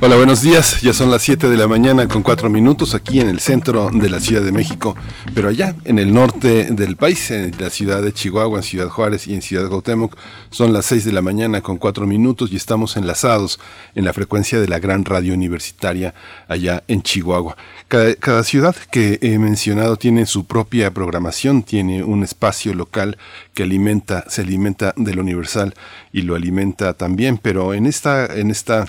Hola, 0.00 0.14
buenos 0.14 0.42
días. 0.42 0.80
Ya 0.80 0.92
son 0.92 1.10
las 1.10 1.22
7 1.22 1.48
de 1.48 1.56
la 1.56 1.66
mañana 1.66 2.06
con 2.06 2.22
4 2.22 2.48
minutos 2.48 2.94
aquí 2.94 3.18
en 3.18 3.28
el 3.28 3.40
centro 3.40 3.90
de 3.92 4.08
la 4.08 4.20
Ciudad 4.20 4.42
de 4.42 4.52
México, 4.52 4.94
pero 5.34 5.48
allá 5.48 5.74
en 5.84 5.98
el 5.98 6.14
norte 6.14 6.66
del 6.70 6.94
país, 6.94 7.32
en 7.32 7.52
la 7.58 7.68
ciudad 7.68 8.00
de 8.00 8.12
Chihuahua, 8.12 8.58
en 8.58 8.62
Ciudad 8.62 8.88
Juárez 8.88 9.26
y 9.26 9.34
en 9.34 9.42
Ciudad 9.42 9.68
Gautemoc, 9.68 10.16
son 10.50 10.72
las 10.72 10.86
6 10.86 11.04
de 11.04 11.10
la 11.10 11.20
mañana 11.20 11.62
con 11.62 11.78
4 11.78 12.06
minutos 12.06 12.52
y 12.52 12.56
estamos 12.56 12.96
enlazados 12.96 13.58
en 13.96 14.04
la 14.04 14.12
frecuencia 14.12 14.60
de 14.60 14.68
la 14.68 14.78
gran 14.78 15.04
radio 15.04 15.34
universitaria 15.34 16.14
allá 16.46 16.84
en 16.86 17.02
Chihuahua. 17.02 17.56
Cada, 17.88 18.14
cada 18.14 18.44
ciudad 18.44 18.76
que 18.92 19.18
he 19.20 19.36
mencionado 19.40 19.96
tiene 19.96 20.26
su 20.26 20.44
propia 20.44 20.94
programación, 20.94 21.64
tiene 21.64 22.04
un 22.04 22.22
espacio 22.22 22.72
local 22.72 23.18
que 23.52 23.64
alimenta, 23.64 24.24
se 24.28 24.42
alimenta 24.42 24.94
de 24.96 25.12
lo 25.14 25.22
universal 25.22 25.74
y 26.12 26.22
lo 26.22 26.36
alimenta 26.36 26.94
también, 26.94 27.36
pero 27.36 27.74
en 27.74 27.86
esta, 27.86 28.26
en 28.26 28.52
esta 28.52 28.86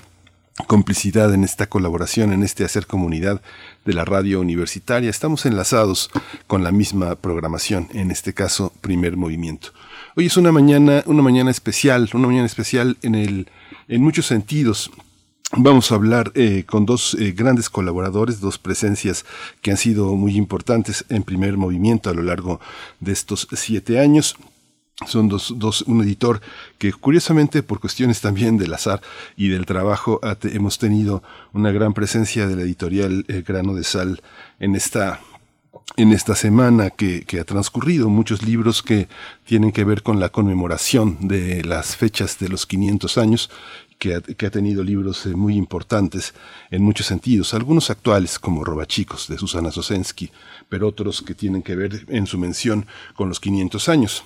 complicidad, 0.66 1.32
en 1.34 1.44
esta 1.44 1.66
colaboración, 1.66 2.32
en 2.32 2.42
este 2.42 2.64
hacer 2.64 2.86
comunidad 2.86 3.42
de 3.84 3.92
la 3.92 4.04
radio 4.04 4.40
universitaria. 4.40 5.10
Estamos 5.10 5.46
enlazados 5.46 6.10
con 6.46 6.64
la 6.64 6.72
misma 6.72 7.14
programación, 7.16 7.88
en 7.92 8.10
este 8.10 8.34
caso, 8.34 8.72
primer 8.80 9.16
movimiento. 9.16 9.72
Hoy 10.16 10.26
es 10.26 10.36
una 10.36 10.52
mañana, 10.52 11.02
una 11.06 11.22
mañana 11.22 11.50
especial, 11.50 12.08
una 12.14 12.26
mañana 12.26 12.46
especial 12.46 12.96
en 13.02 13.14
el, 13.14 13.48
en 13.88 14.02
muchos 14.02 14.26
sentidos. 14.26 14.90
Vamos 15.56 15.90
a 15.90 15.96
hablar 15.96 16.32
eh, 16.34 16.64
con 16.66 16.86
dos 16.86 17.16
eh, 17.18 17.32
grandes 17.32 17.68
colaboradores, 17.70 18.40
dos 18.40 18.58
presencias 18.58 19.24
que 19.62 19.72
han 19.72 19.76
sido 19.76 20.14
muy 20.14 20.36
importantes 20.36 21.04
en 21.08 21.24
primer 21.24 21.56
movimiento 21.56 22.08
a 22.08 22.14
lo 22.14 22.22
largo 22.22 22.60
de 23.00 23.12
estos 23.12 23.48
siete 23.52 23.98
años 23.98 24.36
son 25.06 25.28
dos, 25.28 25.54
dos, 25.56 25.82
un 25.82 26.02
editor 26.02 26.40
que 26.78 26.92
curiosamente 26.92 27.62
por 27.62 27.80
cuestiones 27.80 28.20
también 28.20 28.58
del 28.58 28.74
azar 28.74 29.00
y 29.36 29.48
del 29.48 29.66
trabajo 29.66 30.20
hemos 30.44 30.78
tenido 30.78 31.22
una 31.52 31.72
gran 31.72 31.94
presencia 31.94 32.46
de 32.46 32.56
la 32.56 32.62
editorial 32.62 33.24
eh, 33.28 33.42
Grano 33.46 33.74
de 33.74 33.84
Sal 33.84 34.22
en 34.58 34.74
esta 34.74 35.20
en 35.96 36.12
esta 36.12 36.36
semana 36.36 36.90
que, 36.90 37.24
que, 37.24 37.40
ha 37.40 37.44
transcurrido, 37.44 38.08
muchos 38.08 38.42
libros 38.42 38.82
que 38.82 39.08
tienen 39.44 39.72
que 39.72 39.84
ver 39.84 40.02
con 40.02 40.20
la 40.20 40.28
conmemoración 40.28 41.26
de 41.26 41.64
las 41.64 41.96
fechas 41.96 42.38
de 42.38 42.48
los 42.48 42.64
500 42.64 43.18
años, 43.18 43.50
que 43.98 44.14
ha, 44.14 44.20
que 44.20 44.46
ha 44.46 44.50
tenido 44.50 44.84
libros 44.84 45.26
eh, 45.26 45.30
muy 45.30 45.56
importantes 45.56 46.32
en 46.70 46.82
muchos 46.82 47.06
sentidos, 47.06 47.54
algunos 47.54 47.90
actuales 47.90 48.38
como 48.38 48.64
Robachicos 48.64 49.28
de 49.28 49.36
Susana 49.36 49.72
Sosensky, 49.72 50.30
pero 50.68 50.88
otros 50.88 51.22
que 51.22 51.34
tienen 51.34 51.62
que 51.62 51.74
ver 51.74 52.06
en 52.08 52.26
su 52.26 52.38
mención 52.38 52.86
con 53.14 53.28
los 53.28 53.40
500 53.40 53.88
años. 53.88 54.24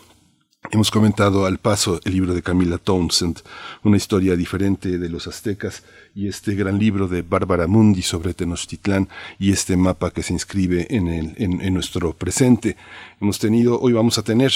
Hemos 0.70 0.90
comentado 0.90 1.46
al 1.46 1.58
paso 1.58 2.00
el 2.04 2.14
libro 2.14 2.34
de 2.34 2.42
Camila 2.42 2.78
Townsend, 2.78 3.42
una 3.84 3.96
historia 3.96 4.34
diferente 4.34 4.98
de 4.98 5.08
los 5.08 5.26
aztecas, 5.26 5.84
y 6.14 6.26
este 6.26 6.54
gran 6.54 6.78
libro 6.78 7.06
de 7.06 7.22
Bárbara 7.22 7.66
Mundi 7.66 8.02
sobre 8.02 8.34
Tenochtitlán 8.34 9.08
y 9.38 9.52
este 9.52 9.76
mapa 9.76 10.10
que 10.10 10.22
se 10.22 10.32
inscribe 10.32 10.86
en, 10.90 11.08
el, 11.08 11.34
en, 11.36 11.74
nuestro 11.74 12.14
presente. 12.14 12.76
Hemos 13.20 13.38
tenido, 13.38 13.78
hoy 13.78 13.92
vamos 13.92 14.16
a 14.18 14.22
tener 14.22 14.52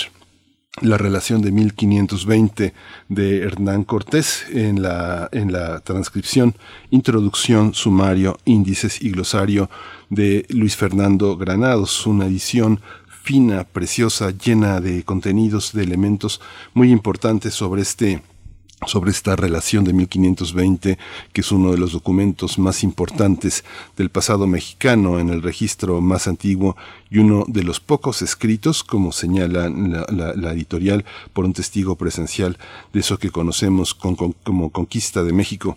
la 0.81 0.97
relación 0.97 1.43
de 1.43 1.53
1520 1.53 2.73
de 3.09 3.39
Hernán 3.43 3.85
Cortés 3.85 4.47
en 4.51 4.83
la, 4.83 5.29
en 5.31 5.53
la 5.53 5.81
transcripción, 5.81 6.55
introducción, 6.91 7.75
sumario, 7.75 8.39
índices 8.45 9.03
y 9.03 9.11
glosario 9.11 9.69
de 10.09 10.47
Luis 10.49 10.75
Fernando 10.75 11.37
Granados, 11.37 12.07
una 12.07 12.27
edición 12.27 12.81
fina, 13.29 13.65
preciosa, 13.65 14.31
llena 14.31 14.81
de 14.81 15.05
contenidos, 15.05 15.75
de 15.75 15.83
elementos 15.83 16.41
muy 16.73 16.91
importantes 16.91 17.53
sobre 17.53 17.83
este 17.83 18.23
sobre 18.87 19.11
esta 19.11 19.37
relación 19.37 19.85
de 19.85 19.93
1520, 19.93 20.99
que 21.35 21.41
es 21.43 21.53
uno 21.53 21.71
de 21.71 21.77
los 21.77 21.93
documentos 21.93 22.59
más 22.59 22.83
importantes 22.83 23.65
del 23.99 24.09
pasado 24.09 24.47
mexicano 24.47 25.19
en 25.19 25.29
el 25.29 25.43
registro 25.43 26.01
más 26.01 26.27
antiguo 26.27 26.75
y 27.11 27.19
uno 27.19 27.45
de 27.49 27.65
los 27.65 27.81
pocos 27.81 28.23
escritos, 28.23 28.83
como 28.83 29.13
señala 29.13 29.69
la, 29.69 30.53
editorial, 30.55 31.05
por 31.35 31.45
un 31.45 31.53
testigo 31.53 31.97
presencial 31.97 32.57
de 32.95 33.01
eso 33.01 33.19
que 33.19 33.31
conocemos 33.31 33.93
con, 33.93 34.17
con, 34.17 34.33
como 34.43 34.71
conquista 34.71 35.23
de 35.23 35.35
México 35.35 35.77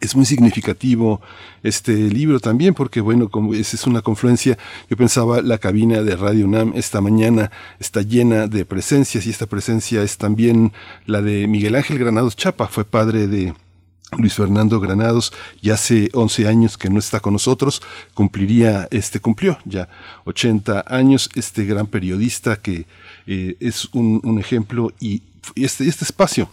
es 0.00 0.14
muy 0.14 0.26
significativo 0.26 1.20
este 1.62 1.92
libro 1.92 2.40
también 2.40 2.74
porque 2.74 3.00
bueno 3.00 3.28
como 3.28 3.54
es, 3.54 3.74
es 3.74 3.86
una 3.86 4.02
confluencia 4.02 4.58
yo 4.90 4.96
pensaba 4.96 5.42
la 5.42 5.58
cabina 5.58 6.02
de 6.02 6.16
Radio 6.16 6.46
UNAM 6.46 6.72
esta 6.74 7.00
mañana 7.00 7.50
está 7.78 8.02
llena 8.02 8.46
de 8.46 8.64
presencias 8.64 9.26
y 9.26 9.30
esta 9.30 9.46
presencia 9.46 10.02
es 10.02 10.18
también 10.18 10.72
la 11.06 11.22
de 11.22 11.46
Miguel 11.46 11.74
Ángel 11.76 11.98
Granados 11.98 12.36
Chapa 12.36 12.68
fue 12.68 12.84
padre 12.84 13.26
de 13.26 13.54
Luis 14.16 14.34
Fernando 14.34 14.78
Granados, 14.78 15.32
ya 15.60 15.74
hace 15.74 16.10
11 16.12 16.46
años 16.46 16.78
que 16.78 16.88
no 16.88 17.00
está 17.00 17.18
con 17.18 17.32
nosotros, 17.32 17.82
cumpliría, 18.14 18.86
este 18.92 19.18
cumplió 19.18 19.58
ya 19.64 19.88
80 20.24 20.84
años, 20.86 21.28
este 21.34 21.64
gran 21.64 21.88
periodista 21.88 22.56
que 22.56 22.86
eh, 23.26 23.56
es 23.58 23.88
un, 23.92 24.20
un 24.22 24.38
ejemplo 24.38 24.92
y 25.00 25.22
este, 25.56 25.88
este 25.88 26.04
espacio 26.04 26.48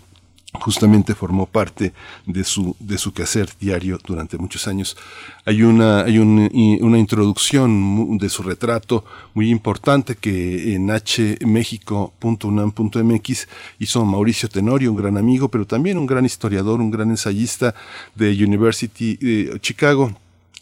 justamente 0.59 1.15
formó 1.15 1.45
parte 1.45 1.93
de 2.25 2.43
su, 2.43 2.75
de 2.79 2.97
su 2.97 3.13
quehacer 3.13 3.49
diario 3.59 3.99
durante 4.05 4.37
muchos 4.37 4.67
años. 4.67 4.97
Hay 5.45 5.63
una, 5.63 6.01
hay 6.03 6.19
un, 6.19 6.49
una 6.81 6.99
introducción 6.99 8.17
de 8.17 8.27
su 8.29 8.43
retrato 8.43 9.05
muy 9.33 9.49
importante 9.49 10.15
que 10.15 10.75
en 10.75 10.89
hmexico.unam.mx 10.89 13.47
hizo 13.79 14.05
Mauricio 14.05 14.49
Tenorio, 14.49 14.91
un 14.91 14.97
gran 14.97 15.17
amigo, 15.17 15.49
pero 15.49 15.65
también 15.65 15.97
un 15.97 16.05
gran 16.05 16.25
historiador, 16.25 16.81
un 16.81 16.91
gran 16.91 17.09
ensayista 17.09 17.73
de 18.15 18.31
University 18.31 19.15
de 19.17 19.59
Chicago, 19.59 20.13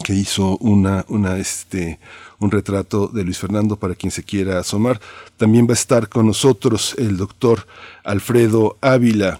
que 0.03 0.13
hizo 0.13 0.57
una, 0.57 1.05
una, 1.09 1.37
este, 1.37 1.99
un 2.39 2.49
retrato 2.49 3.07
de 3.07 3.23
Luis 3.23 3.37
Fernando 3.37 3.75
para 3.75 3.95
quien 3.95 4.11
se 4.11 4.23
quiera 4.23 4.59
asomar. 4.59 4.99
También 5.37 5.67
va 5.67 5.71
a 5.71 5.73
estar 5.73 6.09
con 6.09 6.25
nosotros 6.25 6.95
el 6.97 7.17
doctor 7.17 7.67
Alfredo 8.03 8.77
Ávila, 8.81 9.39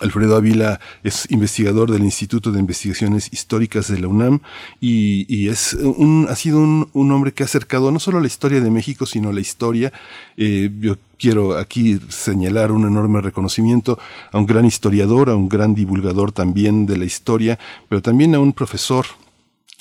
Alfredo 0.00 0.36
Ávila 0.36 0.80
es 1.04 1.30
investigador 1.30 1.90
del 1.90 2.02
Instituto 2.02 2.50
de 2.50 2.60
Investigaciones 2.60 3.28
Históricas 3.30 3.88
de 3.88 4.00
la 4.00 4.08
UNAM 4.08 4.40
y, 4.80 5.26
y 5.28 5.48
es 5.48 5.74
un, 5.74 6.26
ha 6.30 6.34
sido 6.34 6.60
un, 6.60 6.88
un, 6.94 7.12
hombre 7.12 7.32
que 7.32 7.42
ha 7.42 7.46
acercado 7.46 7.90
no 7.92 8.00
solo 8.00 8.18
la 8.18 8.26
historia 8.26 8.62
de 8.62 8.70
México, 8.70 9.04
sino 9.04 9.32
la 9.32 9.40
historia. 9.40 9.92
Eh, 10.38 10.70
yo 10.80 10.96
quiero 11.18 11.58
aquí 11.58 12.00
señalar 12.08 12.72
un 12.72 12.86
enorme 12.86 13.20
reconocimiento 13.20 13.98
a 14.32 14.38
un 14.38 14.46
gran 14.46 14.64
historiador, 14.64 15.28
a 15.28 15.36
un 15.36 15.50
gran 15.50 15.74
divulgador 15.74 16.32
también 16.32 16.86
de 16.86 16.96
la 16.96 17.04
historia, 17.04 17.58
pero 17.90 18.00
también 18.00 18.34
a 18.34 18.40
un 18.40 18.54
profesor 18.54 19.04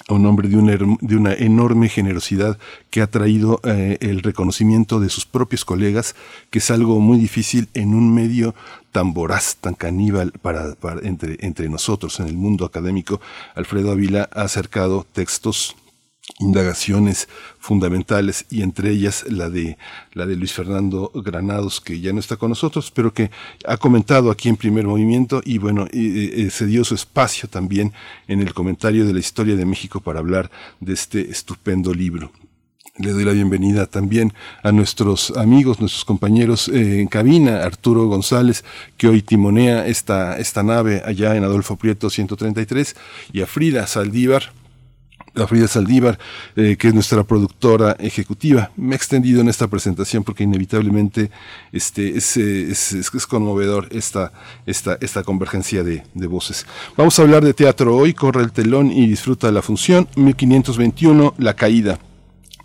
un 0.09 0.25
hombre 0.25 0.49
de 0.49 0.57
una, 0.57 0.77
de 1.01 1.15
una, 1.15 1.33
enorme 1.33 1.89
generosidad 1.89 2.57
que 2.89 3.01
ha 3.01 3.07
traído 3.07 3.59
eh, 3.63 3.97
el 4.01 4.21
reconocimiento 4.21 4.99
de 4.99 5.09
sus 5.09 5.25
propios 5.25 5.65
colegas, 5.65 6.15
que 6.49 6.59
es 6.59 6.71
algo 6.71 6.99
muy 6.99 7.17
difícil 7.17 7.69
en 7.73 7.93
un 7.93 8.13
medio 8.13 8.55
tan 8.91 9.13
voraz, 9.13 9.57
tan 9.61 9.73
caníbal 9.73 10.31
para, 10.41 10.75
para 10.75 11.01
entre, 11.07 11.37
entre 11.41 11.69
nosotros 11.69 12.19
en 12.19 12.27
el 12.27 12.35
mundo 12.35 12.65
académico. 12.65 13.21
Alfredo 13.55 13.91
Ávila 13.91 14.29
ha 14.33 14.41
acercado 14.41 15.05
textos 15.13 15.75
indagaciones 16.39 17.27
fundamentales 17.59 18.45
y 18.49 18.61
entre 18.61 18.91
ellas 18.91 19.25
la 19.27 19.49
de 19.49 19.77
la 20.13 20.25
de 20.25 20.35
Luis 20.35 20.53
Fernando 20.53 21.11
Granados 21.13 21.81
que 21.81 21.99
ya 21.99 22.13
no 22.13 22.19
está 22.19 22.37
con 22.37 22.49
nosotros 22.49 22.91
pero 22.91 23.13
que 23.13 23.31
ha 23.65 23.77
comentado 23.77 24.31
aquí 24.31 24.49
en 24.49 24.57
primer 24.57 24.85
movimiento 24.85 25.41
y 25.45 25.57
bueno 25.57 25.87
eh, 25.91 26.49
se 26.51 26.65
dio 26.65 26.83
su 26.83 26.95
espacio 26.95 27.47
también 27.49 27.93
en 28.27 28.41
el 28.41 28.53
comentario 28.53 29.05
de 29.05 29.13
la 29.13 29.19
historia 29.19 29.55
de 29.55 29.65
México 29.65 30.01
para 30.01 30.19
hablar 30.19 30.49
de 30.79 30.93
este 30.93 31.29
estupendo 31.29 31.93
libro. 31.93 32.31
Le 32.97 33.13
doy 33.13 33.23
la 33.23 33.31
bienvenida 33.31 33.85
también 33.85 34.33
a 34.63 34.73
nuestros 34.73 35.31
amigos, 35.37 35.79
nuestros 35.79 36.03
compañeros 36.03 36.67
eh, 36.67 36.99
en 36.99 37.07
cabina, 37.07 37.63
Arturo 37.63 38.05
González, 38.07 38.65
que 38.97 39.07
hoy 39.07 39.21
timonea 39.21 39.87
esta, 39.87 40.37
esta 40.37 40.61
nave 40.61 41.01
allá 41.05 41.35
en 41.37 41.45
Adolfo 41.45 41.77
Prieto 41.77 42.09
133, 42.09 42.97
y 43.31 43.41
a 43.41 43.47
Frida 43.47 43.87
Saldívar, 43.87 44.51
a 45.35 45.47
Frida 45.47 45.67
Saldívar, 45.67 46.19
eh, 46.55 46.75
que 46.77 46.89
es 46.89 46.93
nuestra 46.93 47.23
productora 47.23 47.95
ejecutiva. 47.99 48.71
Me 48.75 48.93
he 48.93 48.95
extendido 48.95 49.41
en 49.41 49.49
esta 49.49 49.67
presentación 49.67 50.23
porque 50.23 50.43
inevitablemente 50.43 51.31
este, 51.71 52.17
es, 52.17 52.37
es, 52.37 53.27
conmovedor 53.27 53.87
esta, 53.91 54.31
esta, 54.65 54.97
esta 54.99 55.23
convergencia 55.23 55.83
de, 55.83 56.03
de, 56.13 56.27
voces. 56.27 56.65
Vamos 56.97 57.17
a 57.17 57.21
hablar 57.21 57.43
de 57.43 57.53
teatro 57.53 57.95
hoy, 57.95 58.13
corre 58.13 58.41
el 58.43 58.51
telón 58.51 58.91
y 58.91 59.07
disfruta 59.07 59.51
la 59.51 59.61
función. 59.61 60.07
1521, 60.15 61.35
La 61.37 61.53
Caída 61.55 61.99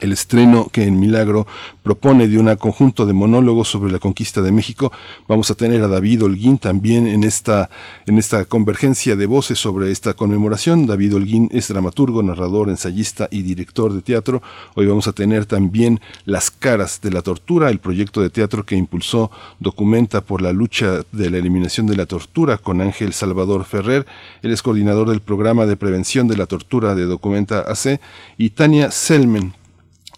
el 0.00 0.12
estreno 0.12 0.68
que 0.72 0.84
en 0.84 0.98
Milagro 0.98 1.46
propone 1.82 2.28
de 2.28 2.38
un 2.38 2.54
conjunto 2.56 3.06
de 3.06 3.12
monólogos 3.12 3.68
sobre 3.68 3.92
la 3.92 3.98
conquista 3.98 4.42
de 4.42 4.52
México. 4.52 4.92
Vamos 5.28 5.50
a 5.50 5.54
tener 5.54 5.82
a 5.82 5.88
David 5.88 6.24
Holguín 6.24 6.58
también 6.58 7.06
en 7.06 7.24
esta, 7.24 7.70
en 8.06 8.18
esta 8.18 8.44
convergencia 8.44 9.16
de 9.16 9.26
voces 9.26 9.58
sobre 9.58 9.90
esta 9.90 10.14
conmemoración. 10.14 10.86
David 10.86 11.16
Holguín 11.16 11.48
es 11.52 11.68
dramaturgo, 11.68 12.22
narrador, 12.22 12.68
ensayista 12.68 13.28
y 13.30 13.42
director 13.42 13.92
de 13.92 14.02
teatro. 14.02 14.42
Hoy 14.74 14.86
vamos 14.86 15.08
a 15.08 15.12
tener 15.12 15.46
también 15.46 16.00
Las 16.24 16.50
caras 16.50 17.00
de 17.00 17.10
la 17.10 17.22
tortura, 17.22 17.70
el 17.70 17.78
proyecto 17.78 18.20
de 18.20 18.30
teatro 18.30 18.64
que 18.64 18.76
impulsó 18.76 19.30
Documenta 19.60 20.20
por 20.20 20.42
la 20.42 20.52
lucha 20.52 21.02
de 21.12 21.30
la 21.30 21.38
eliminación 21.38 21.86
de 21.86 21.96
la 21.96 22.06
tortura 22.06 22.58
con 22.58 22.80
Ángel 22.80 23.12
Salvador 23.12 23.64
Ferrer. 23.64 24.06
Él 24.42 24.52
es 24.52 24.62
coordinador 24.62 25.10
del 25.10 25.20
programa 25.20 25.66
de 25.66 25.76
prevención 25.76 26.28
de 26.28 26.36
la 26.36 26.46
tortura 26.46 26.94
de 26.94 27.04
Documenta 27.04 27.60
AC 27.60 28.00
y 28.36 28.50
Tania 28.50 28.90
Selmen 28.90 29.54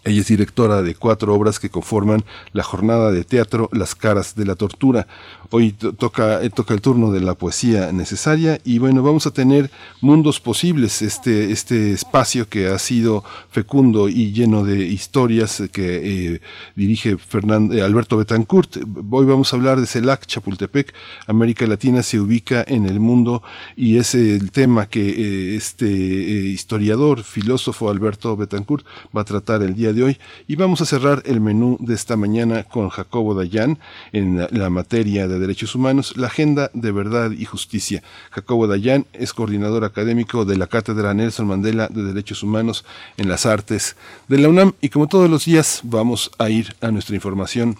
ella 0.05 0.21
es 0.21 0.27
directora 0.27 0.81
de 0.81 0.95
cuatro 0.95 1.33
obras 1.35 1.59
que 1.59 1.69
conforman 1.69 2.23
la 2.53 2.63
jornada 2.63 3.11
de 3.11 3.25
teatro 3.25 3.69
Las 3.73 3.95
caras 3.95 4.35
de 4.35 4.45
la 4.45 4.55
tortura. 4.55 5.07
Hoy 5.51 5.73
toca, 5.73 6.41
eh, 6.41 6.49
toca 6.49 6.73
el 6.73 6.81
turno 6.81 7.11
de 7.11 7.19
la 7.19 7.33
poesía 7.33 7.91
necesaria 7.91 8.61
y 8.63 8.77
bueno, 8.79 9.03
vamos 9.03 9.27
a 9.27 9.31
tener 9.31 9.69
mundos 9.99 10.39
posibles, 10.39 11.01
este, 11.01 11.51
este 11.51 11.91
espacio 11.91 12.47
que 12.47 12.67
ha 12.67 12.79
sido 12.79 13.23
fecundo 13.49 14.09
y 14.09 14.31
lleno 14.31 14.63
de 14.63 14.85
historias 14.85 15.63
que 15.71 16.35
eh, 16.35 16.41
dirige 16.75 17.17
Fernando, 17.17 17.73
eh, 17.73 17.81
Alberto 17.81 18.15
Betancourt. 18.15 18.77
Hoy 19.09 19.25
vamos 19.25 19.51
a 19.51 19.57
hablar 19.57 19.81
de 19.81 19.87
CELAC, 19.87 20.25
Chapultepec. 20.27 20.93
América 21.27 21.65
Latina 21.67 22.03
se 22.03 22.19
ubica 22.19 22.63
en 22.65 22.85
el 22.85 22.99
mundo 22.99 23.43
y 23.75 23.97
es 23.97 24.15
el 24.15 24.51
tema 24.51 24.85
que 24.85 25.55
este 25.55 25.89
historiador, 25.89 27.23
filósofo 27.23 27.89
Alberto 27.89 28.37
Betancourt 28.37 28.85
va 29.15 29.21
a 29.21 29.25
tratar 29.25 29.63
el 29.63 29.75
día 29.75 29.88
de 29.93 30.03
hoy. 30.03 30.17
Y 30.47 30.55
vamos 30.55 30.81
a 30.81 30.85
cerrar 30.85 31.23
el 31.25 31.41
menú 31.41 31.77
de 31.79 31.93
esta 31.95 32.15
mañana 32.15 32.63
con 32.63 32.89
Jacobo 32.89 33.33
Dayan 33.33 33.79
en 34.11 34.47
la 34.51 34.69
materia 34.69 35.27
de 35.27 35.39
Derechos 35.39 35.75
Humanos, 35.75 36.15
la 36.17 36.27
Agenda 36.27 36.71
de 36.73 36.91
Verdad 36.91 37.31
y 37.31 37.45
Justicia. 37.45 38.03
Jacobo 38.31 38.67
Dayan 38.67 39.05
es 39.13 39.33
coordinador 39.33 39.83
académico 39.85 40.45
de 40.45 40.57
la 40.57 40.67
Cátedra 40.67 41.13
Nelson 41.13 41.47
Mandela 41.47 41.87
de 41.87 42.03
Derechos 42.03 42.43
Humanos 42.43 42.85
en 43.17 43.29
las 43.29 43.45
Artes 43.45 43.95
de 44.27 44.37
la 44.37 44.49
UNAM 44.49 44.73
y 44.81 44.89
como 44.89 45.07
todos 45.07 45.29
los 45.29 45.45
días 45.45 45.81
vamos 45.83 46.31
a 46.37 46.49
ir 46.49 46.75
a 46.81 46.91
nuestra 46.91 47.15
información 47.15 47.77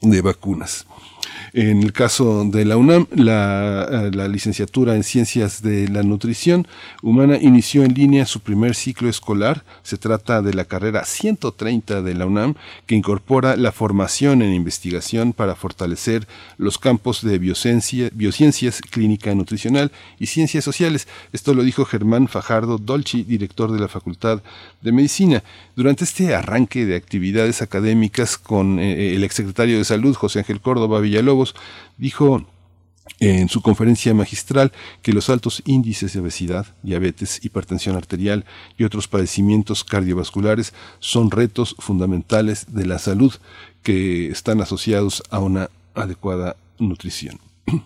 de 0.02 0.22
vacunas. 0.22 0.86
En 1.60 1.82
el 1.82 1.92
caso 1.92 2.46
de 2.46 2.66
la 2.66 2.78
UNAM, 2.78 3.08
la, 3.16 4.12
la, 4.14 4.28
licenciatura 4.28 4.96
en 4.96 5.02
Ciencias 5.02 5.64
de 5.64 5.88
la 5.88 6.04
Nutrición 6.04 6.68
Humana 7.02 7.40
inició 7.42 7.84
en 7.84 7.96
línea 7.96 8.28
su 8.28 8.42
primer 8.42 8.76
ciclo 8.76 9.10
escolar. 9.10 9.64
Se 9.82 9.98
trata 9.98 10.44
de 10.44 10.54
la 10.54 10.66
carrera 10.66 11.04
130 11.04 12.04
de 12.04 12.14
la 12.14 12.28
UNAM, 12.28 12.54
que 12.86 12.94
incorpora 12.94 13.56
la 13.56 13.72
formación 13.72 14.44
en 14.44 14.54
investigación 14.54 15.34
para 15.34 15.56
fortalecer 15.56 16.28
los 16.60 16.78
campos 16.78 17.24
de 17.24 17.40
biociencia, 17.40 18.12
biociencias, 18.14 18.80
clínica 18.80 19.34
nutricional 19.34 19.92
y 20.20 20.28
ciencias 20.28 20.64
sociales. 20.64 21.08
Esto 21.34 21.56
lo 21.56 21.64
dijo 21.64 21.86
Germán 21.86 22.28
Fajardo 22.28 22.78
Dolci, 22.78 23.24
director 23.24 23.72
de 23.72 23.80
la 23.80 23.88
Facultad 23.88 24.44
de 24.84 24.92
Medicina. 24.92 25.44
Durante 25.76 26.04
este 26.04 26.36
arranque 26.36 26.86
de 26.86 26.96
actividades 26.96 27.64
académicas 27.64 28.38
con 28.38 28.78
eh, 28.78 29.16
el 29.16 29.24
exsecretario 29.24 29.80
de 29.80 29.86
Salud, 29.86 30.16
José 30.16 30.38
Ángel 30.38 30.62
Córdoba 30.62 31.00
Villalobos, 31.00 31.47
dijo 31.98 32.46
en 33.20 33.50
su 33.50 33.62
conferencia 33.62 34.14
magistral 34.14 34.72
que 35.02 35.14
los 35.14 35.30
altos 35.30 35.64
índices 35.66 36.14
de 36.14 36.20
obesidad, 36.20 36.68
diabetes, 36.84 37.44
hipertensión 37.44 37.96
arterial 37.96 38.46
y 38.78 38.84
otros 38.84 39.08
padecimientos 39.08 39.84
cardiovasculares 39.84 40.74
son 41.00 41.32
retos 41.32 41.76
fundamentales 41.80 42.68
de 42.74 42.86
la 42.86 43.00
salud 43.00 43.34
que 43.84 44.28
están 44.28 44.62
asociados 44.62 45.24
a 45.30 45.40
una 45.40 45.70
adecuada 45.96 46.58
nutrición. 46.78 47.40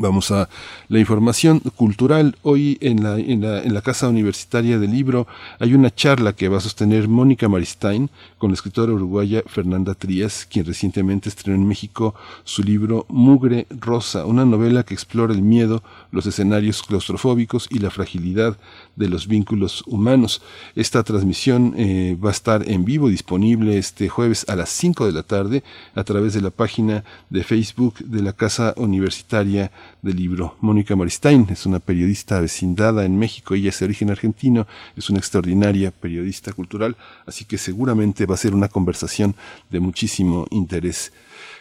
Vamos 0.00 0.30
a 0.30 0.50
la 0.88 0.98
información 0.98 1.60
cultural. 1.60 2.36
Hoy 2.42 2.76
en 2.82 3.02
la, 3.02 3.18
en, 3.18 3.40
la, 3.40 3.62
en 3.62 3.72
la, 3.72 3.80
Casa 3.80 4.08
Universitaria 4.08 4.78
del 4.78 4.90
Libro 4.90 5.26
hay 5.58 5.72
una 5.72 5.94
charla 5.94 6.34
que 6.34 6.48
va 6.48 6.58
a 6.58 6.60
sostener 6.60 7.08
Mónica 7.08 7.48
Maristain 7.48 8.10
con 8.38 8.50
la 8.50 8.54
escritora 8.54 8.92
uruguaya 8.92 9.42
Fernanda 9.46 9.94
Trías, 9.94 10.46
quien 10.50 10.64
recientemente 10.64 11.28
estrenó 11.28 11.56
en 11.56 11.68
México 11.68 12.14
su 12.44 12.62
libro 12.62 13.04
Mugre 13.08 13.66
Rosa, 13.70 14.24
una 14.26 14.44
novela 14.44 14.84
que 14.84 14.94
explora 14.94 15.34
el 15.34 15.42
miedo, 15.42 15.82
los 16.12 16.26
escenarios 16.26 16.82
claustrofóbicos 16.82 17.68
y 17.70 17.80
la 17.80 17.90
fragilidad 17.90 18.56
de 18.96 19.08
los 19.08 19.26
vínculos 19.26 19.82
humanos. 19.86 20.42
Esta 20.74 21.02
transmisión 21.02 21.74
eh, 21.76 22.16
va 22.22 22.30
a 22.30 22.32
estar 22.32 22.68
en 22.68 22.84
vivo, 22.84 23.08
disponible 23.08 23.78
este 23.78 24.08
jueves 24.08 24.44
a 24.48 24.56
las 24.56 24.70
5 24.70 25.06
de 25.06 25.12
la 25.12 25.22
tarde 25.22 25.64
a 25.94 26.04
través 26.04 26.34
de 26.34 26.40
la 26.40 26.50
página 26.50 27.04
de 27.30 27.42
Facebook 27.42 27.98
de 27.98 28.22
la 28.22 28.32
Casa 28.32 28.74
Universitaria 28.76 29.70
del 30.02 30.16
Libro. 30.16 30.56
Mónica 30.60 30.96
Maristain 30.96 31.46
es 31.50 31.66
una 31.66 31.80
periodista 31.80 32.40
vecindada 32.40 33.04
en 33.04 33.18
México, 33.18 33.54
ella 33.54 33.70
es 33.70 33.78
de 33.78 33.86
origen 33.86 34.10
argentino, 34.10 34.66
es 34.96 35.10
una 35.10 35.18
extraordinaria 35.18 35.90
periodista 35.90 36.52
cultural, 36.52 36.96
así 37.26 37.44
que 37.44 37.58
seguramente 37.58 38.26
va 38.28 38.34
a 38.34 38.38
ser 38.38 38.54
una 38.54 38.68
conversación 38.68 39.34
de 39.70 39.80
muchísimo 39.80 40.46
interés. 40.50 41.12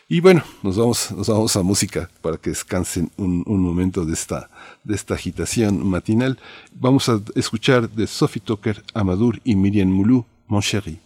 Y 0.10 0.22
bueno, 0.22 0.44
nos 0.64 0.78
vamos, 0.78 1.12
nos 1.12 1.28
vamos 1.28 1.56
a 1.58 1.64
música 1.64 2.10
para 2.22 2.38
que 2.38 2.52
descansen 2.52 3.12
un, 3.18 3.44
momento 3.46 4.06
de 4.06 4.14
esta, 4.14 4.50
de 4.84 4.96
esta 4.96 5.16
agitación 5.16 5.86
matinal. 5.86 6.40
Vamos 6.74 7.10
a 7.10 7.20
escuchar 7.36 7.90
de 7.90 8.08
Sophie 8.08 8.42
Tucker, 8.42 8.84
Amadur 8.94 9.42
y 9.44 9.56
Miriam 9.56 9.90
Moulou, 9.90 10.26
Mon 10.48 10.62
Chéri. 10.62 11.00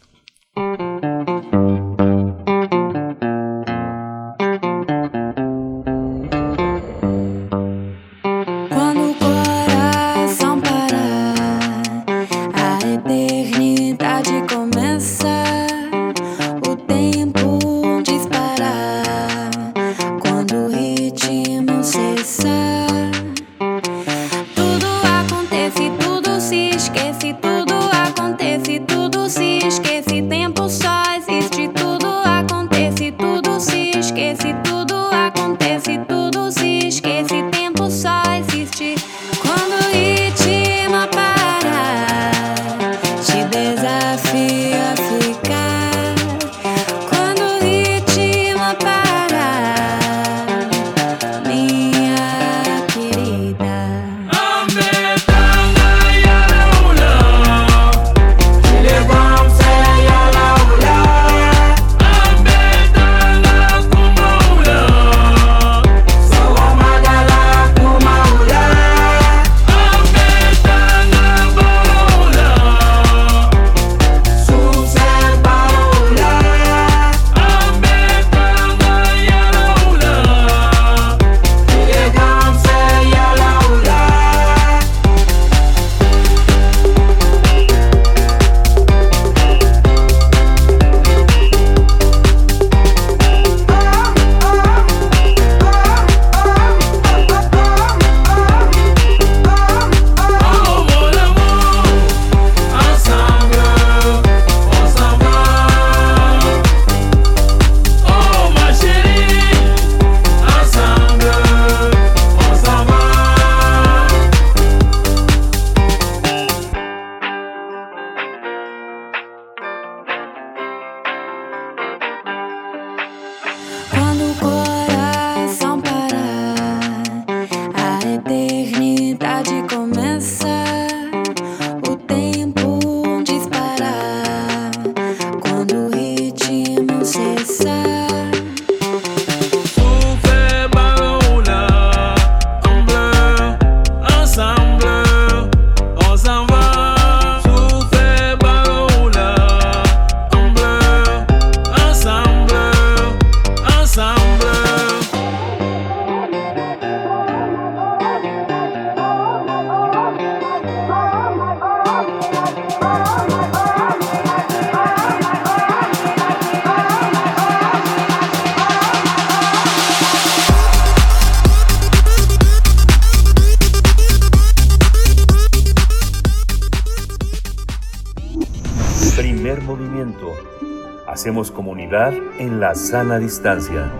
En 182.41 182.59
la 182.59 182.73
sana 182.73 183.19
distancia. 183.19 183.91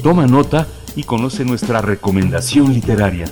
Toma 0.00 0.28
nota 0.28 0.68
y 0.94 1.02
conoce 1.02 1.44
nuestra 1.44 1.80
recomendación 1.80 2.72
literaria. 2.72 3.26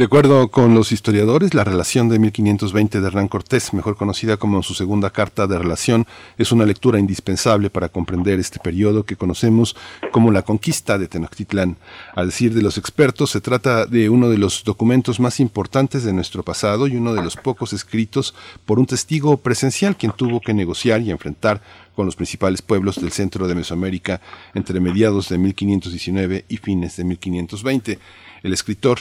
De 0.00 0.06
acuerdo 0.06 0.48
con 0.48 0.74
los 0.74 0.92
historiadores, 0.92 1.52
la 1.52 1.62
relación 1.62 2.08
de 2.08 2.18
1520 2.18 3.02
de 3.02 3.06
Hernán 3.06 3.28
Cortés, 3.28 3.74
mejor 3.74 3.98
conocida 3.98 4.38
como 4.38 4.62
su 4.62 4.72
segunda 4.72 5.10
carta 5.10 5.46
de 5.46 5.58
relación, 5.58 6.06
es 6.38 6.52
una 6.52 6.64
lectura 6.64 6.98
indispensable 6.98 7.68
para 7.68 7.90
comprender 7.90 8.40
este 8.40 8.60
periodo 8.60 9.04
que 9.04 9.16
conocemos 9.16 9.76
como 10.10 10.32
la 10.32 10.40
conquista 10.40 10.96
de 10.96 11.06
Tenochtitlán. 11.06 11.76
A 12.16 12.24
decir 12.24 12.54
de 12.54 12.62
los 12.62 12.78
expertos, 12.78 13.28
se 13.28 13.42
trata 13.42 13.84
de 13.84 14.08
uno 14.08 14.30
de 14.30 14.38
los 14.38 14.64
documentos 14.64 15.20
más 15.20 15.38
importantes 15.38 16.02
de 16.02 16.14
nuestro 16.14 16.42
pasado 16.42 16.86
y 16.86 16.96
uno 16.96 17.12
de 17.12 17.22
los 17.22 17.36
pocos 17.36 17.74
escritos 17.74 18.34
por 18.64 18.78
un 18.78 18.86
testigo 18.86 19.36
presencial 19.36 19.98
quien 19.98 20.12
tuvo 20.12 20.40
que 20.40 20.54
negociar 20.54 21.02
y 21.02 21.10
enfrentar 21.10 21.60
con 21.94 22.06
los 22.06 22.16
principales 22.16 22.62
pueblos 22.62 22.98
del 23.02 23.12
centro 23.12 23.46
de 23.46 23.54
Mesoamérica 23.54 24.22
entre 24.54 24.80
mediados 24.80 25.28
de 25.28 25.36
1519 25.36 26.46
y 26.48 26.56
fines 26.56 26.96
de 26.96 27.04
1520. 27.04 27.98
El 28.42 28.54
escritor 28.54 29.00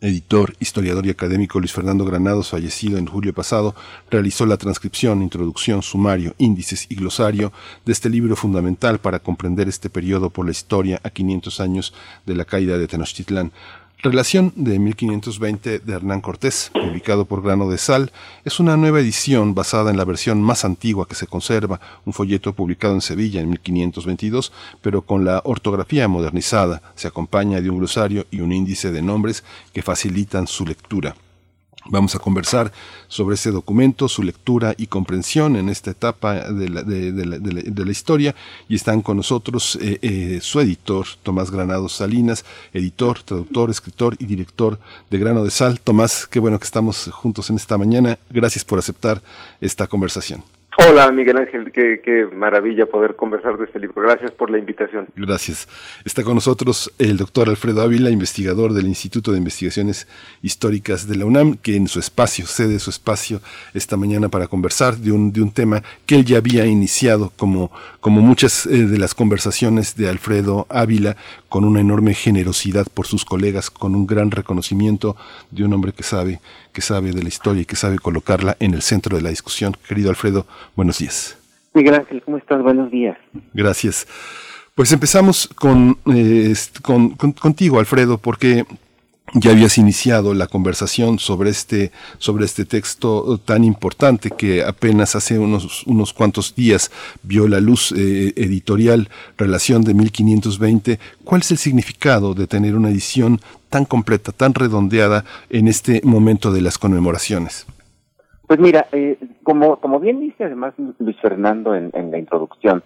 editor, 0.00 0.54
historiador 0.60 1.06
y 1.06 1.10
académico 1.10 1.58
Luis 1.58 1.72
Fernando 1.72 2.04
Granados, 2.04 2.50
fallecido 2.50 2.98
en 2.98 3.06
julio 3.06 3.32
pasado, 3.32 3.74
realizó 4.10 4.46
la 4.46 4.56
transcripción, 4.56 5.22
introducción, 5.22 5.82
sumario, 5.82 6.34
índices 6.38 6.86
y 6.88 6.94
glosario 6.94 7.52
de 7.84 7.92
este 7.92 8.08
libro 8.08 8.36
fundamental 8.36 8.98
para 8.98 9.18
comprender 9.18 9.68
este 9.68 9.90
periodo 9.90 10.30
por 10.30 10.44
la 10.44 10.52
historia 10.52 11.00
a 11.02 11.10
500 11.10 11.60
años 11.60 11.94
de 12.24 12.34
la 12.34 12.44
caída 12.44 12.78
de 12.78 12.88
Tenochtitlán. 12.88 13.52
Relación 14.02 14.52
de 14.56 14.78
1520 14.78 15.78
de 15.78 15.92
Hernán 15.94 16.20
Cortés, 16.20 16.70
publicado 16.72 17.24
por 17.24 17.42
Grano 17.42 17.70
de 17.70 17.78
Sal, 17.78 18.12
es 18.44 18.60
una 18.60 18.76
nueva 18.76 19.00
edición 19.00 19.54
basada 19.54 19.90
en 19.90 19.96
la 19.96 20.04
versión 20.04 20.42
más 20.42 20.66
antigua 20.66 21.08
que 21.08 21.14
se 21.14 21.26
conserva, 21.26 21.80
un 22.04 22.12
folleto 22.12 22.52
publicado 22.52 22.92
en 22.92 23.00
Sevilla 23.00 23.40
en 23.40 23.48
1522, 23.48 24.52
pero 24.82 25.00
con 25.00 25.24
la 25.24 25.40
ortografía 25.44 26.08
modernizada. 26.08 26.82
Se 26.94 27.08
acompaña 27.08 27.62
de 27.62 27.70
un 27.70 27.78
glosario 27.78 28.26
y 28.30 28.40
un 28.40 28.52
índice 28.52 28.92
de 28.92 29.00
nombres 29.00 29.42
que 29.72 29.82
facilitan 29.82 30.46
su 30.46 30.66
lectura. 30.66 31.16
Vamos 31.88 32.14
a 32.14 32.18
conversar 32.18 32.72
sobre 33.08 33.34
ese 33.34 33.50
documento, 33.50 34.08
su 34.08 34.22
lectura 34.22 34.74
y 34.76 34.88
comprensión 34.88 35.56
en 35.56 35.68
esta 35.68 35.90
etapa 35.90 36.50
de 36.50 36.68
la, 36.68 37.90
historia 37.90 38.34
y 38.68 38.74
están 38.74 39.02
con 39.02 39.16
nosotros 39.16 39.78
eh, 39.80 39.98
eh, 40.02 40.40
su 40.42 40.60
editor, 40.60 41.06
Tomás 41.22 41.50
Granados 41.50 41.92
Salinas, 41.92 42.44
editor, 42.72 43.22
traductor, 43.22 43.70
escritor 43.70 44.16
y 44.18 44.26
director 44.26 44.78
de 45.10 45.18
Grano 45.18 45.44
de 45.44 45.50
Sal. 45.50 45.80
Tomás, 45.80 46.26
qué 46.26 46.40
bueno 46.40 46.58
que 46.58 46.64
estamos 46.64 47.08
juntos 47.12 47.50
en 47.50 47.56
esta 47.56 47.78
mañana. 47.78 48.18
Gracias 48.30 48.64
por 48.64 48.78
aceptar 48.78 49.22
esta 49.60 49.86
conversación. 49.86 50.55
Hola 50.78 51.10
Miguel 51.10 51.38
Ángel, 51.38 51.72
qué, 51.72 52.28
maravilla 52.34 52.84
poder 52.84 53.16
conversar 53.16 53.56
de 53.56 53.64
este 53.64 53.80
libro. 53.80 54.02
Gracias 54.02 54.30
por 54.32 54.50
la 54.50 54.58
invitación. 54.58 55.06
Gracias. 55.16 55.66
Está 56.04 56.22
con 56.22 56.34
nosotros 56.34 56.92
el 56.98 57.16
doctor 57.16 57.48
Alfredo 57.48 57.80
Ávila, 57.80 58.10
investigador 58.10 58.74
del 58.74 58.86
Instituto 58.86 59.32
de 59.32 59.38
Investigaciones 59.38 60.06
Históricas 60.42 61.08
de 61.08 61.16
la 61.16 61.24
UNAM, 61.24 61.56
que 61.56 61.76
en 61.76 61.88
su 61.88 61.98
espacio, 61.98 62.46
cede 62.46 62.78
su 62.78 62.90
espacio 62.90 63.40
esta 63.72 63.96
mañana 63.96 64.28
para 64.28 64.48
conversar 64.48 64.96
de 64.98 65.12
un, 65.12 65.32
de 65.32 65.40
un 65.40 65.50
tema 65.50 65.82
que 66.04 66.16
él 66.16 66.26
ya 66.26 66.38
había 66.38 66.66
iniciado 66.66 67.32
como, 67.36 67.72
como 68.00 68.20
muchas 68.20 68.66
eh, 68.66 68.86
de 68.86 68.98
las 68.98 69.14
conversaciones 69.14 69.96
de 69.96 70.10
Alfredo 70.10 70.66
Ávila, 70.68 71.16
con 71.56 71.64
una 71.64 71.80
enorme 71.80 72.12
generosidad 72.12 72.86
por 72.92 73.06
sus 73.06 73.24
colegas, 73.24 73.70
con 73.70 73.94
un 73.94 74.06
gran 74.06 74.30
reconocimiento 74.30 75.16
de 75.50 75.64
un 75.64 75.72
hombre 75.72 75.92
que 75.92 76.02
sabe 76.02 76.38
que 76.74 76.82
sabe 76.82 77.12
de 77.12 77.22
la 77.22 77.28
historia 77.28 77.62
y 77.62 77.64
que 77.64 77.76
sabe 77.76 77.98
colocarla 77.98 78.58
en 78.60 78.74
el 78.74 78.82
centro 78.82 79.16
de 79.16 79.22
la 79.22 79.30
discusión. 79.30 79.74
Querido 79.88 80.10
Alfredo, 80.10 80.44
buenos 80.74 80.98
días. 80.98 81.38
Miguel 81.72 81.94
Ángel, 81.94 82.20
¿cómo 82.22 82.36
estás? 82.36 82.62
Buenos 82.62 82.90
días. 82.90 83.16
Gracias. 83.54 84.06
Pues 84.74 84.92
empezamos 84.92 85.48
con, 85.48 85.96
eh, 86.14 86.52
contigo, 87.40 87.78
Alfredo, 87.78 88.18
porque 88.18 88.66
ya 89.34 89.50
habías 89.50 89.76
iniciado 89.78 90.34
la 90.34 90.46
conversación 90.46 91.18
sobre 91.18 91.50
este, 91.50 91.90
sobre 92.18 92.44
este 92.44 92.64
texto 92.64 93.38
tan 93.38 93.64
importante 93.64 94.30
que 94.30 94.62
apenas 94.62 95.16
hace 95.16 95.38
unos, 95.38 95.84
unos 95.86 96.12
cuantos 96.12 96.54
días 96.54 96.90
vio 97.22 97.48
la 97.48 97.60
luz 97.60 97.92
eh, 97.92 98.32
editorial, 98.36 99.08
Relación 99.36 99.82
de 99.82 99.94
1520. 99.94 100.98
¿Cuál 101.24 101.40
es 101.40 101.50
el 101.50 101.58
significado 101.58 102.34
de 102.34 102.46
tener 102.46 102.76
una 102.76 102.88
edición 102.88 103.40
tan 103.68 103.84
completa, 103.84 104.32
tan 104.32 104.54
redondeada 104.54 105.24
en 105.50 105.68
este 105.68 106.00
momento 106.04 106.52
de 106.52 106.62
las 106.62 106.78
conmemoraciones? 106.78 107.66
Pues 108.46 108.60
mira, 108.60 108.86
eh, 108.92 109.18
como, 109.42 109.76
como 109.80 109.98
bien 109.98 110.20
dice 110.20 110.44
además 110.44 110.74
Luis 110.98 111.16
Fernando 111.20 111.74
en, 111.74 111.90
la 112.10 112.18
introducción, 112.18 112.84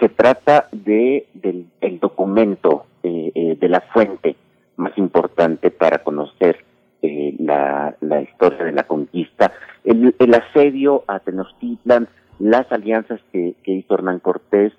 se 0.00 0.08
trata 0.08 0.68
de 0.72 1.26
del, 1.34 1.68
documento, 2.00 2.86
eh, 3.02 3.58
de 3.60 3.68
la 3.68 3.82
fuente 3.92 4.36
más 4.82 4.96
importante 4.98 5.70
para 5.70 6.02
conocer 6.02 6.64
eh, 7.00 7.34
la, 7.38 7.96
historia 8.22 8.64
de 8.64 8.72
la 8.72 8.84
conquista, 8.84 9.52
el, 9.84 10.14
el 10.18 10.34
asedio 10.34 11.04
a 11.08 11.18
Tenochtitlan, 11.18 12.08
las 12.38 12.70
alianzas 12.70 13.20
que, 13.32 13.54
que 13.64 13.72
hizo 13.72 13.94
Hernán 13.94 14.20
Cortés 14.20 14.72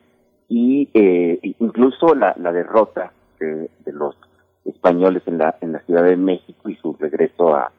y 0.48 0.90
eh, 0.94 1.40
incluso 1.60 2.14
la, 2.16 2.36
la 2.38 2.52
derrota 2.52 3.12
de, 3.40 3.70
los 3.88 4.16
españoles 4.66 5.24
en 5.26 5.38
la 5.38 5.58
en 5.62 5.74
la 5.74 5.80
Ciudad 5.80 6.04
de 6.04 6.16
México 6.16 6.70
y 6.70 6.76
su 6.76 6.94
regreso 6.94 7.56
a 7.56 7.72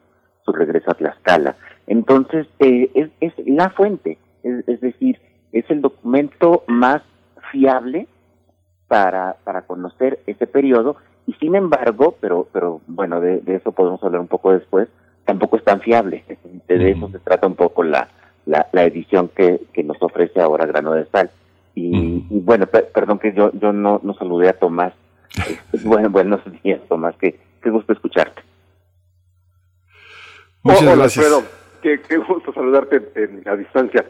su 0.43 0.51
regreso 0.51 0.91
a 0.91 0.95
Tlaxcala. 0.95 1.55
Entonces 1.87 2.47
eh, 2.59 2.91
es, 2.93 3.09
es 3.21 3.33
la 3.47 3.69
fuente, 3.69 4.17
es, 4.43 4.67
es 4.67 4.81
decir, 4.81 5.19
es 5.51 5.65
el 5.69 5.81
documento 5.81 6.63
más 6.67 7.01
fiable 7.51 8.07
para 8.87 9.37
para 9.43 9.63
conocer 9.63 10.19
ese 10.27 10.45
periodo 10.45 10.97
y 11.27 11.33
sin 11.33 11.55
embargo, 11.55 12.15
pero, 12.19 12.47
pero 12.51 12.81
bueno, 12.87 13.19
de, 13.19 13.41
eso 13.47 13.71
podemos 13.71 14.03
hablar 14.03 14.21
un 14.21 14.27
poco 14.27 14.51
después, 14.51 14.87
tampoco 15.25 15.57
es 15.57 15.63
tan 15.63 15.81
fiable. 15.81 16.23
De 16.67 16.91
eso 16.91 17.09
se 17.11 17.19
trata 17.19 17.47
un 17.47 17.55
poco 17.55 17.83
la, 17.83 18.09
la, 18.45 18.83
edición 18.83 19.29
que, 19.35 19.61
que 19.73 19.83
nos 19.83 20.01
ofrece 20.01 20.39
ahora 20.39 20.65
Grano 20.65 20.93
de 20.93 21.05
Sal. 21.05 21.31
Y, 21.73 22.23
bueno, 22.29 22.67
perdón 22.67 23.19
que 23.19 23.33
yo, 23.33 23.51
yo 23.53 23.73
no, 23.73 23.99
no 24.03 24.13
saludé 24.13 24.49
a 24.49 24.53
Tomás. 24.53 24.93
Bueno, 25.83 26.09
buenos 26.09 26.41
días, 26.63 26.81
Tomás, 26.87 27.15
que 27.17 27.39
qué 27.61 27.69
gusto 27.69 27.93
escucharte. 27.93 28.41
Muchas 30.63 30.81
hola, 30.81 30.95
gracias. 30.95 31.25
Alfredo. 31.25 31.43
Qué, 31.81 32.01
qué, 32.01 32.17
gusto 32.17 32.53
saludarte 32.53 33.11
en, 33.15 33.47
a 33.47 33.55
distancia. 33.55 34.05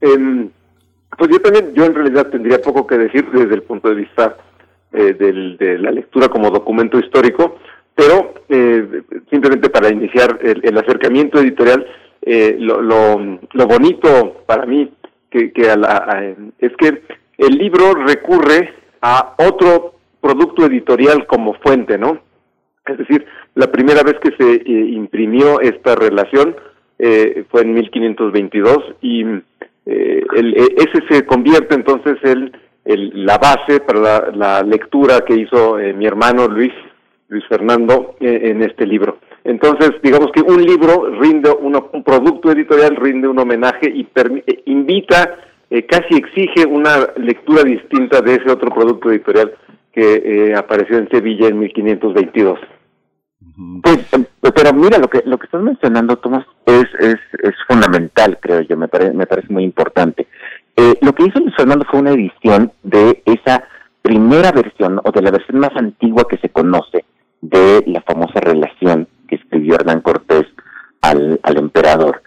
Em, 0.00 0.50
pues 1.16 1.30
yo 1.30 1.40
también, 1.40 1.72
yo 1.74 1.84
en 1.84 1.94
realidad 1.94 2.26
tendría 2.26 2.60
poco 2.60 2.86
que 2.86 2.98
decir 2.98 3.30
desde 3.30 3.54
el 3.54 3.62
punto 3.62 3.88
de 3.88 3.94
vista 3.94 4.36
eh, 4.90 5.12
de 5.12 5.78
la 5.78 5.90
lectura 5.90 6.28
como 6.28 6.50
documento 6.50 6.98
histórico, 6.98 7.56
pero 7.94 8.32
eh, 8.48 9.02
simplemente 9.28 9.68
para 9.68 9.90
iniciar 9.90 10.38
el, 10.42 10.78
acercamiento 10.78 11.38
editorial, 11.40 11.86
eh, 12.22 12.56
lo, 12.58 12.80
lo, 12.80 13.66
bonito 13.66 14.44
para 14.46 14.64
mí 14.64 14.90
que, 15.30 15.52
que 15.52 15.62
es 16.58 16.72
que 16.78 17.02
el 17.36 17.58
libro 17.58 17.92
recurre 17.96 18.72
a 19.02 19.34
otro 19.36 19.96
producto 20.22 20.64
editorial 20.64 21.26
como 21.26 21.52
fuente, 21.52 21.98
¿no? 21.98 22.18
Es 22.86 22.96
decir, 22.96 23.26
la 23.56 23.70
primera 23.70 24.02
vez 24.02 24.14
que 24.20 24.30
se 24.42 24.62
imprimió 24.70 25.60
esta 25.60 25.96
relación 25.96 26.56
fue 27.50 27.60
en 27.60 27.74
1522 27.74 28.78
y 29.02 29.22
el, 29.24 29.44
ese 29.84 31.06
se 31.10 31.26
convierte 31.26 31.74
entonces 31.74 32.16
el 32.22 32.52
la 32.96 33.38
base 33.38 33.80
para 33.80 34.30
la, 34.30 34.62
lectura 34.62 35.20
que 35.20 35.34
hizo 35.34 35.78
eh, 35.78 35.92
mi 35.92 36.06
hermano 36.06 36.48
Luis 36.48 36.72
Luis 37.28 37.44
Fernando 37.46 38.16
en 38.20 38.62
este 38.62 38.86
libro. 38.86 39.18
Entonces, 39.44 39.90
digamos 40.02 40.30
que 40.32 40.40
un 40.40 40.62
libro 40.62 41.10
rinde, 41.20 41.50
un 41.50 42.02
producto 42.02 42.50
editorial 42.50 42.96
rinde 42.96 43.28
un 43.28 43.38
homenaje 43.38 43.90
y 43.90 44.08
invita, 44.64 45.36
casi 45.88 46.16
exige 46.16 46.66
una 46.66 47.06
lectura 47.16 47.64
distinta 47.64 48.22
de 48.22 48.36
ese 48.36 48.50
otro 48.50 48.70
producto 48.70 49.10
editorial 49.10 49.52
que 49.92 50.54
apareció 50.56 50.96
en 50.96 51.10
Sevilla 51.10 51.48
en 51.48 51.58
1522. 51.58 52.58
Pues, 53.82 54.06
pero 54.40 54.72
mira, 54.72 54.98
lo 54.98 55.08
que 55.08 55.22
lo 55.24 55.36
que 55.36 55.46
estás 55.46 55.62
mencionando, 55.62 56.16
Tomás, 56.16 56.46
es, 56.64 56.86
es, 57.00 57.18
es 57.42 57.54
fundamental, 57.66 58.38
creo 58.40 58.60
yo, 58.60 58.76
me, 58.76 58.86
parece 58.86 59.12
me 59.12 59.26
parece 59.26 59.52
muy 59.52 59.64
importante. 59.64 60.28
Eh, 60.80 60.96
lo 61.00 61.12
que 61.12 61.24
hizo 61.24 61.40
Luis 61.40 61.56
Fernando 61.56 61.84
fue 61.90 61.98
una 61.98 62.12
edición 62.12 62.70
de 62.84 63.20
esa 63.24 63.64
primera 64.00 64.52
versión, 64.52 65.00
o 65.02 65.10
de 65.10 65.22
la 65.22 65.32
versión 65.32 65.58
más 65.58 65.74
antigua 65.74 66.28
que 66.30 66.38
se 66.38 66.50
conoce, 66.50 67.04
de 67.40 67.82
la 67.88 68.00
famosa 68.02 68.38
relación 68.38 69.08
que 69.26 69.34
escribió 69.34 69.74
Hernán 69.74 70.02
Cortés 70.02 70.46
al, 71.00 71.40
al 71.42 71.56
emperador. 71.56 72.22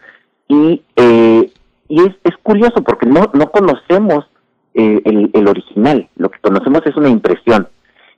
Y, 0.49 0.81
eh, 0.97 1.49
y 1.87 2.01
es, 2.01 2.13
es 2.25 2.35
curioso 2.43 2.83
porque 2.83 3.05
no, 3.05 3.31
no 3.33 3.51
conocemos 3.51 4.25
eh, 4.73 5.01
el, 5.05 5.29
el 5.31 5.47
original, 5.47 6.09
lo 6.17 6.29
que 6.29 6.39
conocemos 6.39 6.81
es 6.85 6.97
una 6.97 7.07
impresión. 7.07 7.69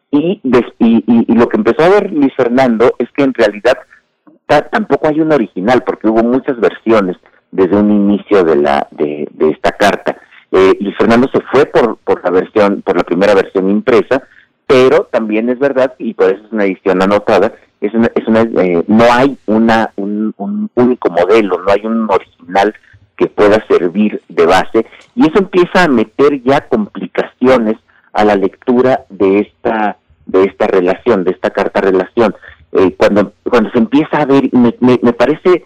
Y, 0.10 0.42
y, 0.44 1.34
lo 1.36 1.48
que 1.48 1.58
empezó 1.58 1.84
a 1.84 1.90
ver 1.90 2.12
Luis 2.12 2.34
Fernando 2.36 2.96
es 2.98 3.08
que 3.12 3.24
en 3.24 3.36
realidad 3.36 3.78
tampoco 4.72 5.10
hay 5.10 5.22
un 5.22 5.32
original, 5.32 5.84
porque 5.84 6.08
hubo 6.08 6.24
muchas 6.24 6.60
versiones 6.60 7.18
desde 7.54 7.78
un 7.78 7.92
inicio 7.92 8.44
de 8.44 8.56
la 8.56 8.88
de, 8.92 9.28
esta 9.40 9.72
carta. 9.72 10.18
Eh, 10.52 10.78
Luis 10.80 10.98
Fernando 10.98 11.30
se 11.32 11.40
fue 11.52 11.66
por, 11.66 11.98
por 11.98 12.24
la 12.24 12.32
versión, 12.32 12.82
por 12.82 12.98
la 12.98 13.04
primera 13.04 13.34
versión 13.34 13.70
impresa, 13.70 14.24
pero 14.68 15.08
también 15.12 15.50
es 15.50 15.60
verdad, 15.60 15.94
y 15.98 16.14
por 16.14 16.32
eso 16.32 16.44
es 16.46 16.52
una 16.52 16.66
edición 16.66 17.02
anotada, 17.02 17.54
es 17.80 17.94
una, 17.94 18.10
es 18.16 18.28
una, 18.28 18.42
eh, 18.42 18.84
no 18.88 19.06
hay 19.12 19.38
una, 19.46 19.92
un, 19.96 20.34
único 20.76 21.10
modelo, 21.10 21.60
no 21.60 21.72
hay 21.72 21.86
un 21.86 22.10
original 22.10 22.74
que 23.16 23.28
pueda 23.28 23.64
servir 23.68 24.22
de 24.30 24.46
base, 24.46 24.86
y 25.16 25.28
eso 25.28 25.40
empieza 25.40 25.84
a 25.84 25.88
meter 25.88 26.42
ya 26.42 26.62
complicaciones 26.68 27.76
a 28.14 28.26
la 28.26 28.36
lectura 28.36 29.06
de 29.10 29.40
esta 29.40 29.98
de 30.26 30.44
esta 30.46 30.68
relación, 30.68 31.26
de 31.26 31.32
esta 31.32 31.50
carta 31.50 31.82
relación. 31.82 32.34
Eh, 32.72 32.96
cuando, 32.98 33.34
cuando 33.44 33.70
se 33.72 33.78
empieza 33.78 34.22
a 34.22 34.26
ver, 34.26 34.50
me, 34.54 34.74
me, 34.80 35.14
parece, 35.14 35.66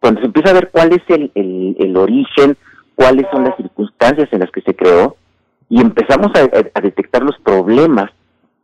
cuando 0.00 0.20
se 0.20 0.26
empieza 0.26 0.50
a 0.50 0.54
ver 0.54 0.70
cuál 0.70 0.92
es 0.92 1.02
el, 1.08 1.30
el, 1.34 1.96
origen, 1.96 2.56
cuáles 2.94 3.26
son 3.32 3.44
las 3.44 3.56
circunstancias 3.56 4.28
en 4.32 4.40
las 4.40 4.50
que 4.50 4.62
se 4.62 4.74
creó, 4.74 5.16
y 5.68 5.80
empezamos 5.80 6.28
a, 6.34 6.80
detectar 6.80 7.22
los 7.22 7.36
problemas 7.40 8.10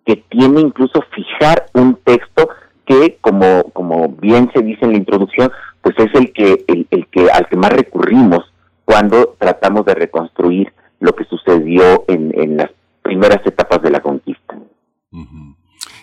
que 0.07 0.17
tiene 0.17 0.61
incluso 0.61 1.03
fijar 1.15 1.67
un 1.75 1.97
texto 1.97 2.49
que, 2.87 3.19
como, 3.21 3.65
como 3.73 4.09
bien 4.09 4.51
se 4.55 4.63
dice 4.63 4.85
en 4.85 4.93
la 4.93 4.99
introducción, 4.99 5.51
pues 5.81 5.95
es 5.99 6.15
el 6.15 6.33
que, 6.33 6.65
el, 6.69 6.87
el 6.91 7.07
que, 7.09 7.31
al 7.31 7.49
que 7.49 7.57
más 7.57 7.73
recurrimos 7.73 8.45
cuando 8.85 9.37
tratamos 9.39 9.85
de 9.87 9.95
reconstruir 9.95 10.73
lo 11.01 11.15
que 11.15 11.25
sucedió 11.25 12.05
en, 12.09 12.33
en 12.39 12.57
las 12.59 12.71
primeras 13.03 13.45
etapas 13.47 13.83
de 13.83 13.91
la 13.91 14.01
conquista. 14.01 14.57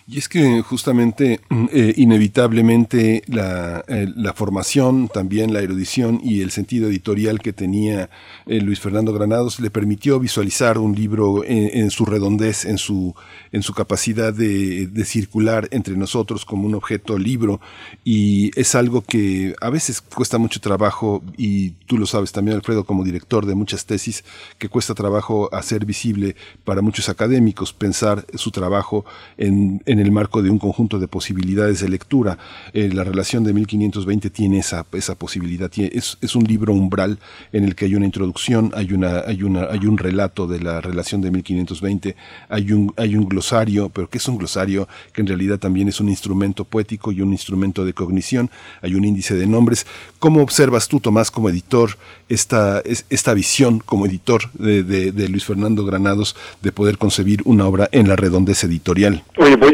Y 0.08 0.18
es 0.18 0.28
que 0.28 0.62
justamente, 0.62 1.42
mm, 1.50 1.66
eh, 1.72 1.94
inevitablemente, 1.98 3.24
la, 3.28 3.84
eh, 3.88 4.08
la, 4.16 4.34
formación, 4.34 5.08
también 5.08 5.54
la 5.54 5.62
erudición 5.62 6.20
y 6.24 6.42
el 6.42 6.52
sentido 6.52 6.90
editorial 6.90 7.40
que 7.40 7.54
tenía 7.54 8.10
eh, 8.48 8.62
Luis 8.62 8.80
Fernando 8.80 9.14
Granados 9.14 9.60
le 9.60 9.70
permitió 9.70 10.20
visualizar 10.20 10.78
un 10.80 10.96
libro 10.96 11.44
en, 11.46 11.92
su 11.92 12.06
redondez, 12.06 12.66
en 12.66 12.78
su, 12.78 13.14
en 13.52 13.62
su 13.62 13.74
capacidad 13.74 14.34
de, 14.34 14.88
de, 14.88 15.06
circular 15.06 15.68
entre 15.72 15.96
nosotros 15.96 16.46
como 16.46 16.66
un 16.66 16.76
objeto 16.76 17.18
libro. 17.18 17.62
Y 18.04 18.52
es 18.60 18.74
algo 18.76 19.02
que 19.02 19.54
a 19.62 19.70
veces 19.70 20.02
cuesta 20.02 20.38
mucho 20.38 20.60
trabajo, 20.60 21.22
y 21.38 21.72
tú 21.88 21.98
lo 21.98 22.08
sabes 22.08 22.32
también, 22.32 22.58
Alfredo, 22.58 22.86
como 22.86 23.04
director 23.04 23.46
de 23.46 23.56
muchas 23.56 23.86
tesis, 23.86 24.24
que 24.58 24.70
cuesta 24.70 24.96
trabajo 24.96 25.54
hacer 25.54 25.86
visible 25.86 26.36
para 26.64 26.82
muchos 26.82 27.10
académicos, 27.10 27.74
pensar 27.74 28.26
su 28.36 28.52
trabajo 28.52 29.06
en 29.38 29.82
el 29.99 30.12
marco 30.12 30.41
de 30.41 30.49
un 30.49 30.60
conjunto 30.60 30.99
de 30.99 31.08
posibilidades 31.08 31.82
de 31.82 31.89
lectura. 31.89 32.38
Eh, 32.73 32.89
la 32.93 33.04
relación 33.04 33.43
de 33.43 33.54
1520 33.54 34.30
tiene 34.30 34.60
esa, 34.60 34.86
esa 34.93 35.15
posibilidad, 35.15 35.71
es, 35.77 36.17
es, 36.21 36.36
un 36.36 36.43
libro 36.43 36.73
umbral 36.73 37.19
en 37.51 37.65
el 37.65 37.75
que 37.75 37.86
hay 37.86 37.95
una 37.95 38.06
introducción, 38.06 38.71
hay, 38.75 38.93
una, 38.93 39.21
hay, 39.21 39.43
una, 39.43 39.65
hay 39.65 39.86
un 39.86 39.97
relato 39.97 40.47
de 40.47 40.60
la 40.60 40.82
relación 40.82 41.21
de 41.21 41.32
1520, 41.32 42.15
hay 42.49 42.71
un, 42.71 42.93
hay 42.97 43.15
un 43.15 43.27
glosario, 43.27 43.89
pero 43.89 44.10
que 44.10 44.17
es 44.17 44.27
un 44.27 44.38
glosario 44.38 44.88
que 45.13 45.21
en 45.21 45.27
realidad 45.27 45.60
también 45.60 45.88
es 45.88 45.99
un 45.99 46.10
instrumento 46.10 46.65
poético 46.65 47.12
y 47.12 47.21
un 47.21 47.32
instrumento 47.32 47.86
de 47.86 47.93
cognición, 47.93 48.49
hay 48.82 48.95
un 48.95 49.06
índice 49.06 49.36
de 49.36 49.47
nombres. 49.47 49.86
¿Cómo 50.19 50.41
observas 50.41 50.88
tú, 50.88 50.99
Tomás, 50.99 51.32
como 51.32 51.49
editor, 51.49 51.97
esta, 52.30 52.82
esta 53.10 53.34
visión 53.34 53.80
como 53.80 54.06
editor 54.06 54.51
de, 54.54 54.84
de, 54.84 55.30
Luis 55.30 55.45
Fernando 55.45 55.86
Granados 55.86 56.36
de 56.62 56.71
poder 56.71 56.97
concebir 56.97 57.41
una 57.45 57.65
obra 57.65 57.89
en 57.91 58.08
la 58.08 58.15
redondez 58.15 58.63
editorial? 58.63 59.23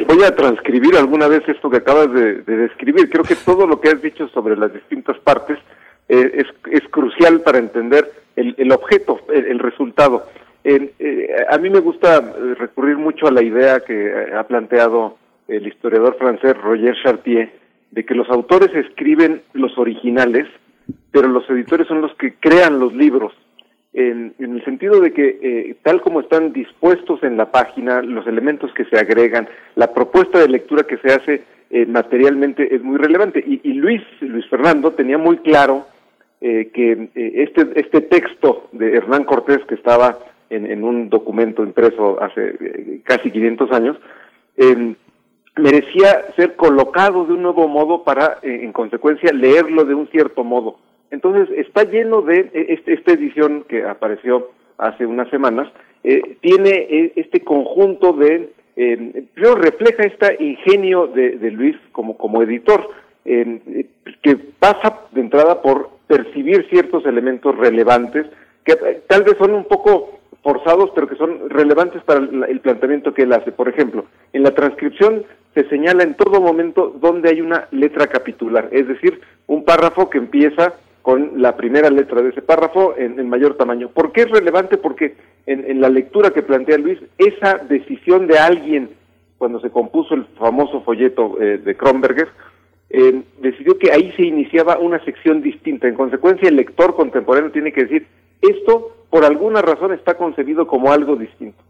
Voy 0.08 0.24
a 0.24 0.36
transcribir 0.36 0.96
alguna 0.96 1.28
vez 1.28 1.44
esto 1.48 1.70
que 1.70 1.78
acabas 1.78 2.12
de, 2.14 2.42
describir. 2.42 3.10
Creo 3.10 3.24
que 3.24 3.36
todo 3.36 3.68
lo 3.68 3.80
que 3.80 3.90
has 3.90 4.02
dicho 4.02 4.28
sobre 4.30 4.56
las 4.56 4.74
distintas 4.74 5.18
partes 5.20 5.60
eh, 6.08 6.32
es, 6.34 6.48
es, 6.72 6.88
crucial 6.90 7.42
para 7.42 7.60
entender 7.60 8.12
el, 8.36 8.56
el 8.58 8.72
objeto, 8.72 9.20
el, 9.30 9.60
resultado. 9.60 10.26
Eh, 10.64 11.28
a 11.50 11.58
mí 11.58 11.70
me 11.70 11.80
gusta 11.80 12.18
eh, 12.18 12.56
recurrir 12.56 12.98
mucho 12.98 13.28
a 13.28 13.32
la 13.32 13.44
idea 13.44 13.82
que 13.82 14.32
ha 14.36 14.44
planteado 14.44 15.18
el 15.48 15.68
historiador 15.68 16.18
francés 16.18 16.58
Roger 16.58 16.96
Chartier 17.04 17.52
de 17.92 18.06
que 18.06 18.16
los 18.16 18.30
autores 18.30 18.74
escriben 18.74 19.42
los 19.54 19.78
originales, 19.78 20.48
pero 21.12 21.28
los 21.28 21.50
editores 21.50 21.88
son 21.88 22.02
los 22.02 22.14
que 22.16 22.36
crean 22.36 22.80
los 22.80 22.94
libros 22.94 23.34
en, 23.98 24.36
el 24.38 24.64
sentido 24.64 25.02
de 25.02 25.12
que 25.12 25.40
eh, 25.42 25.76
tal 25.82 26.02
como 26.02 26.22
están 26.22 26.54
dispuestos 26.54 27.24
en 27.24 27.36
la 27.36 27.52
página, 27.52 28.04
los 28.04 28.28
elementos 28.28 28.72
que 28.74 28.86
se 28.86 28.98
agregan, 28.98 29.50
la 29.76 29.92
propuesta 29.92 30.38
de 30.40 30.48
lectura 30.48 30.84
que 30.84 30.98
se 30.98 31.12
hace 31.12 31.44
eh, 31.72 31.86
materialmente 31.88 32.76
es 32.76 32.84
muy 32.84 32.98
relevante. 32.98 33.44
Y, 33.44 33.74
Luis, 33.74 34.04
Luis 34.22 34.46
Fernando 34.50 34.92
tenía 34.92 35.18
muy 35.18 35.38
claro 35.38 35.88
eh, 36.42 36.70
que 36.72 37.10
este, 37.16 37.68
este 37.74 38.02
texto 38.02 38.70
de 38.72 38.98
Hernán 38.98 39.24
Cortés, 39.24 39.66
que 39.68 39.74
estaba 39.74 40.20
en, 40.52 40.70
en 40.70 40.84
un 40.84 41.10
documento 41.10 41.64
impreso 41.64 42.22
hace 42.22 43.02
casi 43.04 43.32
500 43.32 43.72
años, 43.72 43.98
em, 44.58 44.94
merecía 45.56 46.24
ser 46.36 46.56
colocado 46.56 47.26
de 47.26 47.34
un 47.34 47.42
nuevo 47.42 47.68
modo 47.68 48.04
para, 48.04 48.38
en 48.44 48.72
consecuencia, 48.74 49.34
leerlo 49.34 49.86
de 49.86 49.96
un 49.96 50.08
cierto 50.10 50.44
modo. 50.44 50.78
Entonces, 51.12 51.50
está 51.58 51.84
lleno 51.84 52.22
de, 52.22 52.50
e, 52.54 52.74
este, 52.74 52.94
esta 52.94 53.14
edición 53.14 53.64
que 53.68 53.84
apareció 53.84 54.50
hace 54.78 55.06
unas 55.06 55.30
semanas, 55.30 55.68
eh, 56.04 56.38
tiene 56.42 56.70
eh, 56.70 57.14
este 57.16 57.42
conjunto 57.42 58.14
de, 58.14 58.50
eh, 58.76 59.26
refleja 59.36 60.04
este 60.04 60.44
ingenio 60.44 61.08
de, 61.08 61.38
de 61.38 61.52
Luis 61.52 61.76
como, 61.92 62.18
como 62.18 62.44
editor, 62.44 62.90
eh, 63.26 63.88
que 64.22 64.36
pasa 64.36 65.02
de 65.12 65.22
entrada 65.22 65.62
por 65.62 65.90
percibir 66.08 66.66
ciertos 66.70 67.06
elementos 67.06 67.58
relevantes, 67.58 68.26
que 68.64 68.76
tal 69.08 69.24
vez 69.24 69.36
son 69.38 69.54
un 69.54 69.66
poco 69.66 70.20
forzados, 70.44 70.92
pero 70.96 71.08
que 71.08 71.16
son 71.16 71.50
relevantes 71.50 72.02
para 72.04 72.20
el 72.20 72.60
planteamiento 72.62 73.14
que 73.14 73.24
él 73.24 73.34
hace. 73.34 73.52
Por 73.52 73.68
ejemplo, 73.68 74.06
en 74.32 74.44
la 74.44 74.52
transcripción 74.52 75.26
se 75.54 75.68
señala 75.68 76.04
en 76.04 76.14
todo 76.14 76.40
momento 76.40 76.96
donde 77.02 77.30
hay 77.30 77.42
una 77.42 77.68
letra 77.72 78.08
capitular, 78.08 78.70
es 78.72 78.88
decir, 78.88 79.20
un 79.48 79.66
párrafo 79.66 80.10
que 80.10 80.20
empieza 80.20 80.76
con 81.08 81.42
la 81.42 81.56
primera 81.56 81.90
letra 81.90 82.22
de 82.22 82.32
ese 82.32 82.42
párrafo 82.42 82.94
en, 82.98 83.30
mayor 83.30 83.56
tamaño. 83.56 83.88
¿Por 83.88 84.12
qué 84.12 84.24
es 84.24 84.30
relevante? 84.30 84.78
Porque 84.78 85.16
en, 85.46 85.80
la 85.80 85.88
lectura 85.88 86.32
que 86.32 86.44
plantea 86.44 86.78
Luis, 86.78 87.00
esa 87.18 87.60
decisión 87.60 88.28
de 88.28 88.38
alguien, 88.38 88.90
cuando 89.38 89.62
se 89.62 89.70
compuso 89.70 90.16
el 90.16 90.26
famoso 90.38 90.82
folleto 90.82 91.42
eh, 91.42 91.60
de 91.60 91.78
Kronberger, 91.78 92.28
eh, 92.90 93.22
decidió 93.40 93.78
que 93.78 93.94
ahí 93.94 94.12
se 94.18 94.24
iniciaba 94.24 94.80
una 94.80 95.02
sección 95.06 95.42
distinta. 95.42 95.88
En 95.88 95.96
consecuencia, 95.96 96.50
el 96.50 96.58
lector 96.58 96.94
contemporáneo 96.94 97.52
tiene 97.52 97.72
que 97.72 97.86
decir, 97.86 98.06
esto 98.42 98.92
por 99.10 99.24
alguna 99.24 99.62
razón 99.62 99.94
está 99.94 100.16
concebido 100.16 100.68
como 100.68 100.92
algo 100.92 101.16
distinto. 101.16 101.64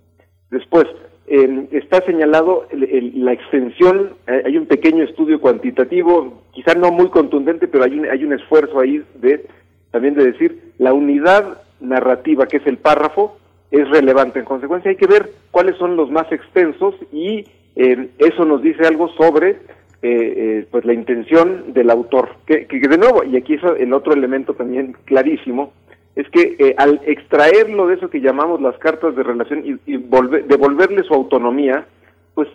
Después, 0.49 0.87
está 1.27 2.01
señalado 2.05 2.67
la 2.71 3.33
extensión, 3.33 4.13
eh, 4.27 4.43
hay 4.45 4.57
un 4.57 4.65
pequeño 4.65 5.03
estudio 5.03 5.41
cuantitativo, 5.41 6.41
quizá 6.53 6.73
no 6.73 6.91
muy 6.91 7.09
contundente, 7.09 7.67
pero 7.67 7.83
hay 7.83 7.99
un, 7.99 8.05
hay 8.05 8.23
un 8.23 8.33
esfuerzo 8.33 8.79
ahí 8.79 9.03
de 9.15 9.45
también 9.91 10.15
de 10.15 10.31
decir 10.31 10.73
la 10.77 10.93
unidad 10.93 11.61
narrativa, 11.79 12.47
que 12.47 12.57
es 12.57 12.67
el 12.67 12.77
párrafo, 12.77 13.37
es 13.71 13.89
relevante. 13.89 14.39
En 14.39 14.45
consecuencia, 14.45 14.89
hay 14.89 14.97
que 14.97 15.07
ver 15.07 15.29
cuáles 15.51 15.75
son 15.77 15.95
los 15.97 16.09
más 16.09 16.31
extensos 16.31 16.95
y 17.11 17.45
eso 17.75 18.43
nos 18.43 18.63
dice 18.63 18.87
algo 18.87 19.07
sobre 19.09 19.57
eh, 20.03 20.33
eh, 20.37 20.67
pues 20.69 20.85
la 20.85 20.93
intención 20.93 21.73
del 21.73 21.89
autor. 21.89 22.29
Que, 22.45 22.67
de 22.69 22.97
nuevo, 22.99 23.23
y 23.23 23.35
aquí 23.35 23.55
es 23.55 23.61
el 23.79 23.91
otro 23.93 24.13
elemento 24.13 24.53
también 24.53 24.95
clarísimo, 25.05 25.73
es 26.17 26.29
que 26.29 26.55
eh, 26.59 26.75
al 26.77 26.99
extraerlo 27.05 27.87
de 27.87 27.95
eso 27.95 28.09
que 28.09 28.19
llamamos 28.19 28.59
las 28.61 28.77
cartas 28.79 29.15
de 29.15 29.23
relación 29.23 29.63
y, 29.65 29.97
devolverle 29.97 31.03
su 31.03 31.13
autonomía, 31.13 31.85
pues 32.33 32.49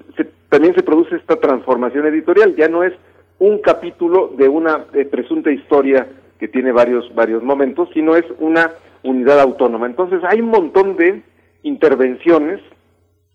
también 0.49 0.75
se 0.75 0.83
produce 0.83 1.17
esta 1.17 1.37
transformación 1.37 2.07
editorial, 2.07 2.55
ya 2.57 2.69
no 2.69 2.83
es 2.83 2.93
un 3.39 3.59
capítulo 3.59 4.33
de 4.37 4.49
una 4.49 4.85
presunta 5.11 5.51
historia 5.51 6.07
que 6.39 6.49
tiene 6.49 6.73
varios, 6.73 7.13
varios 7.15 7.43
momentos, 7.43 7.89
sino 7.95 8.17
es 8.17 8.25
una 8.39 8.73
unidad 9.03 9.41
autónoma. 9.41 9.87
Entonces 9.87 10.21
hay 10.29 10.41
un 10.41 10.51
montón 10.51 10.97
de 10.97 11.23
intervenciones 11.63 12.61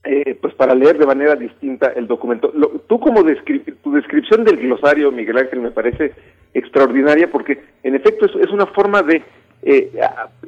eh, 0.04 0.38
pues 0.42 0.54
para 0.54 0.74
leer 0.74 0.98
de 0.98 1.06
manera 1.06 1.36
distinta 1.36 1.88
el 1.96 2.08
documento. 2.08 2.54
tú 2.88 3.00
como 3.00 3.24
tu 3.24 3.92
descripción 3.92 4.46
del 4.46 4.58
glosario, 4.58 5.12
Miguel 5.12 5.38
Ángel, 5.38 5.60
me 5.60 5.72
parece 5.72 6.14
extraordinaria 6.54 7.30
porque 7.30 7.62
en 7.84 7.96
efecto 7.96 8.26
es, 8.26 8.52
una 8.52 8.68
forma 8.68 9.02
de 9.04 9.22
eh, 9.64 9.92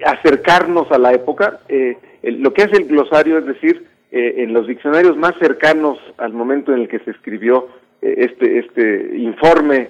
acercarnos 0.05 0.91
a 0.91 0.97
la 0.97 1.13
época. 1.13 1.59
Eh, 1.67 1.97
lo 2.23 2.53
que 2.53 2.63
hace 2.63 2.77
el 2.77 2.87
glosario 2.87 3.37
es 3.37 3.45
decir, 3.45 3.85
en 4.11 4.53
los 4.53 4.65
diccionarios 4.65 5.15
más 5.17 5.35
cercanos 5.37 5.99
al 6.17 6.33
momento 6.33 6.73
en 6.73 6.81
el 6.81 6.87
que 6.87 6.97
se 6.99 7.11
escribió 7.11 7.67
este, 8.01 8.57
este 8.57 9.17
informe, 9.17 9.89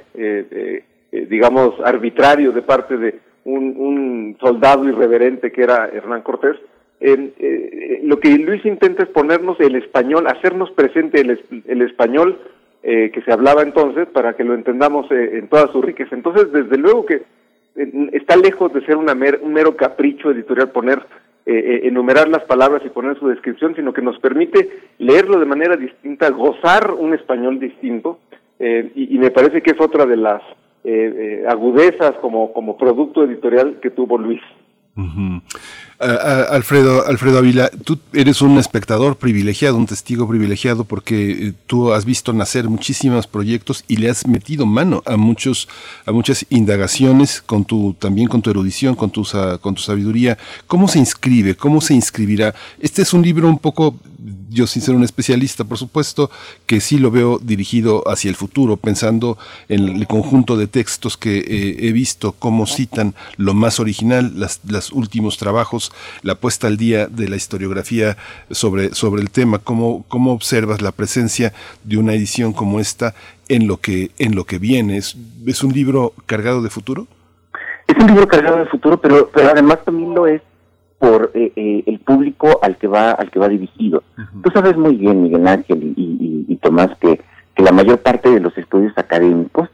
digamos, 1.10 1.80
arbitrario 1.86 2.52
de 2.52 2.62
parte 2.62 2.98
de 2.98 3.20
un, 3.46 4.36
soldado 4.42 4.88
irreverente 4.90 5.54
que 5.54 5.64
era 5.64 5.88
Hernán 5.88 6.22
Cortés, 6.22 6.58
eh, 7.02 8.02
lo 8.04 8.20
que 8.20 8.38
Luis 8.38 8.66
intenta 8.66 9.04
es 9.04 9.10
ponernos 9.10 9.60
el 9.60 9.76
español, 9.76 10.28
hacernos 10.28 10.72
presente 10.72 11.22
el, 11.22 11.82
español 11.82 12.40
eh, 12.84 13.12
que 13.14 13.22
se 13.22 13.32
hablaba 13.32 13.62
entonces 13.62 14.08
para 14.08 14.34
que 14.34 14.44
lo 14.44 14.54
entendamos 14.54 15.10
eh, 15.12 15.38
en 15.38 15.48
toda 15.48 15.72
su 15.72 15.82
riqueza. 15.82 16.16
Entonces, 16.16 16.52
desde 16.52 16.78
luego 16.78 17.06
que 17.06 17.22
está 18.12 18.36
lejos 18.36 18.74
de 18.74 18.86
ser 18.86 18.98
una 18.98 19.14
un 19.42 19.54
mero 19.54 19.76
capricho 19.76 20.32
editorial 20.32 20.70
poner, 20.70 21.02
enumerar 21.46 22.28
las 22.28 22.44
palabras 22.44 22.82
y 22.86 22.90
poner 22.90 23.18
su 23.18 23.28
descripción, 23.28 23.76
sino 23.76 23.94
que 23.94 24.02
nos 24.02 24.20
permite 24.20 24.70
leerlo 24.98 25.40
de 25.40 25.46
manera 25.46 25.76
distinta, 25.76 26.30
gozar 26.30 26.94
un 26.94 27.14
español 27.14 27.60
distinto, 27.60 28.20
y, 28.60 29.18
me 29.18 29.32
parece 29.32 29.62
que 29.62 29.72
es 29.72 29.80
otra 29.80 30.06
de 30.06 30.18
las 30.18 30.42
agudezas 31.48 32.14
como, 32.22 32.52
como 32.52 32.78
producto 32.78 33.24
editorial 33.24 33.80
que 33.82 33.90
tuvo 33.90 34.18
Luis. 34.18 34.42
Alfredo, 36.00 37.06
Alfredo 37.06 37.40
Avila, 37.40 37.70
tú 37.84 38.00
eres 38.14 38.42
un 38.42 38.58
espectador 38.58 39.18
privilegiado, 39.18 39.76
un 39.76 39.86
testigo 39.86 40.28
privilegiado, 40.30 40.86
porque 40.86 41.32
eh, 41.32 41.54
tú 41.68 41.92
has 41.92 42.06
visto 42.06 42.32
nacer 42.32 42.70
muchísimos 42.70 43.28
proyectos 43.28 43.84
y 43.88 43.98
le 43.98 44.10
has 44.10 44.26
metido 44.26 44.66
mano 44.66 45.04
a 45.06 45.18
muchos, 45.18 45.68
a 46.06 46.14
muchas 46.14 46.46
indagaciones 46.50 47.42
con 47.42 47.66
tu, 47.66 47.96
también 48.00 48.30
con 48.30 48.42
tu 48.42 48.50
erudición, 48.50 48.96
con 48.96 49.10
tu, 49.12 49.28
con 49.60 49.76
tu 49.76 49.82
sabiduría. 49.82 50.38
¿Cómo 50.68 50.88
se 50.88 51.00
inscribe? 51.00 51.56
¿Cómo 51.56 51.82
se 51.82 51.94
inscribirá? 51.94 52.56
Este 52.80 53.02
es 53.02 53.14
un 53.14 53.22
libro 53.22 53.50
un 53.50 53.60
poco 53.60 53.96
yo 54.50 54.68
sin 54.68 54.82
ser 54.82 54.96
un 54.96 55.04
especialista, 55.04 55.64
por 55.64 55.78
supuesto, 55.78 56.30
que 56.66 56.82
sí 56.82 56.98
lo 56.98 57.12
veo 57.12 57.40
dirigido 57.40 58.04
hacia 58.08 58.30
el 58.30 58.36
futuro, 58.36 58.78
pensando 58.78 59.38
en 59.68 59.88
el 59.88 60.08
conjunto 60.08 60.58
de 60.58 60.68
textos 60.68 61.18
que 61.18 61.40
eh, 61.40 61.88
he 61.88 61.92
visto, 61.92 62.34
cómo 62.34 62.66
citan 62.66 63.14
lo 63.38 63.54
más 63.54 63.80
original, 63.80 64.34
las, 64.36 64.62
los 64.68 64.92
últimos 64.92 65.38
trabajos, 65.38 65.92
la 66.22 66.36
puesta 66.36 66.68
al 66.68 66.78
día 66.78 67.08
de 67.08 67.30
la 67.30 67.36
historiografía 67.36 68.18
sobre, 68.52 68.94
sobre 68.94 69.22
el 69.22 69.30
tema, 69.30 69.60
cómo, 69.60 70.06
cómo 70.08 70.34
observas 70.34 70.82
la 70.82 70.92
presencia 70.92 71.54
de 71.84 71.98
una 71.98 72.14
edición 72.14 72.54
como 72.54 72.80
esta 72.80 73.16
en 73.48 73.68
lo 73.68 73.78
que, 73.78 74.12
en 74.18 74.36
lo 74.36 74.46
que 74.46 74.60
viene. 74.60 74.98
¿Es, 74.98 75.16
es 75.46 75.64
un 75.64 75.74
libro 75.74 76.14
cargado 76.26 76.62
de 76.62 76.70
futuro? 76.70 77.08
Es 77.88 77.96
un 77.98 78.08
libro 78.08 78.28
cargado 78.28 78.58
de 78.58 78.66
futuro, 78.66 79.00
pero, 79.00 79.30
pero 79.34 79.50
además 79.50 79.80
también 79.84 80.14
lo 80.14 80.28
es 80.28 80.42
por 81.00 81.32
eh, 81.34 81.54
eh, 81.56 81.84
el 81.88 82.00
público 82.00 82.60
al 82.62 82.78
que 82.78 82.88
va 82.88 83.12
al 83.12 83.32
que 83.32 83.40
va 83.40 83.48
dirigido. 83.48 84.04
Tú 84.44 84.52
sabes 84.54 84.78
muy 84.78 84.96
bien, 84.96 85.24
Miguel 85.24 85.48
Ángel 85.48 85.94
y, 85.96 86.46
y, 86.48 86.56
Tomás, 86.58 86.92
que, 87.00 87.22
que, 87.56 87.64
la 87.64 87.72
mayor 87.72 88.00
parte 88.00 88.30
de 88.30 88.42
los 88.42 88.56
estudios 88.58 88.96
académicos 88.98 89.70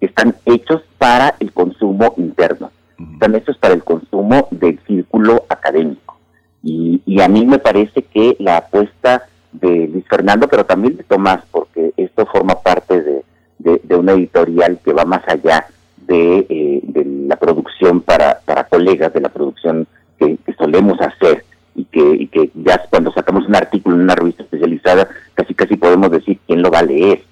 están 0.00 0.36
hechos 0.46 0.82
para 0.98 1.34
el 1.40 1.52
consumo 1.52 2.14
interno, 2.16 2.70
están 3.12 3.34
hechos 3.34 3.58
para 3.58 3.74
el 3.74 3.82
consumo 3.82 4.46
del 4.52 4.78
círculo 4.86 5.44
académico. 5.48 6.16
Y, 6.62 7.02
y 7.04 7.20
a 7.20 7.28
mí 7.28 7.44
me 7.44 7.58
parece 7.58 8.02
que 8.02 8.36
la 8.38 8.58
apuesta 8.58 9.24
de 9.52 9.88
Luis 9.88 10.04
Fernando, 10.08 10.46
pero 10.48 10.64
también 10.64 10.96
de 10.96 11.02
Tomás, 11.02 11.42
porque 11.50 11.92
esto 11.96 12.24
forma 12.26 12.54
parte 12.60 13.02
de, 13.02 13.24
de, 13.58 13.96
una 13.96 14.12
editorial 14.12 14.78
que 14.84 14.92
va 14.92 15.04
más 15.04 15.26
allá 15.26 15.66
de, 16.06 16.46
eh, 16.48 16.80
de 16.82 17.04
la 17.04 17.36
producción 17.36 18.00
para, 18.00 18.40
para 18.44 18.64
colegas, 18.64 19.12
de 19.12 19.20
la 19.20 19.28
producción 19.28 19.86
que, 20.18 20.38
solemos 20.58 21.00
hacer 21.00 21.44
y 21.74 21.84
que, 21.84 22.00
y 22.00 22.26
que 22.26 22.50
ya 22.54 22.82
cuando 22.90 23.12
sacamos 23.12 23.46
un 23.46 23.56
artículo 23.56 23.96
en 23.96 24.02
una 24.02 24.14
revista 24.14 24.42
especializada, 24.42 25.08
casi 25.34 25.54
casi 25.54 25.76
podemos 25.76 26.10
decir 26.10 26.38
quién 26.46 26.62
lo 26.62 26.70
va 26.70 26.80
a 26.80 26.84
leer. 26.84 27.22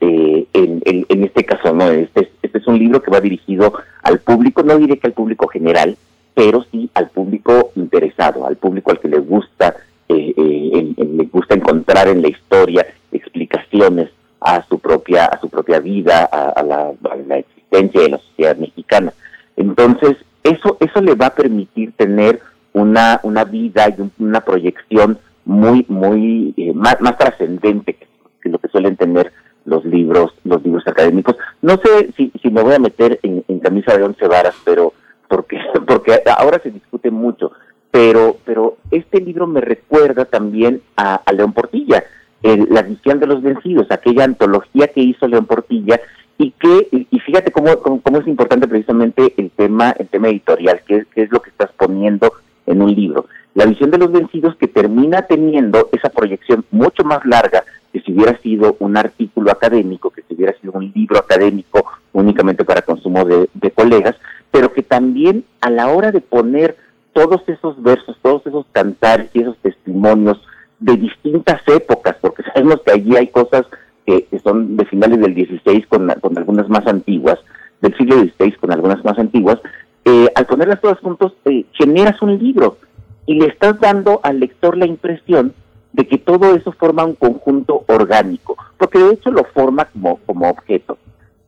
Eh, 0.00 0.46
en, 0.52 0.82
en, 0.84 1.24
este 1.24 1.44
caso, 1.44 1.72
no, 1.72 1.90
este, 1.90 2.30
este 2.42 2.58
es 2.58 2.66
un 2.66 2.78
libro 2.78 3.02
que 3.02 3.10
va 3.10 3.20
dirigido 3.20 3.72
al 4.02 4.20
público, 4.20 4.62
no 4.62 4.78
diré 4.78 4.98
que 4.98 5.06
al 5.06 5.14
público 5.14 5.48
general, 5.48 5.96
pero 6.34 6.64
sí 6.70 6.90
al 6.94 7.08
público 7.08 7.72
interesado, 7.76 8.46
al 8.46 8.56
público 8.56 8.90
al 8.90 9.00
que 9.00 9.08
le 9.08 9.18
gusta, 9.18 9.74
eh, 10.08 10.34
eh 10.36 10.94
le 10.98 11.24
gusta 11.24 11.54
encontrar 11.54 12.08
en 12.08 12.22
la 12.22 12.28
historia 12.28 12.86
explicaciones 13.10 14.10
a 14.40 14.62
su 14.68 14.78
propia, 14.78 15.24
a 15.24 15.40
su 15.40 15.48
propia 15.48 15.80
vida, 15.80 16.28
a, 16.30 16.50
a 16.50 16.62
la 16.62 17.38
existencia 17.38 18.02
de 18.02 18.08
la 18.10 18.18
sociedad 18.18 18.56
mexicana. 18.56 19.12
Entonces, 19.56 20.16
eso, 20.50 20.76
eso 20.80 21.00
le 21.00 21.14
va 21.14 21.26
a 21.26 21.34
permitir 21.34 21.92
tener 21.92 22.40
una, 22.72 23.20
una 23.22 23.44
vida 23.44 23.88
y 23.88 24.22
una 24.22 24.40
proyección 24.40 25.18
muy, 25.44 25.86
muy 25.88 26.54
eh, 26.56 26.72
más, 26.74 27.00
más 27.00 27.16
trascendente 27.16 27.94
que, 27.94 28.06
lo 28.48 28.58
que 28.58 28.68
suelen 28.68 28.96
tener 28.96 29.32
los 29.64 29.84
libros, 29.84 30.32
los 30.44 30.62
libros 30.62 30.86
académicos. 30.86 31.36
No 31.62 31.78
sé 31.78 32.12
si, 32.16 32.30
si 32.40 32.50
me 32.50 32.62
voy 32.62 32.74
a 32.74 32.78
meter 32.78 33.18
en, 33.22 33.42
camisa 33.60 33.96
de 33.96 34.04
once 34.04 34.26
varas, 34.28 34.54
pero 34.64 34.92
porque, 35.28 35.58
porque 35.86 36.20
ahora 36.36 36.60
se 36.62 36.70
discute 36.70 37.10
mucho, 37.10 37.52
pero, 37.90 38.36
pero 38.44 38.76
este 38.90 39.20
libro 39.20 39.46
me 39.46 39.60
recuerda 39.60 40.24
también 40.26 40.82
a, 40.96 41.22
León 41.32 41.52
Portilla, 41.52 42.04
La 42.42 42.82
visión 42.82 43.18
de 43.18 43.26
los 43.26 43.42
vencidos, 43.42 43.90
aquella 43.90 44.24
antología 44.24 44.88
que 44.88 45.00
hizo 45.00 45.26
León 45.26 45.46
Portilla 45.46 46.00
y 46.38 46.50
que 46.52 47.06
y 47.10 47.18
fíjate 47.20 47.50
cómo, 47.50 47.76
cómo, 47.78 48.18
es 48.18 48.26
importante 48.26 48.68
precisamente 48.68 49.34
el 49.36 49.50
tema 49.50 49.90
el 49.98 50.08
tema 50.08 50.28
editorial 50.28 50.82
que 50.86 50.96
es, 50.98 51.06
es 51.14 51.30
lo 51.30 51.40
que 51.40 51.50
estás 51.50 51.70
poniendo 51.76 52.32
en 52.66 52.82
un 52.82 52.94
libro. 52.94 53.26
La 53.54 53.64
visión 53.64 53.90
de 53.90 53.98
los 53.98 54.12
vencidos 54.12 54.54
que 54.56 54.68
termina 54.68 55.22
teniendo 55.22 55.88
esa 55.92 56.10
proyección 56.10 56.64
mucho 56.70 57.04
más 57.04 57.24
larga 57.24 57.64
que 57.92 58.00
si 58.00 58.12
hubiera 58.12 58.36
sido 58.38 58.76
un 58.80 58.96
artículo 58.96 59.50
académico 59.50 60.10
que 60.10 60.22
si 60.22 60.34
hubiera 60.34 60.52
sido 60.60 60.72
un 60.74 60.92
libro 60.94 61.18
académico 61.18 61.84
únicamente 62.12 62.64
para 62.64 62.82
consumo 62.82 63.24
de 63.24 63.70
colegas 63.70 64.16
pero 64.50 64.72
que 64.72 64.82
también 64.82 65.44
a 65.60 65.70
la 65.70 65.88
hora 65.88 66.12
de 66.12 66.20
poner 66.20 66.76
todos 67.12 67.42
esos 67.46 67.82
versos 67.82 68.16
todos 68.20 68.46
esos 68.46 68.66
cantares 68.72 69.30
y 69.32 69.40
esos 69.40 69.56
testimonios 69.58 70.38
de 70.78 70.96
distintas 70.96 71.62
épocas 71.66 72.16
porque 72.20 72.42
sabemos 72.42 72.82
que 72.84 72.92
allí 72.92 73.16
hay 73.16 73.28
cosas 73.28 73.66
que, 74.06 74.26
son 74.42 74.76
de 74.76 74.84
finales 74.86 75.20
del 75.20 75.34
16 75.34 75.86
con, 75.88 76.08
con 76.20 76.38
algunas 76.38 76.68
más 76.68 76.86
antiguas, 76.86 77.38
del 77.80 77.96
siglo 77.96 78.16
XVI 78.16 78.52
con 78.52 78.72
algunas 78.72 79.04
más 79.04 79.18
antiguas, 79.18 79.58
eh, 80.04 80.28
al 80.34 80.46
ponerlas 80.46 80.80
todas 80.80 81.00
juntos, 81.00 81.32
eh, 81.44 81.64
generas 81.72 82.22
un 82.22 82.38
libro 82.38 82.78
y 83.26 83.34
le 83.34 83.46
estás 83.46 83.78
dando 83.80 84.20
al 84.22 84.38
lector 84.38 84.76
la 84.76 84.86
impresión 84.86 85.52
de 85.92 86.06
que 86.06 86.18
todo 86.18 86.54
eso 86.54 86.72
forma 86.72 87.04
un 87.04 87.14
conjunto 87.14 87.84
orgánico, 87.88 88.56
porque 88.78 88.98
de 88.98 89.14
hecho 89.14 89.30
lo 89.30 89.44
forma 89.44 89.86
como, 89.86 90.18
como 90.18 90.48
objeto. 90.48 90.98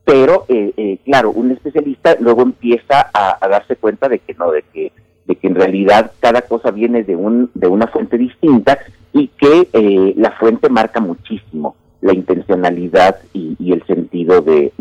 Pero, 0.03 0.45
eh, 0.49 0.97
claro, 1.05 1.31
un 1.31 1.51
especialista 1.51 2.17
luego 2.19 2.41
empieza 2.41 3.09
a, 3.13 3.47
darse 3.47 3.75
cuenta 3.75 4.09
de 4.09 4.19
que 4.19 4.33
no, 4.33 4.51
de 4.51 4.63
que, 4.73 4.91
de 5.25 5.35
que 5.35 5.47
en 5.47 5.55
realidad 5.55 6.11
cada 6.19 6.41
cosa 6.41 6.71
viene 6.71 7.03
de, 7.03 7.15
un, 7.15 7.51
de 7.53 7.67
una 7.67 7.85
fuente 7.87 8.17
distinta 8.17 8.79
y 9.13 9.27
que 9.27 10.15
la 10.17 10.31
fuente 10.31 10.67
marca 10.67 10.99
muchísimo 10.99 11.75
la 12.01 12.13
intencionalidad 12.13 13.17
y, 13.33 13.71
el 13.71 13.85
sentido 13.85 14.41
de, 14.41 14.71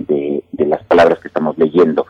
las 0.58 0.82
palabras 0.84 1.18
que 1.20 1.28
estamos 1.28 1.56
leyendo. 1.58 2.06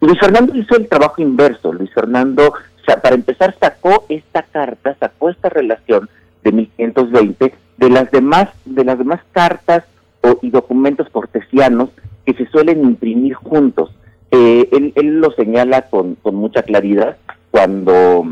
Luis 0.00 0.18
Fernando 0.20 0.54
hizo 0.54 0.76
el 0.76 0.88
trabajo 0.88 1.20
inverso. 1.20 1.72
Luis 1.72 1.92
Fernando, 1.92 2.54
para 3.02 3.14
empezar, 3.14 3.54
sacó 3.60 4.04
esta 4.08 4.42
carta, 4.42 4.96
sacó 4.98 5.30
esta 5.30 5.48
relación 5.48 6.08
de 6.44 6.52
1520 6.52 7.54
de 7.76 7.90
las 7.90 8.10
demás, 8.10 8.48
de 8.64 8.84
las 8.84 8.98
demás 8.98 9.20
cartas 9.32 9.84
o, 10.22 10.38
y 10.42 10.50
documentos 10.50 11.08
cortesianos 11.10 11.90
que 12.24 12.34
se 12.34 12.46
suelen 12.46 12.84
imprimir 12.84 13.34
juntos. 13.34 13.94
Eh, 14.30 14.68
él, 14.72 14.92
él, 14.96 15.20
lo 15.20 15.30
señala 15.32 15.82
con, 15.82 16.16
con 16.16 16.34
mucha 16.34 16.62
claridad 16.62 17.16
cuando, 17.50 18.24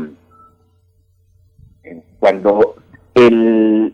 cuando 2.19 2.75
el, 3.15 3.93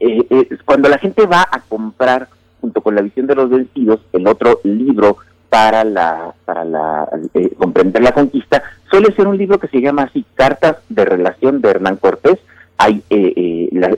eh, 0.00 0.26
eh, 0.28 0.48
cuando 0.64 0.88
la 0.88 0.98
gente 0.98 1.26
va 1.26 1.46
a 1.50 1.60
comprar 1.60 2.28
junto 2.60 2.80
con 2.80 2.94
la 2.94 3.02
visión 3.02 3.26
de 3.26 3.34
los 3.34 3.50
vencidos 3.50 4.00
el 4.12 4.26
otro 4.26 4.60
libro 4.64 5.18
para 5.48 5.84
la 5.84 6.34
para 6.44 6.64
la 6.64 7.08
eh, 7.34 7.50
comprender 7.56 8.02
la 8.02 8.12
conquista 8.12 8.62
suele 8.90 9.14
ser 9.14 9.28
un 9.28 9.38
libro 9.38 9.58
que 9.58 9.68
se 9.68 9.80
llama 9.80 10.02
así 10.02 10.24
cartas 10.34 10.78
de 10.88 11.04
relación 11.04 11.60
de 11.60 11.70
Hernán 11.70 11.96
Cortés 11.96 12.38
hay 12.76 13.02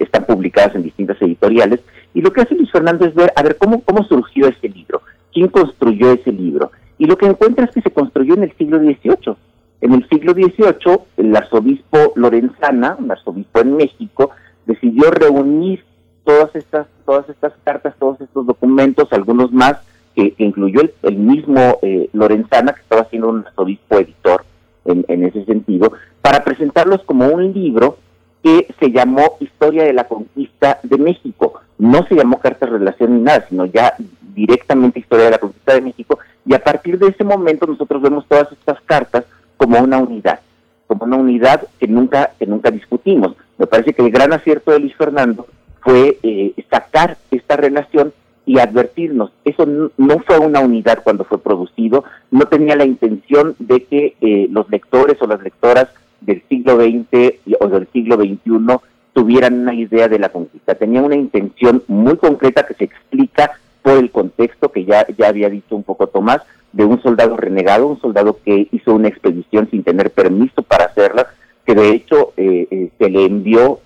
están 0.00 0.26
publicadas 0.26 0.74
en 0.74 0.82
distintas 0.82 1.20
editoriales 1.22 1.80
Y 2.12 2.20
lo 2.20 2.32
que 2.32 2.42
hace 2.42 2.54
Luis 2.54 2.70
Fernando 2.70 3.06
es 3.06 3.14
ver, 3.14 3.32
a 3.36 3.42
ver, 3.42 3.56
cómo, 3.56 3.80
cómo 3.80 4.04
surgió 4.04 4.48
ese 4.48 4.68
libro, 4.68 5.02
quién 5.32 5.48
construyó 5.48 6.12
ese 6.12 6.32
libro. 6.32 6.72
Y 6.98 7.06
lo 7.06 7.16
que 7.16 7.26
encuentra 7.26 7.64
es 7.64 7.70
que 7.70 7.82
se 7.82 7.90
construyó 7.90 8.34
en 8.34 8.42
el 8.42 8.52
siglo 8.56 8.78
XVIII. 8.78 9.36
En 9.82 9.92
el 9.92 10.08
siglo 10.08 10.32
XVIII, 10.32 10.98
el 11.18 11.36
arzobispo 11.36 12.12
Lorenzana, 12.16 12.96
un 12.98 13.10
arzobispo 13.10 13.60
en 13.60 13.76
México, 13.76 14.30
decidió 14.66 15.10
reunir 15.10 15.84
todas 16.24 16.54
estas, 16.54 16.86
todas 17.04 17.28
estas 17.28 17.52
cartas, 17.64 17.94
todos 17.98 18.20
estos 18.20 18.46
documentos, 18.46 19.12
algunos 19.12 19.52
más, 19.52 19.78
que, 20.14 20.34
incluyó 20.38 20.80
el, 21.02 21.16
mismo 21.16 21.78
eh, 21.82 22.08
Lorenzana, 22.12 22.72
que 22.72 22.80
estaba 22.80 23.04
siendo 23.10 23.28
un 23.28 23.46
arzobispo 23.46 23.98
editor 23.98 24.44
en, 24.84 25.04
en 25.08 25.24
ese 25.24 25.44
sentido, 25.44 25.92
para 26.20 26.42
presentarlos 26.42 27.02
como 27.04 27.28
un 27.28 27.52
libro 27.52 27.98
que 28.42 28.72
se 28.78 28.92
llamó 28.92 29.36
Historia 29.40 29.84
de 29.84 29.92
la 29.92 30.04
Conquista 30.04 30.78
de 30.82 30.98
México. 30.98 31.60
No 31.78 32.06
se 32.06 32.14
llamó 32.14 32.38
Carta 32.38 32.66
de 32.66 32.78
Relación 32.78 33.16
ni 33.16 33.22
nada, 33.22 33.44
sino 33.48 33.66
ya 33.66 33.94
directamente 34.34 35.00
Historia 35.00 35.24
de 35.24 35.30
la 35.32 35.38
Conquista 35.38 35.74
de 35.74 35.80
México. 35.80 36.18
Y 36.44 36.54
a 36.54 36.62
partir 36.62 36.98
de 36.98 37.08
ese 37.08 37.24
momento 37.24 37.66
nosotros 37.66 38.00
vemos 38.00 38.24
todas 38.28 38.50
estas 38.52 38.80
cartas 38.82 39.24
como 39.56 39.80
una 39.80 39.98
unidad, 39.98 40.40
como 40.86 41.04
una 41.04 41.16
unidad 41.16 41.66
que 41.80 41.88
nunca, 41.88 42.30
que 42.38 42.46
nunca 42.46 42.70
discutimos. 42.70 43.34
Me 43.58 43.66
parece 43.66 43.92
que 43.92 44.02
el 44.02 44.10
gran 44.10 44.32
acierto 44.32 44.70
de 44.70 44.80
Luis 44.80 44.94
Fernando 44.96 45.46
fue 45.80 46.18
eh, 46.22 46.52
sacar 46.70 47.16
esta 47.30 47.56
relación 47.56 48.12
y 48.44 48.58
advertirnos. 48.58 49.32
Eso 49.44 49.66
no, 49.66 50.18
fue 50.26 50.38
una 50.38 50.60
unidad 50.60 51.02
cuando 51.02 51.24
fue 51.24 51.38
producido, 51.38 52.04
no 52.30 52.46
tenía 52.46 52.76
la 52.76 52.84
intención 52.84 53.56
de 53.58 53.84
que 53.84 54.16
eh, 54.20 54.48
los 54.50 54.68
lectores 54.70 55.20
o 55.20 55.26
las 55.26 55.42
lectoras 55.42 55.88
del 56.20 56.42
siglo 56.48 56.76
XX 56.76 57.38
o 57.60 57.68
del 57.68 57.88
siglo 57.92 58.16
XXI 58.16 58.78
tuvieran 59.12 59.60
una 59.60 59.74
idea 59.74 60.08
de 60.08 60.18
la 60.18 60.28
conquista. 60.28 60.74
Tenía 60.74 61.02
una 61.02 61.16
intención 61.16 61.82
muy 61.88 62.16
concreta 62.16 62.66
que 62.66 62.74
se 62.74 62.84
explica 62.84 63.52
por 63.82 63.94
el 63.94 64.10
contexto 64.10 64.70
que 64.70 64.84
ya, 64.84 65.06
ya 65.16 65.28
había 65.28 65.48
dicho 65.48 65.74
un 65.74 65.82
poco 65.82 66.06
Tomás, 66.06 66.42
de 66.72 66.84
un 66.84 67.00
soldado 67.02 67.36
renegado, 67.36 67.86
un 67.86 68.00
soldado 68.00 68.38
que 68.44 68.68
hizo 68.70 68.94
una 68.94 69.08
expedición 69.08 69.68
sin 69.70 69.82
tener 69.82 70.10
permiso 70.10 70.62
para 70.62 70.86
hacerla, 70.86 71.28
que 71.66 71.74
de 71.74 71.90
hecho 71.90 72.32
eh, 72.36 72.68
eh, 72.70 72.90
se 72.96 73.10
le 73.10 73.24
envió 73.24 73.80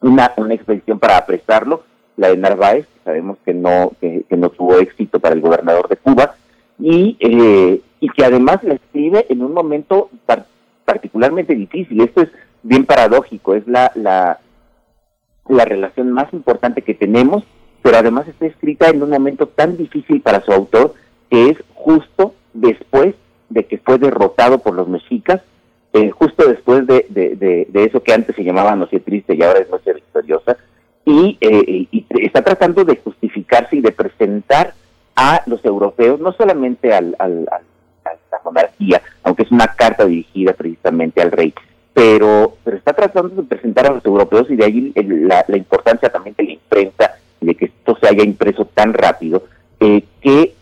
una, 0.00 0.32
una 0.36 0.54
expedición 0.54 0.98
para 0.98 1.18
apresarlo, 1.18 1.82
la 2.16 2.28
de 2.28 2.36
Narváez, 2.36 2.86
sabemos 3.04 3.38
que 3.44 3.52
no, 3.54 3.92
que, 4.00 4.24
no 4.30 4.50
tuvo 4.50 4.78
éxito 4.78 5.20
para 5.20 5.34
el 5.34 5.40
gobernador 5.40 5.88
de 5.88 5.96
Cuba, 5.96 6.36
y, 6.78 7.16
eh, 7.20 7.80
y 7.98 8.08
que 8.10 8.24
además 8.24 8.62
la 8.62 8.74
escribe 8.74 9.26
en 9.28 9.42
un 9.42 9.52
momento 9.52 10.10
particularmente 10.84 11.54
difícil. 11.54 12.00
Esto 12.00 12.22
es 12.22 12.28
bien 12.62 12.86
paradójico, 12.86 13.54
es 13.54 13.66
la, 13.66 13.90
la, 13.94 14.38
la 15.48 15.64
relación 15.64 16.12
más 16.12 16.32
importante 16.32 16.82
que 16.82 16.94
tenemos, 16.94 17.44
pero 17.82 17.98
además 17.98 18.28
está 18.28 18.46
escrita 18.46 18.88
en 18.88 19.02
un 19.02 19.10
momento 19.10 19.46
tan 19.48 19.76
difícil 19.76 20.20
para 20.20 20.42
su 20.42 20.52
autor, 20.52 20.94
que 21.30 21.50
es 21.50 21.58
justo 21.74 22.34
después 22.52 23.14
de 23.48 23.64
que 23.64 23.78
fue 23.78 23.98
derrotado 23.98 24.58
por 24.58 24.74
los 24.74 24.88
mexicas, 24.88 25.42
eh, 25.92 26.10
justo 26.10 26.46
después 26.48 26.86
de, 26.86 27.06
de, 27.08 27.84
eso 27.84 28.02
que 28.02 28.12
antes 28.12 28.36
se 28.36 28.44
llamaba 28.44 28.76
Noche 28.76 29.00
Triste 29.00 29.34
y 29.34 29.42
ahora 29.42 29.60
es 29.60 29.70
Noche 29.70 29.92
Victoriosa, 29.92 30.56
y, 31.04 31.36
eh, 31.40 31.88
y, 31.90 32.06
está 32.22 32.42
tratando 32.42 32.84
de 32.84 32.96
justificarse 32.96 33.76
y 33.76 33.80
de 33.80 33.92
presentar 33.92 34.74
a 35.16 35.42
los 35.46 35.64
europeos, 35.64 36.20
no 36.20 36.32
solamente 36.32 36.94
al, 36.94 37.16
a 37.18 37.28
la 37.28 38.40
monarquía, 38.44 39.02
aunque 39.22 39.42
es 39.42 39.50
una 39.50 39.68
carta 39.68 40.06
dirigida 40.06 40.52
precisamente 40.52 41.20
al 41.20 41.32
rey, 41.32 41.52
pero, 41.92 42.56
pero 42.64 42.76
está 42.76 42.92
tratando 42.92 43.42
de 43.42 43.48
presentar 43.48 43.86
a 43.86 43.94
los 43.94 44.04
europeos 44.04 44.50
y 44.50 44.56
de 44.56 44.64
ahí 44.64 44.92
la, 44.94 45.44
importancia 45.56 46.08
también 46.08 46.34
de 46.36 46.44
la 46.44 46.52
imprenta, 46.52 47.16
de 47.40 47.54
que 47.54 47.66
esto 47.66 47.96
se 48.00 48.08
haya 48.08 48.22
impreso 48.22 48.64
tan 48.66 48.92
rápido, 48.92 49.44
eh, 49.80 50.04
que, 50.20 50.54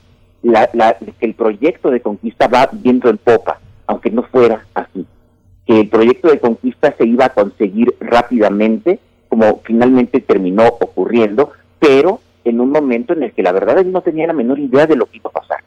la, 0.43 0.69
que 0.69 1.27
el 1.27 1.35
proyecto 1.35 1.91
de 1.91 2.01
conquista 2.01 2.49
va 2.49 2.69
viendo 2.73 3.11
en 3.11 3.19
popa, 3.19 3.61
aunque 3.87 4.11
no 4.11 4.23
fuera 4.23 4.65
así, 4.75 5.07
que 5.69 5.81
el 5.81 5.89
proyecto 5.89 6.29
de 6.29 6.41
conquista 6.41 6.93
se 6.99 7.07
iba 7.07 7.27
a 7.27 7.35
conseguir 7.35 7.95
rápidamente, 8.01 8.99
como 9.29 9.61
finalmente 9.63 10.21
terminó 10.21 10.67
ocurriendo, 10.67 11.53
pero 11.79 12.21
en 12.45 12.61
un 12.61 12.71
momento 12.71 13.13
en 13.13 13.23
el 13.23 13.33
que 13.33 13.45
la 13.45 13.53
verdad 13.53 13.79
él 13.79 13.93
no 13.93 14.01
tenía 14.01 14.27
la 14.27 14.33
menor 14.33 14.59
idea 14.59 14.87
de 14.87 14.97
lo 14.97 15.07
que 15.07 15.19
iba 15.19 15.31
a 15.31 15.39
pasar 15.39 15.59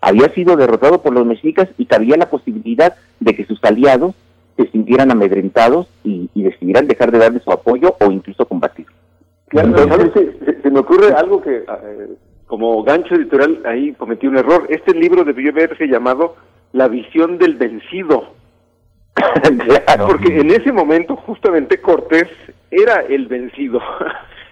había 0.00 0.28
sido 0.34 0.56
derrotado 0.56 1.02
por 1.02 1.12
los 1.12 1.26
mexicas 1.26 1.68
y 1.76 1.86
cabía 1.86 2.16
la 2.16 2.30
posibilidad 2.30 2.94
de 3.20 3.34
que 3.34 3.44
sus 3.44 3.62
aliados 3.64 4.14
se 4.56 4.68
sintieran 4.70 5.10
amedrentados 5.10 5.88
y, 6.04 6.28
decidieran 6.34 6.88
dejar 6.88 7.12
de 7.12 7.18
darle 7.18 7.40
su 7.40 7.52
apoyo 7.52 7.94
o 8.00 8.10
incluso 8.10 8.46
combatir. 8.46 8.86
Claro, 9.48 9.76
Se, 10.12 10.70
me 10.70 10.80
ocurre 10.80 11.12
algo 11.14 11.40
que 11.40 11.58
eh, 11.58 12.08
como 12.46 12.82
gancho 12.82 13.14
editorial 13.14 13.60
ahí 13.64 13.92
cometí 13.92 14.26
un 14.26 14.36
error. 14.36 14.66
Este 14.68 14.94
libro 14.94 15.24
debió 15.24 15.50
haberse 15.50 15.86
llamado 15.86 16.36
La 16.72 16.88
visión 16.88 17.38
del 17.38 17.54
vencido. 17.54 18.34
Porque 20.06 20.40
en 20.40 20.50
ese 20.50 20.72
momento 20.72 21.16
justamente 21.16 21.80
Cortés 21.80 22.28
era 22.70 23.02
el 23.08 23.26
vencido. 23.26 23.80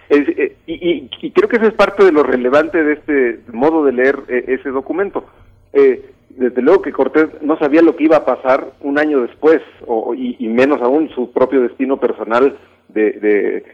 Eh, 0.09 0.55
y, 0.69 1.09
creo 1.31 1.49
que 1.49 1.57
eso 1.57 1.67
es 1.67 1.75
parte 1.75 2.05
de 2.05 2.13
lo 2.13 2.23
relevante 2.23 2.81
de 2.81 2.93
este 2.93 3.41
modo 3.53 3.85
de 3.85 3.91
leer 3.91 4.17
eh, 4.29 4.45
ese 4.47 4.71
documento. 4.71 5.25
Eh, 5.73 6.01
desde 6.29 6.63
luego 6.63 6.81
que 6.81 6.93
Cortés 6.93 7.27
no 7.43 7.59
sabía 7.59 7.83
lo 7.83 7.97
que 7.97 8.05
iba 8.05 8.19
a 8.19 8.25
pasar 8.25 8.69
un 8.83 9.01
año 9.01 9.23
después, 9.23 9.63
o, 9.85 10.15
y, 10.15 10.37
menos 10.47 10.81
aún 10.81 11.09
su 11.09 11.33
propio 11.33 11.61
destino 11.61 11.97
personal 11.97 12.57
de, 12.87 13.65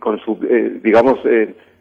con 0.00 0.20
su, 0.20 0.38
digamos, 0.82 1.18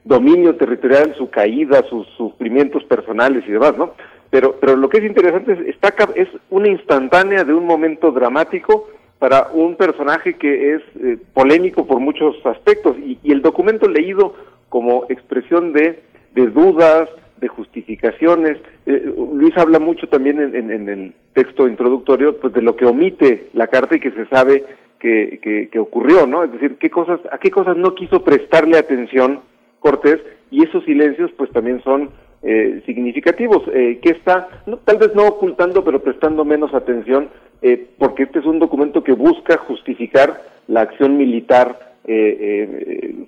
dominio 0.06 0.56
territorial, 0.56 1.14
su 1.18 1.30
caída, 1.30 1.84
sus 1.90 2.08
sufrimientos 2.16 2.86
personales 2.86 3.44
y 3.48 3.52
demás, 3.52 3.78
¿no? 3.78 3.92
Pero, 4.30 4.56
pero 4.60 4.76
lo 4.76 4.90
que 4.90 4.98
es 4.98 5.06
interesante 5.06 5.54
es, 5.54 5.60
está, 5.68 5.94
es 6.16 6.28
una 6.50 6.68
instantánea 6.68 7.44
de 7.44 7.54
un 7.54 7.66
momento 7.66 8.12
dramático 8.12 8.90
para 9.20 9.48
un 9.54 9.76
personaje 9.76 10.36
que 10.36 10.76
es 10.76 10.82
eh, 11.02 11.18
polémico 11.34 11.88
por 11.88 12.00
muchos 12.00 12.36
aspectos 12.46 12.98
y, 13.00 13.18
el 13.32 13.42
documento 13.42 13.88
leído 13.88 14.36
como 14.70 15.06
expresión 15.10 15.74
de, 15.74 16.00
de 16.36 16.48
dudas, 16.48 17.10
de 17.40 17.48
justificaciones. 17.48 18.58
Eh, 18.86 19.14
Luis 19.34 19.58
habla 19.58 19.80
mucho 19.80 20.08
también 20.08 20.40
en, 20.40 20.90
el 20.90 21.14
texto 21.34 21.68
introductorio 21.68 22.38
pues, 22.38 22.54
de 22.54 22.62
lo 22.62 22.76
que 22.76 22.86
omite 22.86 23.48
la 23.54 23.68
carta 23.68 23.96
y 23.96 24.00
que 24.00 24.12
se 24.12 24.26
sabe 24.28 24.66
que, 25.00 25.70
que, 25.72 25.80
ocurrió, 25.80 26.26
¿no? 26.26 26.44
Es 26.44 26.52
decir, 26.52 26.78
qué 26.80 26.90
cosas, 26.90 27.20
a 27.32 27.38
qué 27.38 27.52
cosas 27.52 27.78
no 27.78 27.94
quiso 27.94 28.24
prestarle 28.24 28.78
atención 28.78 29.42
Cortés 29.80 30.20
y 30.50 30.64
esos 30.64 30.84
silencios 30.86 31.32
pues 31.38 31.52
también 31.52 31.82
son 31.84 32.10
eh, 32.44 32.84
significativos, 32.86 33.64
eh, 33.74 33.98
que 34.00 34.12
está 34.12 34.48
tal 34.86 34.98
vez 35.00 35.16
no 35.16 35.26
ocultando, 35.26 35.84
pero 35.84 36.04
prestando 36.04 36.46
menos 36.46 36.72
atención, 36.72 37.30
eh, 37.64 37.88
porque 37.98 38.24
este 38.24 38.38
es 38.40 38.46
un 38.46 38.60
documento 38.60 39.04
que 39.04 39.14
busca 39.14 39.58
justificar 39.58 40.44
la 40.68 40.82
acción 40.82 41.18
militar 41.18 41.80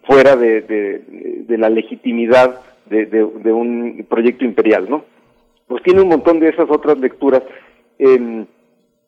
fuera 0.03 0.37
de, 0.37 1.03
la 1.49 1.69
legitimidad 1.69 2.61
de, 2.85 3.51
un 3.51 4.05
proyecto 4.07 4.45
imperial, 4.45 4.89
¿no? 4.89 5.03
Pues 5.67 5.83
tiene 5.83 6.01
un 6.01 6.07
montón 6.07 6.39
de 6.39 6.47
esas 6.47 6.69
otras 6.69 6.97
lecturas 6.97 7.43
em, 7.97 8.45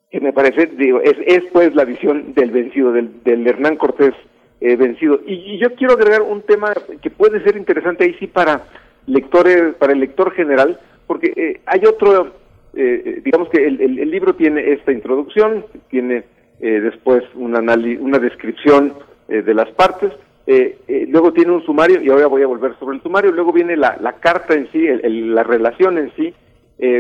que 0.10 0.20
me 0.20 0.34
parece, 0.34 0.66
digo, 0.66 1.00
es, 1.00 1.16
es 1.26 1.44
pues 1.54 1.74
la 1.74 1.86
visión 1.86 2.34
del 2.34 2.52
vencido, 2.52 2.92
del, 2.92 3.48
Hernán 3.48 3.78
Cortés 3.78 4.14
vencido. 4.60 5.22
Y, 5.26 5.36
y 5.36 5.58
yo 5.60 5.74
quiero 5.76 5.94
agregar 5.94 6.22
un 6.22 6.42
tema 6.42 6.74
que 7.02 7.10
puede 7.10 7.42
ser 7.44 7.56
interesante 7.56 8.04
ahí 8.04 8.16
sí 8.20 8.28
para 8.28 8.64
lectores, 9.08 9.76
para 9.76 9.94
el 9.94 10.00
lector 10.00 10.32
general, 10.32 10.80
porque 11.08 11.34
eh, 11.36 11.62
hay 11.66 11.82
otro, 11.86 12.28
eh, 12.74 13.02
eh, 13.06 13.22
digamos 13.24 13.50
que 13.50 13.66
el, 13.66 14.10
libro 14.10 14.36
tiene 14.36 14.72
esta 14.72 14.92
introducción, 14.92 15.66
tiene 15.90 16.24
después 16.60 17.24
una, 17.34 17.60
una 17.60 18.20
descripción 18.20 18.94
de 19.28 19.54
las 19.54 19.70
partes, 19.72 20.12
luego 20.46 21.34
tiene 21.34 21.54
un 21.54 21.64
sumario, 21.66 22.00
y 22.02 22.10
ahora 22.10 22.28
voy 22.28 22.44
a 22.44 22.48
volver 22.48 22.78
sobre 22.78 22.98
el 22.98 23.02
sumario, 23.02 23.32
luego 23.32 23.52
viene 23.52 23.76
la, 23.76 23.98
la 24.00 24.14
carta 24.14 24.54
en 24.54 24.72
sí, 24.72 24.88
la 24.88 25.42
relación 25.42 25.98
en 25.98 26.12
sí, 26.16 26.34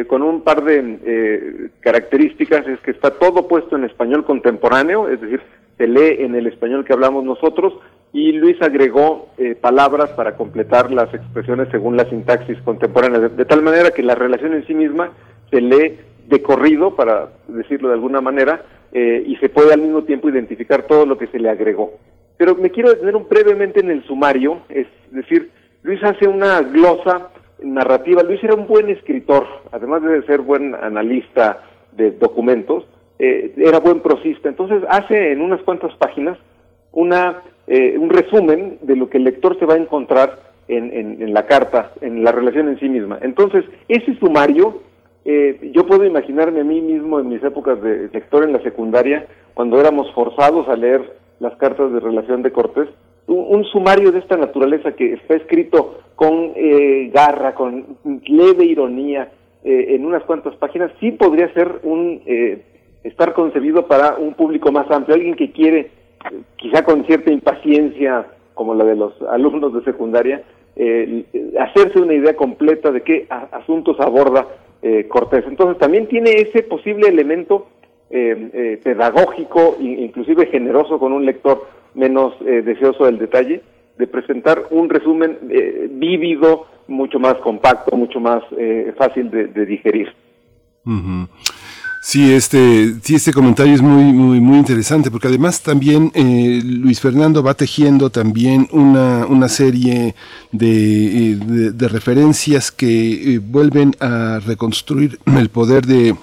con 0.07 0.23
un 0.23 0.41
par 0.41 0.63
de 0.63 1.69
características, 1.81 2.67
es 2.67 2.79
que 2.79 2.89
está 2.89 3.11
todo 3.11 3.47
puesto 3.47 3.75
en 3.75 3.83
español 3.83 4.25
contemporáneo, 4.25 5.07
es 5.07 5.21
decir, 5.21 5.41
se 5.77 5.87
lee 5.87 6.23
en 6.23 6.33
el 6.33 6.47
español 6.47 6.83
que 6.83 6.93
hablamos 6.93 7.23
nosotros, 7.23 7.73
y 8.13 8.33
Luis 8.33 8.61
agregó 8.61 9.29
eh, 9.37 9.55
palabras 9.55 10.09
para 10.11 10.35
completar 10.35 10.91
las 10.91 11.13
expresiones 11.13 11.69
según 11.71 11.95
la 11.95 12.09
sintaxis 12.09 12.61
contemporánea, 12.61 13.19
de, 13.19 13.45
tal 13.45 13.61
manera 13.61 13.91
que 13.91 14.03
la 14.03 14.15
relación 14.15 14.53
en 14.53 14.65
sí 14.67 14.73
misma 14.73 15.11
se 15.49 15.61
lee 15.61 15.99
de 16.27 16.41
corrido, 16.41 16.95
para 16.95 17.29
decirlo 17.47 17.89
de 17.89 17.95
alguna 17.95 18.21
manera, 18.21 18.63
eh, 18.91 19.23
y 19.25 19.37
se 19.37 19.49
puede 19.49 19.73
al 19.73 19.81
mismo 19.81 20.03
tiempo 20.03 20.29
identificar 20.29 20.83
todo 20.83 21.05
lo 21.05 21.17
que 21.17 21.27
se 21.27 21.39
le 21.39 21.49
agregó. 21.49 21.93
Pero 22.37 22.55
me 22.55 22.69
quiero 22.69 22.89
detener 22.89 23.15
un 23.15 23.29
brevemente 23.29 23.79
en 23.79 23.91
el 23.91 24.03
sumario, 24.05 24.61
es 24.69 24.87
decir, 25.11 25.49
Luis 25.83 26.03
hace 26.03 26.27
una 26.27 26.61
glosa 26.61 27.29
narrativa. 27.63 28.23
Luis 28.23 28.43
era 28.43 28.55
un 28.55 28.67
buen 28.67 28.89
escritor, 28.89 29.45
además 29.71 30.01
de 30.03 30.23
ser 30.23 30.41
buen 30.41 30.75
analista 30.75 31.63
de 31.93 32.11
documentos, 32.11 32.85
eh, 33.19 33.53
era 33.57 33.79
buen 33.79 34.01
prosista. 34.01 34.49
Entonces 34.49 34.83
hace 34.89 35.31
en 35.31 35.41
unas 35.41 35.61
cuantas 35.61 35.93
páginas 35.95 36.37
una 36.91 37.41
eh, 37.67 37.97
un 37.97 38.09
resumen 38.09 38.77
de 38.81 38.95
lo 38.95 39.09
que 39.09 39.17
el 39.17 39.23
lector 39.23 39.57
se 39.59 39.65
va 39.65 39.75
a 39.75 39.77
encontrar 39.77 40.51
en, 40.67 41.21
en, 41.21 41.33
la 41.33 41.45
carta, 41.47 41.91
en 42.01 42.23
la 42.23 42.31
relación 42.31 42.69
en 42.69 42.79
sí 42.79 42.87
misma. 42.87 43.19
Entonces, 43.21 43.65
ese 43.89 44.15
sumario, 44.19 44.81
eh, 45.25 45.71
yo 45.73 45.85
puedo 45.85 46.05
imaginarme 46.05 46.61
a 46.61 46.63
mí 46.63 46.79
mismo 46.79 47.19
en 47.19 47.27
mis 47.27 47.43
épocas 47.43 47.81
de 47.81 48.09
lector 48.13 48.43
en 48.43 48.53
la 48.53 48.61
secundaria, 48.61 49.27
cuando 49.53 49.79
éramos 49.79 50.11
forzados 50.13 50.69
a 50.69 50.75
leer 50.75 51.17
las 51.39 51.55
cartas 51.57 51.91
de 51.91 51.99
relación 51.99 52.41
de 52.41 52.51
Cortés, 52.51 52.87
un, 53.27 53.63
sumario 53.65 54.11
de 54.11 54.19
esta 54.19 54.37
naturaleza 54.37 54.91
que 54.93 55.13
está 55.13 55.35
escrito 55.35 55.99
con 56.15 56.53
eh, 56.55 57.09
garra, 57.13 57.53
con 57.53 57.97
leve 58.25 58.65
ironía, 58.65 59.31
eh, 59.63 59.95
en 59.95 60.05
unas 60.05 60.23
cuantas 60.23 60.55
páginas, 60.55 60.91
sí 60.99 61.11
podría 61.11 61.53
ser 61.53 61.81
un 61.83 62.21
eh, 62.25 62.63
estar 63.03 63.33
concebido 63.33 63.87
para 63.87 64.15
un 64.15 64.33
público 64.33 64.71
más 64.71 64.89
amplio, 64.89 65.15
alguien 65.15 65.35
que 65.35 65.51
quiere, 65.51 65.91
quizá 66.55 66.83
con 66.83 67.05
cierta 67.05 67.31
impaciencia, 67.31 68.25
como 68.53 68.75
la 68.75 68.85
de 68.85 68.95
los 68.95 69.13
alumnos 69.31 69.73
de 69.73 69.83
secundaria, 69.83 70.43
hacerse 71.59 71.99
una 71.99 72.13
idea 72.13 72.35
completa 72.35 72.91
de 72.91 73.01
qué 73.01 73.27
asuntos 73.29 73.99
aborda 73.99 74.47
Cortés. 75.09 75.43
Entonces 75.47 75.77
también 75.77 76.07
tiene 76.07 76.31
ese 76.31 76.63
posible 76.63 77.09
elemento 77.09 77.67
pedagógico, 78.09 79.77
inclusive 79.79 80.47
generoso 80.47 80.97
con 80.97 81.13
un 81.13 81.25
lector 81.25 81.67
menos 81.93 82.33
eh, 82.41 82.61
deseoso 82.61 83.05
del 83.05 83.17
detalle, 83.17 83.61
de 83.97 84.07
presentar 84.07 84.63
un 84.71 84.89
resumen 84.89 85.37
eh, 85.49 85.87
vívido, 85.91 86.67
mucho 86.87 87.19
más 87.19 87.35
compacto, 87.35 87.95
mucho 87.95 88.19
más 88.19 88.43
eh, 88.57 88.93
fácil 88.97 89.29
de, 89.29 89.65
digerir. 89.65 90.13
Sí, 92.03 92.33
este, 92.33 92.95
sí, 93.03 93.13
este 93.13 93.31
comentario 93.31 93.75
es 93.75 93.81
muy, 93.81 94.11
muy, 94.11 94.39
muy 94.39 94.57
interesante, 94.57 95.11
porque 95.11 95.27
además 95.27 95.61
también 95.61 96.11
Luis 96.81 96.99
Fernando 96.99 97.43
va 97.43 97.53
tejiendo 97.53 98.09
también 98.09 98.67
una, 98.71 99.27
una 99.27 99.47
serie 99.47 100.15
de, 100.51 101.35
de 101.73 101.87
referencias 101.87 102.71
que 102.71 103.39
vuelven 103.43 103.95
a 103.99 104.39
reconstruir 104.39 105.19
el 105.37 105.49
poder 105.49 105.85
de 105.85 106.15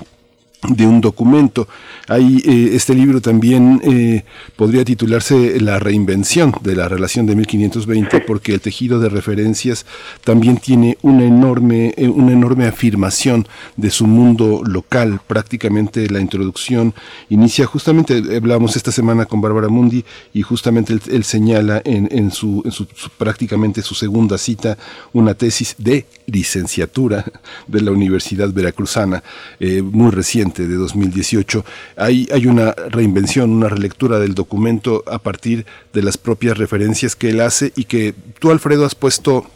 de 0.66 0.86
un 0.86 1.00
documento. 1.00 1.68
Hay 2.08 2.42
eh, 2.44 2.70
este 2.74 2.94
libro 2.94 3.20
también 3.20 3.80
eh, 3.84 4.24
podría 4.56 4.84
titularse 4.84 5.60
La 5.60 5.78
reinvención 5.78 6.52
de 6.62 6.74
la 6.74 6.88
relación 6.88 7.26
de 7.26 7.36
1520 7.36 8.20
porque 8.26 8.54
el 8.54 8.60
tejido 8.60 8.98
de 8.98 9.08
referencias 9.08 9.86
también 10.24 10.56
tiene 10.56 10.98
una 11.02 11.24
enorme 11.24 11.94
eh, 11.96 12.08
una 12.08 12.32
enorme 12.32 12.66
afirmación 12.66 13.46
de 13.76 13.90
su 13.90 14.06
mundo 14.06 14.62
local. 14.64 15.20
Prácticamente 15.26 16.08
la 16.10 16.20
introducción 16.20 16.92
inicia 17.28 17.66
justamente 17.66 18.22
hablamos 18.36 18.76
esta 18.76 18.90
semana 18.90 19.26
con 19.26 19.40
Bárbara 19.40 19.68
Mundi 19.68 20.04
y 20.34 20.42
justamente 20.42 20.98
él, 21.08 21.24
señala 21.24 21.82
en, 21.84 22.08
en, 22.10 22.30
su, 22.30 22.62
en 22.64 22.72
su, 22.72 22.86
prácticamente 23.16 23.82
su 23.82 23.94
segunda 23.94 24.38
cita 24.38 24.76
una 25.12 25.34
tesis 25.34 25.74
de 25.78 26.06
licenciatura 26.28 27.24
de 27.66 27.80
la 27.80 27.90
Universidad 27.90 28.52
Veracruzana 28.52 29.22
muy 29.82 30.10
reciente 30.10 30.66
de 30.66 30.76
2018. 30.76 31.64
Hay, 31.96 32.28
hay 32.32 32.46
una 32.46 32.72
reinvención, 32.72 33.50
una 33.50 33.68
relectura 33.68 34.18
del 34.18 34.34
documento 34.34 35.02
a 35.06 35.18
partir 35.18 35.66
de 35.92 36.02
las 36.02 36.16
propias 36.16 36.58
referencias 36.58 37.16
que 37.16 37.30
él 37.30 37.40
hace 37.40 37.72
y 37.76 37.84
que 37.84 38.14
tú, 38.38 38.50
Alfredo, 38.50 38.84
has 38.84 38.94
puesto 38.94 39.46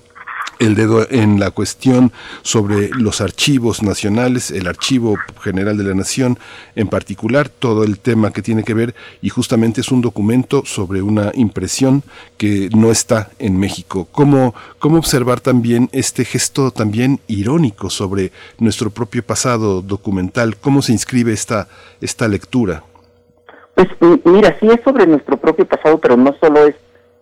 el 0.59 0.75
dedo 0.75 1.07
en 1.11 1.41
la 1.41 1.51
cuestión 1.51 2.13
sobre 2.43 2.89
los 2.91 3.21
archivos 3.21 3.83
nacionales, 3.83 4.51
el 4.51 4.67
Archivo 4.67 5.17
General 5.41 5.77
de 5.77 5.85
la 5.85 5.95
Nación 5.95 6.39
en 6.77 6.89
particular, 6.89 7.49
todo 7.49 7.85
el 7.85 7.99
tema 7.99 8.33
que 8.33 8.43
tiene 8.43 8.65
que 8.65 8.75
ver 8.75 8.95
y 9.21 9.29
justamente 9.29 9.81
es 9.81 9.91
un 9.91 10.01
documento 10.01 10.63
sobre 10.65 11.03
una 11.03 11.31
impresión 11.35 12.03
que 12.37 12.69
no 12.75 12.91
está 12.91 13.31
en 13.39 13.59
México. 13.59 14.09
¿Cómo, 14.13 14.55
cómo 14.79 14.99
observar 14.99 15.41
también 15.41 15.89
este 15.93 16.25
gesto 16.25 16.71
también 16.71 17.21
irónico 17.27 17.91
sobre 17.91 18.33
nuestro 18.59 18.91
propio 18.91 19.23
pasado 19.23 19.83
documental? 19.83 20.57
¿Cómo 20.57 20.83
se 20.83 20.93
inscribe 20.93 21.33
esta, 21.33 21.69
esta 22.01 22.29
lectura? 22.29 22.85
Pues 23.75 23.89
mira, 24.25 24.57
sí 24.61 24.69
es 24.69 24.81
sobre 24.85 25.07
nuestro 25.07 25.37
propio 25.39 25.67
pasado, 25.67 25.99
pero 25.99 26.17
no 26.17 26.35
solo 26.41 26.67
es 26.67 26.75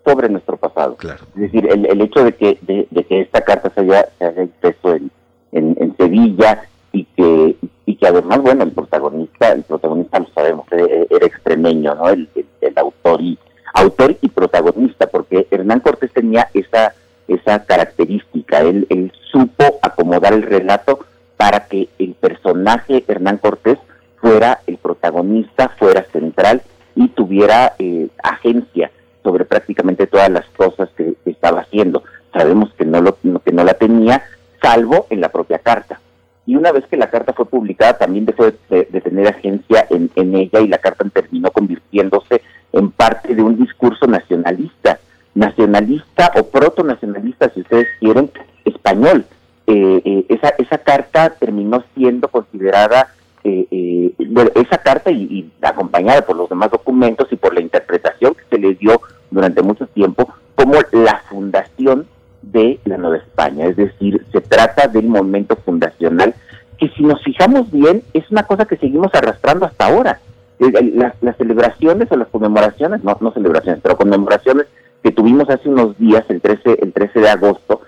sobre 0.05 0.29
nuestro 0.29 0.57
pasado. 0.57 0.97
Es 1.03 1.41
decir, 1.41 1.67
el, 1.71 1.87
el 1.87 2.01
hecho 2.01 2.25
de 2.25 2.33
que, 2.33 2.59
de, 2.63 3.05
que 3.05 3.21
esta 3.21 3.43
carta 3.43 3.71
se 3.75 3.81
haya, 3.81 4.09
se 4.19 4.25
haya 4.25 4.43
impreso 4.43 4.95
en, 4.95 5.11
en, 5.53 5.97
Sevilla 5.97 6.63
y 6.93 7.05
que, 7.05 7.57
y 7.87 7.97
que 7.97 8.07
además, 8.07 8.41
bueno, 8.41 8.65
el 8.65 8.73
protagonista, 8.73 9.53
el 9.53 9.63
protagonista 9.63 10.21
lo 10.21 10.29
sabemos, 10.35 10.67
eh, 10.73 11.07
era 11.11 11.27
extremeño, 11.27 11.95
¿no? 11.95 12.09
El, 12.09 12.29
el, 12.61 12.79
autor 12.79 13.21
y 13.21 13.39
autor 13.75 14.17
y 14.21 14.29
protagonista, 14.29 15.07
porque 15.07 15.47
Hernán 15.51 15.81
Cortés 15.81 16.13
tenía 16.13 16.49
esa 16.55 16.95
esa 17.29 17.65
característica, 17.65 18.61
él, 18.61 18.87
él 18.91 19.13
supo 19.31 19.79
acomodar 19.83 20.33
el 20.33 20.43
relato 20.43 20.99
para 21.37 21.67
que 21.67 21.89
el 21.99 22.15
personaje 22.15 23.05
Hernán 23.07 23.39
Cortés 23.39 23.79
fuera 24.21 24.61
el 24.67 24.79
protagonista, 24.79 25.69
fuera 25.79 26.05
central 26.13 26.63
y 26.97 27.09
tuviera 27.09 27.75
eh, 27.79 28.09
agencia 28.23 28.91
sobre 29.23 29.45
prácticamente 29.45 30.07
todas 30.07 30.31
las 30.31 30.47
cosas 30.57 30.89
que, 30.97 31.15
estaba 31.25 31.61
haciendo. 31.61 32.03
Sabemos 32.33 32.73
que 32.75 32.85
no, 32.85 33.01
lo, 33.01 33.17
que 33.17 33.53
no 33.53 33.65
la 33.65 33.75
tenía, 33.75 34.23
salvo 34.61 35.07
en 35.11 35.21
la 35.21 35.31
propia 35.31 35.59
carta. 35.59 36.01
Y 36.47 36.57
una 36.57 36.73
vez 36.73 36.85
que 36.87 36.97
la 36.97 37.11
carta 37.11 37.33
fue 37.33 37.47
publicada, 37.47 37.99
también 37.99 38.27
dejó 38.27 38.45
de, 38.45 38.85
tener 38.85 39.29
agencia 39.29 39.87
en, 39.91 40.11
en, 40.17 40.35
ella 40.35 40.61
y 40.61 40.69
la 40.69 40.79
carta 40.79 41.05
terminó 41.13 41.51
convirtiéndose 41.51 42.43
en 42.73 42.91
parte 42.91 43.35
de 43.35 43.43
un 43.43 43.57
discurso 43.59 44.07
nacionalista, 44.07 44.99
nacionalista 45.35 46.33
o 46.37 46.45
proto-nacionalista, 46.45 47.51
si 47.51 47.61
ustedes 47.61 47.89
quieren, 48.01 48.31
español. 48.65 49.25
Eh, 49.67 50.03
eh, 50.05 50.25
esa, 50.29 50.49
esa 50.59 50.79
carta 50.79 51.31
terminó 51.39 51.85
siendo 51.95 52.29
considerada 52.29 53.15
eh, 53.45 53.67
eh 53.71 54.15
esa 54.55 54.79
carta 54.79 55.11
y, 55.11 55.51
acompañada 55.63 56.23
por 56.23 56.37
los 56.37 56.49
demás 56.49 56.71
documentos 56.71 57.29
y 57.31 57.37
por 57.37 57.55
la 57.55 57.61
interpretación 57.61 58.35
que 58.35 58.43
se 58.51 58.59
le 58.59 58.75
dio 58.75 59.01
durante 59.31 59.63
mucho 59.63 59.87
tiempo 59.87 60.29
como 60.55 60.75
la 60.93 61.23
fundación 61.29 62.07
de 62.43 62.79
la 62.85 62.97
Nueva 62.99 63.19
España. 63.19 63.67
Es 63.67 63.77
decir, 63.77 64.25
se 64.33 64.41
trata 64.41 64.89
del 64.89 65.07
momento 65.07 65.57
fundacional 65.57 66.35
que 66.79 66.89
si 66.91 67.03
nos 67.03 67.23
fijamos 67.23 67.71
bien 67.71 68.03
es 68.15 68.31
una 68.31 68.45
cosa 68.45 68.65
que 68.65 68.77
seguimos 68.77 69.15
arrastrando 69.15 69.67
hasta 69.67 69.87
ahora. 69.87 70.21
Las, 70.59 71.15
celebraciones 71.39 72.13
o 72.13 72.17
las 72.17 72.29
conmemoraciones, 72.29 73.03
no, 73.03 73.17
no 73.21 73.33
celebraciones, 73.33 73.81
pero 73.83 73.97
conmemoraciones 73.97 74.67
que 75.03 75.11
tuvimos 75.11 75.49
hace 75.49 75.71
unos 75.71 75.97
días, 75.97 76.25
el 76.29 76.43
13, 76.43 76.81
el 76.83 76.93
13 76.93 77.21
de 77.21 77.29
agosto, 77.31 77.81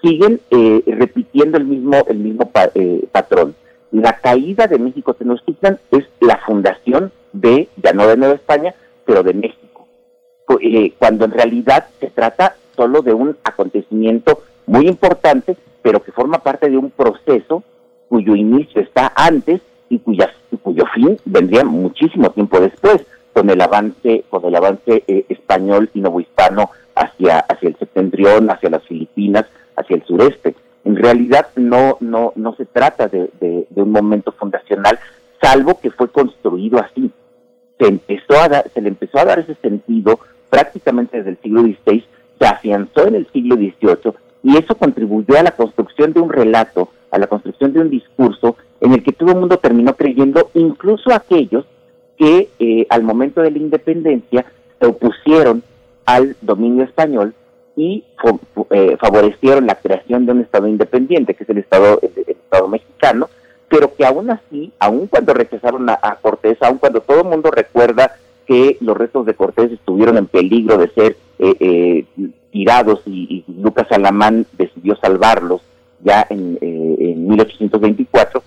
siguen 0.00 0.40
eh, 0.50 0.82
repitiendo 0.86 1.58
el 1.58 1.64
mismo, 1.64 1.96
el 2.08 2.18
mismo 2.18 2.48
eh, 2.74 3.08
patrón 3.10 3.56
la 3.92 4.18
caída 4.20 4.66
de 4.66 4.78
México 4.78 5.14
Tenochtitlan 5.14 5.78
es 5.90 6.04
la 6.20 6.38
fundación 6.46 7.12
de, 7.32 7.68
ya 7.76 7.92
no 7.92 8.06
de 8.06 8.16
Nueva 8.16 8.34
España, 8.34 8.74
pero 9.04 9.22
de 9.22 9.34
México, 9.34 9.69
eh, 10.60 10.94
cuando 10.98 11.24
en 11.24 11.32
realidad 11.32 11.86
se 12.00 12.08
trata 12.08 12.56
solo 12.74 13.02
de 13.02 13.12
un 13.12 13.36
acontecimiento 13.44 14.42
muy 14.66 14.88
importante, 14.88 15.56
pero 15.82 16.02
que 16.02 16.12
forma 16.12 16.38
parte 16.38 16.70
de 16.70 16.76
un 16.76 16.90
proceso 16.90 17.62
cuyo 18.08 18.34
inicio 18.34 18.80
está 18.80 19.12
antes 19.14 19.60
y 19.88 19.98
cuya, 19.98 20.30
cuyo 20.62 20.84
fin 20.94 21.18
vendría 21.24 21.64
muchísimo 21.64 22.30
tiempo 22.30 22.60
después, 22.60 23.04
con 23.32 23.48
el 23.50 23.60
avance, 23.60 24.24
con 24.28 24.44
el 24.44 24.54
avance 24.54 25.04
eh, 25.06 25.24
español 25.28 25.90
y 25.94 26.00
novohispano 26.00 26.70
hacia, 26.94 27.38
hacia 27.40 27.68
el 27.68 27.76
septentrión, 27.76 28.50
hacia 28.50 28.70
las 28.70 28.82
Filipinas, 28.84 29.46
hacia 29.76 29.96
el 29.96 30.04
sureste 30.04 30.54
en 30.84 30.96
realidad 30.96 31.48
no, 31.56 31.98
no, 32.00 32.32
no 32.36 32.54
se 32.56 32.64
trata 32.64 33.08
de, 33.08 33.30
un 33.74 33.92
momento 33.92 34.32
fundacional, 34.32 34.98
salvo 35.40 35.78
que 35.80 35.90
fue 35.90 36.08
construido 36.08 36.78
así. 36.78 37.10
Se, 37.78 37.86
empezó 37.86 38.38
a 38.38 38.62
se 38.62 38.80
le 38.80 38.88
empezó 38.88 39.18
a 39.18 39.24
dar 39.24 39.38
ese 39.38 39.54
sentido 39.56 40.20
prácticamente 40.50 41.18
desde 41.18 41.30
el 41.30 41.38
siglo 41.38 41.62
XVI, 41.62 42.04
se 42.38 42.46
afianzó 42.46 43.06
en 43.06 43.14
el 43.14 43.26
siglo 43.32 43.56
XVIII 43.56 44.12
y 44.42 44.56
eso 44.56 44.74
contribuyó 44.74 45.38
a 45.38 45.42
la 45.42 45.52
construcción 45.52 46.12
de 46.12 46.20
un 46.20 46.30
relato, 46.30 46.90
a 47.10 47.18
la 47.18 47.26
construcción 47.26 47.72
de 47.72 47.80
un 47.80 47.90
discurso 47.90 48.56
en 48.80 48.92
el 48.92 49.02
que 49.02 49.12
todo 49.12 49.30
el 49.30 49.38
mundo 49.38 49.58
terminó 49.58 49.94
creyendo, 49.94 50.50
incluso 50.54 51.12
aquellos 51.12 51.64
que 52.18 52.48
eh, 52.58 52.86
al 52.90 53.02
momento 53.02 53.40
de 53.40 53.50
la 53.50 53.58
independencia 53.58 54.44
se 54.78 54.86
opusieron 54.86 55.62
al 56.06 56.36
dominio 56.40 56.84
español 56.84 57.34
y 57.76 58.04
eh, 58.70 58.96
favorecieron 59.00 59.66
la 59.66 59.76
creación 59.76 60.26
de 60.26 60.32
un 60.32 60.40
Estado 60.40 60.68
independiente, 60.68 61.34
que 61.34 61.44
es 61.44 61.50
el 61.50 61.58
Estado, 61.58 61.98
el, 62.02 62.12
Estado 62.26 62.68
mexicano, 62.68 63.28
pero 63.68 63.94
que 63.94 64.04
aún 64.04 64.30
así, 64.30 64.72
aún 64.78 65.06
cuando 65.06 65.32
rechazaron 65.32 65.88
a, 65.88 66.18
Cortés, 66.20 66.58
aún 66.60 66.78
cuando 66.78 67.00
todo 67.00 67.20
el 67.20 67.28
mundo 67.28 67.50
recuerda 67.50 68.16
que 68.50 68.78
los 68.80 68.96
restos 68.96 69.26
de 69.26 69.34
Cortés 69.34 69.70
estuvieron 69.70 70.16
en 70.16 70.26
peligro 70.26 70.76
de 70.76 70.88
ser 70.88 71.16
eh, 71.38 71.54
eh, 71.60 72.04
tirados 72.50 73.00
y, 73.06 73.44
Lucas 73.46 73.86
Alamán 73.92 74.44
decidió 74.58 74.96
salvarlos 74.96 75.60
ya 76.00 76.26
en, 76.28 76.58
en 76.60 77.28
1824, 77.28 78.42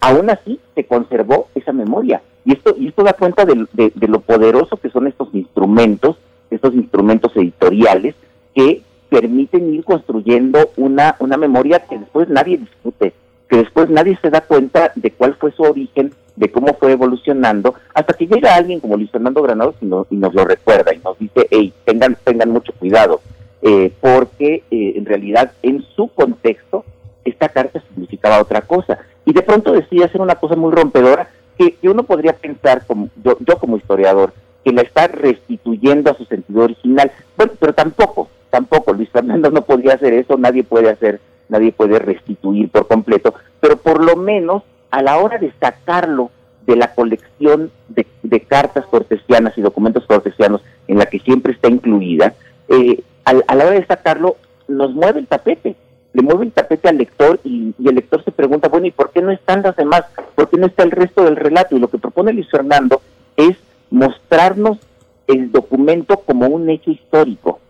aún 0.00 0.30
así 0.30 0.58
se 0.74 0.84
conservó 0.84 1.48
esa 1.54 1.72
memoria. 1.72 2.22
Y 2.46 2.54
esto, 2.54 2.74
y 2.78 2.88
esto 2.88 3.02
da 3.02 3.12
cuenta 3.12 3.44
de, 3.44 3.66
de, 3.74 4.08
lo 4.08 4.20
poderoso 4.20 4.78
que 4.78 4.88
son 4.88 5.06
estos 5.06 5.28
instrumentos 5.34 6.16
estos 6.50 6.72
instrumentos 6.72 7.36
editoriales 7.36 8.14
que 8.54 8.80
permiten 9.10 9.74
ir 9.74 9.84
construyendo 9.84 10.70
una, 10.78 11.14
una 11.18 11.36
memoria 11.36 11.80
que 11.80 11.98
después 11.98 12.30
nadie 12.30 12.56
discute, 12.56 13.12
que 13.50 13.56
después 13.58 13.90
nadie 13.90 14.18
se 14.22 14.30
da 14.30 14.40
cuenta 14.40 14.92
de 14.94 15.10
cuál 15.10 15.34
fue 15.34 15.52
su 15.52 15.62
origen, 15.62 16.14
de 16.38 16.50
cómo 16.50 16.74
fue 16.74 16.92
evolucionando, 16.92 17.74
hasta 17.92 18.14
que 18.14 18.26
llega 18.26 18.54
alguien 18.54 18.80
como 18.80 18.96
Luis 18.96 19.10
Fernando 19.10 19.42
Granados 19.42 19.74
y, 19.80 19.86
y 19.86 20.16
nos 20.16 20.34
lo 20.34 20.44
recuerda 20.44 20.94
y 20.94 20.98
nos 20.98 21.18
dice, 21.18 21.48
hey, 21.50 21.72
tengan, 21.84 22.16
tengan 22.22 22.50
mucho 22.50 22.72
cuidado, 22.78 23.20
eh, 23.60 23.92
porque 24.00 24.62
eh, 24.70 24.92
en 24.96 25.04
realidad 25.04 25.52
en 25.62 25.84
su 25.96 26.08
contexto 26.08 26.84
esta 27.24 27.48
carta 27.48 27.82
significaba 27.88 28.40
otra 28.40 28.62
cosa. 28.62 28.98
Y 29.24 29.32
de 29.32 29.42
pronto 29.42 29.72
decía 29.72 30.06
hacer 30.06 30.20
una 30.20 30.36
cosa 30.36 30.54
muy 30.54 30.72
rompedora 30.72 31.28
que, 31.58 31.76
uno 31.88 32.04
podría 32.04 32.34
pensar, 32.34 32.86
como 32.86 33.10
yo, 33.22 33.36
yo 33.40 33.58
como 33.58 33.76
historiador, 33.76 34.32
que 34.64 34.72
la 34.72 34.82
está 34.82 35.08
restituyendo 35.08 36.10
a 36.10 36.16
su 36.16 36.24
sentido 36.24 36.62
original. 36.62 37.10
Bueno, 37.36 37.52
pero 37.58 37.72
tampoco, 37.74 38.28
tampoco. 38.48 38.92
Luis 38.92 39.10
Fernando 39.10 39.50
no 39.50 39.62
podría 39.62 39.94
hacer 39.94 40.12
eso, 40.12 40.38
nadie 40.38 40.62
puede 40.62 40.88
hacer, 40.88 41.20
nadie 41.48 41.72
puede 41.72 41.98
restituir 41.98 42.70
por 42.70 42.86
completo, 42.86 43.34
pero 43.60 43.76
por 43.76 44.04
lo 44.04 44.14
menos 44.14 44.62
a 44.90 45.02
la 45.02 45.18
hora 45.18 45.38
de 45.38 45.52
sacarlo 45.60 46.30
de 46.66 46.76
la 46.76 46.94
colección 46.94 47.70
de, 47.88 48.06
cartas 48.46 48.86
cortesianas 48.86 49.56
y 49.56 49.62
documentos 49.62 50.06
cortesianos 50.06 50.62
en 50.86 50.98
la 50.98 51.06
que 51.06 51.18
siempre 51.18 51.52
está 51.52 51.68
incluida, 51.68 52.34
eh, 52.68 53.02
a, 53.24 53.32
la 53.32 53.66
hora 53.66 53.78
de 53.78 53.86
sacarlo 53.86 54.36
nos 54.68 54.92
mueve 54.92 55.20
el 55.20 55.26
tapete, 55.26 55.76
le 56.12 56.22
mueve 56.22 56.44
el 56.44 56.52
tapete 56.52 56.88
al 56.88 56.98
lector 56.98 57.40
y, 57.44 57.74
y, 57.78 57.88
el 57.88 57.94
lector 57.94 58.22
se 58.24 58.32
pregunta, 58.32 58.68
bueno, 58.68 58.86
¿y 58.86 58.90
por 58.90 59.10
qué 59.10 59.22
no 59.22 59.30
están 59.30 59.62
las 59.62 59.76
demás? 59.76 60.04
¿Por 60.34 60.48
qué 60.48 60.56
no 60.56 60.66
está 60.66 60.82
el 60.82 60.90
resto 60.90 61.24
del 61.24 61.36
relato? 61.36 61.76
Y 61.76 61.80
lo 61.80 61.88
que 61.88 61.98
propone 61.98 62.32
Luis 62.32 62.50
Fernando 62.50 63.00
es 63.36 63.56
mostrarnos 63.90 64.78
el 65.26 65.52
documento 65.52 66.18
como 66.18 66.46
un 66.46 66.68
hecho 66.70 66.90
histórico, 66.90 67.60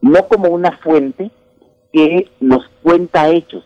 no 0.00 0.28
como 0.28 0.48
una 0.50 0.72
fuente 0.72 1.30
que 1.92 2.30
nos 2.40 2.68
cuenta 2.82 3.28
hechos, 3.28 3.64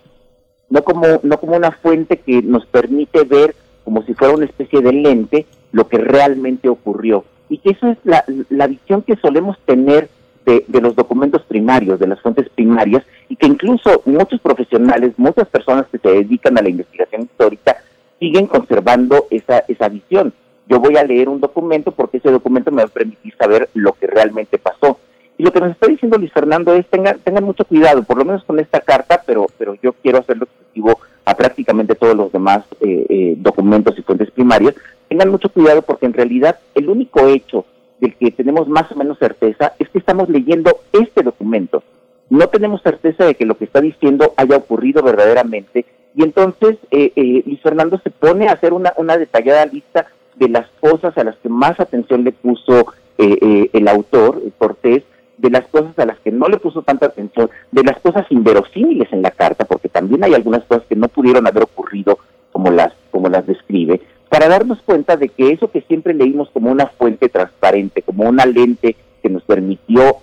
no 0.73 0.83
como, 0.83 1.07
no 1.23 1.39
como 1.39 1.57
una 1.57 1.70
fuente 1.70 2.16
que 2.16 2.41
nos 2.41 2.64
permite 2.64 3.25
ver 3.25 3.55
como 3.85 4.03
si 4.05 4.14
fuera 4.14 4.35
una 4.35 4.47
especie 4.47 4.81
de 4.81 4.93
lente 4.93 5.47
lo 5.70 5.87
que 5.87 5.99
realmente 5.99 6.68
ocurrió. 6.68 7.25
Y 7.51 7.59
que 7.59 7.70
esa 7.70 7.91
es 7.91 7.99
la, 8.05 8.25
la 8.49 8.66
visión 8.66 9.03
que 9.03 9.16
solemos 9.16 9.59
tener 9.66 10.09
de, 10.47 10.64
de, 10.66 10.81
los 10.81 10.97
documentos 10.97 11.43
primarios, 11.43 12.01
de 12.01 12.07
las 12.07 12.20
fuentes 12.20 12.49
primarias, 12.49 13.05
y 13.29 13.37
que 13.37 13.47
incluso 13.47 14.03
muchos 14.07 14.41
profesionales, 14.41 15.12
muchas 15.18 15.47
personas 15.49 15.87
que 15.93 15.99
se 15.99 16.09
dedican 16.09 16.57
a 16.57 16.62
la 16.62 16.70
investigación 16.70 17.23
histórica, 17.23 17.77
siguen 18.18 18.47
conservando 18.47 19.27
esa, 19.31 19.64
esa 19.68 19.89
visión 19.91 20.33
yo 20.73 20.81
voy 20.81 20.97
a 20.97 21.05
leer 21.05 21.29
un 21.29 21.39
documento 21.39 21.93
porque 21.93 22.16
ese 22.16 22.31
documento 22.31 22.70
me 22.70 22.83
va 22.83 22.89
a 22.89 22.93
permitir 22.93 23.35
saber 23.37 23.68
lo 23.75 23.93
que 23.93 24.07
realmente 24.07 24.59
pasó. 24.59 24.99
Y 25.43 25.45
lo 25.45 25.53
que 25.53 25.59
nos 25.59 25.72
está 25.72 25.88
diciendo 25.88 26.18
Luis 26.18 26.32
Fernando 26.32 26.72
es 26.72 26.86
tengan, 26.86 27.18
tengan 27.18 27.43
mucho 27.43 27.64
cuidado, 27.64 28.05
por 28.05 28.16
lo 28.16 28.24
menos 28.24 28.45
con 28.45 28.61
esta 28.61 28.78
carta, 28.78 29.24
pero, 29.26 29.49
pero 29.59 29.74
yo 29.82 29.93
quiero 29.95 30.18
hacerlo 30.18 30.45
exclusivo 30.45 31.01
a 31.24 31.34
prácticamente 31.34 31.97
todos 31.97 32.14
los 32.14 32.30
demás 32.30 32.64
eh, 32.80 33.07
eh, 33.09 33.34
documentos 33.38 33.99
y 33.99 34.03
fuentes 34.03 34.30
primarias. 34.30 34.76
Tengan 35.09 35.30
mucho 35.30 35.49
cuidado 35.49 35.82
porque 35.82 36.07
en 36.07 36.12
realidad 36.12 36.61
el 36.76 36.88
único 36.88 37.26
hecho 37.26 37.64
del 37.99 38.14
que 38.14 38.30
tenemos 38.30 38.68
más 38.68 38.93
o 38.93 38.95
menos 38.95 39.18
certeza 39.18 39.72
es 39.80 39.88
que 39.88 39.99
estamos 39.99 40.28
leyendo 40.28 40.78
este 40.93 41.24
documento. 41.24 41.82
No 42.30 42.47
tenemos 42.47 42.80
certeza 42.80 43.24
de 43.24 43.34
que 43.34 43.45
lo 43.45 43.57
que 43.57 43.64
está 43.64 43.80
diciendo 43.80 44.34
haya 44.36 44.57
ocurrido 44.57 45.03
verdaderamente 45.03 45.86
y 46.14 46.22
entonces 46.22 46.78
eh, 46.93 47.11
eh, 47.16 47.43
Luis 47.45 47.61
Fernando 47.62 48.01
se 48.05 48.11
pone 48.11 48.47
a 48.47 48.53
hacer 48.53 48.72
una, 48.72 48.93
una 48.97 49.16
detallada 49.16 49.66
lista 49.66 50.07
de 50.36 50.49
las 50.49 50.68
cosas 50.78 51.18
a 51.18 51.24
las 51.24 51.34
que 51.38 51.49
más 51.49 51.80
atención 51.80 52.22
le 52.22 52.30
puso 52.30 52.93
eh, 53.18 53.70
el 53.72 53.88
autor, 53.88 54.43
eh, 54.45 54.51
Cortés, 54.57 55.05
de 55.43 55.51
las 55.51 55.66
cosas 55.66 55.99
a 55.99 56.07
las 56.07 56.18
que 56.20 56.30
no 56.30 56.47
le 56.47 56.59
puso 56.59 56.82
tanta 56.82 57.07
atención, 57.07 57.51
de 57.72 57.82
las 57.82 57.99
cosas 58.01 58.24
inverosímiles 58.30 59.12
en 59.12 59.22
la 59.22 59.32
carta, 59.32 59.64
porque 59.64 59.88
también 59.88 60.22
hay 60.22 60.34
algunas 60.34 60.62
cosas 60.64 60.84
que 60.88 60.95
no 60.95 61.09
pudieron 61.09 61.49
haber 61.49 61.64
ocurrido 61.64 62.18
como 62.53 62.70
las, 62.70 62.93
como 63.11 63.28
las 63.28 63.45
describe, 63.45 64.01
para 64.28 64.49
darnos 64.49 64.80
cuenta 64.82 65.16
de 65.16 65.28
que 65.28 65.51
eso 65.51 65.70
que 65.70 65.82
siempre 65.82 66.14
leímos 66.14 66.49
como 66.51 66.70
una 66.70 66.86
fuente 66.86 67.28
transparente, 67.28 68.03
como 68.03 68.28
una 68.28 68.47
lente 68.47 68.95
que 69.20 69.28
nos 69.28 69.43
permitió 69.43 70.18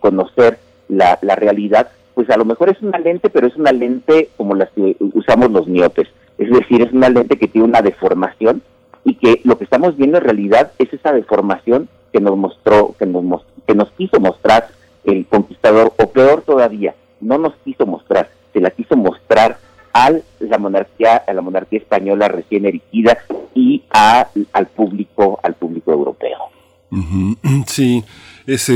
conocer 0.00 0.58
la, 0.88 1.18
la 1.22 1.36
realidad, 1.36 1.88
pues 2.14 2.28
a 2.30 2.36
lo 2.36 2.44
mejor 2.44 2.68
es 2.68 2.82
una 2.82 2.98
lente, 2.98 3.30
pero 3.30 3.46
es 3.46 3.54
una 3.56 3.70
lente 3.70 4.30
como 4.36 4.56
las 4.56 4.70
que 4.70 4.96
usamos 5.14 5.52
los 5.52 5.68
miopes, 5.68 6.08
es 6.38 6.50
decir, 6.50 6.82
es 6.82 6.92
una 6.92 7.08
lente 7.08 7.38
que 7.38 7.46
tiene 7.46 7.68
una 7.68 7.82
deformación 7.82 8.62
y 9.06 9.14
que 9.14 9.40
lo 9.44 9.56
que 9.56 9.64
estamos 9.64 9.96
viendo 9.96 10.18
en 10.18 10.24
realidad 10.24 10.72
es 10.78 10.92
esa 10.92 11.12
deformación 11.12 11.88
que 12.12 12.20
nos 12.20 12.36
mostró, 12.36 12.94
que 12.98 13.06
nos, 13.06 13.42
que 13.64 13.74
nos 13.74 13.90
quiso 13.92 14.18
mostrar 14.18 14.68
el 15.04 15.26
conquistador, 15.26 15.92
o 15.96 16.10
peor 16.10 16.42
todavía, 16.42 16.94
no 17.20 17.38
nos 17.38 17.54
quiso 17.64 17.86
mostrar, 17.86 18.30
se 18.52 18.60
la 18.60 18.70
quiso 18.70 18.96
mostrar 18.96 19.58
a 19.92 20.10
la 20.40 20.58
monarquía, 20.58 21.16
a 21.16 21.32
la 21.32 21.40
monarquía 21.40 21.78
española 21.78 22.26
recién 22.26 22.66
erigida 22.66 23.18
y 23.54 23.84
a, 23.90 24.28
al 24.52 24.66
público, 24.66 25.38
al 25.42 25.54
público 25.54 25.92
europeo. 25.92 26.38
Sí, 27.66 28.04
ese, 28.46 28.72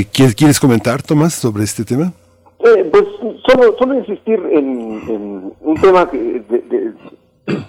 eh, 0.00 0.06
¿quieres 0.12 0.60
comentar, 0.60 1.02
Tomás, 1.02 1.34
sobre 1.34 1.64
este 1.64 1.84
tema? 1.84 2.12
Eh, 2.60 2.88
pues 2.90 3.04
solo, 3.46 3.76
solo 3.76 3.94
insistir 3.98 4.40
en, 4.52 5.52
un 5.60 5.74
tema 5.80 6.08
que, 6.08 6.16
de, 6.16 6.92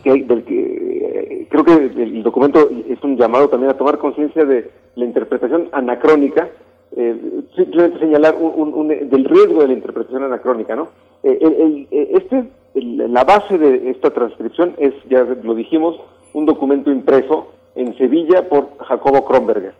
que, 0.03 0.23
del 0.23 0.43
que 0.43 1.41
eh, 1.41 1.47
creo 1.49 1.63
que 1.63 1.73
el, 1.73 2.23
documento 2.23 2.69
es 2.87 3.03
un 3.03 3.17
llamado 3.17 3.49
también 3.49 3.71
a 3.71 3.77
tomar 3.77 3.97
conciencia 3.97 4.45
de 4.45 4.69
la 4.95 5.05
interpretación 5.05 5.69
anacrónica, 5.71 6.49
eh, 6.95 7.41
simplemente 7.55 7.99
señalar 7.99 8.35
un, 8.35 8.87
del 8.87 9.25
riesgo 9.25 9.61
de 9.61 9.67
la 9.67 9.73
interpretación 9.73 10.23
anacrónica, 10.23 10.75
¿no? 10.75 10.89
Eh, 11.23 11.87
este, 12.13 12.45
la 12.73 13.23
base 13.23 13.57
de 13.57 13.89
esta 13.89 14.11
transcripción 14.11 14.75
es, 14.77 14.93
ya 15.09 15.23
lo 15.23 15.55
dijimos, 15.55 15.99
un 16.33 16.45
documento 16.45 16.91
impreso 16.91 17.47
en 17.75 17.97
Sevilla 17.97 18.47
por 18.47 18.77
Jacobo 18.77 19.25
Kronberger. 19.25 19.73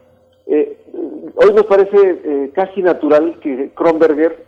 hoy 0.48 1.54
nos 1.54 1.66
parece 1.66 2.52
casi 2.54 2.82
natural 2.82 3.38
que 3.39 3.72
Kronberger, 3.76 4.43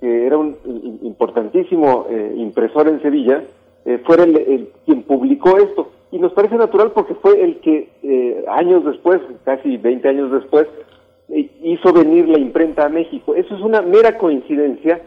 que 0.00 0.26
era 0.26 0.38
un 0.38 0.56
importantísimo 1.02 2.06
impresor 2.36 2.88
en 2.88 3.02
Sevilla, 3.02 3.42
eh, 3.86 3.98
fuera 4.04 4.24
el, 4.24 4.68
quien 4.84 5.02
publicó 5.02 5.56
esto. 5.58 5.92
Y 6.10 6.18
nos 6.18 6.32
parece 6.32 6.56
natural 6.56 6.90
porque 6.92 7.14
fue 7.14 7.40
el 7.40 7.60
que 7.60 7.88
eh, 8.02 8.44
años 8.48 8.84
después, 8.84 9.20
casi 9.44 9.76
20 9.76 10.08
años 10.08 10.32
después, 10.32 10.66
eh, 11.28 11.48
hizo 11.62 11.92
venir 11.92 12.28
la 12.28 12.38
imprenta 12.38 12.86
a 12.86 12.88
México. 12.88 13.36
Eso 13.36 13.54
es 13.54 13.60
una 13.62 13.82
mera 13.82 14.18
coincidencia 14.18 15.00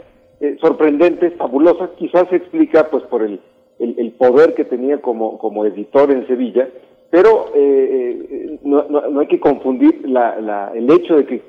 sorprendente, 0.62 1.32
fabulosa, 1.32 1.90
quizás 1.98 2.30
se 2.30 2.38
explica 2.38 2.90
pues 2.90 3.04
por 3.08 3.24
el, 3.24 3.42
el, 3.78 4.12
poder 4.14 4.54
que 4.54 4.64
tenía 4.64 5.02
como, 5.02 5.38
como 5.38 5.66
editor 5.66 6.10
en 6.12 6.26
Sevilla, 6.28 6.70
pero 7.12 7.48
no, 8.64 8.86
no, 8.88 9.20
hay 9.20 9.28
que 9.28 9.42
confundir 9.42 10.08
la, 10.08 10.40
la, 10.40 10.72
el 10.74 10.90
hecho 10.90 11.18
de 11.18 11.26
que 11.26 11.42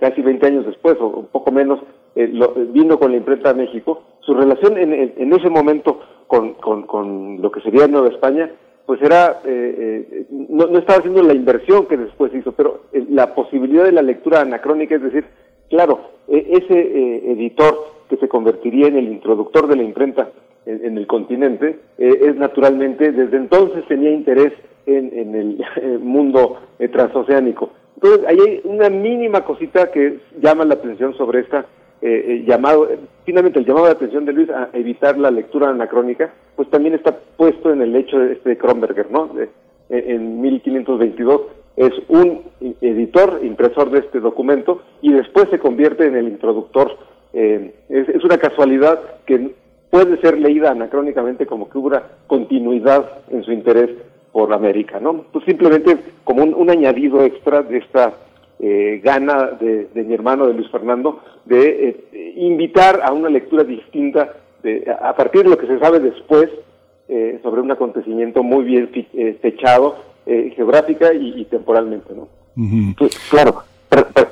casi 0.00 0.22
20 0.22 0.44
años 0.44 0.66
después, 0.66 0.96
o 0.98 1.06
un 1.06 1.26
poco 1.26 1.52
menos, 1.52 1.78
lo, 2.16 2.52
vino 2.72 2.98
con 2.98 3.12
la 3.12 3.18
imprenta 3.18 3.50
a 3.50 3.54
México, 3.54 4.02
su 4.22 4.34
relación 4.34 4.76
en, 4.76 4.92
en 4.92 5.32
ese 5.32 5.48
momento 5.48 6.00
con, 6.26 6.54
con, 6.54 7.40
lo 7.40 7.50
que 7.50 7.60
sería 7.60 7.86
Nueva 7.86 8.08
España, 8.08 8.50
pues 8.84 9.02
era, 9.02 9.40
eh, 9.44 10.06
eh, 10.10 10.26
no, 10.30 10.66
no, 10.66 10.78
estaba 10.78 11.00
haciendo 11.00 11.22
la 11.22 11.34
inversión 11.34 11.86
que 11.86 11.96
después 11.96 12.32
hizo, 12.34 12.52
pero 12.52 12.82
eh, 12.92 13.04
la 13.10 13.34
posibilidad 13.34 13.84
de 13.84 13.92
la 13.92 14.02
lectura 14.02 14.40
anacrónica, 14.40 14.94
es 14.94 15.02
decir, 15.02 15.24
claro, 15.68 16.00
ese 16.28 17.32
editor 17.32 17.74
que 18.08 18.16
se 18.16 18.28
convertiría 18.28 18.88
en 18.88 18.96
el 18.96 19.08
introductor 19.08 19.66
de 19.68 19.76
la 19.76 19.82
imprenta 19.82 20.30
en, 20.64 20.98
el 20.98 21.06
continente, 21.06 21.78
es 21.98 22.34
naturalmente, 22.34 23.12
desde 23.12 23.36
entonces 23.36 23.84
tenía 23.86 24.10
interés 24.10 24.52
en, 24.86 25.16
en 25.16 25.34
el 25.36 25.98
mundo 26.00 26.58
transoceánico. 26.92 27.70
Entonces, 27.94 28.26
ahí 28.26 28.38
hay 28.40 28.60
una 28.64 28.90
mínima 28.90 29.44
cosita 29.44 29.90
que 29.92 30.18
llama 30.40 30.64
la 30.64 30.74
atención 30.74 31.14
sobre 31.16 31.40
esta 31.40 31.66
eh, 32.02 32.24
eh, 32.28 32.44
llamado, 32.46 32.88
finalmente 33.24 33.58
el 33.58 33.66
llamado 33.66 33.86
de 33.86 33.92
atención 33.92 34.24
de 34.24 34.32
Luis 34.32 34.50
a 34.50 34.70
evitar 34.72 35.18
la 35.18 35.30
lectura 35.30 35.70
anacrónica, 35.70 36.32
pues 36.54 36.68
también 36.70 36.94
está 36.94 37.16
puesto 37.36 37.72
en 37.72 37.82
el 37.82 37.94
hecho 37.96 38.18
de, 38.18 38.34
este 38.34 38.50
de 38.50 38.58
Kronberger, 38.58 39.10
¿no? 39.10 39.30
en 39.88 40.40
1522 40.40 41.42
es 41.76 41.92
un 42.08 42.42
editor, 42.80 43.40
impresor 43.42 43.90
de 43.90 44.00
este 44.00 44.20
documento 44.20 44.82
y 45.02 45.12
después 45.12 45.48
se 45.50 45.58
convierte 45.58 46.06
en 46.06 46.16
el 46.16 46.28
introductor. 46.28 46.96
Eh, 47.34 47.74
es, 47.90 48.24
una 48.24 48.38
casualidad 48.38 48.98
que 49.26 49.54
puede 49.90 50.18
ser 50.20 50.38
leída 50.38 50.70
anacrónicamente 50.70 51.46
como 51.46 51.68
que 51.68 51.78
hubiera 51.78 52.02
continuidad 52.26 53.06
en 53.30 53.44
su 53.44 53.52
interés 53.52 53.90
por 54.32 54.52
América, 54.52 55.00
¿no? 55.00 55.24
Pues 55.32 55.44
simplemente 55.44 55.98
como 56.24 56.42
un 56.42 56.70
añadido 56.70 57.22
extra 57.22 57.62
de 57.62 57.78
esta 57.78 58.14
eh, 58.58 59.02
gana 59.04 59.50
de, 59.60 59.88
mi 59.94 60.14
hermano, 60.14 60.46
de 60.46 60.54
Luis 60.54 60.70
Fernando, 60.70 61.20
de 61.44 62.00
eh, 62.12 62.34
invitar 62.36 63.02
a 63.04 63.12
una 63.12 63.28
lectura 63.28 63.64
distinta 63.64 64.32
de, 64.62 64.90
a 64.98 65.14
partir 65.14 65.42
de 65.42 65.50
lo 65.50 65.58
que 65.58 65.66
se 65.66 65.78
sabe 65.78 66.00
después 66.00 66.48
eh, 67.08 67.38
sobre 67.42 67.60
un 67.60 67.70
acontecimiento 67.70 68.42
muy 68.42 68.64
bien 68.64 68.90
fechado 69.40 70.06
geográfica 70.26 71.14
y, 71.14 71.44
temporalmente, 71.44 72.12
¿no? 72.12 72.26
Claro, 73.30 73.62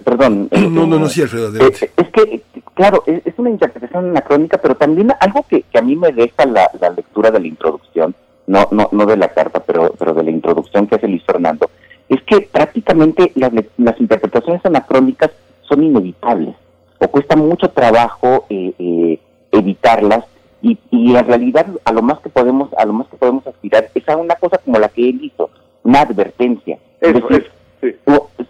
perdón. 0.02 0.48
no, 0.50 0.86
no, 0.86 0.98
no, 0.98 1.08
sí, 1.08 1.22
Alfredo. 1.22 1.52
es 1.68 1.78
que, 2.12 2.40
claro, 2.74 3.04
es, 3.06 3.22
una 3.36 3.50
interpretación 3.50 4.10
anacrónica, 4.10 4.58
pero 4.58 4.74
también 4.74 5.12
algo 5.20 5.44
que, 5.48 5.64
a 5.72 5.82
mí 5.82 5.94
me 5.94 6.10
deja 6.10 6.46
la, 6.46 6.68
lectura 6.96 7.30
de 7.30 7.38
la 7.38 7.46
introducción, 7.46 8.12
no, 8.48 8.66
no, 8.72 8.88
no 8.90 9.06
de 9.06 9.18
la 9.18 9.28
carta, 9.28 9.60
pero, 9.60 9.94
pero 9.96 10.14
de 10.14 10.24
la 10.24 10.30
introducción 10.32 10.88
que 10.88 10.96
hace 10.96 11.06
Luis 11.06 11.22
Fernando, 11.24 11.70
es 12.08 12.22
que 12.22 12.42
prácticamente 12.42 13.32
las, 13.34 13.52
las 13.76 14.00
interpretaciones 14.00 14.64
anacrónicas 14.64 15.30
son 15.62 15.82
inevitables, 15.82 16.54
o 16.98 17.08
cuesta 17.08 17.36
mucho 17.36 17.70
trabajo 17.70 18.46
eh, 18.50 19.18
evitarlas, 19.52 20.24
y, 20.62 20.78
y 20.90 21.14
en 21.14 21.26
realidad 21.26 21.66
a 21.84 21.92
lo 21.92 22.02
más 22.02 22.20
que 22.20 22.30
podemos, 22.30 22.72
a 22.74 22.86
lo 22.86 22.94
más 22.94 23.06
que 23.08 23.16
podemos 23.16 23.46
aspirar 23.46 23.90
es 23.94 24.08
a 24.08 24.16
una 24.16 24.34
cosa 24.36 24.58
como 24.58 24.78
la 24.78 24.88
que 24.88 25.10
él 25.10 25.20
hizo, 25.22 25.50
una 25.82 26.00
advertencia. 26.00 26.78
es 27.00 27.14
decir, 27.14 27.50
sí. 27.80 27.94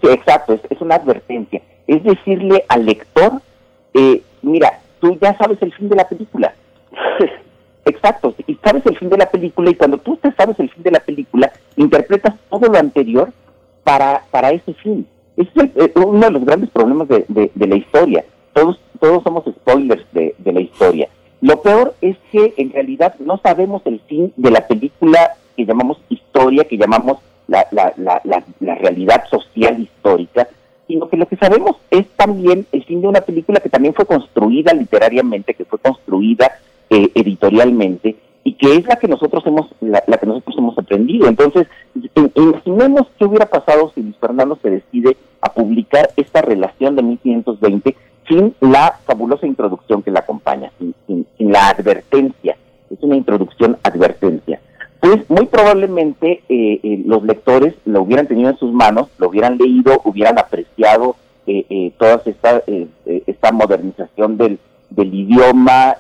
exacto, 0.09 0.59
es, 0.71 0.81
una 0.81 0.95
advertencia. 0.95 1.61
Es 1.87 2.03
decirle 2.05 2.65
al 2.69 2.87
lector, 2.87 3.43
eh, 3.93 4.23
mira, 4.43 4.81
tú 5.01 5.19
ya 5.21 5.37
sabes 5.37 5.61
el 5.61 5.73
fin 5.75 5.89
de 5.89 5.97
la 5.97 6.09
película. 6.09 6.55
exacto, 7.85 8.35
y 8.47 8.55
sabes 8.65 8.87
el 8.87 8.97
fin 8.97 9.11
de 9.11 9.19
la 9.19 9.27
película 9.31 9.71
y 9.71 9.75
cuando 9.75 9.99
tú 9.99 10.17
te 10.17 10.33
sabes 10.33 10.59
el 10.61 10.71
fin 10.71 10.83
de 10.83 10.93
la 10.93 11.01
película, 11.01 11.53
interpretas 11.77 12.35
todo 12.51 12.69
lo 12.69 12.79
anterior 12.79 13.33
para, 13.83 14.25
para 14.31 14.51
ese 14.51 14.75
fin. 14.75 15.07
Ese 15.37 15.51
es 15.55 15.71
eh, 15.77 15.93
uno 15.97 16.27
de 16.27 16.31
los 16.31 16.45
grandes 16.45 16.71
problemas 16.71 17.09
de, 17.09 17.25
de, 17.29 17.67
la 17.67 17.77
historia. 17.77 18.25
Todos, 18.53 18.81
todos 19.01 19.23
somos 19.23 19.45
spoilers 19.45 20.05
de, 20.13 20.35
de 20.39 20.53
la 20.53 20.61
historia. 20.61 21.09
Lo 21.41 21.61
peor 21.61 21.95
es 22.01 22.17
que 22.31 22.55
en 22.57 22.73
realidad 22.73 23.15
no 23.19 23.39
sabemos 23.39 23.83
el 23.85 24.01
fin 24.01 24.33
de 24.37 24.51
la 24.51 24.67
película 24.67 25.37
que 25.57 25.67
llamamos 25.67 25.99
historia, 26.09 26.65
que 26.65 26.79
llamamos 26.79 27.19
la, 27.49 27.67
la, 27.71 27.93
la, 27.97 28.21
la, 28.61 28.75
realidad 28.77 29.25
social 29.29 29.81
histórica, 29.81 30.49
sino 30.87 31.09
que 31.09 31.17
lo 31.17 31.27
que 31.27 31.37
sabemos 31.37 31.77
es 31.91 32.07
también 32.17 32.67
el 32.73 32.85
fin 32.85 33.03
de 33.03 33.09
una 33.09 33.21
película 33.21 33.61
que 33.61 33.69
también 33.69 33.95
fue 33.95 34.07
construida 34.07 34.73
literariamente, 34.73 35.55
que 35.55 35.65
fue 35.65 35.79
construida 35.79 36.51
eh, 36.89 37.11
editorialmente 37.15 38.17
y 38.45 38.55
que 38.55 38.77
es 38.77 38.87
la 38.87 38.97
que 38.97 39.09
nosotros 39.09 39.43
hemos 39.47 39.69
la, 39.81 40.01
que 40.03 40.27
nosotros 40.27 40.55
hemos 40.59 40.79
aprendido. 40.79 41.29
Entonces, 41.29 41.67
imaginemos 42.35 43.09
qué 43.19 43.25
hubiera 43.25 43.47
pasado 43.47 43.91
si 43.95 44.03
Luis 44.03 44.17
Fernando 44.19 44.59
se 44.63 44.71
decide 44.71 45.17
a 45.41 45.53
publicar 45.53 46.11
esta 46.17 46.43
relación 46.43 46.95
de 46.95 47.03
1520 47.03 47.97
sin 48.29 48.55
la 48.61 48.99
fabulosa 49.05 49.47
introducción 49.47 50.03
que 50.03 50.11
la 50.11 50.21
acompaña, 50.21 50.71
sin, 50.79 50.95
sin 51.07 51.53
la 51.53 51.69
advertencia. 51.69 52.57
Es 52.91 53.03
una 53.03 53.17
introducción 53.17 53.79
advertencia 53.83 54.61
pues 55.05 55.29
muy 55.29 55.45
probablemente 55.45 56.43
eh, 56.49 56.81
eh, 56.83 57.03
los 57.05 57.23
lectores 57.25 57.75
lo 57.85 58.01
hubieran 58.01 58.27
tenido 58.27 58.49
en 58.49 58.57
sus 58.57 58.73
manos, 58.73 59.09
lo 59.19 59.29
hubieran 59.29 59.59
leído, 59.59 60.01
hubieran 60.03 60.39
apreciado 60.39 61.17
eh, 61.47 61.67
eh 61.69 61.93
toda 61.99 62.23
esta, 62.25 62.63
esta 63.05 63.53
modernización 63.53 64.39
del, 64.39 64.59
del 64.91 65.13
idioma, 65.15 65.97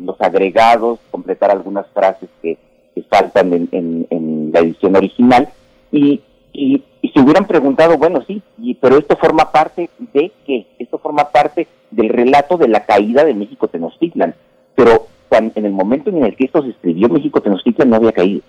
los 0.00 0.20
agregados, 0.20 0.98
completar 1.10 1.50
algunas 1.50 1.86
frases 1.88 2.28
que, 2.42 2.58
faltan 3.08 3.52
en, 3.52 4.06
en, 4.10 4.50
la 4.52 4.60
edición 4.60 4.96
original, 4.96 5.48
y, 5.90 6.20
y, 6.52 6.82
se 7.12 7.20
hubieran 7.20 7.46
preguntado, 7.46 7.98
bueno, 7.98 8.22
sí, 8.26 8.42
pero 8.80 8.96
esto 8.96 9.16
forma 9.16 9.50
parte 9.50 9.90
de 10.14 10.32
qué? 10.46 10.66
Esto 10.78 10.98
forma 10.98 11.30
parte 11.30 11.66
del 11.90 12.08
relato 12.08 12.56
de 12.56 12.68
la 12.68 12.84
caída 12.84 13.24
de 13.24 13.34
México 13.34 13.68
Tenochtitlan, 13.68 14.34
pero 14.74 15.06
en 15.38 15.64
el 15.64 15.72
momento 15.72 16.10
en 16.10 16.24
el 16.24 16.36
que 16.36 16.44
esto 16.44 16.62
se 16.62 16.70
escribió, 16.70 17.08
México 17.08 17.40
Tenochtitlan 17.40 17.90
no 17.90 17.96
había 17.96 18.12
caído. 18.12 18.42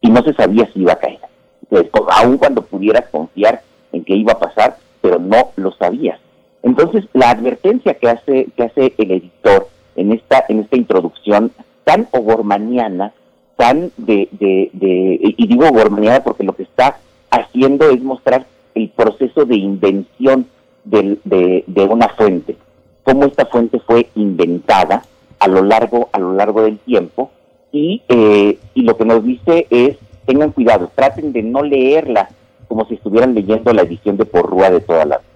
Y 0.00 0.10
no 0.10 0.22
se 0.22 0.34
sabía 0.34 0.68
si 0.72 0.80
iba 0.80 0.92
a 0.92 0.98
caer. 0.98 1.20
Entonces, 1.62 1.90
aun 2.08 2.38
cuando 2.38 2.62
pudieras 2.62 3.08
confiar 3.10 3.62
en 3.92 4.04
que 4.04 4.14
iba 4.14 4.32
a 4.32 4.38
pasar, 4.38 4.76
pero 5.00 5.18
no 5.18 5.50
lo 5.56 5.72
sabías. 5.72 6.18
Entonces, 6.62 7.04
la 7.12 7.30
advertencia 7.30 7.94
que 7.94 8.08
hace, 8.08 8.46
que 8.56 8.64
hace 8.64 8.94
el 8.98 9.10
editor 9.10 9.68
en 9.96 10.12
esta, 10.12 10.44
en 10.48 10.60
esta 10.60 10.76
introducción 10.76 11.50
tan 11.84 12.08
ogormaniana, 12.12 13.12
tan 13.56 13.90
de, 13.96 14.28
de, 14.32 14.70
de, 14.72 15.18
y 15.20 15.46
digo 15.46 15.66
ogormaniana 15.68 16.22
porque 16.22 16.44
lo 16.44 16.54
que 16.54 16.62
está 16.62 16.98
haciendo 17.30 17.90
es 17.90 18.02
mostrar 18.02 18.46
el 18.74 18.88
proceso 18.90 19.44
de 19.44 19.56
invención 19.56 20.46
de, 20.84 21.18
de 21.66 21.84
una 21.84 22.08
fuente, 22.08 22.56
cómo 23.02 23.24
esta 23.24 23.46
fuente 23.46 23.78
fue 23.80 24.08
inventada, 24.14 25.02
a 25.42 25.48
lo 25.48 25.62
largo, 25.62 26.08
a 26.12 26.20
lo 26.20 26.34
largo 26.34 26.62
del 26.62 26.78
tiempo 26.78 27.32
y, 27.72 28.02
eh, 28.08 28.58
y 28.74 28.82
lo 28.82 28.96
que 28.96 29.04
nos 29.04 29.24
dice 29.24 29.66
es 29.70 29.96
tengan 30.24 30.52
cuidado, 30.52 30.88
traten 30.94 31.32
de 31.32 31.42
no 31.42 31.64
leerla 31.64 32.28
como 32.68 32.86
si 32.86 32.94
estuvieran 32.94 33.34
leyendo 33.34 33.72
la 33.72 33.82
edición 33.82 34.16
de 34.16 34.24
Porrúa 34.24 34.70
de 34.70 34.80
toda 34.80 35.04
la 35.04 35.18
vida. 35.18 35.31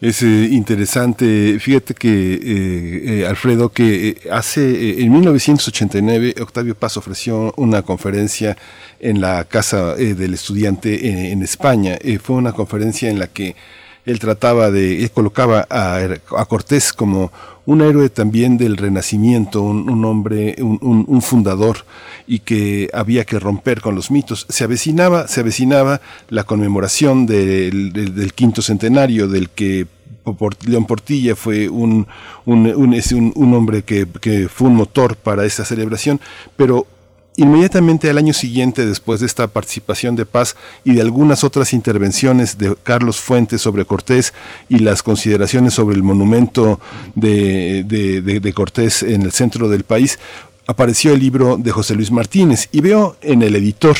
Es 0.00 0.22
eh, 0.22 0.48
interesante, 0.50 1.58
fíjate 1.58 1.94
que 1.94 3.20
eh, 3.22 3.26
Alfredo, 3.26 3.70
que 3.70 4.20
hace 4.30 5.02
en 5.02 5.10
1989 5.10 6.34
Octavio 6.40 6.74
Paz 6.74 6.98
ofreció 6.98 7.54
una 7.56 7.82
conferencia 7.82 8.58
en 9.00 9.22
la 9.22 9.44
Casa 9.44 9.94
del 9.94 10.34
Estudiante 10.34 11.30
en 11.32 11.42
España. 11.42 11.98
fue 12.22 12.36
una 12.36 12.52
conferencia 12.52 13.08
en 13.08 13.18
la 13.18 13.28
que 13.28 13.56
él 14.06 14.18
trataba 14.18 14.70
de, 14.70 15.02
él 15.02 15.10
colocaba 15.10 15.66
a, 15.68 15.98
a 16.36 16.44
Cortés 16.46 16.92
como 16.92 17.32
un 17.66 17.82
héroe 17.82 18.08
también 18.08 18.56
del 18.56 18.76
Renacimiento, 18.76 19.60
un, 19.60 20.04
hombre, 20.04 20.54
un, 20.60 21.20
fundador, 21.20 21.78
y 22.26 22.38
que 22.38 22.88
había 22.92 23.24
que 23.24 23.40
romper 23.40 23.80
con 23.80 23.96
los 23.96 24.10
mitos. 24.10 24.46
Se 24.48 24.62
avecinaba, 24.62 25.26
se 25.26 25.40
avecinaba 25.40 26.00
la 26.28 26.44
conmemoración 26.44 27.26
del, 27.26 28.32
quinto 28.34 28.62
centenario, 28.62 29.26
del 29.26 29.50
que 29.50 29.88
León 30.64 30.86
Portilla 30.86 31.34
fue 31.34 31.68
un, 31.68 32.06
un, 32.44 33.32
un 33.34 33.54
hombre 33.54 33.82
que, 33.82 34.06
que, 34.20 34.48
fue 34.48 34.68
un 34.68 34.76
motor 34.76 35.16
para 35.16 35.44
esa 35.44 35.64
celebración, 35.64 36.20
pero 36.56 36.86
Inmediatamente 37.38 38.08
al 38.08 38.16
año 38.16 38.32
siguiente, 38.32 38.86
después 38.86 39.20
de 39.20 39.26
esta 39.26 39.46
participación 39.46 40.16
de 40.16 40.24
paz 40.24 40.56
y 40.84 40.94
de 40.94 41.02
algunas 41.02 41.44
otras 41.44 41.74
intervenciones 41.74 42.56
de 42.56 42.74
Carlos 42.82 43.20
Fuentes 43.20 43.60
sobre 43.60 43.84
Cortés 43.84 44.32
y 44.70 44.78
las 44.78 45.02
consideraciones 45.02 45.74
sobre 45.74 45.96
el 45.96 46.02
monumento 46.02 46.80
de, 47.14 48.52
Cortés 48.54 49.02
en 49.02 49.20
el 49.20 49.32
centro 49.32 49.68
del 49.68 49.84
país, 49.84 50.18
apareció 50.66 51.12
el 51.12 51.20
libro 51.20 51.58
de 51.58 51.70
José 51.72 51.94
Luis 51.94 52.10
Martínez 52.10 52.70
y 52.72 52.80
veo 52.80 53.16
en 53.20 53.42
el 53.42 53.54
editor 53.54 53.96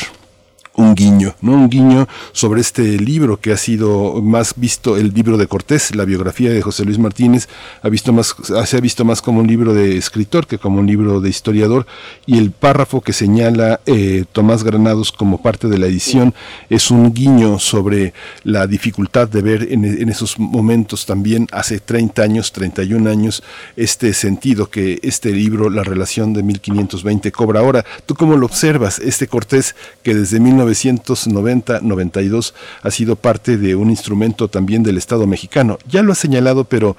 un 0.77 0.95
guiño, 0.95 1.35
¿no? 1.41 1.53
Un 1.53 1.69
guiño 1.69 2.07
sobre 2.31 2.61
este 2.61 2.83
libro 2.99 3.39
que 3.39 3.51
ha 3.51 3.57
sido 3.57 4.21
más 4.21 4.53
visto, 4.55 4.95
el 4.95 5.13
libro 5.13 5.37
de 5.37 5.47
Cortés, 5.47 5.95
la 5.95 6.05
biografía 6.05 6.51
de 6.51 6.61
José 6.61 6.85
Luis 6.85 6.99
Martínez, 6.99 7.47
ha 7.81 7.89
visto 7.89 8.13
más, 8.13 8.35
se 8.65 8.77
ha 8.77 8.79
visto 8.79 9.03
más 9.03 9.21
como 9.21 9.39
un 9.41 9.47
libro 9.47 9.73
de 9.73 9.97
escritor 9.97 10.47
que 10.47 10.59
como 10.59 10.79
un 10.79 10.87
libro 10.87 11.19
de 11.19 11.29
historiador, 11.29 11.85
y 12.25 12.37
el 12.37 12.51
párrafo 12.51 13.01
que 13.01 13.13
señala 13.13 13.81
eh, 13.85 14.25
Tomás 14.31 14.63
Granados 14.63 15.11
como 15.11 15.41
parte 15.41 15.67
de 15.67 15.77
la 15.77 15.87
edición 15.87 16.33
es 16.69 16.91
un 16.91 17.13
guiño 17.13 17.59
sobre 17.59 18.13
la 18.43 18.67
dificultad 18.67 19.27
de 19.27 19.41
ver 19.41 19.67
en, 19.71 19.83
en 19.83 20.09
esos 20.09 20.37
momentos 20.37 21.05
también, 21.05 21.47
hace 21.51 21.79
30 21.79 22.21
años, 22.21 22.51
31 22.51 23.09
años, 23.09 23.43
este 23.75 24.13
sentido 24.13 24.69
que 24.69 24.99
este 25.01 25.31
libro, 25.31 25.69
la 25.69 25.83
relación 25.83 26.33
de 26.33 26.43
1520, 26.43 27.31
cobra 27.31 27.61
ahora. 27.61 27.83
¿Tú 28.05 28.13
cómo 28.15 28.37
lo 28.37 28.45
observas, 28.45 28.99
este 28.99 29.27
Cortés 29.27 29.75
que 30.03 30.13
desde 30.13 30.39
19 30.39 30.66
1990-92 30.67 32.53
ha 32.83 32.91
sido 32.91 33.15
parte 33.15 33.57
de 33.57 33.75
un 33.75 33.89
instrumento 33.89 34.47
también 34.47 34.83
del 34.83 34.97
Estado 34.97 35.27
mexicano. 35.27 35.77
Ya 35.87 36.01
lo 36.01 36.11
ha 36.11 36.15
señalado, 36.15 36.63
pero 36.63 36.95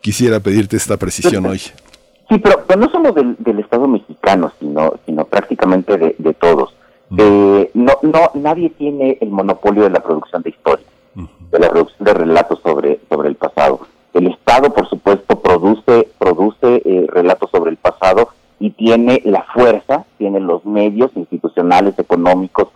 quisiera 0.00 0.40
pedirte 0.40 0.76
esta 0.76 0.96
precisión 0.96 1.46
hoy. 1.46 1.58
Sí, 1.58 2.38
pero, 2.38 2.62
no 2.76 2.90
solo 2.90 3.12
del, 3.12 3.58
Estado 3.58 3.88
mexicano, 3.88 4.52
sino, 4.60 4.94
sino 5.06 5.24
prácticamente 5.24 6.14
de, 6.18 6.34
todos. 6.34 6.74
Eh, 7.16 7.70
no, 7.74 7.92
no, 8.02 8.30
nadie 8.34 8.70
tiene 8.70 9.16
el 9.20 9.30
monopolio 9.30 9.84
de 9.84 9.90
la 9.90 10.00
producción 10.00 10.42
de 10.42 10.50
historia, 10.50 10.84
de 11.14 11.58
la 11.58 11.70
producción 11.70 12.04
de 12.04 12.14
relatos 12.14 12.60
sobre, 12.62 13.00
sobre 13.08 13.30
el 13.30 13.36
pasado. 13.36 13.80
El 14.12 14.26
Estado, 14.26 14.72
por 14.72 14.88
supuesto, 14.88 15.40
produce, 15.40 16.08
produce 16.18 16.82
eh, 16.84 17.06
relatos 17.08 17.50
sobre 17.50 17.70
el 17.70 17.76
pasado 17.78 18.28
y 18.60 18.70
tiene 18.70 19.22
la 19.24 19.44
fuerza, 19.54 20.04
tiene 20.18 20.40
los 20.40 20.64
medios 20.64 21.10
institucionales, 21.14 21.98
económicos, 21.98 22.68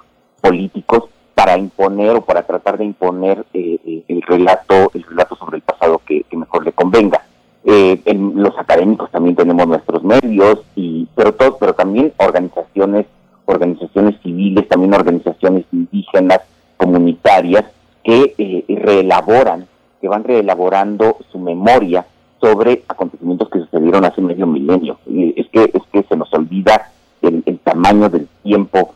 políticos 0.43 1.05
para 1.35 1.57
imponer 1.57 2.17
o 2.17 2.21
para 2.21 2.43
tratar 2.43 2.77
de 2.77 2.85
imponer 2.85 3.47
eh, 3.55 3.79
eh, 3.87 4.03
el 4.09 4.23
relato 4.23 4.91
el 4.93 5.03
relato 5.05 5.35
sobre 5.37 5.57
el 5.57 5.63
pasado 5.63 6.03
que, 6.05 6.27
mejor 6.33 6.65
le 6.65 6.73
convenga. 6.73 7.23
Eh, 7.65 8.01
los 8.35 8.59
académicos 8.59 9.11
también 9.11 9.37
tenemos 9.37 9.67
nuestros 9.67 10.03
medios 10.03 10.61
y 10.75 11.07
pero 11.15 11.33
todos 11.33 11.57
pero 11.61 11.75
también 11.75 12.13
organizaciones 12.19 13.07
organizaciones 13.45 14.21
civiles 14.23 14.69
también 14.69 14.95
organizaciones 14.95 15.65
indígenas 15.71 16.41
comunitarias 16.77 17.65
que 18.03 18.65
reelaboran 18.69 19.67
que 20.01 20.09
van 20.09 20.25
reelaborando 20.25 21.19
su 21.31 21.39
memoria 21.39 22.05
sobre 22.41 22.83
acontecimientos 22.89 23.49
que 23.49 23.61
sucedieron 23.61 24.05
hace 24.05 24.21
medio 24.21 24.49
milenio. 24.49 24.99
Es 25.37 25.47
que 25.49 25.71
es 25.73 25.83
que 25.93 26.03
se 26.03 26.17
nos 26.17 26.33
olvida 26.35 26.91
el, 27.23 27.45
el 27.47 27.59
tamaño 27.61 28.09
del 28.09 28.27
tiempo 28.43 28.95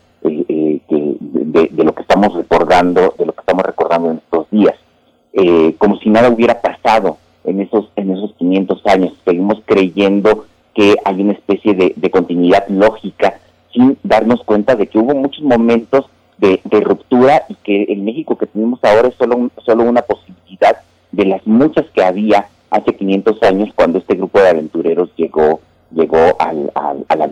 de, 0.88 1.84
lo 1.84 1.94
que 1.94 2.02
estamos 2.02 2.34
recordando, 2.34 3.14
de 3.18 3.26
lo 3.26 3.32
que 3.32 3.40
estamos 3.40 3.64
recordando 3.64 4.10
en 4.10 4.16
estos 4.18 4.50
días, 4.50 4.74
eh, 5.32 5.74
como 5.78 5.98
si 5.98 6.10
nada 6.10 6.28
hubiera 6.28 6.60
pasado 6.60 7.18
en 7.44 7.60
esos, 7.60 7.90
en 7.96 8.10
esos 8.10 8.32
500 8.34 8.86
años. 8.86 9.12
Seguimos 9.24 9.62
creyendo 9.64 10.46
que 10.74 10.96
hay 11.04 11.22
una 11.22 11.32
especie 11.32 11.74
de, 11.74 12.10
continuidad 12.10 12.66
lógica 12.68 13.38
sin 13.72 13.98
darnos 14.02 14.42
cuenta 14.44 14.74
de 14.74 14.86
que 14.86 14.98
hubo 14.98 15.14
muchos 15.14 15.42
momentos 15.42 16.06
de, 16.38 16.60
ruptura 16.80 17.44
y 17.48 17.54
que 17.56 17.84
el 17.84 18.02
México 18.02 18.36
que 18.36 18.46
tenemos 18.46 18.78
ahora 18.84 19.08
es 19.08 19.14
solo, 19.14 19.50
solo 19.64 19.84
una 19.84 20.02
posibilidad 20.02 20.76
de 21.12 21.24
las 21.24 21.46
muchas 21.46 21.86
que 21.90 22.04
había 22.04 22.48
hace 22.70 22.94
500 22.94 23.42
años 23.42 23.70
cuando 23.74 23.98
este 23.98 24.16
grupo 24.16 24.38
de 24.40 24.50
aventureros 24.50 25.10
llegó 25.16 25.60
llegó 25.90 26.36
al, 26.40 26.70
al, 26.74 27.04
al 27.08 27.30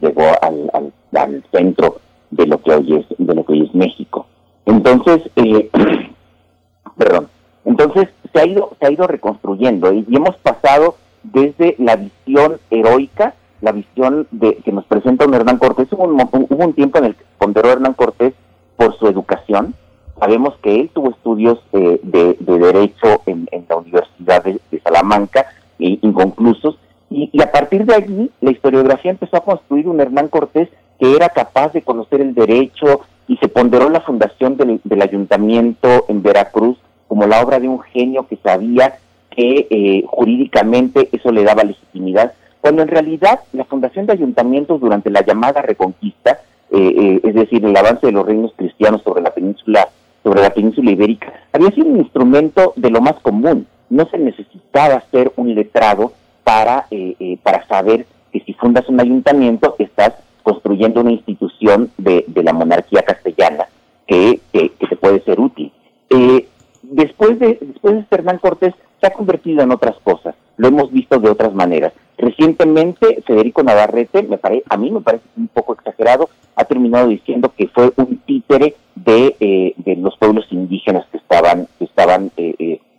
llegó 0.00 0.24
al, 0.40 0.70
al, 1.12 1.44
centro 1.50 2.00
de 2.36 2.46
lo 2.46 2.60
que 2.60 2.72
hoy 2.72 2.94
es 2.94 3.06
de 3.18 3.34
lo 3.34 3.44
que 3.44 3.52
hoy 3.52 3.62
es 3.62 3.74
México. 3.74 4.26
Entonces, 4.66 5.22
eh, 5.36 5.70
perdón, 6.96 7.28
entonces 7.64 8.08
se 8.32 8.40
ha 8.40 8.46
ido 8.46 8.70
se 8.78 8.86
ha 8.86 8.90
ido 8.90 9.06
reconstruyendo 9.06 9.92
y 9.92 10.04
hemos 10.10 10.36
pasado 10.36 10.96
desde 11.22 11.74
la 11.78 11.96
visión 11.96 12.58
heroica, 12.70 13.34
la 13.60 13.72
visión 13.72 14.26
de 14.30 14.56
que 14.56 14.72
nos 14.72 14.84
presenta 14.84 15.26
un 15.26 15.34
Hernán 15.34 15.58
Cortés. 15.58 15.88
Hubo 15.92 16.04
un, 16.04 16.20
hubo 16.20 16.64
un 16.64 16.72
tiempo 16.74 16.98
en 16.98 17.06
el 17.06 17.14
que 17.14 17.24
ponderó 17.38 17.70
Hernán 17.70 17.94
Cortés 17.94 18.34
por 18.76 18.96
su 18.98 19.06
educación. 19.08 19.74
Sabemos 20.18 20.54
que 20.62 20.80
él 20.80 20.90
tuvo 20.94 21.10
estudios 21.10 21.58
eh, 21.72 22.00
de, 22.02 22.36
derecho 22.38 23.22
en, 23.26 23.48
la 23.68 23.76
Universidad 23.76 24.44
de, 24.44 24.60
Salamanca, 24.82 25.46
eh, 25.78 25.98
inconclusos, 26.00 26.78
y, 27.10 27.30
a 27.40 27.52
partir 27.52 27.84
de 27.84 27.94
allí 27.94 28.30
la 28.40 28.50
historiografía 28.50 29.10
empezó 29.10 29.36
a 29.36 29.44
construir 29.44 29.86
un 29.88 30.00
Hernán 30.00 30.28
Cortés 30.28 30.68
que 30.98 31.14
era 31.14 31.28
capaz 31.28 31.72
de 31.72 31.82
conocer 31.82 32.20
el 32.20 32.34
derecho 32.34 33.00
y 33.28 33.36
se 33.38 33.48
ponderó 33.48 33.90
la 33.90 34.00
fundación 34.00 34.56
del, 34.56 35.02
ayuntamiento 35.02 36.06
en 36.08 36.22
Veracruz 36.22 36.78
como 37.08 37.26
la 37.26 37.40
obra 37.40 37.60
de 37.60 37.68
un 37.68 37.80
genio 37.80 38.26
que 38.26 38.36
sabía 38.36 38.98
que 39.30 39.66
eh, 39.70 40.04
jurídicamente 40.06 41.08
eso 41.12 41.30
le 41.30 41.44
daba 41.44 41.64
legitimidad, 41.64 42.32
cuando 42.60 42.82
en 42.82 42.88
realidad 42.88 43.40
la 43.52 43.64
fundación 43.64 44.06
de 44.06 44.14
ayuntamientos 44.14 44.80
durante 44.80 45.10
la 45.10 45.24
llamada 45.24 45.62
Reconquista, 45.62 46.40
eh, 46.70 46.94
eh, 46.98 47.20
es 47.22 47.34
decir, 47.34 47.64
el 47.64 47.76
avance 47.76 48.06
de 48.06 48.12
los 48.12 48.26
reinos 48.26 48.52
cristianos 48.56 49.02
sobre 49.02 49.22
la 49.22 49.30
península 49.30 49.88
sobre 50.26 50.42
la 50.42 50.50
península 50.50 50.90
ibérica, 50.90 51.32
había 51.52 51.70
sido 51.70 51.86
un 51.86 51.98
instrumento 51.98 52.72
de 52.74 52.90
lo 52.90 53.00
más 53.00 53.14
común. 53.20 53.64
No 53.88 54.08
se 54.10 54.18
necesitaba 54.18 55.00
ser 55.12 55.32
un 55.36 55.54
letrado 55.54 56.10
para, 56.42 56.86
eh, 56.90 57.14
eh, 57.20 57.38
para 57.44 57.64
saber 57.68 58.06
que 58.32 58.40
si 58.40 58.52
fundas 58.54 58.88
un 58.88 59.00
ayuntamiento 59.00 59.76
estás 59.78 60.14
construyendo 60.46 61.00
una 61.00 61.10
institución 61.10 61.90
de, 61.98 62.24
la 62.36 62.52
monarquía 62.52 63.02
castellana 63.02 63.66
que, 64.06 64.38
que, 64.52 64.70
te 64.88 64.94
puede 64.94 65.20
ser 65.24 65.40
útil. 65.40 65.72
Eh, 66.08 66.46
después, 66.82 67.36
de, 67.40 67.58
después 67.60 67.96
de 67.96 68.06
Hernán 68.08 68.38
Cortés 68.38 68.72
se 69.00 69.08
ha 69.08 69.10
convertido 69.10 69.64
en 69.64 69.72
otras 69.72 69.96
cosas, 70.04 70.36
lo 70.56 70.68
hemos 70.68 70.92
visto 70.92 71.18
de 71.18 71.30
otras 71.30 71.52
maneras. 71.52 71.92
Recientemente 72.16 73.22
Federico 73.26 73.64
Navarrete, 73.64 74.22
me 74.22 74.38
pare, 74.38 74.62
a 74.68 74.76
mí 74.76 74.88
me 74.92 75.00
parece 75.00 75.24
un 75.36 75.48
poco 75.48 75.72
exagerado, 75.72 76.30
ha 76.54 76.64
terminado 76.64 77.08
diciendo 77.08 77.52
que 77.56 77.66
fue 77.66 77.92
un 77.96 78.18
títere 78.18 78.76
de, 78.94 79.74
de 79.76 79.96
los 79.96 80.16
pueblos 80.16 80.46
indígenas 80.50 81.06
que 81.10 81.18
estaban, 81.18 81.66
que 81.80 81.86
estaban 81.86 82.30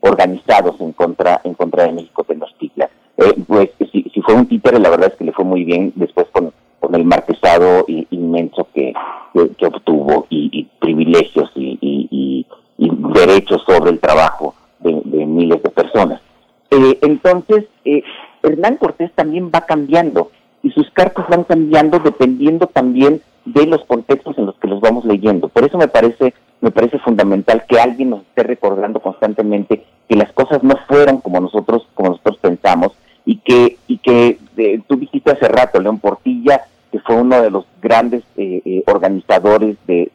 organizados 0.01 0.81
en 0.81 0.91
contra, 0.91 1.39
en 1.45 1.53
contra 1.53 1.85
de 1.85 1.93
México 1.93 2.25
Tenochtitlan. 2.25 2.89
Eh, 3.17 3.33
pues 3.47 3.69
si, 3.91 4.03
fue 4.21 4.35
un 4.35 4.47
títere, 4.47 4.79
la 4.79 4.89
verdad 4.89 5.09
es 5.11 5.15
que 5.15 5.23
le 5.23 5.31
fue 5.31 5.45
muy 5.45 5.63
bien 5.63 5.93
después 5.95 6.27
con, 6.31 6.51
con 6.80 6.95
el 6.95 7.05
marquesado 7.05 7.86
inmenso 7.88 8.67
que, 8.73 8.93
obtuvo 9.34 10.25
y, 10.30 10.67
privilegios 10.80 11.51
y, 11.55 12.45
derechos 12.78 13.63
sobre 13.65 13.91
el 13.91 13.99
trabajo 13.99 14.53
de, 14.80 14.93
miles 15.25 15.61
de 15.63 15.69
personas. 15.69 16.21
Eh, 16.69 16.99
entonces, 17.01 17.65
eh, 17.86 18.03
Hernán 18.43 18.78
Cortés 18.78 19.11
también 19.15 19.49
va 19.53 19.61
cambiando 19.61 20.32
y 20.61 20.69
sus 20.71 20.89
cartas 20.91 21.28
van 21.30 21.43
cambiando 21.45 21.99
dependiendo 21.99 22.67
también 22.67 23.21
de 23.45 23.65
los 23.65 23.84
contextos 23.86 24.38
en 24.38 24.45
los 24.45 24.55
que 24.55 24.67
los 24.67 24.82
vamos 24.82 25.05
leyendo. 25.05 25.47
Por 25.47 25.65
eso 25.65 25.78
me 25.78 25.88
parece 25.88 26.34
me 26.59 26.71
parece 26.71 26.97
fundamental 26.99 27.65
que 27.67 27.80
alguien 27.80 28.09
nos 28.09 28.21
esté 28.21 28.43
recordando 28.43 28.99
constantemente 28.99 29.86
que 30.09 30.15
las 30.15 30.32
cosas 30.34 30.63
no 30.63 30.75
fueron 30.88 31.21
como 31.21 31.39
nosotros 31.39 31.88
como 31.93 32.09
nosotros 32.09 32.38
pensamos 32.38 32.93
y 33.28 33.39
que, 33.39 33.78
y 33.88 33.97
que 33.97 34.39
eh, 34.55 34.82
tú 34.88 34.95
dijiste 34.95 35.32
hace 35.32 35.49
rato, 35.49 35.82
León 35.82 35.99
Portilla, 35.99 36.61
que 36.93 36.99
fue 37.01 37.17
uno 37.17 37.41
de 37.41 37.49
los 37.51 37.65
grandes 37.82 38.23
eh, 38.38 38.61
eh, 38.63 38.84
organizadores 38.88 39.75
de, 39.86 40.09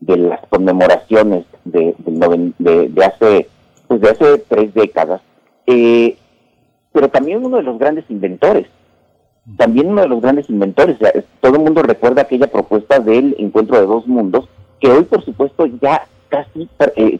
de, 0.00 0.16
las 0.16 0.40
conmemoraciones 0.48 1.44
de, 1.66 1.94
de, 1.98 3.04
hace 3.04 3.46
pues 3.86 4.00
de 4.00 4.08
hace 4.08 4.38
tres 4.48 4.72
décadas, 4.72 5.20
pero 5.66 7.08
también 7.10 7.44
uno 7.44 7.58
de 7.58 7.62
los 7.62 7.78
grandes 7.78 8.06
inventores. 8.08 8.66
También 9.58 9.88
uno 9.88 10.00
de 10.00 10.08
los 10.08 10.22
grandes 10.22 10.48
inventores. 10.48 10.96
todo 11.40 11.56
el 11.56 11.60
mundo 11.60 11.82
recuerda 11.82 12.22
aquella 12.22 12.46
propuesta 12.46 13.00
del 13.00 13.36
encuentro 13.38 13.78
de 13.78 13.86
dos 13.86 14.06
mundos, 14.06 14.48
que 14.80 14.88
hoy, 14.90 15.04
por 15.04 15.22
supuesto, 15.24 15.66
ya 15.66 16.06
casi, 16.28 16.68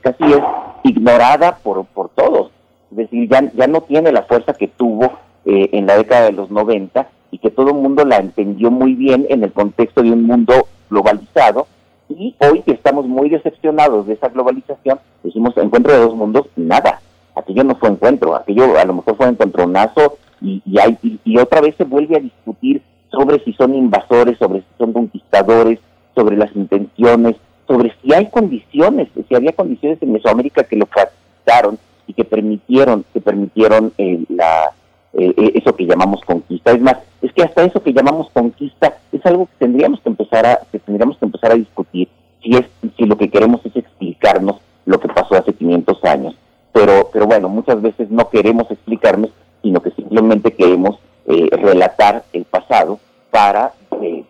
casi 0.01 0.25
es 0.25 0.43
ignorada 0.85 1.59
por, 1.63 1.85
por 1.87 2.09
todos 2.09 2.51
es 2.91 2.97
decir, 2.97 3.29
ya, 3.29 3.51
ya 3.55 3.67
no 3.67 3.83
tiene 3.83 4.13
la 4.13 4.23
fuerza 4.23 4.53
que 4.55 4.69
tuvo 4.69 5.13
eh, 5.45 5.71
en 5.73 5.87
la 5.87 5.97
década 5.97 6.27
de 6.27 6.33
los 6.33 6.51
90 6.51 7.09
y 7.31 7.39
que 7.39 7.51
todo 7.51 7.69
el 7.69 7.77
mundo 7.77 8.05
la 8.05 8.17
entendió 8.17 8.71
muy 8.71 8.95
bien 8.95 9.27
en 9.29 9.45
el 9.45 9.53
contexto 9.53 10.03
de 10.03 10.11
un 10.11 10.25
mundo 10.25 10.67
globalizado. 10.91 11.67
Y 12.09 12.35
hoy 12.41 12.63
que 12.63 12.73
estamos 12.73 13.07
muy 13.07 13.29
decepcionados 13.29 14.07
de 14.07 14.15
esa 14.15 14.29
globalización, 14.29 14.99
decimos 15.23 15.57
encuentro 15.57 15.93
de 15.93 16.01
dos 16.01 16.17
mundos, 16.17 16.47
nada. 16.57 17.01
Aquello 17.37 17.63
no 17.63 17.77
fue 17.77 17.91
encuentro, 17.91 18.35
aquello 18.35 18.77
a 18.77 18.85
lo 18.85 18.95
mejor 18.95 19.17
fue 19.17 19.29
encontronazo 19.29 20.19
y, 20.41 20.61
y, 20.67 20.79
hay, 20.81 20.99
y 21.25 21.39
otra 21.39 21.61
vez 21.61 21.77
se 21.77 21.85
vuelve 21.85 22.17
a 22.17 22.21
discutir 22.21 22.83
sobre 23.13 23.39
si 23.45 23.53
son 23.53 23.75
invasores, 23.75 24.37
sobre 24.39 24.61
si 24.61 24.67
son 24.79 24.93
conquistadores, 24.93 25.79
sobre 26.17 26.37
las 26.37 26.55
intenciones, 26.57 27.37
sobre 27.69 27.95
si 28.03 28.13
hay 28.13 28.29
condiciones, 28.31 29.09
si 29.29 29.35
había 29.35 29.53
condiciones 29.53 30.03
en 30.03 30.13
Mesoamérica 30.13 30.65
que 30.65 30.77
lo 30.77 30.87
facilitaron 30.87 31.79
y 32.11 32.13
que 32.13 32.25
permitieron, 32.25 33.05
que 33.13 33.21
permitieron 33.21 33.93
eh, 33.97 34.25
la, 34.29 34.73
eh, 35.13 35.33
eh, 35.37 35.53
eso 35.55 35.77
que 35.77 35.87
llamamos 35.87 36.21
conquista. 36.23 36.73
Es 36.73 36.81
más, 36.81 36.97
es 37.23 37.33
que 37.33 37.45
hasta 37.45 37.63
eso 37.63 37.81
que 37.81 37.93
llamamos 37.93 38.29
conquista 38.33 38.99
es 39.13 39.25
algo 39.25 39.47
que 39.47 39.53
tendríamos 39.61 40.01
que 40.01 40.09
empezar 40.09 40.45
a, 40.45 40.59
tendríamos 40.85 41.19
que 41.19 41.27
empezar 41.27 41.53
a 41.53 41.55
discutir 41.55 42.09
si 42.43 42.57
es, 42.57 42.67
si 42.97 43.05
lo 43.05 43.17
que 43.17 43.31
queremos 43.31 43.65
es 43.65 43.77
explicarnos 43.77 44.57
lo 44.87 44.99
que 44.99 45.07
pasó 45.07 45.37
hace 45.37 45.53
500 45.53 46.05
años. 46.05 46.35
Pero, 46.73 47.11
pero 47.13 47.27
bueno, 47.27 47.49
muchas 47.49 47.81
veces 47.81 48.11
no 48.11 48.29
queremos 48.29 48.69
explicarnos, 48.69 49.31
sino 49.63 49.81
que 49.81 49.93
simplemente 49.93 50.53
queremos 50.53 50.99
relatar 51.27 52.25
el 52.33 52.45
pasado 52.45 52.99
para 53.31 53.73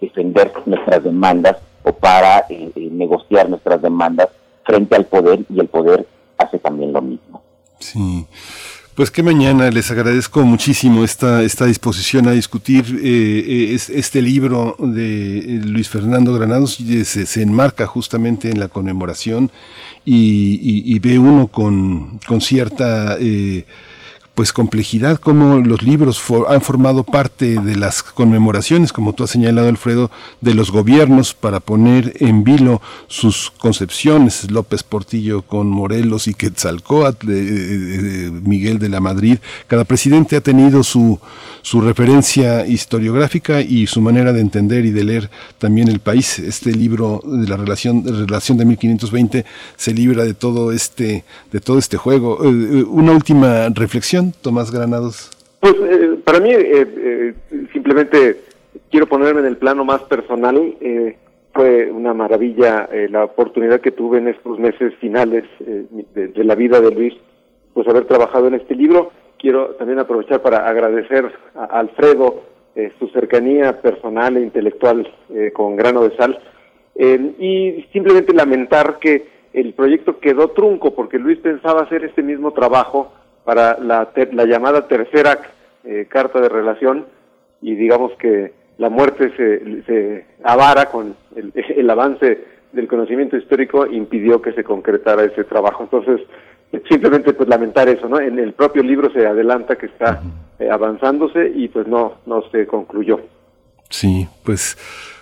defender 0.03 0.53
nuestras 0.67 1.03
demandas 1.03 1.57
o 1.83 1.93
para 1.93 2.45
negociar 2.77 3.49
nuestras 3.49 3.81
demandas 3.81 4.29
frente 4.65 4.97
al 4.97 5.07
poder 5.07 5.41
y 5.49 5.61
el 5.61 5.69
poder 5.69 6.07
hace 6.41 6.59
también 6.59 6.93
lo 6.93 7.01
mismo. 7.01 7.30
Sí. 7.81 8.27
Pues 8.95 9.11
que 9.11 9.23
mañana 9.23 9.71
les 9.71 9.91
agradezco 9.91 10.43
muchísimo 10.43 11.05
esta, 11.05 11.43
esta 11.43 11.65
disposición 11.65 12.29
a 12.29 12.33
discutir 12.33 13.01
eh, 13.03 13.73
eh 13.73 13.79
este 13.95 14.21
libro 14.21 14.77
de 14.79 15.39
eh, 15.39 15.43
Luis 15.65 15.89
Fernando 15.89 16.35
Granados 16.35 16.75
se, 16.75 17.25
se 17.25 17.43
enmarca 17.43 17.87
justamente 17.87 18.51
en 18.51 18.61
la 18.61 18.69
conmemoración 18.69 19.51
y, 20.05 20.99
ve 20.99 21.19
uno 21.19 21.47
con, 21.49 22.19
con 22.27 22.41
cierta 22.41 23.17
eh, 23.19 23.65
pues 24.41 24.55
complejidad, 24.55 25.19
como 25.19 25.59
los 25.59 25.83
libros 25.83 26.19
han 26.49 26.63
formado 26.63 27.05
parte 27.05 27.61
de 27.61 27.77
las 27.77 28.03
conmemoraciones, 28.03 28.91
como 28.91 29.13
tú 29.13 29.25
has 29.25 29.29
señalado, 29.29 29.69
Alfredo, 29.69 30.11
de 30.41 30.55
los 30.55 30.71
gobiernos 30.71 31.35
para 31.35 31.61
poner 31.61 32.15
en 32.21 32.43
vilo 32.43 32.81
sus 33.07 33.51
concepciones. 33.51 34.51
López 34.51 34.83
Portillo 34.83 35.43
con 35.43 35.69
Morelos 35.69 36.27
y 36.27 36.33
Quetzalcóatl, 36.33 37.27
Miguel 37.27 38.79
de 38.79 38.89
la 38.89 39.01
Madrid. 39.01 39.37
Cada 39.67 39.85
presidente 39.85 40.37
ha 40.37 40.41
tenido 40.41 40.85
su, 40.85 41.21
su 41.61 41.83
referencia 41.83 42.67
historiográfica 42.67 43.61
y 43.61 43.87
su 43.89 44.01
manera 44.01 44.33
de 44.33 44.41
entender 44.41 44.87
y 44.87 44.91
de 44.91 45.05
leer 45.05 45.31
también 45.59 45.89
el 45.89 46.01
país. 46.01 46.39
Este 46.39 46.73
libro 46.73 47.21
de 47.27 47.47
la 47.47 47.59
relación, 47.59 48.03
de 48.05 48.13
relación 48.13 48.57
de 48.57 48.65
1520 48.65 49.45
se 49.77 49.93
libra 49.93 50.25
de 50.25 50.33
todo 50.33 50.73
este, 50.73 51.25
de 51.53 51.61
todo 51.61 51.79
este 51.79 51.99
juego. 51.99 52.43
Eh, 52.43 52.49
eh, 52.49 52.85
una 52.85 53.13
última 53.13 53.69
reflexión 53.69 54.30
Tomás 54.43 54.71
Granados? 54.71 55.31
Pues 55.61 55.75
eh, 55.75 56.19
para 56.25 56.41
mí, 56.41 56.51
eh, 56.51 56.87
eh, 56.97 57.35
simplemente 57.73 58.41
quiero 58.91 59.07
ponerme 59.07 59.41
en 59.41 59.47
el 59.47 59.59
plano 59.59 59.85
más 59.85 60.03
personal. 60.03 60.75
fue 61.53 61.91
una 61.91 62.15
maravilla 62.15 62.89
la 63.11 63.25
oportunidad 63.25 63.81
que 63.81 63.91
tuve 63.91 64.19
en 64.19 64.29
estos 64.29 64.59
meses 64.59 64.95
finales 65.01 65.45
de, 65.59 66.45
la 66.45 66.55
vida 66.55 66.81
de 66.81 66.93
Luis, 66.93 67.15
pues 67.75 67.89
haber 67.89 68.05
trabajado 68.05 68.47
en 68.47 68.55
este 68.55 68.75
libro. 68.75 69.11
Quiero 69.37 69.75
también 69.75 69.99
aprovechar 69.99 70.43
para 70.43 70.69
agradecer 70.69 71.31
a 71.57 71.65
Alfredo 71.81 72.45
su 72.99 73.09
cercanía 73.09 73.83
personal 73.83 74.37
e 74.37 74.43
intelectual 74.43 75.13
con 75.53 75.77
grano 75.77 76.03
de 76.05 76.17
sal 76.17 76.39
y 76.97 77.85
simplemente 77.93 78.33
lamentar 78.33 78.99
que 79.01 79.27
el 79.53 79.75
proyecto 79.75 80.21
quedó 80.21 80.49
trunco 80.51 80.95
porque 80.95 81.19
Luis 81.19 81.39
pensaba 81.41 81.83
hacer 81.83 82.05
este 82.05 82.23
mismo 82.23 82.53
trabajo 82.53 83.13
para 83.45 83.79
la, 83.79 84.11
la 84.33 84.45
llamada 84.45 84.87
tercera 84.87 85.39
eh, 85.85 86.07
carta 86.09 86.41
de 86.41 86.49
relación 86.49 87.07
y 87.63 87.75
digamos 87.75 88.13
que 88.19 88.53
la 88.79 88.89
muerte 88.89 89.33
se, 89.37 89.83
se 89.85 90.27
avara 90.43 90.87
con 90.87 91.15
el, 91.37 91.53
el 91.77 91.91
avance 91.91 92.45
del 92.73 92.89
conocimiento 92.89 93.37
histórico 93.37 93.87
impidió 93.87 94.41
que 94.41 94.53
se 94.53 94.65
concretara 94.65 95.25
ese 95.25 95.45
trabajo. 95.45 95.83
Entonces, 95.83 96.21
simplemente 96.89 97.33
pues 97.33 97.49
lamentar 97.49 97.89
eso, 97.89 98.09
¿no? 98.09 98.21
En 98.21 98.39
el 98.39 98.53
propio 98.53 98.83
libro 98.83 99.13
se 99.13 99.27
adelanta 99.27 99.77
que 99.77 99.87
está 99.87 100.23
eh, 100.59 100.69
avanzándose 100.71 101.51
y 101.55 101.69
pues 101.69 101.87
no 101.87 102.19
no 102.27 102.43
se 102.51 102.67
concluyó. 102.67 103.21
Sí, 103.89 104.29
pues 104.45 104.77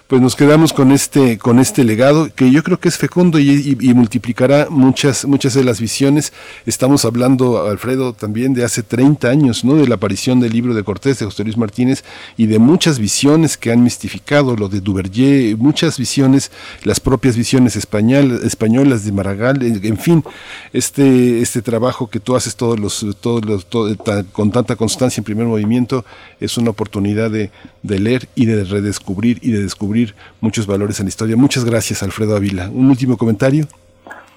pues 0.08 0.22
nos 0.22 0.36
quedamos 0.36 0.72
con 0.72 0.90
este, 0.90 1.36
con 1.36 1.58
este 1.58 1.84
legado 1.84 2.34
que 2.34 2.50
yo 2.50 2.62
creo 2.62 2.80
que 2.80 2.88
es 2.88 2.96
fecundo 2.96 3.38
y, 3.38 3.76
multiplicará 3.94 4.68
muchas, 4.70 5.26
muchas 5.26 5.52
de 5.52 5.62
las 5.64 5.80
visiones. 5.80 6.32
Estamos 6.64 7.04
hablando, 7.04 7.66
Alfredo, 7.68 8.14
también 8.14 8.54
de 8.54 8.64
hace 8.64 8.82
30 8.82 9.28
años, 9.28 9.66
¿no? 9.66 9.74
De 9.74 9.86
la 9.86 9.96
aparición 9.96 10.40
del 10.40 10.52
libro 10.52 10.72
de 10.72 10.82
Cortés, 10.82 11.18
de 11.18 11.26
José 11.26 11.44
Luis 11.44 11.58
Martínez, 11.58 12.04
y 12.38 12.46
de 12.46 12.58
muchas 12.58 12.98
visiones 12.98 13.58
que 13.58 13.70
han 13.70 13.82
mistificado, 13.82 14.56
lo 14.56 14.70
de 14.70 14.80
Duverger, 14.80 15.58
muchas 15.58 15.98
visiones, 15.98 16.50
las 16.84 17.00
propias 17.00 17.36
visiones 17.36 17.76
español, 17.76 18.40
españolas 18.44 19.04
de 19.04 19.12
Maragall, 19.12 19.62
en, 19.62 19.98
fin, 19.98 20.24
este, 20.72 21.42
este 21.42 21.60
trabajo 21.60 22.08
que 22.08 22.18
tú 22.18 22.34
haces 22.34 22.56
todos 22.56 22.80
los, 22.80 23.04
todos 23.20 23.44
los, 23.44 23.66
con 24.32 24.52
tanta 24.52 24.74
constancia 24.74 25.20
en 25.20 25.24
primer 25.24 25.46
movimiento, 25.46 26.06
es 26.40 26.56
una 26.56 26.70
oportunidad 26.70 27.30
de, 27.30 27.50
de 27.82 27.98
leer 27.98 28.26
y 28.34 28.46
de 28.46 28.64
redescubrir 28.64 29.38
y 29.42 29.50
de 29.50 29.62
descubrir 29.62 29.97
muchos 30.40 30.66
valores 30.66 31.00
en 31.00 31.06
la 31.06 31.10
historia. 31.10 31.36
Muchas 31.36 31.64
gracias, 31.64 32.02
Alfredo 32.02 32.36
Ávila. 32.36 32.68
¿Un 32.70 32.90
último 32.90 33.16
comentario? 33.16 33.66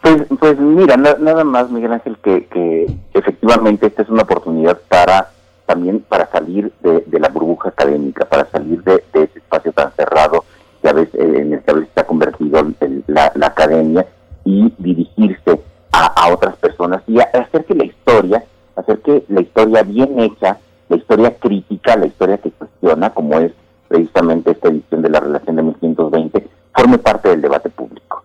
Pues, 0.01 0.23
pues 0.39 0.59
mira, 0.59 0.97
nada 0.97 1.43
más, 1.43 1.69
Miguel 1.69 1.93
Ángel, 1.93 2.17
que, 2.23 2.87
efectivamente 3.13 3.87
esta 3.87 4.01
es 4.01 4.09
una 4.09 4.23
oportunidad 4.23 4.79
para 4.87 5.29
también 5.67 6.01
para 6.01 6.29
salir 6.31 6.71
de, 6.81 7.19
la 7.19 7.29
burbuja 7.29 7.69
académica, 7.69 8.25
para 8.25 8.45
salir 8.49 8.83
de, 8.83 9.03
ese 9.13 9.37
espacio 9.37 9.71
tan 9.71 9.93
cerrado 9.93 10.43
que 10.81 10.89
a 10.89 10.93
veces, 10.93 11.13
eh, 11.15 11.41
en 11.41 11.53
el 11.53 11.61
que 11.61 11.71
a 11.71 11.75
veces 11.75 11.91
ha 11.95 12.03
convertido 12.03 12.67
la, 13.07 13.31
academia 13.41 14.05
y 14.43 14.73
dirigirse 14.79 15.61
a, 15.93 16.29
otras 16.29 16.55
personas 16.57 17.03
y 17.07 17.19
hacer 17.19 17.63
que 17.65 17.75
la 17.75 17.85
historia, 17.85 18.43
hacer 18.75 18.99
que 18.99 19.23
la 19.29 19.41
historia 19.41 19.83
bien 19.83 20.19
hecha, 20.19 20.57
la 20.89 20.97
historia 20.97 21.37
crítica, 21.37 21.95
la 21.95 22.07
historia 22.07 22.37
que 22.39 22.51
cuestiona, 22.51 23.11
como 23.11 23.39
es 23.39 23.53
precisamente 23.91 24.51
esta 24.51 24.69
edición 24.69 25.01
de 25.01 25.09
la 25.09 25.19
relación 25.19 25.57
de 25.57 25.63
1520, 25.63 26.47
forme 26.73 26.97
parte 26.97 27.27
del 27.27 27.41
debate 27.41 27.69
público. 27.69 28.23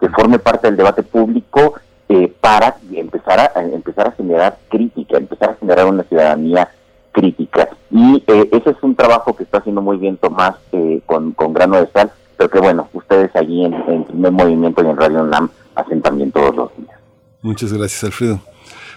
Que 0.00 0.08
forme 0.08 0.38
parte 0.38 0.68
del 0.68 0.76
debate 0.78 1.02
público 1.02 1.74
eh, 2.08 2.32
para 2.40 2.76
empezar 2.90 3.38
a, 3.40 3.62
empezar 3.62 4.08
a 4.08 4.12
generar 4.12 4.58
crítica, 4.70 5.18
empezar 5.18 5.50
a 5.50 5.54
generar 5.56 5.86
una 5.86 6.02
ciudadanía 6.04 6.70
crítica. 7.12 7.68
Y 7.90 8.24
eh, 8.26 8.48
ese 8.52 8.70
es 8.70 8.76
un 8.82 8.96
trabajo 8.96 9.36
que 9.36 9.44
está 9.44 9.58
haciendo 9.58 9.82
muy 9.82 9.98
bien 9.98 10.16
Tomás 10.16 10.56
eh, 10.72 11.02
con, 11.04 11.32
con 11.32 11.52
grano 11.52 11.76
de 11.76 11.88
sal, 11.88 12.10
pero 12.38 12.48
que 12.48 12.58
bueno, 12.58 12.88
ustedes 12.94 13.30
allí 13.36 13.66
en, 13.66 13.74
en 13.74 14.04
primer 14.04 14.32
movimiento 14.32 14.82
y 14.82 14.86
en 14.86 14.96
Radio 14.96 15.24
NAM 15.24 15.50
hacen 15.74 16.00
también 16.00 16.32
todos 16.32 16.56
los 16.56 16.76
días. 16.78 16.98
Muchas 17.42 17.72
gracias, 17.72 18.04
Alfredo. 18.04 18.40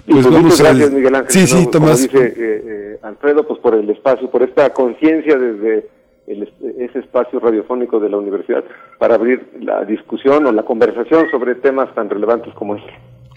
Pues, 0.05 0.25
pues 0.25 0.41
muchas 0.41 0.61
gracias, 0.61 0.91
Miguel 0.91 1.15
Ángel. 1.15 1.31
Sí, 1.31 1.47
sí, 1.47 1.69
Tomás. 1.69 2.01
dice 2.01 2.99
Alfredo, 3.03 3.45
pues 3.45 3.59
por 3.59 3.75
el 3.75 3.89
espacio, 3.89 4.29
por 4.31 4.43
esta 4.43 4.71
conciencia 4.71 5.37
desde 5.37 5.87
ese 6.27 6.99
espacio 6.99 7.39
radiofónico 7.39 7.99
de 7.99 8.09
la 8.09 8.17
universidad 8.17 8.63
para 8.97 9.15
abrir 9.15 9.47
la 9.59 9.83
discusión 9.85 10.45
o 10.45 10.51
la 10.51 10.63
conversación 10.63 11.29
sobre 11.31 11.55
temas 11.55 11.93
tan 11.93 12.09
relevantes 12.09 12.53
como 12.53 12.75
este. 12.75 12.91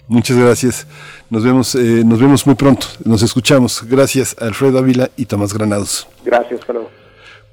Muchas 0.07 0.37
gracias. 0.37 0.87
Nos 1.29 1.43
vemos, 1.43 1.75
eh, 1.75 2.03
nos 2.03 2.19
vemos 2.19 2.47
muy 2.47 2.55
pronto. 2.55 2.87
Nos 3.05 3.21
escuchamos. 3.21 3.87
Gracias, 3.87 4.35
Alfredo 4.41 4.79
Ávila 4.79 5.09
y 5.15 5.25
Tomás 5.25 5.53
Granados. 5.53 6.07
Gracias, 6.25 6.65
Carlos. 6.65 6.87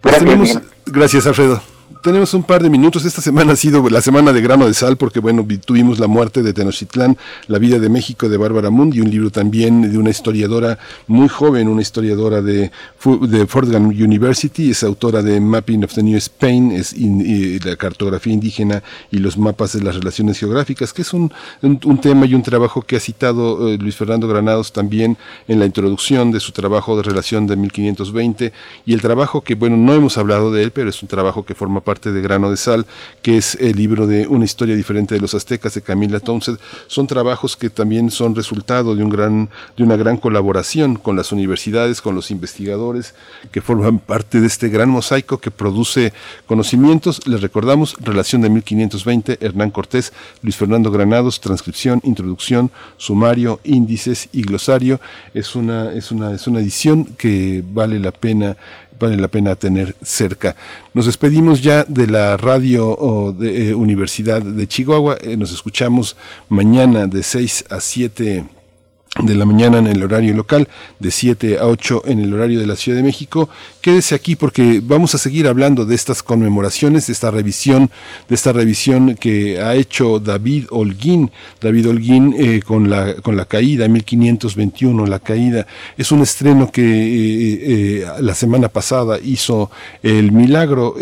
Pues 0.00 0.62
gracias, 0.86 1.26
Alfredo 1.26 1.75
tenemos 2.06 2.34
un 2.34 2.44
par 2.44 2.62
de 2.62 2.70
minutos. 2.70 3.04
Esta 3.04 3.20
semana 3.20 3.54
ha 3.54 3.56
sido 3.56 3.90
la 3.90 4.00
semana 4.00 4.32
de 4.32 4.40
grano 4.40 4.68
de 4.68 4.74
sal 4.74 4.96
porque, 4.96 5.18
bueno, 5.18 5.44
tuvimos 5.64 5.98
la 5.98 6.06
muerte 6.06 6.44
de 6.44 6.52
Tenochtitlán, 6.52 7.18
La 7.48 7.58
vida 7.58 7.80
de 7.80 7.88
México 7.88 8.28
de 8.28 8.36
Bárbara 8.36 8.70
Mundi, 8.70 9.00
un 9.00 9.10
libro 9.10 9.30
también 9.30 9.90
de 9.90 9.98
una 9.98 10.10
historiadora 10.10 10.78
muy 11.08 11.26
joven, 11.26 11.66
una 11.66 11.82
historiadora 11.82 12.42
de, 12.42 12.70
de 13.22 13.46
Fordham 13.48 13.88
University, 13.88 14.70
es 14.70 14.84
autora 14.84 15.20
de 15.20 15.40
Mapping 15.40 15.82
of 15.82 15.94
the 15.94 16.02
New 16.04 16.16
Spain, 16.18 16.70
es 16.70 16.94
la 17.64 17.74
cartografía 17.74 18.32
indígena 18.32 18.84
y 19.10 19.18
los 19.18 19.36
mapas 19.36 19.72
de 19.72 19.82
las 19.82 19.96
relaciones 19.96 20.38
geográficas, 20.38 20.92
que 20.92 21.02
es 21.02 21.12
un, 21.12 21.32
un, 21.62 22.00
tema 22.00 22.24
y 22.26 22.34
un 22.34 22.42
trabajo 22.44 22.82
que 22.82 22.94
ha 22.94 23.00
citado 23.00 23.68
eh, 23.68 23.78
Luis 23.78 23.96
Fernando 23.96 24.28
Granados 24.28 24.72
también 24.72 25.16
en 25.48 25.58
la 25.58 25.66
introducción 25.66 26.30
de 26.30 26.38
su 26.38 26.52
trabajo 26.52 26.96
de 26.96 27.02
relación 27.02 27.48
de 27.48 27.56
1520 27.56 28.52
y 28.84 28.94
el 28.94 29.02
trabajo 29.02 29.40
que, 29.40 29.56
bueno, 29.56 29.76
no 29.76 29.92
hemos 29.92 30.16
hablado 30.18 30.52
de 30.52 30.62
él, 30.62 30.70
pero 30.70 30.90
es 30.90 31.02
un 31.02 31.08
trabajo 31.08 31.44
que 31.44 31.56
forma 31.56 31.80
parte 31.80 31.95
de 32.00 32.20
Grano 32.20 32.50
de 32.50 32.56
Sal, 32.56 32.86
que 33.22 33.38
es 33.38 33.56
el 33.56 33.76
libro 33.76 34.06
de 34.06 34.26
Una 34.26 34.44
historia 34.44 34.76
diferente 34.76 35.14
de 35.14 35.20
los 35.20 35.34
aztecas 35.34 35.74
de 35.74 35.82
Camila 35.82 36.20
Townsend. 36.20 36.58
Son 36.86 37.06
trabajos 37.06 37.56
que 37.56 37.70
también 37.70 38.10
son 38.10 38.34
resultado 38.34 38.94
de, 38.94 39.02
un 39.02 39.10
gran, 39.10 39.48
de 39.76 39.82
una 39.82 39.96
gran 39.96 40.16
colaboración 40.16 40.96
con 40.96 41.16
las 41.16 41.32
universidades, 41.32 42.00
con 42.00 42.14
los 42.14 42.30
investigadores 42.30 43.14
que 43.50 43.60
forman 43.60 43.98
parte 43.98 44.40
de 44.40 44.46
este 44.46 44.68
gran 44.68 44.90
mosaico 44.90 45.38
que 45.38 45.50
produce 45.50 46.12
conocimientos. 46.46 47.26
Les 47.26 47.40
recordamos, 47.40 47.96
relación 48.00 48.42
de 48.42 48.50
1520, 48.50 49.38
Hernán 49.40 49.70
Cortés, 49.70 50.12
Luis 50.42 50.56
Fernando 50.56 50.90
Granados, 50.90 51.40
transcripción, 51.40 52.00
introducción, 52.04 52.70
sumario, 52.96 53.60
índices 53.64 54.28
y 54.32 54.42
glosario. 54.42 55.00
Es 55.34 55.54
una, 55.56 55.92
es 55.92 56.10
una, 56.10 56.32
es 56.32 56.46
una 56.46 56.60
edición 56.60 57.04
que 57.04 57.64
vale 57.72 57.98
la 57.98 58.12
pena 58.12 58.56
vale 58.98 59.16
la 59.16 59.28
pena 59.28 59.54
tener 59.54 59.94
cerca. 60.02 60.56
Nos 60.94 61.06
despedimos 61.06 61.62
ya 61.62 61.84
de 61.84 62.06
la 62.06 62.36
radio 62.36 63.34
de, 63.38 63.70
eh, 63.70 63.74
Universidad 63.74 64.42
de 64.42 64.66
Chihuahua. 64.66 65.16
Eh, 65.20 65.36
nos 65.36 65.52
escuchamos 65.52 66.16
mañana 66.48 67.06
de 67.06 67.22
6 67.22 67.64
a 67.70 67.80
7 67.80 68.55
de 69.22 69.34
la 69.34 69.46
mañana 69.46 69.78
en 69.78 69.86
el 69.86 70.02
horario 70.02 70.34
local, 70.34 70.68
de 70.98 71.10
7 71.10 71.58
a 71.58 71.66
8 71.66 72.02
en 72.06 72.20
el 72.20 72.34
horario 72.34 72.60
de 72.60 72.66
la 72.66 72.76
Ciudad 72.76 72.98
de 72.98 73.02
México. 73.02 73.48
Quédese 73.80 74.14
aquí 74.14 74.36
porque 74.36 74.80
vamos 74.82 75.14
a 75.14 75.18
seguir 75.18 75.46
hablando 75.46 75.86
de 75.86 75.94
estas 75.94 76.22
conmemoraciones, 76.22 77.06
de 77.06 77.12
esta 77.12 77.30
revisión, 77.30 77.90
de 78.28 78.34
esta 78.34 78.52
revisión 78.52 79.14
que 79.14 79.60
ha 79.60 79.74
hecho 79.74 80.18
David 80.18 80.66
Holguín. 80.70 81.30
David 81.60 81.88
Holguín 81.88 82.34
eh, 82.38 82.60
con, 82.64 82.90
la, 82.90 83.14
con 83.16 83.36
la 83.36 83.46
caída, 83.46 83.88
1521, 83.88 85.06
la 85.06 85.18
caída. 85.18 85.66
Es 85.96 86.12
un 86.12 86.20
estreno 86.20 86.70
que 86.70 86.82
eh, 86.82 88.02
eh, 88.02 88.06
la 88.20 88.34
semana 88.34 88.68
pasada 88.68 89.18
hizo 89.22 89.70
El 90.02 90.32
Milagro 90.32 90.94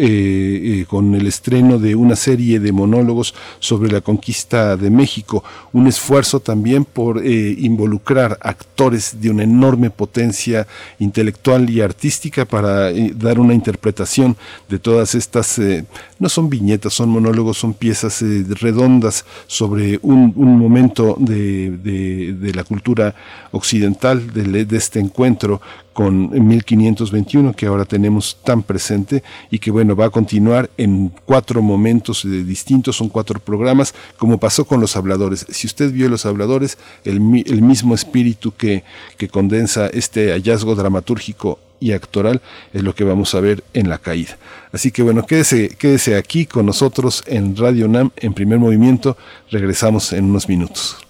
con 0.86 1.14
el 1.14 1.26
estreno 1.26 1.78
de 1.78 1.94
una 1.94 2.16
serie 2.16 2.60
de 2.60 2.72
monólogos 2.72 3.34
sobre 3.58 3.90
la 3.90 4.00
conquista 4.00 4.76
de 4.76 4.90
México. 4.90 5.42
Un 5.72 5.86
esfuerzo 5.86 6.40
también 6.40 6.84
por 6.84 7.24
involucrar 7.24 8.03
actores 8.40 9.20
de 9.20 9.30
una 9.30 9.42
enorme 9.42 9.90
potencia 9.90 10.66
intelectual 10.98 11.68
y 11.70 11.80
artística 11.80 12.44
para 12.44 12.90
eh, 12.90 13.12
dar 13.14 13.38
una 13.38 13.54
interpretación 13.54 14.36
de 14.68 14.78
todas 14.78 15.14
estas, 15.14 15.58
eh, 15.58 15.84
no 16.18 16.28
son 16.28 16.48
viñetas, 16.50 16.92
son 16.92 17.08
monólogos, 17.08 17.58
son 17.58 17.74
piezas 17.74 18.22
eh, 18.22 18.44
redondas 18.60 19.24
sobre 19.46 19.98
un, 20.02 20.32
momento 20.36 21.16
de, 21.18 22.52
la 22.54 22.64
cultura 22.64 23.14
occidental, 23.52 24.32
de, 24.32 24.64
de 24.64 24.76
este 24.76 25.00
encuentro 25.00 25.60
con 25.94 26.28
1521 26.46 27.54
que 27.54 27.66
ahora 27.66 27.86
tenemos 27.86 28.36
tan 28.44 28.62
presente 28.62 29.22
y 29.50 29.58
que 29.58 29.70
bueno 29.70 29.96
va 29.96 30.06
a 30.06 30.10
continuar 30.10 30.68
en 30.76 31.10
cuatro 31.24 31.62
momentos 31.62 32.24
distintos, 32.24 32.96
son 32.96 33.08
cuatro 33.08 33.40
programas, 33.40 33.94
como 34.18 34.38
pasó 34.38 34.66
con 34.66 34.80
los 34.80 34.96
habladores. 34.96 35.46
Si 35.48 35.66
usted 35.66 35.90
vio 35.92 36.10
los 36.10 36.26
habladores, 36.26 36.76
el, 37.04 37.16
el 37.46 37.62
mismo 37.62 37.94
espíritu 37.94 38.52
que, 38.52 38.84
que 39.16 39.28
condensa 39.28 39.86
este 39.86 40.32
hallazgo 40.32 40.74
dramatúrgico 40.74 41.58
y 41.80 41.92
actoral 41.92 42.40
es 42.72 42.82
lo 42.82 42.94
que 42.94 43.04
vamos 43.04 43.34
a 43.34 43.40
ver 43.40 43.62
en 43.72 43.88
la 43.88 43.98
caída. 43.98 44.36
Así 44.72 44.90
que 44.90 45.02
bueno, 45.02 45.24
quédese, 45.26 45.68
quédese 45.78 46.16
aquí 46.16 46.46
con 46.46 46.66
nosotros 46.66 47.22
en 47.26 47.56
Radio 47.56 47.88
NAM 47.88 48.10
en 48.16 48.34
primer 48.34 48.58
movimiento. 48.58 49.16
Regresamos 49.50 50.12
en 50.12 50.24
unos 50.24 50.48
minutos. 50.48 51.03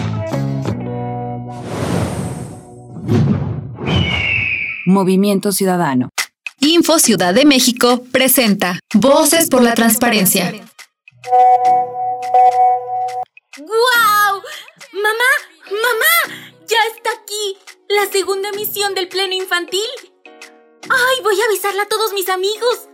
Movimiento 4.85 5.51
Ciudadano. 5.51 6.09
Info 6.59 6.99
Ciudad 6.99 7.33
de 7.33 7.45
México 7.45 8.03
presenta 8.11 8.79
Voces 8.93 9.49
por 9.49 9.61
la 9.61 9.73
Transparencia. 9.73 10.51
¡Guau! 13.57 14.41
¡Mamá! 14.93 15.31
¡Mamá! 15.71 16.55
¡Ya 16.67 16.77
está 16.95 17.11
aquí! 17.21 17.57
La 17.89 18.11
segunda 18.11 18.51
misión 18.51 18.93
del 18.95 19.07
pleno 19.07 19.33
infantil. 19.33 19.81
¡Ay! 20.83 21.23
Voy 21.23 21.39
a 21.39 21.45
avisarla 21.45 21.83
a 21.83 21.87
todos 21.87 22.13
mis 22.13 22.29
amigos. 22.29 22.89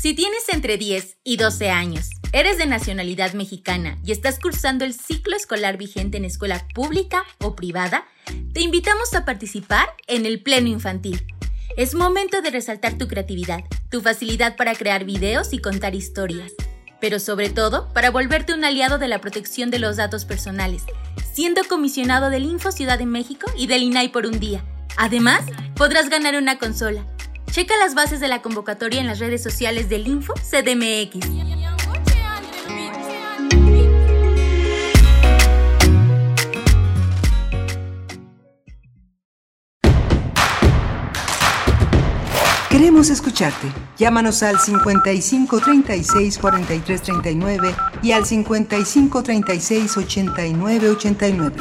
Si 0.00 0.14
tienes 0.14 0.48
entre 0.48 0.76
10 0.78 1.18
y 1.22 1.36
12 1.36 1.70
años, 1.70 2.08
eres 2.32 2.58
de 2.58 2.66
nacionalidad 2.66 3.34
mexicana 3.34 3.98
y 4.04 4.12
estás 4.12 4.38
cursando 4.38 4.84
el 4.84 4.94
ciclo 4.94 5.36
escolar 5.36 5.76
vigente 5.76 6.16
en 6.16 6.24
escuela 6.24 6.66
pública 6.74 7.24
o 7.38 7.56
privada, 7.56 8.06
te 8.52 8.60
invitamos 8.60 9.14
a 9.14 9.24
participar 9.24 9.88
en 10.06 10.26
el 10.26 10.42
Pleno 10.42 10.68
Infantil 10.68 11.24
es 11.76 11.94
momento 11.94 12.42
de 12.42 12.50
resaltar 12.50 12.98
tu 12.98 13.06
creatividad, 13.06 13.64
tu 13.90 14.00
facilidad 14.00 14.56
para 14.56 14.74
crear 14.74 15.04
videos 15.04 15.52
y 15.52 15.60
contar 15.60 15.94
historias, 15.94 16.52
pero 17.00 17.20
sobre 17.20 17.48
todo 17.48 17.88
para 17.94 18.10
volverte 18.10 18.52
un 18.52 18.64
aliado 18.64 18.98
de 18.98 19.08
la 19.08 19.20
protección 19.20 19.70
de 19.70 19.78
los 19.78 19.96
datos 19.96 20.24
personales, 20.24 20.82
siendo 21.32 21.62
comisionado 21.64 22.28
del 22.28 22.44
Info 22.44 22.72
Ciudad 22.72 22.98
de 22.98 23.06
México 23.06 23.50
y 23.56 23.66
del 23.66 23.84
INAI 23.84 24.08
por 24.08 24.26
un 24.26 24.40
día. 24.40 24.64
Además, 24.96 25.44
podrás 25.76 26.10
ganar 26.10 26.36
una 26.36 26.58
consola. 26.58 27.06
Checa 27.50 27.76
las 27.78 27.94
bases 27.94 28.20
de 28.20 28.28
la 28.28 28.42
convocatoria 28.42 29.00
en 29.00 29.06
las 29.06 29.18
redes 29.18 29.42
sociales 29.42 29.88
del 29.88 30.06
Info 30.06 30.34
CDMX. 30.34 31.79
Queremos 42.80 43.10
escucharte. 43.10 43.70
Llámanos 43.98 44.42
al 44.42 44.58
55 44.58 45.60
36 45.60 46.38
43 46.38 47.02
39 47.02 47.74
y 48.02 48.12
al 48.12 48.24
55 48.24 49.22
36 49.22 49.98
89 49.98 50.88
89. 50.88 51.56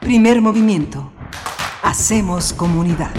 Primer 0.00 0.40
movimiento. 0.40 1.10
Hacemos 1.82 2.52
comunidad. 2.52 3.10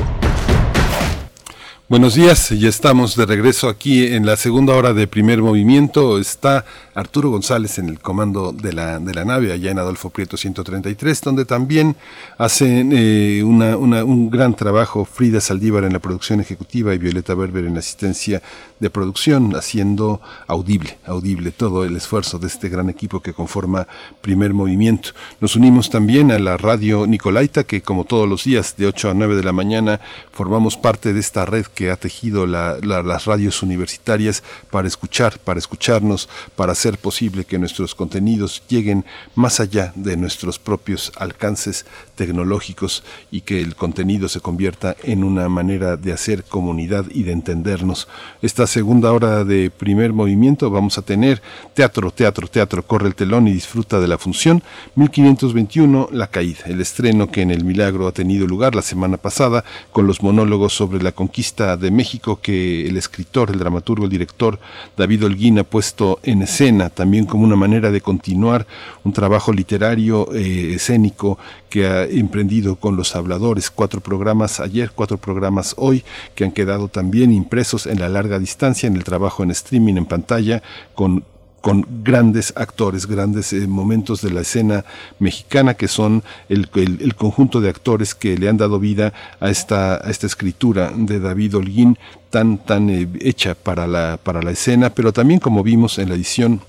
Buenos 1.89 2.15
días, 2.15 2.49
ya 2.49 2.69
estamos 2.69 3.17
de 3.17 3.25
regreso 3.25 3.67
aquí 3.67 4.07
en 4.07 4.25
la 4.25 4.37
segunda 4.37 4.73
hora 4.73 4.93
de 4.93 5.05
primer 5.05 5.41
movimiento. 5.41 6.19
Está 6.19 6.63
Arturo 6.97 7.29
González 7.29 7.77
en 7.77 7.89
el 7.89 7.99
comando 7.99 8.51
de 8.51 8.73
la, 8.73 8.97
de 8.97 9.13
la 9.13 9.23
nave, 9.23 9.53
allá 9.53 9.69
en 9.69 9.77
Adolfo 9.77 10.09
Prieto 10.09 10.35
133, 10.35 11.21
donde 11.21 11.45
también 11.45 11.95
hacen 12.39 12.91
eh, 12.91 13.43
un 13.43 14.29
gran 14.31 14.55
trabajo 14.55 15.05
Frida 15.05 15.39
Saldívar 15.39 15.83
en 15.83 15.93
la 15.93 15.99
producción 15.99 16.39
ejecutiva 16.39 16.95
y 16.95 16.97
Violeta 16.97 17.35
Berber 17.35 17.65
en 17.65 17.77
asistencia 17.77 18.41
de 18.79 18.89
producción, 18.89 19.55
haciendo 19.55 20.21
audible, 20.47 20.97
audible 21.05 21.51
todo 21.51 21.83
el 21.83 21.95
esfuerzo 21.95 22.39
de 22.39 22.47
este 22.47 22.67
gran 22.67 22.89
equipo 22.89 23.19
que 23.19 23.31
conforma 23.31 23.87
primer 24.21 24.55
movimiento. 24.55 25.09
Nos 25.39 25.55
unimos 25.55 25.91
también 25.91 26.31
a 26.31 26.39
la 26.39 26.57
radio 26.57 27.05
Nicolaita, 27.05 27.63
que 27.63 27.83
como 27.83 28.05
todos 28.05 28.27
los 28.27 28.43
días 28.43 28.75
de 28.75 28.87
8 28.87 29.11
a 29.11 29.13
9 29.13 29.35
de 29.35 29.43
la 29.43 29.53
mañana 29.53 29.99
formamos 30.31 30.77
parte 30.77 31.13
de 31.13 31.19
esta 31.19 31.45
red 31.45 31.67
que 31.67 31.91
ha 31.91 31.95
tejido 31.95 32.47
las 32.47 33.25
radios 33.25 33.61
universitarias 33.61 34.41
para 34.71 34.87
escuchar, 34.87 35.37
para 35.37 35.59
escucharnos, 35.59 36.27
para 36.55 36.71
hacer 36.71 36.86
posible 36.95 37.43
que 37.43 37.59
nuestros 37.59 37.95
contenidos 37.95 38.63
lleguen 38.69 39.03
más 39.35 39.59
allá 39.59 39.91
de 39.95 40.15
nuestros 40.15 40.59
propios 40.59 41.11
alcances 41.17 41.85
tecnológicos 42.15 43.03
y 43.31 43.41
que 43.41 43.59
el 43.59 43.75
contenido 43.75 44.29
se 44.29 44.39
convierta 44.39 44.95
en 45.03 45.23
una 45.23 45.49
manera 45.49 45.97
de 45.97 46.13
hacer 46.13 46.43
comunidad 46.43 47.05
y 47.11 47.23
de 47.23 47.33
entendernos. 47.33 48.07
Esta 48.41 48.67
segunda 48.67 49.11
hora 49.11 49.43
de 49.43 49.69
primer 49.69 50.13
movimiento 50.13 50.69
vamos 50.69 50.97
a 50.97 51.01
tener 51.01 51.41
teatro, 51.73 52.11
teatro, 52.11 52.47
teatro, 52.47 52.85
corre 52.85 53.07
el 53.07 53.15
telón 53.15 53.47
y 53.47 53.53
disfruta 53.53 53.99
de 53.99 54.07
la 54.07 54.17
función. 54.17 54.63
1521 54.95 56.09
La 56.11 56.27
Caída, 56.27 56.63
el 56.67 56.79
estreno 56.79 57.29
que 57.29 57.41
en 57.41 57.51
el 57.51 57.65
Milagro 57.65 58.07
ha 58.07 58.11
tenido 58.11 58.47
lugar 58.47 58.75
la 58.75 58.81
semana 58.81 59.17
pasada 59.17 59.65
con 59.91 60.07
los 60.07 60.21
monólogos 60.21 60.73
sobre 60.73 61.03
la 61.03 61.11
conquista 61.11 61.75
de 61.75 61.91
México 61.91 62.39
que 62.41 62.87
el 62.87 62.97
escritor, 62.97 63.49
el 63.49 63.59
dramaturgo, 63.59 64.05
el 64.05 64.11
director 64.11 64.59
David 64.95 65.25
Holguín 65.25 65.59
ha 65.59 65.63
puesto 65.63 66.19
en 66.23 66.43
escena 66.43 66.76
también 66.89 67.25
como 67.25 67.43
una 67.43 67.55
manera 67.55 67.91
de 67.91 68.01
continuar 68.01 68.67
un 69.03 69.13
trabajo 69.13 69.51
literario 69.51 70.33
eh, 70.33 70.73
escénico 70.75 71.37
que 71.69 71.87
ha 71.87 72.03
emprendido 72.03 72.75
con 72.75 72.95
los 72.95 73.15
habladores, 73.15 73.69
cuatro 73.69 73.99
programas 74.01 74.59
ayer, 74.59 74.91
cuatro 74.93 75.17
programas 75.17 75.75
hoy, 75.77 76.03
que 76.35 76.43
han 76.43 76.51
quedado 76.51 76.87
también 76.87 77.31
impresos 77.31 77.87
en 77.87 77.99
la 77.99 78.09
larga 78.09 78.39
distancia 78.39 78.87
en 78.87 78.95
el 78.95 79.03
trabajo 79.03 79.43
en 79.43 79.51
streaming, 79.51 79.95
en 79.95 80.05
pantalla, 80.05 80.61
con 80.95 81.23
con 81.61 81.85
grandes 82.03 82.53
actores, 82.55 83.07
grandes 83.07 83.51
eh, 83.53 83.67
momentos 83.67 84.21
de 84.21 84.31
la 84.31 84.41
escena 84.41 84.85
mexicana 85.19 85.73
que 85.73 85.87
son 85.87 86.23
el, 86.49 86.69
conjunto 87.15 87.61
de 87.61 87.69
actores 87.69 88.15
que 88.15 88.37
le 88.37 88.47
han 88.47 88.57
dado 88.57 88.79
vida 88.79 89.13
a 89.39 89.49
esta, 89.49 89.95
a 89.95 90.09
esta 90.09 90.27
escritura 90.27 90.91
de 90.95 91.19
David 91.19 91.55
Holguín 91.55 91.97
tan, 92.29 92.57
tan 92.57 92.89
eh, 92.89 93.07
hecha 93.21 93.55
para 93.55 93.87
la, 93.87 94.19
para 94.21 94.41
la 94.41 94.51
escena, 94.51 94.91
pero 94.91 95.11
también 95.11 95.39
como 95.39 95.63
vimos 95.63 95.97
en 95.97 96.09
la 96.09 96.15
edición 96.15 96.61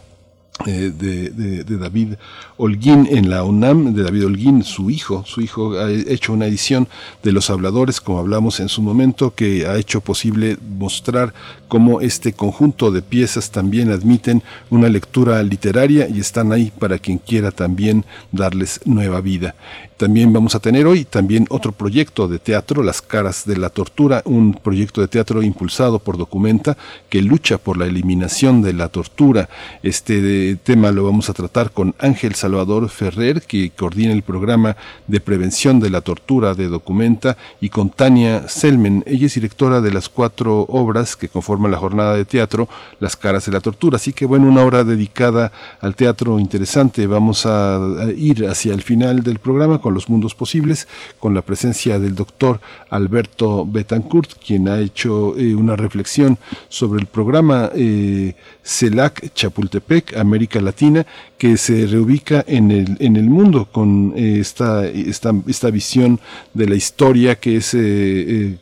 eh, 0.67 0.93
de, 0.95 1.65
David 1.65 2.15
Holguín 2.57 3.07
en 3.11 3.31
la 3.31 3.45
UNAM, 3.45 3.95
de 3.95 4.03
David 4.03 4.27
Holguín, 4.27 4.65
su 4.65 4.91
hijo, 4.91 5.25
su 5.27 5.41
hijo 5.41 5.79
ha 5.79 5.91
hecho 5.91 6.33
una 6.33 6.47
edición 6.47 6.89
de 7.23 7.33
Los 7.33 7.51
Habladores, 7.51 8.01
como 8.01 8.19
hablamos 8.19 8.59
en 8.61 8.69
su 8.69 8.83
momento, 8.83 9.35
que 9.35 9.67
ha 9.67 9.77
hecho 9.77 10.01
posible 10.01 10.57
mostrar 10.77 11.33
cómo 11.69 12.01
este 12.01 12.33
conjunto 12.33 12.91
de 12.91 13.03
piezas 13.03 13.51
también 13.51 13.91
admiten 13.91 14.43
una 14.71 14.89
lectura 14.89 15.43
literaria 15.43 16.09
y 16.09 16.19
están 16.19 16.53
ahí 16.53 16.73
para 16.77 16.99
quien 16.99 17.19
quiera 17.19 17.51
también 17.51 18.05
darles 18.33 18.81
nueva 18.85 19.21
vida. 19.21 19.55
También 19.99 20.33
vamos 20.33 20.55
a 20.55 20.61
tener 20.61 20.87
hoy 20.87 21.05
también 21.05 21.47
otro 21.51 21.73
proyecto 21.73 22.29
de 22.29 22.39
teatro, 22.39 22.85
Las 22.85 23.03
caras 23.03 23.45
de 23.45 23.57
la 23.57 23.69
tortura, 23.69 24.23
un 24.25 24.55
proyecto 24.55 25.01
de 25.01 25.09
teatro 25.09 25.43
impulsado 25.43 25.99
por 25.99 26.17
Documenta 26.17 26.77
que 27.09 27.21
lucha 27.21 27.59
por 27.59 27.77
la 27.77 27.87
eliminación 27.87 28.63
de 28.63 28.75
la 28.75 28.89
tortura. 28.91 29.49
Este 29.83 30.48
Tema 30.57 30.91
lo 30.91 31.05
vamos 31.05 31.29
a 31.31 31.35
tratar 31.35 31.71
con 31.73 31.95
Ángel 31.99 32.35
Salvador 32.35 32.89
Ferrer, 32.89 33.43
que 33.43 33.71
coordina 33.71 34.13
el 34.13 34.23
programa 34.23 34.77
de 35.07 35.21
prevención 35.21 35.81
de 35.81 35.91
la 35.91 36.01
tortura 36.01 36.55
de 36.55 36.69
Documenta, 36.69 37.37
y 37.61 37.69
con 37.69 37.91
Tania 37.91 38.49
Selmen. 38.49 39.05
Ella 39.07 39.27
es 39.27 39.35
directora 39.35 39.81
de 39.81 39.93
las 39.93 40.09
cuatro 40.09 40.61
obras 40.69 41.17
que 41.17 41.29
conforman 41.29 41.71
la 41.71 41.79
jornada 41.79 42.15
de 42.15 42.25
teatro, 42.25 42.69
Las 43.01 43.17
caras 43.17 43.47
de 43.47 43.53
la 43.53 43.61
tortura. 43.61 43.97
Así 43.97 44.13
que 44.13 44.27
bueno, 44.27 44.49
una 44.49 44.65
hora 44.65 44.85
dedicada 44.85 45.53
al 45.81 45.95
teatro 45.95 46.39
interesante. 46.39 47.07
Vamos 47.07 47.47
a 47.47 47.81
ir 48.17 48.47
hacia 48.47 48.75
el 48.75 48.83
final 48.83 49.23
del 49.23 49.39
programa 49.39 49.81
con 49.81 49.95
los 49.95 50.09
mundos 50.09 50.35
posibles, 50.35 50.89
con 51.19 51.35
la 51.35 51.43
presencia 51.43 51.99
del 51.99 52.15
doctor 52.15 52.61
Alberto 52.91 53.67
Betancourt, 53.67 54.33
quien 54.45 54.69
ha 54.69 54.81
hecho 54.81 55.37
eh, 55.37 55.55
una 55.55 55.77
reflexión 55.77 56.39
sobre 56.69 57.01
el 57.01 57.07
programa 57.07 57.71
eh, 57.75 58.35
CELAC 58.63 59.33
Chapultepec, 59.35 60.17
América 60.17 60.38
Latina, 60.61 61.07
que 61.37 61.57
se 61.57 61.87
reubica 61.87 62.45
en 62.47 62.71
el, 62.71 62.97
en 63.01 63.17
el 63.17 63.29
mundo 63.29 63.69
con 63.71 64.13
eh, 64.17 64.39
esta, 64.41 64.87
esta, 64.87 65.33
esta, 65.47 65.71
visión 65.71 66.21
de 66.55 66.67
la 66.69 66.75
historia 66.75 67.37
que 67.37 67.57
es 67.57 67.75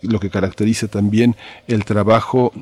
lo 0.02 0.18
que 0.18 0.30
caracteriza 0.30 0.88
también 0.88 1.36
el 1.68 1.84
trabajo 1.84 2.52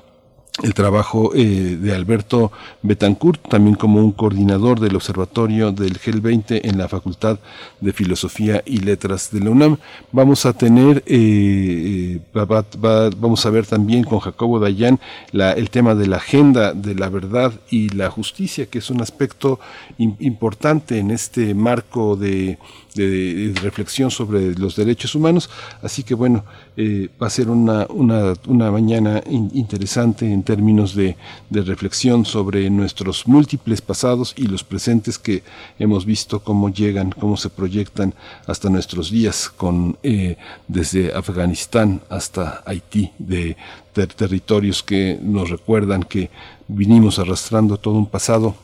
el 0.62 0.72
trabajo 0.72 1.32
eh, 1.34 1.76
de 1.80 1.94
Alberto 1.94 2.52
Betancourt, 2.82 3.48
también 3.48 3.74
como 3.74 3.98
un 3.98 4.12
coordinador 4.12 4.78
del 4.78 4.94
Observatorio 4.94 5.72
del 5.72 5.98
GEL 5.98 6.20
20 6.20 6.68
en 6.68 6.78
la 6.78 6.88
Facultad 6.88 7.40
de 7.80 7.92
Filosofía 7.92 8.62
y 8.64 8.78
Letras 8.78 9.32
de 9.32 9.40
la 9.40 9.50
UNAM. 9.50 9.78
Vamos 10.12 10.46
a 10.46 10.52
tener, 10.52 11.02
eh, 11.06 12.20
eh, 12.32 13.10
vamos 13.18 13.44
a 13.44 13.50
ver 13.50 13.66
también 13.66 14.04
con 14.04 14.20
Jacobo 14.20 14.60
Dayan 14.60 15.00
la, 15.32 15.52
el 15.52 15.70
tema 15.70 15.96
de 15.96 16.06
la 16.06 16.16
agenda 16.18 16.72
de 16.72 16.94
la 16.94 17.08
verdad 17.08 17.52
y 17.68 17.88
la 17.88 18.08
justicia, 18.10 18.66
que 18.66 18.78
es 18.78 18.90
un 18.90 19.00
aspecto 19.00 19.58
importante 19.98 20.98
en 20.98 21.10
este 21.10 21.54
marco 21.54 22.14
de 22.14 22.58
de, 22.94 23.52
reflexión 23.62 24.10
sobre 24.10 24.54
los 24.54 24.76
derechos 24.76 25.14
humanos. 25.14 25.50
Así 25.82 26.02
que 26.02 26.14
bueno, 26.14 26.44
eh, 26.76 27.08
va 27.20 27.26
a 27.26 27.30
ser 27.30 27.50
una, 27.50 27.86
una, 27.88 28.34
una 28.46 28.70
mañana 28.70 29.22
interesante 29.26 30.30
en 30.30 30.42
términos 30.42 30.94
de, 30.94 31.16
de, 31.50 31.62
reflexión 31.62 32.24
sobre 32.24 32.70
nuestros 32.70 33.26
múltiples 33.26 33.80
pasados 33.80 34.34
y 34.36 34.46
los 34.46 34.64
presentes 34.64 35.18
que 35.18 35.42
hemos 35.78 36.04
visto 36.04 36.40
cómo 36.42 36.68
llegan, 36.68 37.10
cómo 37.10 37.36
se 37.36 37.50
proyectan 37.50 38.14
hasta 38.46 38.70
nuestros 38.70 39.10
días, 39.10 39.48
con 39.48 39.98
eh, 40.02 40.36
desde 40.68 41.12
Afganistán 41.14 42.00
hasta 42.08 42.62
Haití, 42.66 43.10
de 43.18 43.56
territorios 43.92 44.82
que 44.82 45.18
nos 45.22 45.50
recuerdan 45.50 46.02
que 46.02 46.30
vinimos 46.66 47.18
arrastrando 47.18 47.76
todo 47.76 47.94
un 47.94 48.06
pasado 48.06 48.54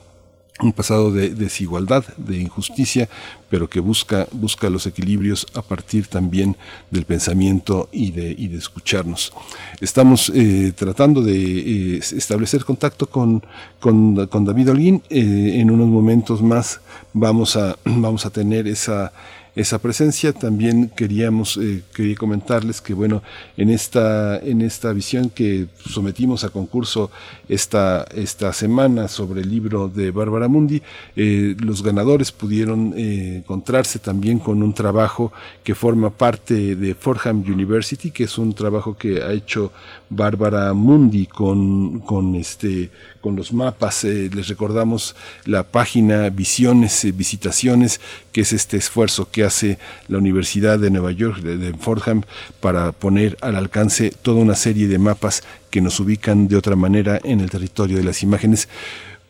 un 0.63 0.73
pasado 0.73 1.11
de 1.11 1.31
desigualdad, 1.31 2.05
de 2.17 2.39
injusticia, 2.39 3.09
pero 3.49 3.69
que 3.69 3.81
busca, 3.81 4.29
busca 4.33 4.71
los 4.71 4.87
equilibrios 4.87 5.47
a 5.55 5.63
partir 5.63 6.07
también 6.07 6.57
del 6.91 7.05
pensamiento 7.05 7.89
y 7.93 8.13
de, 8.13 8.35
y 8.37 8.49
de 8.49 8.59
escucharnos. 8.59 9.33
Estamos 9.81 10.31
eh, 10.35 10.73
tratando 10.77 11.23
de 11.23 11.35
eh, 11.35 11.99
establecer 11.99 12.65
contacto 12.65 13.09
con, 13.09 13.43
con, 13.81 14.27
con 14.27 14.45
David 14.45 14.71
Holguín. 14.71 15.03
Eh, 15.11 15.61
en 15.61 15.71
unos 15.71 15.89
momentos 15.89 16.43
más 16.43 16.81
vamos 17.13 17.57
a, 17.57 17.77
vamos 17.85 18.27
a 18.27 18.31
tener 18.31 18.69
esa 18.69 19.13
esa 19.55 19.79
presencia. 19.79 20.33
También 20.33 20.91
queríamos 20.95 21.57
eh, 21.57 21.83
quería 21.95 22.17
comentarles 22.17 22.81
que 22.81 22.95
bueno 22.95 23.23
en 23.57 23.71
esta 23.71 24.39
en 24.39 24.63
esta 24.63 24.93
visión 24.93 25.31
que 25.31 25.67
sometimos 25.89 26.45
a 26.45 26.51
concurso 26.51 27.11
esta 27.49 28.07
esta 28.15 28.53
semana 28.53 29.09
sobre 29.09 29.43
el 29.43 29.51
libro 29.51 29.89
de 29.89 30.11
Bárbara 30.11 30.49
Mundi, 30.49 30.83
eh, 31.17 31.57
los 31.59 31.83
ganadores 31.83 32.33
pudieron 32.33 32.95
eh, 32.97 33.39
encontrarse 33.39 33.99
también 33.99 34.39
con 34.39 34.63
un 34.63 34.73
trabajo 34.73 35.33
que 35.65 35.75
forma 35.75 36.11
parte 36.11 36.77
de 36.77 36.95
Fordham 36.95 37.41
University, 37.41 38.11
que 38.11 38.25
es 38.25 38.39
un 38.39 38.55
trabajo 38.55 38.97
que 38.97 39.23
ha 39.23 39.33
hecho 39.33 39.73
Bárbara 40.09 40.73
Mundi 40.73 41.27
con 41.27 42.01
con 42.01 42.35
este 42.35 42.91
con 43.21 43.37
los 43.37 43.53
mapas. 43.53 44.05
les 44.05 44.49
recordamos 44.49 45.15
la 45.45 45.63
página 45.63 46.31
Visiones, 46.31 47.07
Visitaciones, 47.15 48.01
que 48.33 48.43
es 48.43 48.53
este 48.53 48.77
esfuerzo 48.77 49.31
que 49.31 49.45
hace 49.45 49.79
la 50.09 50.19
Universidad 50.19 50.79
de 50.79 50.91
Nueva 50.91 51.13
York, 51.13 51.39
de, 51.39 51.73
Fordham, 51.75 52.23
para 52.61 52.93
poner 52.93 53.37
al 53.41 53.57
alcance 53.57 54.11
toda 54.23 54.41
una 54.41 54.55
serie 54.55 54.89
de 54.89 54.99
mapas 54.99 55.43
que 55.71 55.81
nos 55.81 56.01
ubican 56.01 56.49
de 56.49 56.57
otra 56.57 56.77
manera 56.77 57.21
en 57.23 57.41
el 57.41 57.51
territorio 57.51 57.97
de 57.97 58.05
las 58.05 58.23
imágenes. 58.23 58.69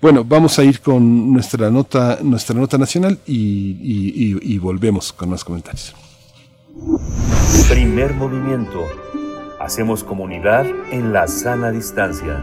Bueno, 0.01 0.25
vamos 0.25 0.59
a 0.59 0.65
ir 0.65 0.81
con 0.81 1.33
nuestra 1.33 1.71
nota, 1.71 2.19
nuestra 2.23 2.57
nota 2.57 2.79
nacional 2.79 3.19
y, 3.27 4.39
y 4.43 4.59
volvemos 4.59 5.13
con 5.13 5.31
más 5.31 5.45
comentarios. 5.45 5.95
Primer 7.69 8.15
movimiento. 8.15 8.87
Hacemos 9.61 10.03
comunidad 10.03 10.67
en 10.91 11.13
la 11.13 11.29
sana 11.29 11.71
distancia. 11.71 12.43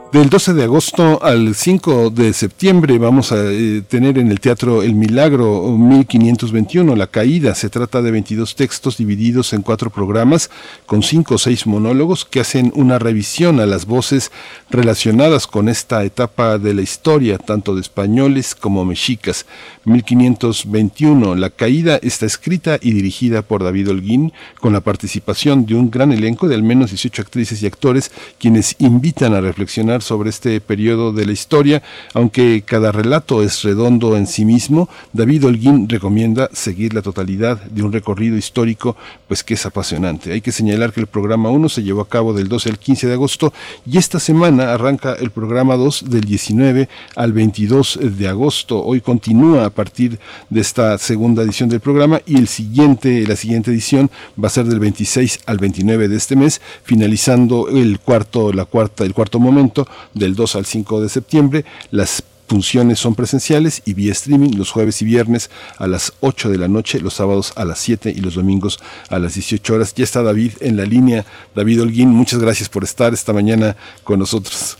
Del 0.11 0.29
12 0.29 0.55
de 0.55 0.63
agosto 0.65 1.23
al 1.23 1.55
5 1.55 2.09
de 2.09 2.33
septiembre 2.33 2.97
vamos 2.97 3.31
a 3.31 3.37
eh, 3.45 3.81
tener 3.87 4.17
en 4.17 4.29
el 4.29 4.41
Teatro 4.41 4.83
El 4.83 4.93
Milagro 4.93 5.71
1521, 5.77 6.97
La 6.97 7.07
Caída. 7.07 7.55
Se 7.55 7.69
trata 7.69 8.01
de 8.01 8.11
22 8.11 8.57
textos 8.57 8.97
divididos 8.97 9.53
en 9.53 9.61
cuatro 9.61 9.89
programas 9.89 10.49
con 10.85 11.01
cinco 11.01 11.35
o 11.35 11.37
seis 11.37 11.65
monólogos 11.65 12.25
que 12.25 12.41
hacen 12.41 12.73
una 12.75 12.99
revisión 12.99 13.61
a 13.61 13.65
las 13.65 13.85
voces 13.85 14.33
relacionadas 14.69 15.47
con 15.47 15.69
esta 15.69 16.03
etapa 16.03 16.57
de 16.57 16.73
la 16.73 16.81
historia, 16.81 17.37
tanto 17.37 17.73
de 17.73 17.79
españoles 17.79 18.53
como 18.53 18.83
mexicas. 18.83 19.45
1521, 19.85 21.35
La 21.35 21.51
Caída 21.51 21.97
está 22.03 22.25
escrita 22.25 22.77
y 22.81 22.91
dirigida 22.91 23.43
por 23.43 23.63
David 23.63 23.91
Holguín 23.91 24.33
con 24.59 24.73
la 24.73 24.81
participación 24.81 25.65
de 25.65 25.75
un 25.75 25.89
gran 25.89 26.11
elenco 26.11 26.49
de 26.49 26.55
al 26.55 26.63
menos 26.63 26.89
18 26.91 27.21
actrices 27.21 27.63
y 27.63 27.65
actores 27.65 28.11
quienes 28.37 28.75
invitan 28.77 29.33
a 29.33 29.39
reflexionar 29.39 30.00
sobre 30.01 30.29
este 30.29 30.59
periodo 30.61 31.13
de 31.13 31.25
la 31.25 31.31
historia, 31.31 31.81
aunque 32.13 32.63
cada 32.65 32.91
relato 32.91 33.43
es 33.43 33.63
redondo 33.63 34.17
en 34.17 34.27
sí 34.27 34.45
mismo, 34.45 34.89
David 35.13 35.45
Holguín 35.45 35.87
recomienda 35.87 36.49
seguir 36.53 36.93
la 36.93 37.01
totalidad 37.01 37.61
de 37.63 37.83
un 37.83 37.91
recorrido 37.91 38.37
histórico, 38.37 38.95
pues 39.27 39.43
que 39.43 39.53
es 39.53 39.65
apasionante. 39.65 40.33
Hay 40.33 40.41
que 40.41 40.51
señalar 40.51 40.93
que 40.93 40.99
el 40.99 41.07
programa 41.07 41.49
1 41.49 41.69
se 41.69 41.83
llevó 41.83 42.01
a 42.01 42.09
cabo 42.09 42.33
del 42.33 42.47
12 42.47 42.69
al 42.69 42.79
15 42.79 43.07
de 43.07 43.13
agosto 43.13 43.53
y 43.85 43.97
esta 43.97 44.19
semana 44.19 44.73
arranca 44.73 45.13
el 45.13 45.31
programa 45.31 45.75
2 45.75 46.09
del 46.09 46.21
19 46.21 46.89
al 47.15 47.33
22 47.33 47.99
de 48.01 48.27
agosto. 48.27 48.83
Hoy 48.83 49.01
continúa 49.01 49.65
a 49.65 49.69
partir 49.69 50.19
de 50.49 50.61
esta 50.61 50.97
segunda 50.97 51.43
edición 51.43 51.69
del 51.69 51.79
programa 51.79 52.21
y 52.25 52.37
el 52.37 52.47
siguiente, 52.47 53.25
la 53.27 53.35
siguiente 53.35 53.71
edición 53.71 54.09
va 54.41 54.47
a 54.47 54.51
ser 54.51 54.65
del 54.65 54.79
26 54.79 55.41
al 55.45 55.57
29 55.57 56.07
de 56.07 56.15
este 56.15 56.35
mes, 56.35 56.61
finalizando 56.83 57.67
el 57.69 57.99
cuarto, 57.99 58.51
la 58.53 58.65
cuarta, 58.65 59.03
el 59.03 59.13
cuarto 59.13 59.39
momento 59.39 59.87
del 60.13 60.35
2 60.35 60.55
al 60.55 60.65
5 60.65 61.01
de 61.01 61.09
septiembre. 61.09 61.65
Las 61.91 62.23
funciones 62.51 62.99
son 62.99 63.15
presenciales 63.15 63.81
y 63.85 63.93
vía 63.93 64.11
streaming 64.11 64.57
los 64.57 64.71
jueves 64.71 65.01
y 65.01 65.05
viernes 65.05 65.49
a 65.77 65.87
las 65.87 66.13
8 66.19 66.49
de 66.49 66.57
la 66.57 66.67
noche, 66.67 66.99
los 66.99 67.13
sábados 67.13 67.53
a 67.55 67.63
las 67.63 67.79
7 67.79 68.11
y 68.13 68.19
los 68.19 68.35
domingos 68.35 68.77
a 69.09 69.19
las 69.19 69.35
18 69.35 69.73
horas. 69.73 69.93
Ya 69.95 70.03
está 70.03 70.21
David 70.21 70.53
en 70.59 70.75
la 70.75 70.83
línea. 70.83 71.23
David 71.55 71.81
Holguín, 71.81 72.09
muchas 72.09 72.39
gracias 72.39 72.67
por 72.67 72.83
estar 72.83 73.13
esta 73.13 73.31
mañana 73.31 73.77
con 74.03 74.19
nosotros. 74.19 74.77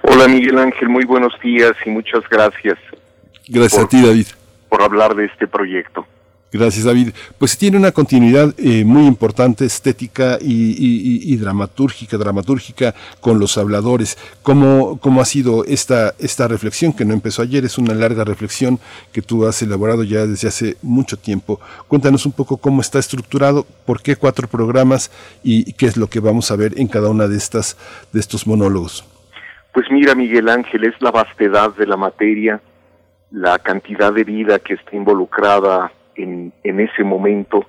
Hola 0.00 0.28
Miguel 0.28 0.58
Ángel, 0.58 0.88
muy 0.88 1.04
buenos 1.04 1.34
días 1.42 1.72
y 1.84 1.90
muchas 1.90 2.22
gracias. 2.30 2.78
Gracias 3.46 3.84
a 3.84 3.86
ti 3.86 4.00
David. 4.00 4.26
Por 4.70 4.82
hablar 4.82 5.14
de 5.14 5.26
este 5.26 5.46
proyecto. 5.46 6.06
Gracias, 6.50 6.86
David. 6.86 7.10
Pues 7.38 7.58
tiene 7.58 7.76
una 7.76 7.92
continuidad 7.92 8.54
eh, 8.56 8.82
muy 8.84 9.06
importante, 9.06 9.66
estética 9.66 10.38
y, 10.40 11.36
dramatúrgica, 11.36 12.16
dramatúrgica 12.16 12.94
con 13.20 13.38
los 13.38 13.58
habladores. 13.58 14.16
¿Cómo, 14.42 14.98
¿Cómo 14.98 15.20
ha 15.20 15.26
sido 15.26 15.64
esta, 15.66 16.14
esta 16.18 16.48
reflexión 16.48 16.94
que 16.94 17.04
no 17.04 17.12
empezó 17.12 17.42
ayer? 17.42 17.66
Es 17.66 17.76
una 17.76 17.92
larga 17.94 18.24
reflexión 18.24 18.78
que 19.12 19.20
tú 19.20 19.46
has 19.46 19.60
elaborado 19.60 20.04
ya 20.04 20.26
desde 20.26 20.48
hace 20.48 20.76
mucho 20.80 21.18
tiempo. 21.18 21.60
Cuéntanos 21.86 22.24
un 22.24 22.32
poco 22.32 22.56
cómo 22.56 22.80
está 22.80 22.98
estructurado, 22.98 23.66
por 23.84 24.00
qué 24.00 24.16
cuatro 24.16 24.48
programas 24.48 25.10
y 25.44 25.74
qué 25.74 25.84
es 25.84 25.98
lo 25.98 26.06
que 26.06 26.20
vamos 26.20 26.50
a 26.50 26.56
ver 26.56 26.72
en 26.78 26.88
cada 26.88 27.10
una 27.10 27.28
de 27.28 27.36
estas 27.36 27.76
de 28.12 28.20
estos 28.20 28.46
monólogos. 28.46 29.04
Pues 29.72 29.86
mira, 29.90 30.14
Miguel 30.14 30.48
Ángel, 30.48 30.84
es 30.84 30.94
la 31.00 31.10
vastedad 31.10 31.74
de 31.76 31.86
la 31.86 31.96
materia, 31.96 32.60
la 33.30 33.58
cantidad 33.58 34.12
de 34.12 34.24
vida 34.24 34.58
que 34.58 34.74
está 34.74 34.96
involucrada 34.96 35.92
en, 36.18 36.52
en 36.62 36.80
ese 36.80 37.04
momento 37.04 37.64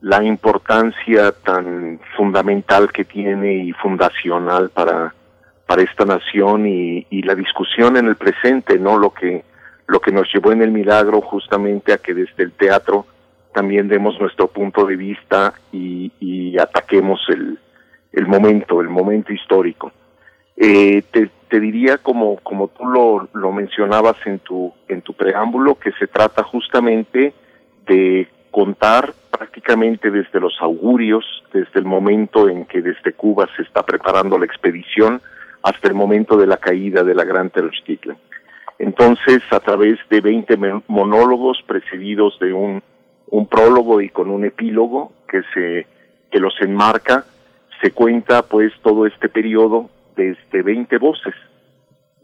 la 0.00 0.22
importancia 0.22 1.32
tan 1.32 2.00
fundamental 2.16 2.92
que 2.92 3.04
tiene 3.04 3.54
y 3.54 3.72
fundacional 3.72 4.70
para, 4.70 5.14
para 5.66 5.82
esta 5.82 6.04
nación 6.04 6.66
y, 6.66 7.04
la 7.22 7.34
discusión 7.34 7.96
en 7.96 8.06
el 8.06 8.16
presente, 8.16 8.78
¿no? 8.78 8.96
Lo 8.96 9.10
que, 9.10 9.44
lo 9.86 10.00
que 10.00 10.12
nos 10.12 10.32
llevó 10.32 10.52
en 10.52 10.62
el 10.62 10.70
milagro 10.70 11.20
justamente 11.20 11.92
a 11.92 11.98
que 11.98 12.14
desde 12.14 12.44
el 12.44 12.52
teatro 12.52 13.04
también 13.52 13.88
demos 13.88 14.18
nuestro 14.20 14.46
punto 14.46 14.86
de 14.86 14.96
vista 14.96 15.52
y, 15.72 16.12
y 16.20 16.58
ataquemos 16.58 17.20
el, 17.28 17.58
el 18.12 18.26
momento, 18.26 18.80
el 18.80 18.88
momento 18.88 19.32
histórico. 19.32 19.92
Eh, 20.56 21.02
te, 21.10 21.30
te, 21.48 21.60
diría 21.60 21.98
como, 21.98 22.36
como 22.38 22.68
tú 22.68 22.86
lo, 22.86 23.28
lo 23.32 23.52
mencionabas 23.52 24.16
en 24.26 24.38
tu, 24.38 24.72
en 24.88 25.02
tu 25.02 25.12
preámbulo, 25.12 25.74
que 25.74 25.92
se 25.92 26.06
trata 26.06 26.42
justamente 26.44 27.34
de 27.88 28.28
contar 28.50 29.14
prácticamente 29.30 30.10
desde 30.10 30.40
los 30.40 30.54
augurios, 30.60 31.24
desde 31.52 31.80
el 31.80 31.84
momento 31.84 32.48
en 32.48 32.64
que 32.66 32.82
desde 32.82 33.12
Cuba 33.12 33.48
se 33.56 33.62
está 33.62 33.84
preparando 33.84 34.38
la 34.38 34.46
expedición 34.46 35.20
hasta 35.62 35.88
el 35.88 35.94
momento 35.94 36.36
de 36.36 36.46
la 36.46 36.56
caída 36.56 37.02
de 37.02 37.14
la 37.14 37.24
Gran 37.24 37.50
Tenochtitlan. 37.50 38.16
Entonces, 38.78 39.42
a 39.50 39.60
través 39.60 39.98
de 40.08 40.20
20 40.20 40.56
monólogos 40.86 41.62
precedidos 41.66 42.38
de 42.38 42.52
un, 42.52 42.82
prólogo 43.50 44.00
y 44.00 44.08
con 44.08 44.30
un 44.30 44.44
epílogo 44.44 45.12
que 45.28 45.42
se 45.54 45.86
que 46.30 46.38
los 46.38 46.54
enmarca, 46.60 47.24
se 47.80 47.92
cuenta 47.92 48.42
pues 48.42 48.72
todo 48.82 49.06
este 49.06 49.28
periodo 49.28 49.88
desde 50.14 50.62
20 50.62 50.98
voces. 50.98 51.34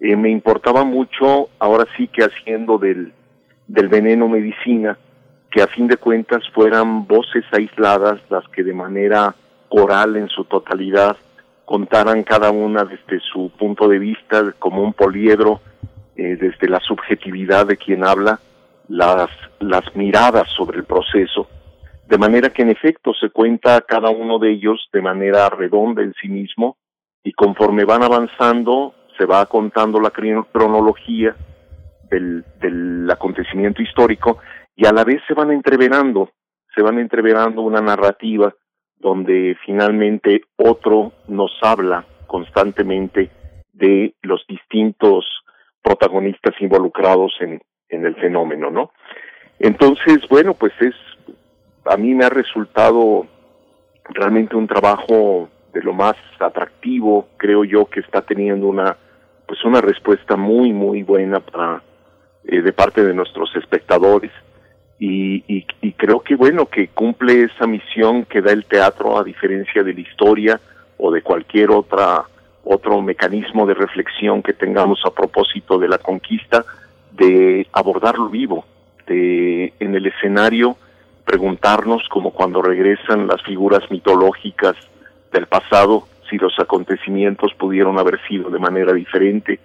Eh, 0.00 0.16
me 0.16 0.30
importaba 0.30 0.84
mucho, 0.84 1.48
ahora 1.58 1.86
sí 1.96 2.08
que 2.08 2.22
haciendo 2.22 2.78
del, 2.78 3.12
del 3.66 3.88
veneno 3.88 4.28
medicina, 4.28 4.98
que 5.54 5.62
a 5.62 5.68
fin 5.68 5.86
de 5.86 5.98
cuentas 5.98 6.42
fueran 6.52 7.06
voces 7.06 7.44
aisladas 7.52 8.20
las 8.28 8.42
que 8.48 8.64
de 8.64 8.74
manera 8.74 9.36
oral 9.68 10.16
en 10.16 10.28
su 10.28 10.44
totalidad 10.46 11.16
contaran 11.64 12.24
cada 12.24 12.50
una 12.50 12.82
desde 12.82 13.20
su 13.20 13.52
punto 13.56 13.86
de 13.86 14.00
vista 14.00 14.52
como 14.58 14.82
un 14.82 14.92
poliedro, 14.92 15.60
eh, 16.16 16.36
desde 16.40 16.68
la 16.68 16.80
subjetividad 16.80 17.66
de 17.66 17.76
quien 17.76 18.04
habla, 18.04 18.40
las, 18.88 19.30
las 19.60 19.94
miradas 19.94 20.48
sobre 20.56 20.78
el 20.78 20.84
proceso, 20.86 21.46
de 22.08 22.18
manera 22.18 22.50
que 22.50 22.62
en 22.62 22.70
efecto 22.70 23.12
se 23.14 23.30
cuenta 23.30 23.80
cada 23.82 24.10
uno 24.10 24.40
de 24.40 24.50
ellos 24.50 24.88
de 24.92 25.02
manera 25.02 25.48
redonda 25.50 26.02
en 26.02 26.14
sí 26.20 26.26
mismo 26.26 26.78
y 27.22 27.32
conforme 27.32 27.84
van 27.84 28.02
avanzando 28.02 28.92
se 29.16 29.24
va 29.24 29.46
contando 29.46 30.00
la 30.00 30.10
cronología 30.10 31.36
del, 32.10 32.44
del 32.60 33.08
acontecimiento 33.08 33.82
histórico 33.82 34.40
y 34.76 34.86
a 34.86 34.92
la 34.92 35.04
vez 35.04 35.22
se 35.26 35.34
van 35.34 35.50
entreverando, 35.50 36.30
se 36.74 36.82
van 36.82 36.98
entreverando 36.98 37.62
una 37.62 37.80
narrativa 37.80 38.54
donde 38.96 39.56
finalmente 39.64 40.42
otro 40.56 41.12
nos 41.28 41.52
habla 41.62 42.04
constantemente 42.26 43.30
de 43.72 44.14
los 44.22 44.44
distintos 44.48 45.24
protagonistas 45.82 46.54
involucrados 46.60 47.34
en, 47.40 47.60
en 47.88 48.06
el 48.06 48.14
fenómeno, 48.16 48.70
¿no? 48.70 48.92
Entonces, 49.58 50.20
bueno, 50.28 50.54
pues 50.54 50.72
es, 50.80 50.94
a 51.84 51.96
mí 51.96 52.14
me 52.14 52.24
ha 52.24 52.30
resultado 52.30 53.26
realmente 54.08 54.56
un 54.56 54.66
trabajo 54.66 55.48
de 55.72 55.82
lo 55.82 55.92
más 55.92 56.16
atractivo, 56.40 57.28
creo 57.36 57.64
yo 57.64 57.86
que 57.86 58.00
está 58.00 58.22
teniendo 58.22 58.66
una, 58.66 58.96
pues 59.46 59.62
una 59.64 59.80
respuesta 59.80 60.36
muy, 60.36 60.72
muy 60.72 61.02
buena 61.02 61.40
para, 61.40 61.82
eh, 62.44 62.62
de 62.62 62.72
parte 62.72 63.04
de 63.04 63.14
nuestros 63.14 63.54
espectadores 63.56 64.32
y, 64.98 65.42
y, 65.48 65.92
creo 65.92 66.20
que 66.20 66.36
bueno 66.36 66.66
que 66.66 66.88
cumple 66.88 67.42
esa 67.42 67.66
misión 67.66 68.24
que 68.24 68.40
da 68.40 68.52
el 68.52 68.64
teatro 68.64 69.18
a 69.18 69.24
diferencia 69.24 69.82
de 69.82 69.92
la 69.92 70.00
historia 70.00 70.60
o 70.98 71.10
de 71.10 71.22
cualquier 71.22 71.70
otra 71.70 72.24
otro 72.64 73.02
mecanismo 73.02 73.66
de 73.66 73.74
reflexión 73.74 74.42
que 74.42 74.52
tengamos 74.52 75.00
a 75.04 75.10
propósito 75.10 75.78
de 75.78 75.88
la 75.88 75.98
conquista 75.98 76.64
de 77.12 77.66
abordarlo 77.72 78.28
vivo 78.28 78.64
de 79.06 79.72
en 79.80 79.94
el 79.94 80.06
escenario 80.06 80.76
preguntarnos 81.24 82.08
como 82.08 82.30
cuando 82.30 82.62
regresan 82.62 83.26
las 83.26 83.42
figuras 83.42 83.90
mitológicas 83.90 84.76
del 85.32 85.46
pasado 85.46 86.06
si 86.30 86.38
los 86.38 86.58
acontecimientos 86.58 87.52
pudieron 87.54 87.98
haber 87.98 88.20
sido 88.28 88.48
de 88.50 88.58
manera 88.58 88.92
diferente 88.92 89.58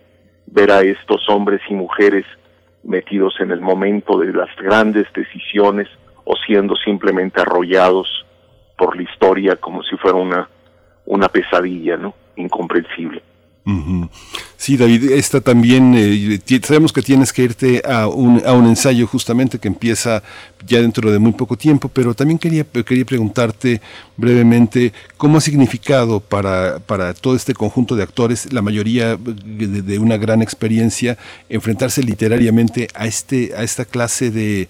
ver 0.47 0.71
a 0.71 0.81
estos 0.81 1.29
hombres 1.29 1.61
y 1.69 1.73
mujeres 1.73 2.25
metidos 2.83 3.35
en 3.39 3.51
el 3.51 3.61
momento 3.61 4.17
de 4.17 4.33
las 4.33 4.49
grandes 4.57 5.07
decisiones 5.13 5.87
o 6.23 6.35
siendo 6.45 6.75
simplemente 6.75 7.41
arrollados 7.41 8.25
por 8.77 8.95
la 8.95 9.03
historia 9.03 9.55
como 9.55 9.83
si 9.83 9.97
fuera 9.97 10.17
una, 10.17 10.49
una 11.05 11.27
pesadilla, 11.27 11.97
¿no? 11.97 12.13
Incomprensible. 12.35 13.21
Sí, 14.57 14.77
David, 14.77 15.11
esta 15.11 15.41
también, 15.41 15.93
eh, 15.95 16.39
sabemos 16.63 16.91
que 16.91 17.01
tienes 17.01 17.31
que 17.31 17.43
irte 17.43 17.81
a 17.87 18.07
un, 18.07 18.41
a 18.45 18.53
un 18.53 18.65
ensayo 18.67 19.05
justamente 19.05 19.59
que 19.59 19.67
empieza 19.67 20.23
ya 20.67 20.81
dentro 20.81 21.11
de 21.11 21.19
muy 21.19 21.33
poco 21.33 21.55
tiempo, 21.55 21.87
pero 21.87 22.13
también 22.13 22.39
quería, 22.39 22.63
quería 22.63 23.05
preguntarte 23.05 23.79
brevemente 24.17 24.91
cómo 25.17 25.37
ha 25.37 25.41
significado 25.41 26.19
para, 26.19 26.79
para 26.79 27.13
todo 27.13 27.35
este 27.35 27.53
conjunto 27.53 27.95
de 27.95 28.03
actores, 28.03 28.51
la 28.51 28.61
mayoría 28.61 29.15
de, 29.17 29.81
de, 29.81 29.99
una 29.99 30.17
gran 30.17 30.41
experiencia, 30.41 31.17
enfrentarse 31.47 32.03
literariamente 32.03 32.87
a, 32.95 33.05
este, 33.05 33.53
a 33.55 33.63
esta 33.63 33.85
clase 33.85 34.31
de, 34.31 34.67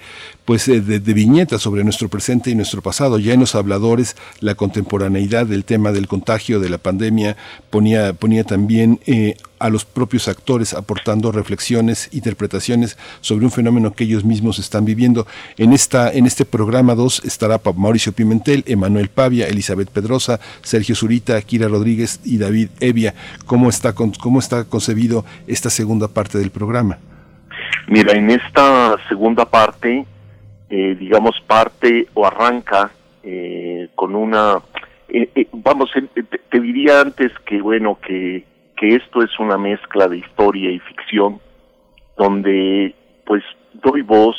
pues 0.50 0.68
eh, 0.68 0.82
de, 0.82 1.14
viñetas 1.14 1.62
sobre 1.62 1.84
nuestro 1.84 2.10
presente 2.10 2.50
y 2.50 2.56
nuestro 2.56 2.82
pasado. 2.82 3.20
Ya 3.20 3.36
en 3.36 3.40
los 3.40 3.54
habladores, 3.54 4.18
la 4.40 4.56
contemporaneidad 4.56 5.46
del 5.46 5.64
tema 5.64 5.92
del 5.92 6.08
contagio, 6.08 6.60
de 6.60 6.70
la 6.70 6.80
pandemia, 6.80 7.38
ponía, 7.70 8.14
ponía 8.14 8.44
también 8.44 9.00
eh, 9.06 9.36
a 9.60 9.70
los 9.70 9.86
propios 9.86 10.28
actores 10.28 10.74
aportando 10.74 11.32
reflexiones, 11.32 12.10
interpretaciones 12.14 12.98
sobre 13.22 13.46
un 13.46 13.52
fenómeno 13.52 13.94
que 13.94 14.06
ellos 14.06 14.26
mismos 14.26 14.58
están 14.58 14.86
viviendo. 14.86 15.28
En, 15.60 15.72
esta, 15.72 16.12
en 16.12 16.26
este 16.26 16.46
programa 16.46 16.96
2 16.96 17.26
estará 17.26 17.62
Mauricio 17.76 18.12
Pimentel, 18.12 18.64
Emanuel 18.66 19.10
Pavia, 19.10 19.46
Elizabeth 19.46 19.92
Pedrosa, 19.92 20.40
Sergio 20.64 20.96
Zurita, 20.96 21.40
Kira 21.44 21.68
Rodríguez 21.68 22.22
y 22.26 22.40
David 22.40 22.70
Evia. 22.80 23.14
¿Cómo 23.46 23.70
está, 23.70 23.94
cómo 23.94 24.40
está 24.40 24.64
concebido 24.64 25.26
esta 25.46 25.70
segunda 25.70 26.08
parte 26.08 26.40
del 26.40 26.50
programa? 26.50 26.98
Mira, 27.88 28.14
en 28.14 28.32
esta 28.32 28.96
segunda 29.10 29.46
parte 29.46 30.08
eh, 30.70 30.96
digamos, 31.00 31.36
parte 31.48 32.08
o 32.14 32.26
arranca 32.26 32.92
eh, 33.24 33.90
con 33.96 34.16
una, 34.16 34.60
eh, 35.08 35.30
eh 35.36 35.48
vamos, 35.52 35.90
te, 35.92 36.24
te, 36.24 36.60
diría 36.60 37.02
antes 37.02 37.32
que, 37.46 37.62
bueno, 37.62 37.98
que, 38.06 38.46
que 38.78 38.96
esto 38.96 39.24
es 39.24 39.40
una 39.40 39.58
mezcla 39.58 40.08
de 40.08 40.18
historia 40.18 40.72
y 40.72 40.80
ficción, 40.80 41.40
donde 42.18 42.96
pues 43.26 43.44
doy 43.74 44.02
voz, 44.02 44.36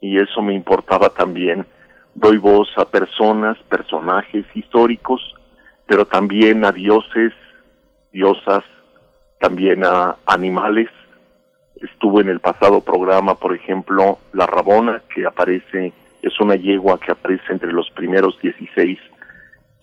y 0.00 0.18
eso 0.18 0.42
me 0.42 0.54
importaba 0.54 1.10
también, 1.10 1.64
doy 2.14 2.38
voz 2.38 2.68
a 2.76 2.84
personas, 2.84 3.56
personajes 3.68 4.44
históricos, 4.54 5.20
pero 5.86 6.06
también 6.06 6.64
a 6.64 6.72
dioses, 6.72 7.32
diosas, 8.12 8.64
también 9.40 9.84
a 9.84 10.16
animales, 10.26 10.88
estuvo 11.82 12.20
en 12.20 12.28
el 12.28 12.40
pasado 12.40 12.80
programa, 12.80 13.34
por 13.34 13.54
ejemplo, 13.54 14.18
La 14.32 14.46
Rabona, 14.46 15.02
que 15.14 15.26
aparece, 15.26 15.92
es 16.22 16.40
una 16.40 16.54
yegua 16.54 16.98
que 16.98 17.12
aparece 17.12 17.52
entre 17.52 17.72
los 17.72 17.90
primeros 17.90 18.38
16 18.40 18.98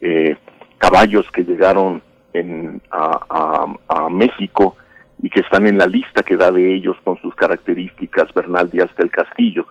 eh, 0.02 0.38
caballos 0.78 1.30
que 1.32 1.44
llegaron 1.44 2.02
en, 2.34 2.82
a, 2.92 3.66
México 4.10 4.76
y 5.22 5.30
que 5.30 5.42
están 5.42 5.68
en 5.68 5.78
la 5.78 5.86
lista 5.86 6.24
que 6.24 6.36
da 6.36 6.52
de 6.52 6.74
ellos 6.76 6.98
con 7.04 7.18
sus 7.22 7.36
características 7.36 8.34
Bernal 8.34 8.70
Díaz 8.70 8.90
del 8.98 9.12
Castillo. 9.12 9.68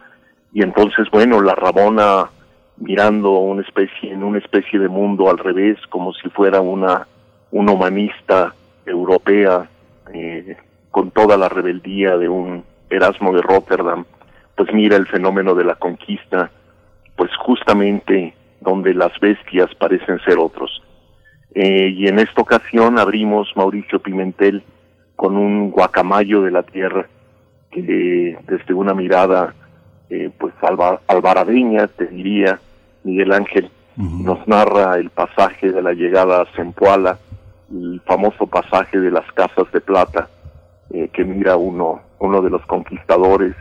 Y 0.53 0.63
entonces, 0.63 1.09
bueno, 1.11 1.41
la 1.41 1.55
Rabona 1.55 2.31
mirando 2.77 3.39
una 3.39 3.63
especie, 3.63 4.13
en 4.13 4.23
una 4.23 4.39
especie 4.39 4.79
de 4.79 4.89
mundo 4.89 5.29
al 5.29 5.39
revés, 5.39 5.79
como 5.89 6.13
si 6.13 6.29
fuera 6.31 6.61
una, 6.61 7.07
una 7.51 7.73
humanista 7.73 8.55
europea, 8.87 9.69
eh, 10.15 10.57
con 10.91 11.11
toda 11.11 11.37
la 11.37 11.49
rebeldía 11.49 12.17
de 12.17 12.29
un 12.29 12.65
Erasmo 12.91 13.33
de 13.33 13.43
Rotterdam, 13.43 14.05
pues 14.57 14.73
mira 14.73 14.97
el 14.97 15.07
fenómeno 15.07 15.55
de 15.55 15.65
la 15.65 15.75
conquista, 15.75 16.51
pues 17.17 17.31
justamente 17.37 18.35
donde 18.61 18.95
las 18.95 19.13
bestias 19.21 19.75
parecen 19.77 20.19
ser 20.21 20.39
otros. 20.39 20.83
Eh, 21.55 21.89
y 21.97 22.09
en 22.09 22.19
esta 22.19 22.43
ocasión 22.43 22.99
abrimos 22.99 23.49
Mauricio 23.57 24.01
Pimentel 24.01 24.63
con 25.17 25.37
un 25.37 25.71
guacamayo 25.71 26.43
de 26.43 26.51
la 26.51 26.63
tierra 26.63 27.07
que 27.71 28.39
desde 28.47 28.75
una 28.75 28.95
mirada 28.95 29.55
eh, 30.11 30.31
pues 30.39 30.55
alba, 30.63 31.01
albaradeña, 31.07 31.87
te 31.89 32.07
diría, 32.07 32.61
Miguel 33.05 33.33
Ángel, 33.33 33.71
nos 33.97 34.47
narra 34.47 34.97
el 34.97 35.11
pasaje 35.11 35.73
de 35.73 35.83
la 35.83 35.93
llegada 35.93 36.43
a 36.43 36.47
Zempoala, 36.55 37.19
el 37.71 38.01
famoso 38.07 38.47
pasaje 38.47 39.01
de 39.01 39.11
las 39.11 39.31
casas 39.33 39.71
de 39.73 39.81
plata, 39.81 40.29
eh, 40.91 41.09
que 41.09 41.25
mira 41.25 41.57
uno, 41.57 42.01
uno 42.19 42.43
de 42.43 42.51
los 42.51 42.65
conquistadores 42.67 43.55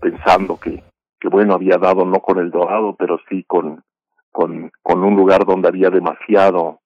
pensando 0.00 0.58
que, 0.58 0.82
que 1.18 1.28
bueno, 1.28 1.54
había 1.54 1.78
dado 1.78 2.04
no 2.04 2.20
con 2.20 2.38
el 2.38 2.50
dorado, 2.50 2.94
pero 2.98 3.18
sí 3.28 3.44
con, 3.44 3.82
con, 4.30 4.70
con 4.82 5.02
un 5.02 5.16
lugar 5.16 5.44
donde 5.46 5.68
había 5.68 5.90
demasiado, 5.90 6.80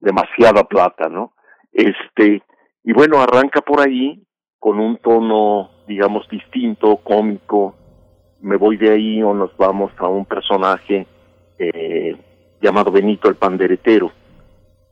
demasiada 0.00 0.64
plata, 0.64 1.08
¿no? 1.08 1.32
Este, 1.72 2.42
Y 2.84 2.92
bueno, 2.92 3.20
arranca 3.20 3.60
por 3.60 3.80
ahí 3.80 4.22
con 4.58 4.78
un 4.78 4.96
tono, 4.98 5.70
digamos, 5.86 6.28
distinto, 6.28 6.96
cómico. 6.96 7.74
Me 8.40 8.56
voy 8.56 8.76
de 8.76 8.90
ahí 8.90 9.22
o 9.22 9.34
nos 9.34 9.54
vamos 9.56 9.92
a 9.98 10.08
un 10.08 10.24
personaje 10.24 11.06
eh, 11.58 12.16
llamado 12.60 12.90
Benito 12.90 13.28
el 13.28 13.36
Panderetero. 13.36 14.12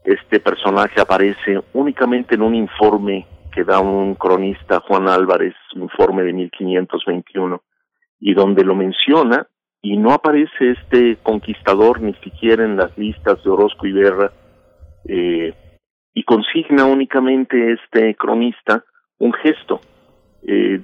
Este 0.05 0.41
personaje 0.41 1.01
aparece 1.01 1.61
únicamente 1.73 2.35
en 2.35 2.43
un 2.43 2.55
informe 2.55 3.27
que 3.53 3.65
da 3.65 3.81
un 3.81 4.15
cronista, 4.15 4.81
Juan 4.81 5.09
Álvarez, 5.09 5.55
informe 5.75 6.23
de 6.23 6.33
1521, 6.33 7.63
y 8.21 8.35
donde 8.35 8.65
lo 8.65 8.75
menciona, 8.75 9.47
y 9.83 9.97
no 9.97 10.13
aparece 10.13 10.71
este 10.71 11.17
conquistador 11.23 12.01
ni 12.01 12.15
siquiera 12.15 12.65
en 12.65 12.77
las 12.77 12.97
listas 12.97 13.43
de 13.43 13.51
Orozco 13.51 13.87
y 13.87 13.93
Berra, 13.93 14.33
eh, 15.07 15.55
y 16.15 16.23
consigna 16.25 16.85
únicamente 16.85 17.73
este 17.73 18.15
cronista 18.15 18.85
un 19.19 19.33
gesto. 19.33 19.81
Eh, 20.47 20.81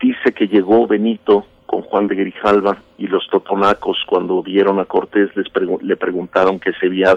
dice 0.00 0.32
que 0.32 0.48
llegó 0.48 0.86
Benito 0.86 1.44
con 1.66 1.82
Juan 1.82 2.08
de 2.08 2.16
Grijalva 2.16 2.78
y 2.98 3.06
los 3.06 3.28
totonacos 3.28 3.98
cuando 4.06 4.42
vieron 4.42 4.80
a 4.80 4.84
Cortés 4.84 5.30
les 5.36 5.46
le 5.82 5.96
preguntaron 5.96 6.58
que 6.58 6.72
se 6.72 6.88
veía, 6.88 7.16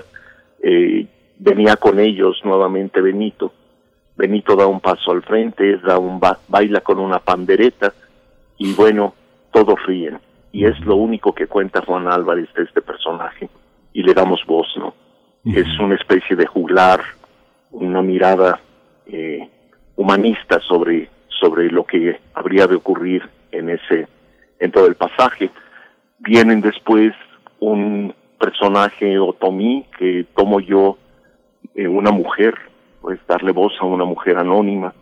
eh, 0.61 1.07
venía 1.39 1.75
con 1.77 1.99
ellos 1.99 2.39
nuevamente 2.43 3.01
Benito. 3.01 3.53
Benito 4.15 4.55
da 4.55 4.67
un 4.67 4.79
paso 4.79 5.11
al 5.11 5.23
frente, 5.23 5.77
da 5.77 5.97
un 5.97 6.19
baila 6.47 6.81
con 6.81 6.99
una 6.99 7.19
pandereta 7.19 7.93
y 8.57 8.73
bueno, 8.73 9.13
todos 9.51 9.75
ríen. 9.85 10.19
Y 10.51 10.65
es 10.65 10.79
lo 10.81 10.95
único 10.95 11.33
que 11.33 11.47
cuenta 11.47 11.81
Juan 11.81 12.07
Álvarez 12.07 12.47
de 12.53 12.63
este 12.63 12.81
personaje 12.81 13.49
y 13.91 14.03
le 14.03 14.13
damos 14.13 14.45
voz, 14.45 14.67
¿no? 14.77 14.93
Es 15.45 15.67
una 15.79 15.95
especie 15.95 16.35
de 16.37 16.45
juglar, 16.45 17.01
una 17.71 18.01
mirada 18.01 18.61
eh, 19.05 19.49
humanista 19.95 20.59
sobre, 20.61 21.09
sobre 21.27 21.69
lo 21.69 21.83
que 21.83 22.19
habría 22.33 22.65
de 22.67 22.75
ocurrir 22.75 23.27
en 23.51 23.69
ese 23.69 24.07
en 24.59 24.71
todo 24.71 24.87
el 24.87 24.95
pasaje. 24.95 25.49
Vienen 26.19 26.61
después 26.61 27.13
un 27.59 28.13
personaje 28.39 29.19
otomí 29.19 29.85
que 29.97 30.25
tomo 30.35 30.59
yo, 30.59 30.97
eh, 31.75 31.87
una 31.87 32.11
mujer, 32.11 32.55
pues 33.03 33.19
darle 33.27 33.51
voz 33.51 33.73
a 33.81 33.85
una 33.85 34.05
mujer 34.05 34.37
anónima, 34.37 34.93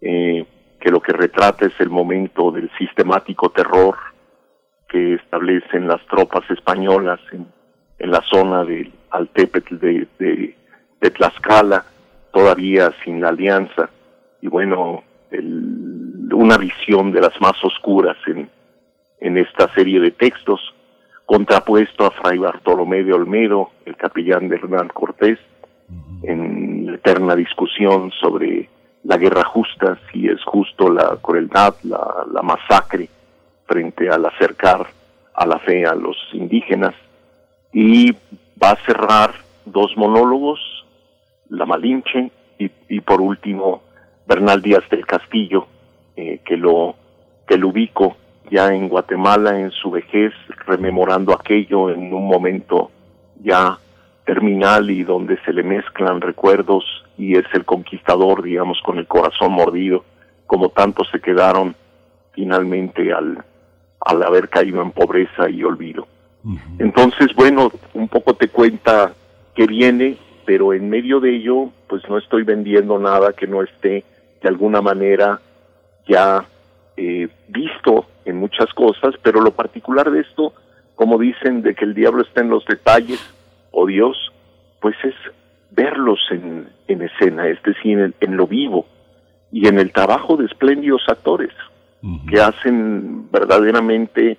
eh, 0.00 0.44
que 0.80 0.90
lo 0.90 1.00
que 1.00 1.12
retrata 1.12 1.66
es 1.66 1.80
el 1.80 1.88
momento 1.88 2.50
del 2.50 2.68
sistemático 2.76 3.50
terror 3.50 3.96
que 4.88 5.14
establecen 5.14 5.86
las 5.86 6.04
tropas 6.06 6.50
españolas 6.50 7.20
en, 7.30 7.46
en 8.00 8.10
la 8.10 8.22
zona 8.22 8.64
del 8.64 8.92
Altepetl 9.10 9.76
de, 9.76 10.56
Tlaxcala, 10.98 11.84
todavía 12.32 12.92
sin 13.04 13.20
la 13.20 13.28
alianza, 13.28 13.88
y 14.42 14.48
bueno, 14.48 15.04
el, 15.30 16.28
una 16.32 16.56
visión 16.56 17.12
de 17.12 17.20
las 17.20 17.40
más 17.40 17.54
oscuras 17.62 18.16
en, 18.26 18.50
en 19.20 19.38
esta 19.38 19.72
serie 19.74 20.00
de 20.00 20.10
textos, 20.10 20.60
contrapuesto 21.24 22.04
a 22.04 22.10
Fray 22.10 22.38
Bartolomé 22.38 23.04
de 23.04 23.12
Olmedo, 23.12 23.70
el 23.86 23.94
capellán 23.94 24.48
de 24.48 24.56
Hernán 24.56 24.88
Cortés, 24.88 25.38
en 26.24 26.77
eterna 26.98 27.34
discusión 27.34 28.10
sobre 28.20 28.68
la 29.04 29.16
guerra 29.16 29.44
justa, 29.44 29.98
si 30.10 30.26
es 30.26 30.42
justo 30.44 30.90
la 30.90 31.16
crueldad, 31.22 31.74
la, 31.84 32.26
la 32.32 32.42
masacre 32.42 33.08
frente 33.66 34.08
al 34.10 34.26
acercar 34.26 34.86
a 35.34 35.46
la 35.46 35.58
fe 35.60 35.86
a 35.86 35.94
los 35.94 36.16
indígenas. 36.32 36.94
Y 37.72 38.12
va 38.60 38.72
a 38.72 38.84
cerrar 38.84 39.34
dos 39.64 39.96
monólogos, 39.96 40.58
La 41.48 41.64
Malinche 41.64 42.30
y, 42.58 43.00
por 43.00 43.20
último 43.20 43.82
Bernal 44.26 44.60
Díaz 44.60 44.82
del 44.90 45.06
Castillo, 45.06 45.66
eh, 46.16 46.40
que 46.44 46.56
lo 46.56 46.96
que 47.46 47.56
lo 47.56 47.68
ubico 47.68 48.16
ya 48.50 48.68
en 48.74 48.88
Guatemala 48.88 49.58
en 49.58 49.70
su 49.70 49.90
vejez, 49.90 50.32
rememorando 50.66 51.32
aquello 51.32 51.90
en 51.90 52.12
un 52.12 52.26
momento 52.26 52.90
ya 53.42 53.78
terminal 54.28 54.90
y 54.90 55.04
donde 55.04 55.38
se 55.46 55.54
le 55.54 55.62
mezclan 55.62 56.20
recuerdos 56.20 56.84
y 57.16 57.38
es 57.38 57.46
el 57.54 57.64
conquistador, 57.64 58.42
digamos, 58.42 58.78
con 58.84 58.98
el 58.98 59.06
corazón 59.06 59.52
mordido, 59.52 60.04
como 60.46 60.68
tantos 60.68 61.08
se 61.10 61.18
quedaron 61.18 61.74
finalmente 62.32 63.10
al, 63.10 63.42
al 64.02 64.22
haber 64.22 64.50
caído 64.50 64.82
en 64.82 64.90
pobreza 64.90 65.48
y 65.48 65.64
olvido. 65.64 66.06
Entonces, 66.78 67.28
bueno, 67.34 67.72
un 67.94 68.08
poco 68.08 68.34
te 68.34 68.48
cuenta 68.48 69.14
que 69.54 69.66
viene, 69.66 70.18
pero 70.44 70.74
en 70.74 70.90
medio 70.90 71.20
de 71.20 71.34
ello, 71.34 71.70
pues 71.88 72.02
no 72.10 72.18
estoy 72.18 72.42
vendiendo 72.42 72.98
nada 72.98 73.32
que 73.32 73.46
no 73.46 73.62
esté 73.62 74.04
de 74.42 74.48
alguna 74.48 74.82
manera 74.82 75.40
ya 76.06 76.44
eh, 76.98 77.28
visto 77.48 78.04
en 78.26 78.36
muchas 78.36 78.74
cosas, 78.74 79.14
pero 79.22 79.40
lo 79.40 79.52
particular 79.52 80.10
de 80.10 80.20
esto, 80.20 80.52
como 80.96 81.16
dicen, 81.18 81.62
de 81.62 81.74
que 81.74 81.86
el 81.86 81.94
diablo 81.94 82.22
está 82.22 82.42
en 82.42 82.50
los 82.50 82.66
detalles, 82.66 83.37
o 83.70 83.86
Dios, 83.86 84.16
pues 84.80 84.96
es 85.04 85.14
verlos 85.70 86.20
en, 86.30 86.68
en 86.86 87.02
escena, 87.02 87.46
es 87.48 87.62
decir, 87.62 88.14
en, 88.20 88.36
lo 88.36 88.46
vivo 88.46 88.86
y 89.52 89.68
en 89.68 89.78
el 89.78 89.92
trabajo 89.92 90.36
de 90.36 90.46
espléndidos 90.46 91.02
actores 91.08 91.50
que 92.28 92.40
hacen 92.40 93.28
verdaderamente 93.30 94.38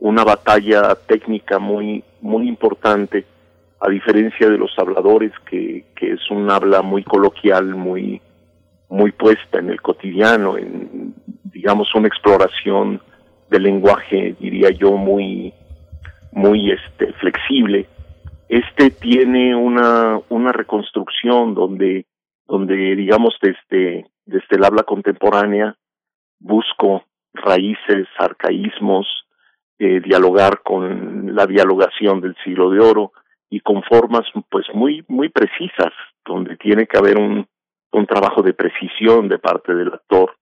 una 0.00 0.24
batalla 0.24 0.94
técnica 1.06 1.58
muy, 1.58 2.04
muy 2.20 2.46
importante, 2.46 3.24
a 3.80 3.88
diferencia 3.88 4.48
de 4.48 4.58
los 4.58 4.70
habladores, 4.78 5.32
que, 5.48 5.84
que 5.96 6.12
es 6.12 6.30
un 6.30 6.50
habla 6.50 6.82
muy 6.82 7.04
coloquial, 7.04 7.74
muy, 7.74 8.20
muy 8.88 9.12
puesta 9.12 9.58
en 9.58 9.70
el 9.70 9.80
cotidiano, 9.80 10.58
en, 10.58 11.14
digamos, 11.44 11.94
una 11.94 12.08
exploración 12.08 13.00
del 13.50 13.62
lenguaje, 13.62 14.36
diría 14.38 14.70
yo, 14.70 14.92
muy, 14.92 15.52
muy 16.32 16.70
este, 16.70 17.12
flexible. 17.14 17.86
Este 18.48 18.90
tiene 18.90 19.54
una, 19.54 20.20
una 20.30 20.52
reconstrucción 20.52 21.54
donde, 21.54 22.06
donde, 22.46 22.96
digamos, 22.96 23.36
desde, 23.42 24.06
desde 24.24 24.56
el 24.56 24.64
habla 24.64 24.84
contemporánea 24.84 25.76
busco 26.40 27.04
raíces, 27.34 28.06
arcaísmos, 28.18 29.06
eh, 29.78 30.00
dialogar 30.00 30.62
con 30.62 31.34
la 31.34 31.46
dialogación 31.46 32.20
del 32.20 32.34
siglo 32.42 32.70
de 32.70 32.80
oro 32.80 33.12
y 33.50 33.60
con 33.60 33.82
formas 33.82 34.26
pues 34.50 34.66
muy 34.74 35.04
muy 35.08 35.28
precisas 35.28 35.92
donde 36.24 36.56
tiene 36.56 36.86
que 36.86 36.98
haber 36.98 37.16
un, 37.16 37.46
un 37.92 38.06
trabajo 38.06 38.42
de 38.42 38.54
precisión 38.54 39.28
de 39.28 39.38
parte 39.38 39.74
del 39.74 39.92
actor 39.92 40.36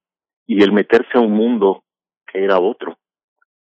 y 0.47 0.63
el 0.63 0.73
meterse 0.73 1.19
a 1.19 1.21
un 1.21 1.33
mundo 1.33 1.85
que 2.27 2.45
era 2.45 2.59
otro 2.59 2.97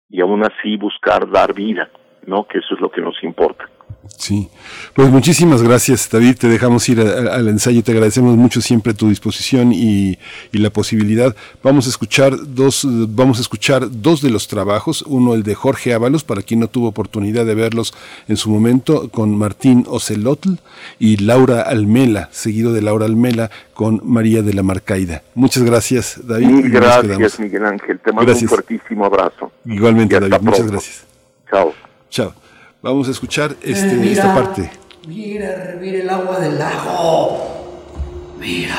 y 0.09 0.21
aún 0.21 0.43
así 0.45 0.77
buscar 0.77 1.31
dar 1.31 1.55
vida, 1.55 1.89
¿no? 2.27 2.47
Que 2.49 2.59
eso 2.59 2.75
es 2.75 2.81
lo 2.81 2.91
que 2.91 3.01
nos 3.01 3.23
importa. 3.23 3.69
Sí, 4.17 4.49
pues 4.95 5.09
muchísimas 5.09 5.63
gracias 5.63 6.09
David, 6.11 6.37
te 6.37 6.49
dejamos 6.49 6.89
ir 6.89 7.01
al 7.01 7.49
ensayo, 7.49 7.83
te 7.83 7.93
agradecemos 7.93 8.37
mucho 8.37 8.61
siempre 8.61 8.95
tu 8.95 9.09
disposición 9.09 9.73
y, 9.73 10.19
y, 10.53 10.59
la 10.59 10.71
posibilidad. 10.71 11.35
Vamos 11.63 11.87
a 11.87 11.91
escuchar 11.91 12.35
dos, 12.37 12.87
vamos 12.87 13.39
a 13.39 13.41
escuchar 13.43 13.89
dos 13.91 14.23
de 14.23 14.31
los 14.31 14.49
trabajos, 14.49 15.03
uno 15.07 15.35
el 15.35 15.43
de 15.43 15.55
Jorge 15.55 15.93
Ábalos, 15.93 16.25
para 16.25 16.43
quien 16.43 16.61
no 16.61 16.69
tuvo 16.69 16.89
oportunidad 16.89 17.45
de 17.45 17.55
verlos 17.55 17.95
en 18.29 18.37
su 18.37 18.51
momento, 18.51 19.11
con 19.11 19.37
Martín 19.37 19.85
Ocelotl 19.89 20.55
y 20.99 21.19
Laura 21.19 21.63
Almela, 21.63 22.29
seguido 22.33 22.73
de 22.73 22.83
Laura 22.83 23.07
Almela 23.07 23.51
con 23.75 24.01
María 24.05 24.43
de 24.43 24.55
la 24.55 24.63
Marcaida. 24.63 25.23
Muchas 25.35 25.63
gracias 25.63 26.21
David. 26.23 26.47
Mil 26.47 26.71
gracias 26.71 27.39
Miguel 27.39 27.65
Ángel, 27.67 27.99
te 28.01 28.13
mando 28.13 28.33
un 28.33 28.49
fuertísimo 28.49 29.05
abrazo. 29.05 29.53
Igualmente 29.65 30.19
David, 30.19 30.41
muchas 30.43 30.71
gracias. 30.71 31.05
Chao. 31.51 31.75
Chao. 32.11 32.35
Vamos 32.83 33.09
a 33.09 33.11
escuchar 33.11 33.55
este, 33.61 33.95
eh, 33.95 34.13
esta 34.13 34.35
parte. 34.35 34.71
Mira 35.07 35.49
hervir 35.49 35.97
el 35.97 36.09
agua 36.09 36.39
del 36.39 36.59
lago. 36.59 38.37
Mira. 38.39 38.75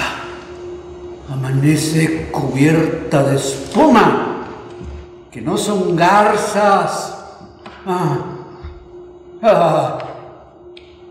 Amanece 1.32 2.32
cubierta 2.32 3.22
de 3.22 3.36
espuma. 3.36 4.48
Que 5.32 5.40
no 5.40 5.56
son 5.56 5.96
garzas. 5.96 7.16
Ah. 7.86 8.18
Ah. 9.44 10.00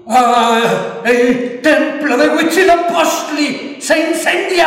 Ah. 0.09 1.01
El 1.05 1.61
templo 1.63 2.17
de 2.17 2.29
Huitzilopochtli 2.29 3.77
se 3.81 4.11
incendia. 4.11 4.67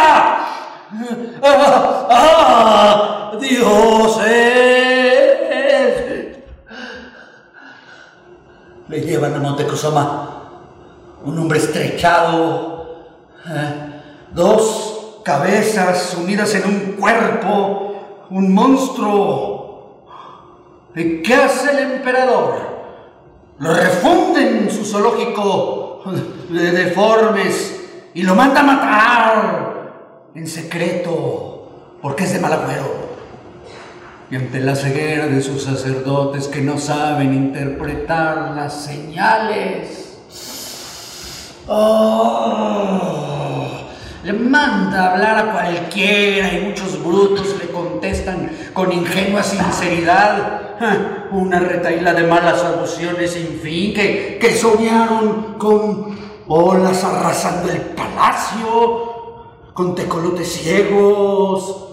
Ah. 1.41 2.07
Ah. 2.09 3.37
Dios 3.37 4.17
le 8.87 9.01
llevan 9.01 9.35
a 9.35 9.39
Montecosoma 9.39 10.33
un 11.25 11.39
hombre 11.39 11.59
estrechado, 11.59 12.97
¿eh? 13.47 14.01
dos 14.33 15.21
cabezas 15.23 16.17
unidas 16.19 16.53
en 16.55 16.65
un 16.65 16.79
cuerpo, 16.99 17.95
un 18.29 18.53
monstruo. 18.53 20.03
¿Y 20.95 21.21
qué 21.21 21.35
hace 21.35 21.71
el 21.71 21.93
emperador? 21.93 22.73
Lo 23.59 23.73
refunde 23.73 24.59
en 24.59 24.69
su 24.69 24.83
zoológico 24.83 26.01
de 26.49 26.71
deformes 26.71 27.81
y 28.13 28.23
lo 28.23 28.35
manda 28.35 28.59
a 28.59 28.63
matar. 28.63 29.73
en 30.35 30.47
secreto, 30.47 31.97
porque 32.01 32.23
es 32.23 32.33
de 32.33 32.39
mal 32.39 32.53
agüero. 32.53 33.02
Y 34.33 34.35
ante 34.35 34.59
la 34.61 34.75
ceguera 34.75 35.27
de 35.27 35.43
sus 35.43 35.61
sacerdotes 35.61 36.47
que 36.47 36.59
no 36.59 36.79
saben 36.79 37.35
interpretar 37.35 38.53
las 38.55 38.73
señales, 38.83 40.17
oh, 41.67 42.87
le 44.23 44.33
manda 44.33 45.11
hablar 45.11 45.37
a 45.37 45.51
cualquiera 45.51 46.51
y 46.51 46.65
muchos 46.65 46.99
brutos 47.03 47.55
le 47.59 47.67
contestan 47.71 48.49
con 48.73 48.91
ingenua 48.91 49.43
sinceridad. 49.43 51.29
Una 51.29 51.59
retaíla 51.59 52.15
de 52.15 52.23
malas 52.23 52.63
alusiones 52.63 53.33
sin 53.33 53.59
fin 53.59 53.93
que, 53.93 54.39
que 54.41 54.55
soñaron 54.55 55.59
con 55.59 56.17
olas 56.47 57.03
arrasando 57.03 57.71
el 57.71 57.81
palacio, 57.81 59.69
con 59.75 59.93
tecolotes 59.93 60.51
ciegos, 60.53 61.92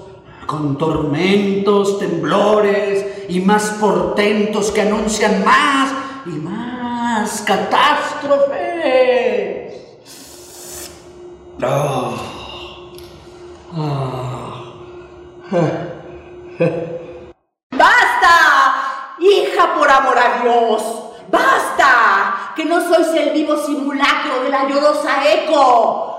con 0.51 0.77
tormentos, 0.77 2.01
temblores 2.01 3.07
y 3.29 3.39
más 3.39 3.71
portentos 3.81 4.73
que 4.73 4.81
anuncian 4.81 5.45
más 5.45 5.93
y 6.27 6.31
más 6.31 7.43
catástrofes. 7.43 8.51
Ah. 11.63 12.17
Ah. 13.77 14.75
¡Basta! 17.71 19.15
Hija, 19.21 19.75
por 19.79 19.89
amor 19.89 20.19
a 20.19 20.43
Dios. 20.43 20.83
¡Basta! 21.31 22.55
Que 22.57 22.65
no 22.65 22.81
sois 22.81 23.15
el 23.15 23.31
vivo 23.31 23.57
simulacro 23.57 24.43
de 24.43 24.51
la 24.51 24.69
llorosa 24.69 25.33
eco. 25.33 26.10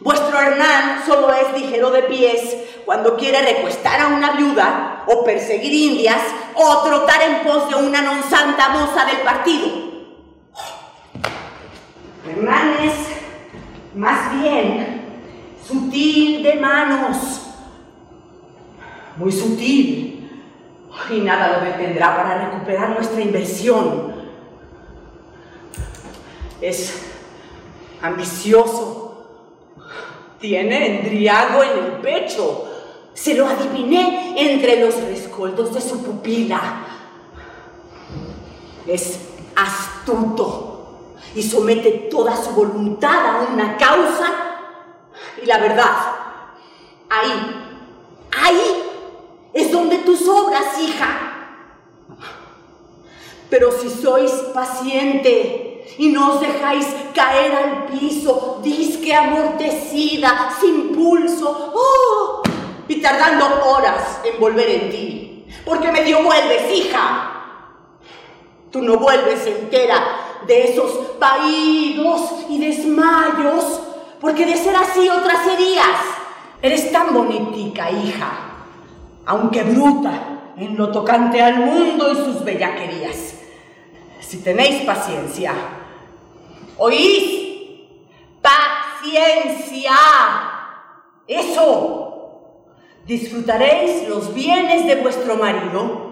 Vuestro 0.00 0.38
Hernán 0.40 1.02
solo 1.04 1.32
es 1.34 1.60
ligero 1.60 1.90
de 1.90 2.02
pies 2.04 2.56
cuando 2.84 3.16
quiere 3.16 3.42
recuestar 3.42 4.00
a 4.00 4.06
una 4.08 4.32
viuda 4.32 5.04
o 5.06 5.24
perseguir 5.24 5.72
indias 5.72 6.22
o 6.54 6.82
trotar 6.84 7.22
en 7.22 7.42
pos 7.42 7.68
de 7.68 7.74
una 7.74 8.02
non 8.02 8.22
santa 8.22 8.68
moza 8.68 9.04
del 9.06 9.18
partido. 9.26 9.66
Hernán 12.28 12.76
es 12.82 12.94
más 13.94 14.32
bien 14.40 15.02
sutil 15.66 16.42
de 16.42 16.54
manos, 16.54 17.16
muy 19.16 19.32
sutil, 19.32 20.30
y 21.10 21.20
nada 21.20 21.58
lo 21.58 21.64
detendrá 21.64 22.16
para 22.16 22.50
recuperar 22.50 22.90
nuestra 22.90 23.20
inversión. 23.20 24.14
Es 26.60 27.02
ambicioso, 28.02 29.07
tiene 30.40 31.00
endriago 31.00 31.62
en 31.62 31.84
el 31.84 31.92
pecho, 32.00 32.64
se 33.14 33.34
lo 33.34 33.46
adiviné 33.46 34.34
entre 34.36 34.80
los 34.80 34.94
rescoldos 35.02 35.74
de 35.74 35.80
su 35.80 36.02
pupila. 36.02 36.84
Es 38.86 39.20
astuto 39.56 41.08
y 41.34 41.42
somete 41.42 41.90
toda 42.10 42.36
su 42.36 42.50
voluntad 42.50 43.26
a 43.26 43.52
una 43.52 43.76
causa 43.76 44.26
y 45.42 45.46
la 45.46 45.58
verdad, 45.58 45.96
ahí, 47.10 47.76
ahí 48.40 48.82
es 49.52 49.72
donde 49.72 49.98
tú 49.98 50.16
sobras, 50.16 50.78
hija. 50.80 51.34
Pero 53.50 53.72
si 53.72 53.88
sois 53.88 54.30
paciente 54.52 55.67
y 55.96 56.08
no 56.08 56.34
os 56.34 56.40
dejáis 56.40 56.86
caer 57.14 57.52
al 57.52 57.86
piso, 57.86 58.60
disque 58.62 59.14
amortecida, 59.14 60.50
sin 60.60 60.94
pulso, 60.94 61.72
oh, 61.74 62.42
y 62.86 63.00
tardando 63.00 63.46
horas 63.64 64.20
en 64.24 64.38
volver 64.40 64.68
en 64.68 64.90
ti, 64.90 65.46
porque 65.64 65.90
medio 65.90 66.22
vuelves, 66.22 66.72
hija. 66.72 67.34
Tú 68.70 68.82
no 68.82 68.98
vuelves 68.98 69.46
entera 69.46 70.42
de 70.46 70.72
esos 70.72 71.18
vaídos 71.18 72.20
y 72.48 72.58
desmayos, 72.58 73.80
porque 74.20 74.44
de 74.44 74.56
ser 74.56 74.76
así 74.76 75.08
otras 75.08 75.42
serías. 75.44 75.98
Eres 76.60 76.92
tan 76.92 77.14
bonitica, 77.14 77.90
hija, 77.90 78.30
aunque 79.24 79.62
bruta 79.62 80.52
en 80.56 80.76
lo 80.76 80.90
tocante 80.90 81.40
al 81.40 81.58
mundo 81.58 82.12
y 82.12 82.16
sus 82.16 82.44
bellaquerías. 82.44 83.34
Si 84.20 84.38
tenéis 84.38 84.84
paciencia, 84.84 85.54
¿oís? 86.78 87.46
Paciencia. 88.40 89.92
Eso. 91.26 92.04
Disfrutaréis 93.04 94.08
los 94.08 94.32
bienes 94.34 94.86
de 94.86 94.96
vuestro 94.96 95.36
marido 95.36 96.08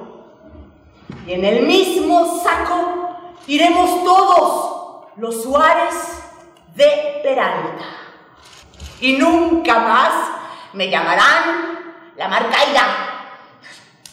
y 1.26 1.32
en 1.32 1.44
el 1.44 1.66
mismo 1.66 2.40
saco 2.42 3.06
Iremos 3.48 4.02
todos 4.02 5.06
los 5.18 5.42
Suárez 5.42 5.94
de 6.74 7.20
Peralta. 7.22 7.84
Y 9.00 9.12
nunca 9.12 9.78
más 9.78 10.12
me 10.72 10.90
llamarán 10.90 11.94
la 12.16 12.26
Marcaida, 12.26 13.36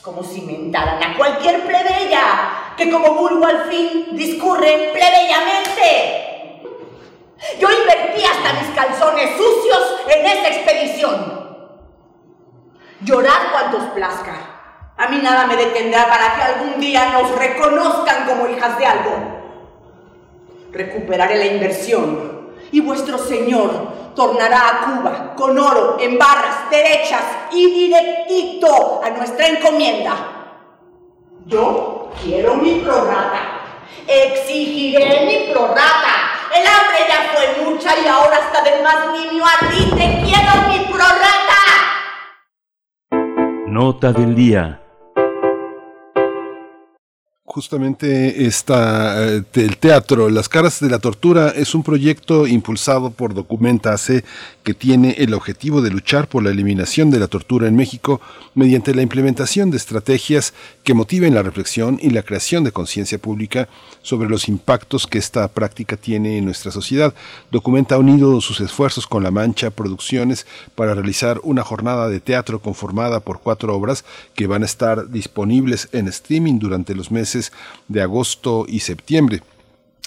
como 0.03 0.23
si 0.23 0.41
mentaran 0.41 1.01
a 1.01 1.17
cualquier 1.17 1.65
plebeya 1.65 2.75
que 2.77 2.91
como 2.91 3.15
vulgo 3.15 3.45
al 3.45 3.63
fin 3.69 4.09
discurre 4.11 4.91
plebeyamente. 4.93 6.22
Yo 7.59 7.67
invertí 7.69 8.23
hasta 8.23 8.61
mis 8.61 8.69
calzones 8.75 9.37
sucios 9.37 9.95
en 10.07 10.25
esta 10.25 10.47
expedición. 10.49 11.43
Llorar 13.01 13.51
cuantos 13.51 13.83
plazca 13.95 14.53
a 14.95 15.07
mí 15.07 15.19
nada 15.23 15.47
me 15.47 15.55
detendrá 15.55 16.07
para 16.07 16.35
que 16.35 16.41
algún 16.41 16.79
día 16.79 17.09
nos 17.13 17.35
reconozcan 17.35 18.27
como 18.27 18.47
hijas 18.47 18.77
de 18.77 18.85
algo. 18.85 19.11
Recuperaré 20.71 21.37
la 21.37 21.45
inversión 21.45 22.53
y 22.71 22.79
vuestro 22.79 23.17
Señor 23.17 24.13
tornará 24.15 24.69
a 24.69 24.81
Cuba 24.85 25.33
con 25.35 25.57
oro 25.57 25.97
en 25.99 26.19
barras 26.19 26.69
derechas 26.69 27.23
y 27.51 27.89
directito 27.89 29.01
a 29.03 29.09
nuestra 29.09 29.47
encomienda. 29.47 30.15
Yo 31.47 32.11
quiero 32.21 32.55
mi 32.55 32.75
prorata. 32.75 33.59
Exigiré 34.07 35.25
mi 35.25 35.51
prorata. 35.51 36.32
El 36.55 36.67
hambre 36.67 36.99
ya 37.07 37.33
fue 37.33 37.63
mucha 37.63 37.97
y 37.99 38.07
ahora 38.07 38.37
está 38.37 38.61
del 38.61 38.83
más 38.83 39.11
nimio 39.11 39.43
ardite. 39.43 40.21
Quiero 40.23 40.67
mi 40.67 40.85
prorata. 40.85 41.61
Nota 43.65 44.11
del 44.13 44.35
día 44.35 44.82
justamente 47.45 48.45
esta, 48.45 49.27
eh, 49.27 49.43
el 49.55 49.77
teatro 49.77 50.29
Las 50.29 50.47
caras 50.47 50.79
de 50.79 50.89
la 50.89 50.99
tortura 50.99 51.49
es 51.49 51.75
un 51.75 51.83
proyecto 51.83 52.47
impulsado 52.47 53.11
por 53.11 53.33
Documenta 53.33 53.93
AC 53.93 54.23
que 54.63 54.73
tiene 54.73 55.11
el 55.17 55.33
objetivo 55.33 55.81
de 55.81 55.91
luchar 55.91 56.29
por 56.29 56.41
la 56.41 56.51
eliminación 56.51 57.11
de 57.11 57.19
la 57.19 57.27
tortura 57.27 57.67
en 57.67 57.75
México 57.75 58.21
mediante 58.55 58.95
la 58.95 59.01
implementación 59.01 59.71
de 59.71 59.77
estrategias 59.77 60.53
que 60.83 60.93
motiven 60.93 61.35
la 61.35 61.43
reflexión 61.43 61.99
y 62.01 62.11
la 62.11 62.23
creación 62.23 62.63
de 62.63 62.71
conciencia 62.71 63.17
pública 63.17 63.67
sobre 64.01 64.29
los 64.29 64.47
impactos 64.47 65.05
que 65.05 65.17
esta 65.17 65.47
práctica 65.49 65.97
tiene 65.97 66.37
en 66.37 66.45
nuestra 66.45 66.71
sociedad. 66.71 67.13
Documenta 67.51 67.95
ha 67.95 67.99
unido 67.99 68.39
sus 68.39 68.61
esfuerzos 68.61 69.05
con 69.05 69.21
La 69.21 69.31
Mancha 69.31 69.69
Producciones 69.69 70.47
para 70.75 70.93
realizar 70.93 71.41
una 71.43 71.63
jornada 71.63 72.07
de 72.07 72.21
teatro 72.21 72.61
conformada 72.61 73.19
por 73.19 73.41
cuatro 73.41 73.75
obras 73.75 74.05
que 74.33 74.47
van 74.47 74.63
a 74.63 74.65
estar 74.65 75.09
disponibles 75.09 75.89
en 75.91 76.07
streaming 76.07 76.59
durante 76.59 76.95
los 76.95 77.11
meses 77.11 77.32
de 77.87 78.01
agosto 78.01 78.65
y 78.67 78.79
septiembre. 78.79 79.41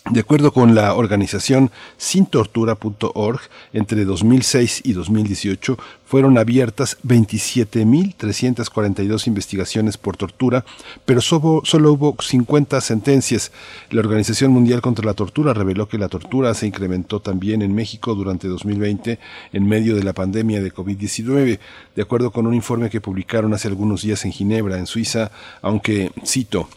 De 0.09 0.21
acuerdo 0.21 0.53
con 0.53 0.77
la 0.77 0.95
organización 0.95 1.73
sintortura.org, 1.97 3.41
entre 3.73 4.05
2006 4.05 4.83
y 4.85 4.93
2018 4.93 5.77
fueron 6.05 6.39
abiertas 6.39 6.97
27.342 7.03 9.27
investigaciones 9.27 9.99
por 9.99 10.17
tortura, 10.17 10.65
pero 11.05 11.21
solo, 11.21 11.63
solo, 11.65 11.93
hubo 11.93 12.15
50 12.21 12.81
sentencias. 12.81 13.51
La 13.91 13.99
Organización 13.99 14.53
Mundial 14.53 14.81
contra 14.81 15.05
la 15.05 15.15
Tortura 15.15 15.55
reveló 15.55 15.89
que 15.89 15.99
la 15.99 16.09
tortura 16.09 16.55
se 16.55 16.69
incrementó 16.69 17.19
también 17.19 17.61
en 17.61 17.75
México 17.75 18.15
durante 18.15 18.47
2020 18.47 19.19
en 19.53 19.67
medio 19.67 19.97
de 19.97 20.05
la 20.05 20.13
pandemia 20.13 20.63
de 20.63 20.73
COVID-19, 20.73 21.59
de 21.97 22.03
acuerdo 22.03 22.31
con 22.31 22.47
un 22.47 22.55
informe 22.55 22.91
que 22.91 23.01
publicaron 23.01 23.55
hace 23.55 23.67
algunos 23.67 24.03
días 24.03 24.25
en 24.25 24.31
Ginebra, 24.31 24.79
en 24.79 24.87
Suiza, 24.87 25.33
aunque, 25.63 26.13
cito, 26.25 26.69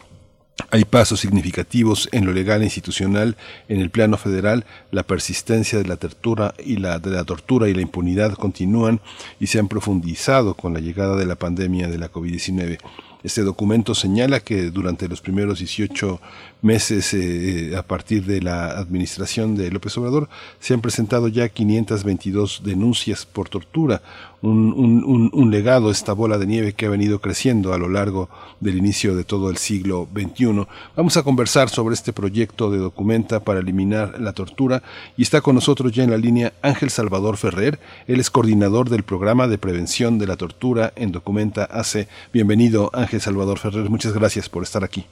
hay 0.70 0.84
pasos 0.84 1.20
significativos 1.20 2.08
en 2.12 2.26
lo 2.26 2.32
legal 2.32 2.62
e 2.62 2.64
institucional 2.64 3.36
en 3.68 3.80
el 3.80 3.90
plano 3.90 4.16
federal. 4.16 4.64
La 4.90 5.02
persistencia 5.02 5.78
de 5.78 5.86
la 5.86 5.96
tortura 5.96 6.54
y 6.64 6.76
la 6.76 6.98
de 6.98 7.10
la 7.10 7.24
tortura 7.24 7.68
y 7.68 7.74
la 7.74 7.82
impunidad 7.82 8.34
continúan 8.34 9.00
y 9.38 9.46
se 9.46 9.58
han 9.58 9.68
profundizado 9.68 10.54
con 10.54 10.74
la 10.74 10.80
llegada 10.80 11.16
de 11.16 11.26
la 11.26 11.36
pandemia 11.36 11.88
de 11.88 11.98
la 11.98 12.10
COVID-19. 12.10 12.78
Este 13.22 13.42
documento 13.42 13.94
señala 13.94 14.40
que 14.40 14.70
durante 14.70 15.06
los 15.06 15.20
primeros 15.20 15.58
18 15.58 16.20
meses 16.62 17.14
eh, 17.14 17.74
a 17.76 17.82
partir 17.82 18.24
de 18.24 18.40
la 18.42 18.78
administración 18.78 19.56
de 19.56 19.70
López 19.70 19.96
Obrador 19.98 20.28
se 20.58 20.74
han 20.74 20.80
presentado 20.80 21.28
ya 21.28 21.48
522 21.48 22.62
denuncias 22.64 23.26
por 23.26 23.48
tortura, 23.48 24.02
un, 24.42 25.30
un, 25.32 25.50
legado, 25.50 25.90
esta 25.90 26.14
bola 26.14 26.38
de 26.38 26.46
nieve 26.46 26.72
que 26.72 26.86
ha 26.86 26.90
venido 26.90 27.20
creciendo 27.20 27.74
a 27.74 27.78
lo 27.78 27.90
largo 27.90 28.30
del 28.60 28.78
inicio 28.78 29.14
de 29.14 29.24
todo 29.24 29.50
el 29.50 29.58
siglo 29.58 30.08
XXI. 30.14 30.66
Vamos 30.96 31.16
a 31.18 31.22
conversar 31.22 31.68
sobre 31.68 31.94
este 31.94 32.14
proyecto 32.14 32.70
de 32.70 32.78
documenta 32.78 33.40
para 33.40 33.60
eliminar 33.60 34.18
la 34.18 34.32
tortura 34.32 34.82
y 35.16 35.22
está 35.22 35.42
con 35.42 35.56
nosotros 35.56 35.92
ya 35.92 36.04
en 36.04 36.10
la 36.10 36.16
línea 36.16 36.54
Ángel 36.62 36.88
Salvador 36.88 37.36
Ferrer, 37.36 37.78
él 38.06 38.18
es 38.18 38.30
coordinador 38.30 38.88
del 38.88 39.02
programa 39.02 39.46
de 39.46 39.58
prevención 39.58 40.18
de 40.18 40.26
la 40.26 40.36
tortura 40.36 40.92
en 40.96 41.12
Documenta 41.12 41.64
AC. 41.64 42.08
Bienvenido 42.32 42.90
Ángel 42.94 43.20
Salvador 43.20 43.58
Ferrer, 43.58 43.90
muchas 43.90 44.14
gracias 44.14 44.48
por 44.48 44.62
estar 44.62 44.84
aquí. 44.84 45.04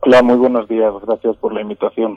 Hola, 0.00 0.22
muy 0.22 0.36
buenos 0.36 0.66
días, 0.68 0.92
gracias 1.06 1.36
por 1.36 1.52
la 1.52 1.60
invitación. 1.60 2.16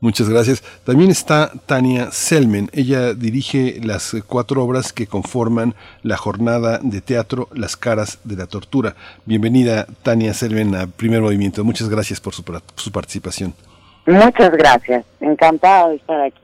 Muchas 0.00 0.28
gracias. 0.28 0.62
También 0.84 1.10
está 1.10 1.50
Tania 1.66 2.10
Selmen. 2.10 2.68
Ella 2.72 3.14
dirige 3.14 3.80
las 3.82 4.14
cuatro 4.26 4.62
obras 4.62 4.92
que 4.92 5.06
conforman 5.06 5.74
la 6.02 6.18
jornada 6.18 6.78
de 6.82 7.00
teatro 7.00 7.48
Las 7.54 7.76
caras 7.76 8.18
de 8.22 8.36
la 8.36 8.46
tortura. 8.46 8.96
Bienvenida 9.24 9.86
Tania 10.02 10.34
Selmen 10.34 10.74
a 10.74 10.86
Primer 10.86 11.22
Movimiento. 11.22 11.64
Muchas 11.64 11.88
gracias 11.88 12.20
por 12.20 12.34
su, 12.34 12.44
su 12.74 12.92
participación. 12.92 13.54
Muchas 14.04 14.50
gracias. 14.52 15.06
Encantado 15.20 15.88
de 15.88 15.96
estar 15.96 16.20
aquí 16.20 16.43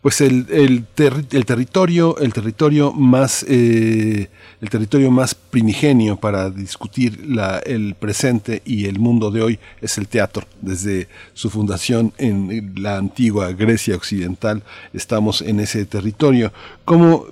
pues 0.00 0.20
el, 0.20 0.46
el, 0.50 0.84
el, 1.32 1.46
territorio 1.46 2.16
el 2.18 2.32
territorio 2.32 2.92
más 2.92 3.44
eh, 3.48 4.28
el 4.60 4.70
territorio 4.70 5.10
más 5.10 5.34
primigenio 5.34 6.16
para 6.16 6.50
discutir 6.50 7.26
la, 7.26 7.58
el 7.58 7.94
presente 7.94 8.62
y 8.64 8.86
el 8.86 8.98
mundo 8.98 9.30
de 9.30 9.42
hoy 9.42 9.58
es 9.80 9.98
el 9.98 10.08
teatro. 10.08 10.46
Desde 10.60 11.08
su 11.34 11.50
fundación 11.50 12.12
en 12.18 12.74
la 12.76 12.96
antigua 12.96 13.52
Grecia 13.52 13.96
occidental 13.96 14.62
estamos 14.92 15.42
en 15.42 15.60
ese 15.60 15.84
territorio. 15.84 16.52
¿Cómo, 16.84 17.26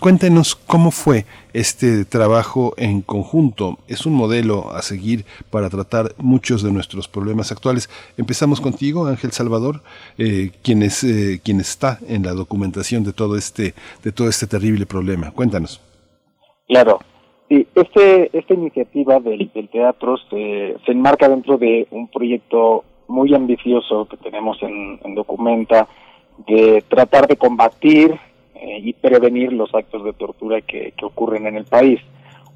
cuéntenos 0.00 0.56
cómo 0.66 0.90
fue 0.90 1.26
este 1.52 2.04
trabajo 2.04 2.74
en 2.76 3.02
conjunto. 3.02 3.78
Es 3.88 4.06
un 4.06 4.14
modelo 4.14 4.70
a 4.72 4.82
seguir 4.82 5.24
para 5.50 5.70
tratar 5.70 6.12
muchos 6.18 6.62
de 6.62 6.72
nuestros 6.72 7.08
problemas 7.08 7.52
actuales. 7.52 7.88
Empezamos 8.16 8.60
contigo, 8.60 9.06
Ángel 9.06 9.32
Salvador, 9.32 9.82
eh, 10.18 10.50
quien, 10.62 10.82
es, 10.82 11.04
eh, 11.04 11.40
quien 11.42 11.60
está 11.60 11.98
en 12.08 12.24
la 12.24 12.32
documentación 12.32 13.04
de 13.04 13.12
todo 13.12 13.36
este, 13.36 13.74
de 14.02 14.12
todo 14.12 14.28
este 14.28 14.46
terrible 14.46 14.86
problema. 14.86 15.30
Cuéntanos. 15.30 15.80
Claro. 16.68 17.00
Sí, 17.48 17.66
este, 17.74 18.30
esta 18.38 18.54
iniciativa 18.54 19.18
del, 19.18 19.50
teatro 19.72 20.16
se, 20.30 20.76
se, 20.86 20.92
enmarca 20.92 21.28
dentro 21.28 21.58
de 21.58 21.88
un 21.90 22.06
proyecto 22.06 22.84
muy 23.08 23.34
ambicioso 23.34 24.06
que 24.06 24.16
tenemos 24.18 24.62
en, 24.62 25.00
en 25.02 25.16
Documenta 25.16 25.88
de 26.46 26.84
tratar 26.88 27.26
de 27.26 27.36
combatir 27.36 28.14
y 28.62 28.92
prevenir 28.92 29.52
los 29.52 29.74
actos 29.74 30.04
de 30.04 30.12
tortura 30.12 30.60
que, 30.60 30.92
ocurren 31.02 31.46
en 31.46 31.56
el 31.56 31.64
país. 31.64 32.00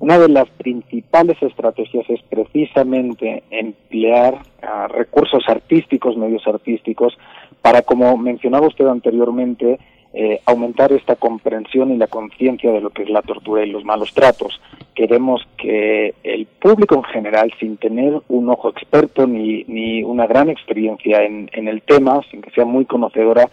Una 0.01 0.19
de 0.19 0.29
las 0.29 0.49
principales 0.51 1.41
estrategias 1.43 2.09
es 2.11 2.21
precisamente 2.23 3.45
emplear 3.51 4.39
ah, 4.63 4.89
recursos 4.89 5.45
artísticos, 5.49 6.17
medios 6.17 6.47
artísticos, 6.47 7.17
para, 7.63 7.83
como 7.83 8.17
mencionaba 8.17 8.67
usted 8.67 8.87
anteriormente, 8.87 9.79
eh, 10.13 10.41
aumentar 10.47 10.93
esta 10.93 11.17
comprensión 11.17 11.91
y 11.91 11.97
la 11.97 12.07
conciencia 12.07 12.71
de 12.71 12.81
lo 12.81 12.91
que 12.91 13.03
es 13.03 13.11
la 13.11 13.23
tortura 13.23 13.65
y 13.65 13.71
los 13.71 13.85
malos 13.85 14.13
tratos. 14.15 14.61
Queremos 14.95 15.43
que 15.57 16.15
el 16.23 16.47
público 16.47 16.95
en 16.95 17.03
general, 17.05 17.53
sin 17.59 17.79
tener 17.79 18.21
un 18.29 18.49
ojo 18.49 18.69
experto 18.69 19.27
ni, 19.27 19.65
ni 19.65 20.05
una 20.05 20.27
gran 20.27 20.51
experiencia 20.51 21.25
en, 21.25 21.51
en 21.53 21.67
el 21.67 21.83
tema, 21.83 22.21
sin 22.31 22.43
que 22.43 22.51
sea 22.51 22.65
muy 22.65 22.85
conocedora, 22.85 23.49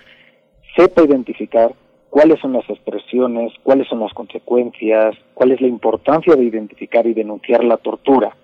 sepa 0.75 1.03
identificar 1.03 1.71
cuáles 2.11 2.41
son 2.41 2.51
las 2.53 2.69
expresiones, 2.69 3.53
cuáles 3.63 3.87
son 3.87 4.01
las 4.01 4.13
consecuencias, 4.13 5.15
cuál 5.33 5.53
es 5.53 5.61
la 5.61 5.67
importancia 5.67 6.35
de 6.35 6.43
identificar 6.43 7.07
y 7.07 7.13
denunciar 7.13 7.63
la 7.63 7.77
tortura. 7.77 8.35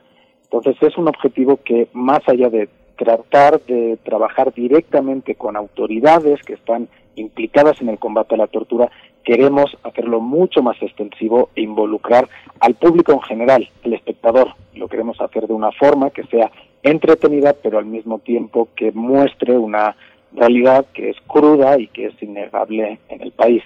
Entonces 0.44 0.78
es 0.82 0.98
un 0.98 1.10
objetivo 1.10 1.60
que 1.64 1.90
más 1.92 2.22
allá 2.28 2.50
de 2.50 2.70
tratar 2.98 3.62
de 3.66 4.00
trabajar 4.04 4.54
directamente 4.54 5.36
con 5.36 5.58
autoridades 5.58 6.42
que 6.44 6.54
están 6.54 6.88
implicadas 7.16 7.82
en 7.82 7.90
el 7.90 8.00
combate 8.00 8.36
a 8.36 8.38
la 8.38 8.48
tortura, 8.48 8.90
queremos 9.26 9.78
hacerlo 9.84 10.22
mucho 10.22 10.64
más 10.64 10.82
extensivo 10.82 11.50
e 11.54 11.62
involucrar 11.62 12.30
al 12.62 12.76
público 12.76 13.12
en 13.12 13.22
general, 13.22 13.70
el 13.84 13.94
espectador. 13.94 14.54
Lo 14.76 14.88
queremos 14.88 15.20
hacer 15.20 15.46
de 15.46 15.54
una 15.54 15.74
forma 15.74 16.12
que 16.12 16.24
sea 16.28 16.50
entretenida, 16.84 17.54
pero 17.62 17.80
al 17.80 17.86
mismo 17.86 18.20
tiempo 18.20 18.70
que 18.78 18.94
muestre 18.94 19.58
una 19.58 19.98
realidad 20.34 20.86
que 20.94 21.10
es 21.10 21.18
cruda 21.28 21.80
y 21.80 21.88
que 21.88 22.08
es 22.08 22.22
innegable 22.22 23.00
en 23.10 23.22
el 23.22 23.32
país. 23.32 23.64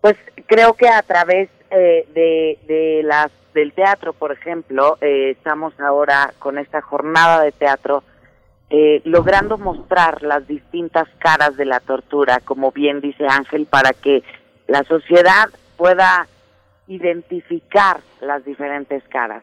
Pues 0.00 0.16
creo 0.46 0.74
que 0.74 0.88
a 0.88 1.02
través 1.02 1.48
eh, 1.70 2.06
de, 2.14 2.58
de 2.66 3.02
las 3.02 3.30
del 3.56 3.72
teatro, 3.72 4.12
por 4.12 4.32
ejemplo, 4.32 4.98
eh, 5.00 5.30
estamos 5.30 5.72
ahora 5.80 6.34
con 6.38 6.58
esta 6.58 6.82
jornada 6.82 7.40
de 7.42 7.52
teatro 7.52 8.04
eh, 8.68 9.00
logrando 9.04 9.56
mostrar 9.56 10.22
las 10.22 10.46
distintas 10.46 11.08
caras 11.18 11.56
de 11.56 11.64
la 11.64 11.80
tortura, 11.80 12.40
como 12.44 12.70
bien 12.70 13.00
dice 13.00 13.26
Ángel, 13.26 13.64
para 13.64 13.94
que 13.94 14.22
la 14.66 14.84
sociedad 14.84 15.48
pueda 15.78 16.28
identificar 16.86 18.00
las 18.20 18.44
diferentes 18.44 19.02
caras, 19.08 19.42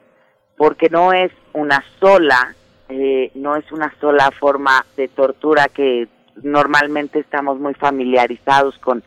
porque 0.57 0.89
no 0.89 1.11
es 1.11 1.31
una 1.53 1.83
sola, 1.99 2.53
eh, 2.89 3.31
no 3.33 3.55
es 3.55 3.71
una 3.71 3.91
sola 3.99 4.29
forma 4.29 4.85
de 4.95 5.07
tortura 5.07 5.69
que 5.69 6.07
normalmente 6.43 7.19
estamos 7.19 7.59
muy 7.59 7.73
familiarizados 7.73 8.77
con, 8.77 9.01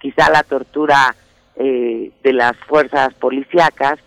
quizá 0.00 0.30
la 0.30 0.42
tortura 0.42 1.14
de 1.58 2.32
las 2.34 2.54
fuerzas 2.68 3.14
policíacas, 3.14 3.98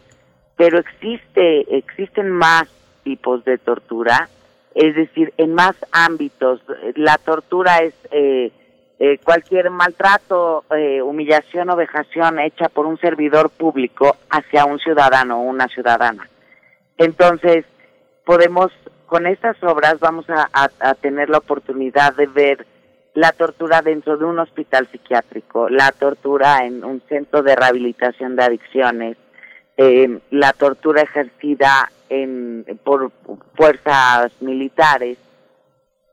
pero 0.59 0.77
existe, 0.77 1.77
existen 1.77 2.29
más 2.29 2.65
tipos 3.05 3.45
de 3.45 3.57
tortura, 3.57 4.27
es 4.75 4.93
decir, 4.93 5.33
en 5.37 5.53
más 5.53 5.73
ámbitos. 5.93 6.59
La 6.95 7.17
tortura 7.17 7.77
es 7.77 7.93
eh, 8.11 8.51
eh, 8.99 9.19
cualquier 9.23 9.69
maltrato, 9.69 10.65
eh, 10.75 11.01
humillación 11.01 11.69
o 11.69 11.77
vejación 11.77 12.39
hecha 12.39 12.67
por 12.67 12.87
un 12.87 12.97
servidor 12.97 13.51
público 13.51 14.17
hacia 14.29 14.65
un 14.65 14.79
ciudadano 14.79 15.39
o 15.39 15.43
una 15.43 15.69
ciudadana. 15.69 16.27
Entonces, 16.97 17.63
podemos, 18.25 18.69
con 19.05 19.27
estas 19.27 19.55
obras 19.63 19.97
vamos 20.01 20.25
a 20.29 20.93
tener 20.95 21.29
la 21.29 21.37
oportunidad 21.37 22.13
de 22.17 22.27
ver 22.27 22.67
la 23.13 23.31
tortura 23.31 23.81
dentro 23.81 24.17
de 24.17 24.25
un 24.25 24.39
hospital 24.39 24.89
psiquiátrico, 24.91 25.69
la 25.69 25.93
tortura 25.93 26.65
en 26.65 26.83
un 26.83 27.01
centro 27.07 27.43
de 27.43 27.55
rehabilitación 27.55 28.35
de 28.35 28.43
adicciones, 28.43 29.15
eh, 29.81 30.19
la 30.29 30.51
tortura 30.51 31.03
ejercida 31.03 31.89
en, 32.09 32.65
por 32.83 33.13
fuerzas 33.55 34.29
militares, 34.41 35.17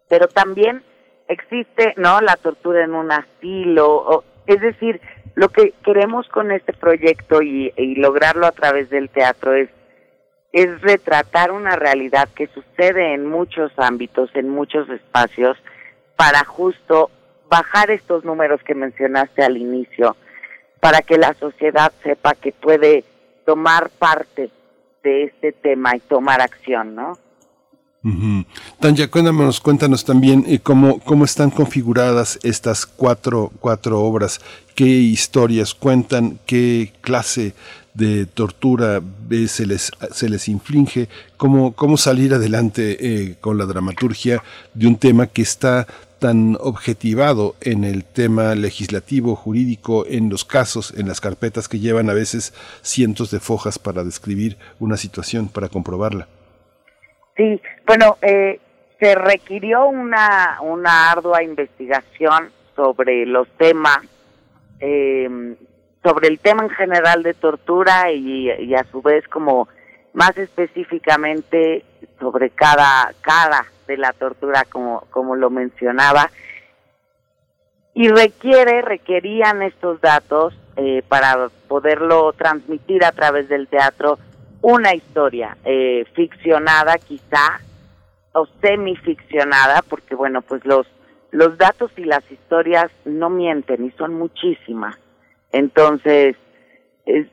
pero 0.08 0.28
también 0.28 0.84
existe, 1.26 1.92
¿no? 1.96 2.20
La 2.20 2.36
tortura 2.36 2.84
en 2.84 2.94
un 2.94 3.10
asilo, 3.10 4.22
es 4.46 4.60
decir, 4.60 5.00
lo 5.34 5.48
que 5.48 5.74
queremos 5.84 6.28
con 6.28 6.52
este 6.52 6.74
proyecto 6.74 7.42
y, 7.42 7.72
y, 7.76 7.96
lograrlo 7.96 8.46
a 8.46 8.52
través 8.52 8.88
del 8.88 9.10
teatro 9.10 9.52
es 9.52 9.68
es 10.52 10.80
retratar 10.80 11.50
una 11.50 11.74
realidad 11.74 12.28
que 12.36 12.46
sucede 12.46 13.14
en 13.14 13.26
muchos 13.26 13.72
ámbitos, 13.78 14.30
en 14.34 14.48
muchos 14.48 14.88
espacios, 14.88 15.58
para 16.14 16.44
justo 16.44 17.10
bajar 17.50 17.90
estos 17.90 18.24
números 18.24 18.62
que 18.62 18.76
mencionaste 18.76 19.42
al 19.42 19.56
inicio, 19.56 20.16
para 20.78 21.00
que 21.02 21.18
la 21.18 21.34
sociedad 21.34 21.92
sepa 22.04 22.36
que 22.36 22.52
puede 22.52 23.04
tomar 23.46 23.90
parte 23.90 24.50
de 25.02 25.24
este 25.24 25.52
tema 25.52 25.96
y 25.96 26.00
tomar 26.00 26.42
acción, 26.42 26.94
¿no? 26.94 27.16
Tanya, 28.78 29.10
cuéntanos, 29.10 29.60
cuéntanos 29.60 30.04
también 30.04 30.44
eh, 30.46 30.60
cómo, 30.60 31.00
cómo 31.00 31.24
están 31.24 31.50
configuradas 31.50 32.38
estas 32.44 32.86
cuatro, 32.86 33.50
cuatro 33.58 34.00
obras, 34.00 34.40
qué 34.76 34.84
historias 34.84 35.74
cuentan, 35.74 36.38
qué 36.46 36.92
clase 37.00 37.54
de 37.94 38.26
tortura 38.26 39.00
se 39.48 39.66
les, 39.66 39.90
se 40.12 40.28
les 40.28 40.48
inflige, 40.48 41.08
cómo, 41.36 41.72
cómo 41.72 41.96
salir 41.96 42.34
adelante 42.34 42.96
eh, 43.00 43.36
con 43.40 43.58
la 43.58 43.64
dramaturgia 43.64 44.40
de 44.74 44.86
un 44.86 44.96
tema 44.96 45.26
que 45.26 45.42
está 45.42 45.88
tan 46.18 46.56
objetivado 46.60 47.54
en 47.60 47.84
el 47.84 48.04
tema 48.04 48.54
legislativo, 48.54 49.36
jurídico, 49.36 50.04
en 50.06 50.30
los 50.30 50.44
casos, 50.44 50.94
en 50.96 51.08
las 51.08 51.20
carpetas 51.20 51.68
que 51.68 51.78
llevan 51.78 52.10
a 52.10 52.14
veces 52.14 52.54
cientos 52.82 53.30
de 53.30 53.40
fojas 53.40 53.78
para 53.78 54.04
describir 54.04 54.56
una 54.80 54.96
situación, 54.96 55.48
para 55.48 55.68
comprobarla. 55.68 56.26
Sí, 57.36 57.60
bueno, 57.86 58.16
eh, 58.22 58.60
se 58.98 59.14
requirió 59.14 59.86
una, 59.86 60.58
una 60.62 61.10
ardua 61.10 61.42
investigación 61.42 62.50
sobre 62.74 63.26
los 63.26 63.48
temas, 63.58 63.98
eh, 64.80 65.28
sobre 66.02 66.28
el 66.28 66.38
tema 66.38 66.62
en 66.62 66.70
general 66.70 67.22
de 67.22 67.34
tortura 67.34 68.10
y, 68.10 68.50
y, 68.50 68.74
a 68.74 68.84
su 68.90 69.02
vez 69.02 69.26
como 69.28 69.68
más 70.14 70.36
específicamente 70.38 71.84
sobre 72.18 72.50
cada 72.50 73.12
cara 73.20 73.66
de 73.86 73.96
la 73.96 74.12
tortura, 74.12 74.64
como, 74.70 75.02
como 75.10 75.36
lo 75.36 75.50
mencionaba. 75.50 76.30
Y 77.94 78.08
requiere, 78.08 78.82
requerían 78.82 79.62
estos 79.62 80.00
datos 80.00 80.54
eh, 80.76 81.02
para 81.08 81.48
poderlo 81.68 82.34
transmitir 82.34 83.02
a 83.04 83.12
través 83.12 83.48
del 83.48 83.66
teatro 83.66 84.18
una 84.60 84.94
historia 84.94 85.56
eh, 85.64 86.04
ficcionada 86.14 86.96
quizá 86.98 87.60
o 88.32 88.46
semificcionada 88.60 89.80
porque 89.88 90.14
bueno 90.14 90.42
pues 90.42 90.64
los 90.66 90.86
los 91.30 91.56
datos 91.56 91.90
y 91.96 92.04
las 92.04 92.30
historias 92.30 92.90
no 93.06 93.30
mienten 93.30 93.86
y 93.86 93.90
son 93.92 94.14
muchísimas 94.14 94.98
entonces 95.52 96.36
es, 97.06 97.26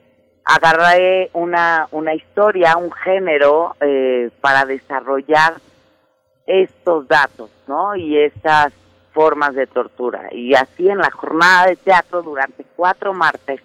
una 1.34 1.88
una 1.92 2.14
historia 2.14 2.78
un 2.78 2.92
género 2.92 3.76
eh, 3.82 4.30
para 4.40 4.66
desarrollar 4.66 5.56
estos 6.46 7.08
datos 7.08 7.50
no 7.68 7.96
y 7.96 8.18
estas 8.18 8.74
formas 9.14 9.56
de 9.56 9.68
tortura 9.68 10.30
y 10.32 10.56
así 10.56 10.90
en 10.90 10.98
la 10.98 11.12
jornada 11.12 11.68
de 11.68 11.76
teatro 11.76 12.22
durante 12.22 12.66
cuatro 12.76 13.14
martes 13.14 13.62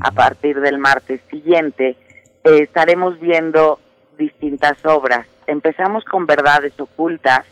a 0.00 0.10
partir 0.10 0.60
del 0.60 0.78
martes 0.78 1.20
siguiente 1.30 1.96
eh, 2.44 2.62
estaremos 2.62 3.20
viendo 3.20 3.78
distintas 4.18 4.84
obras. 4.84 5.26
Empezamos 5.46 6.04
con 6.04 6.26
Verdades 6.26 6.78
Ocultas, 6.78 7.44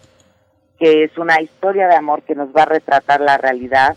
que 0.79 1.05
es 1.05 1.17
una 1.19 1.41
historia 1.41 1.87
de 1.87 1.95
amor 1.95 2.23
que 2.23 2.35
nos 2.35 2.49
va 2.49 2.63
a 2.63 2.67
retratar 2.67 3.21
la 3.21 3.37
realidad 3.37 3.97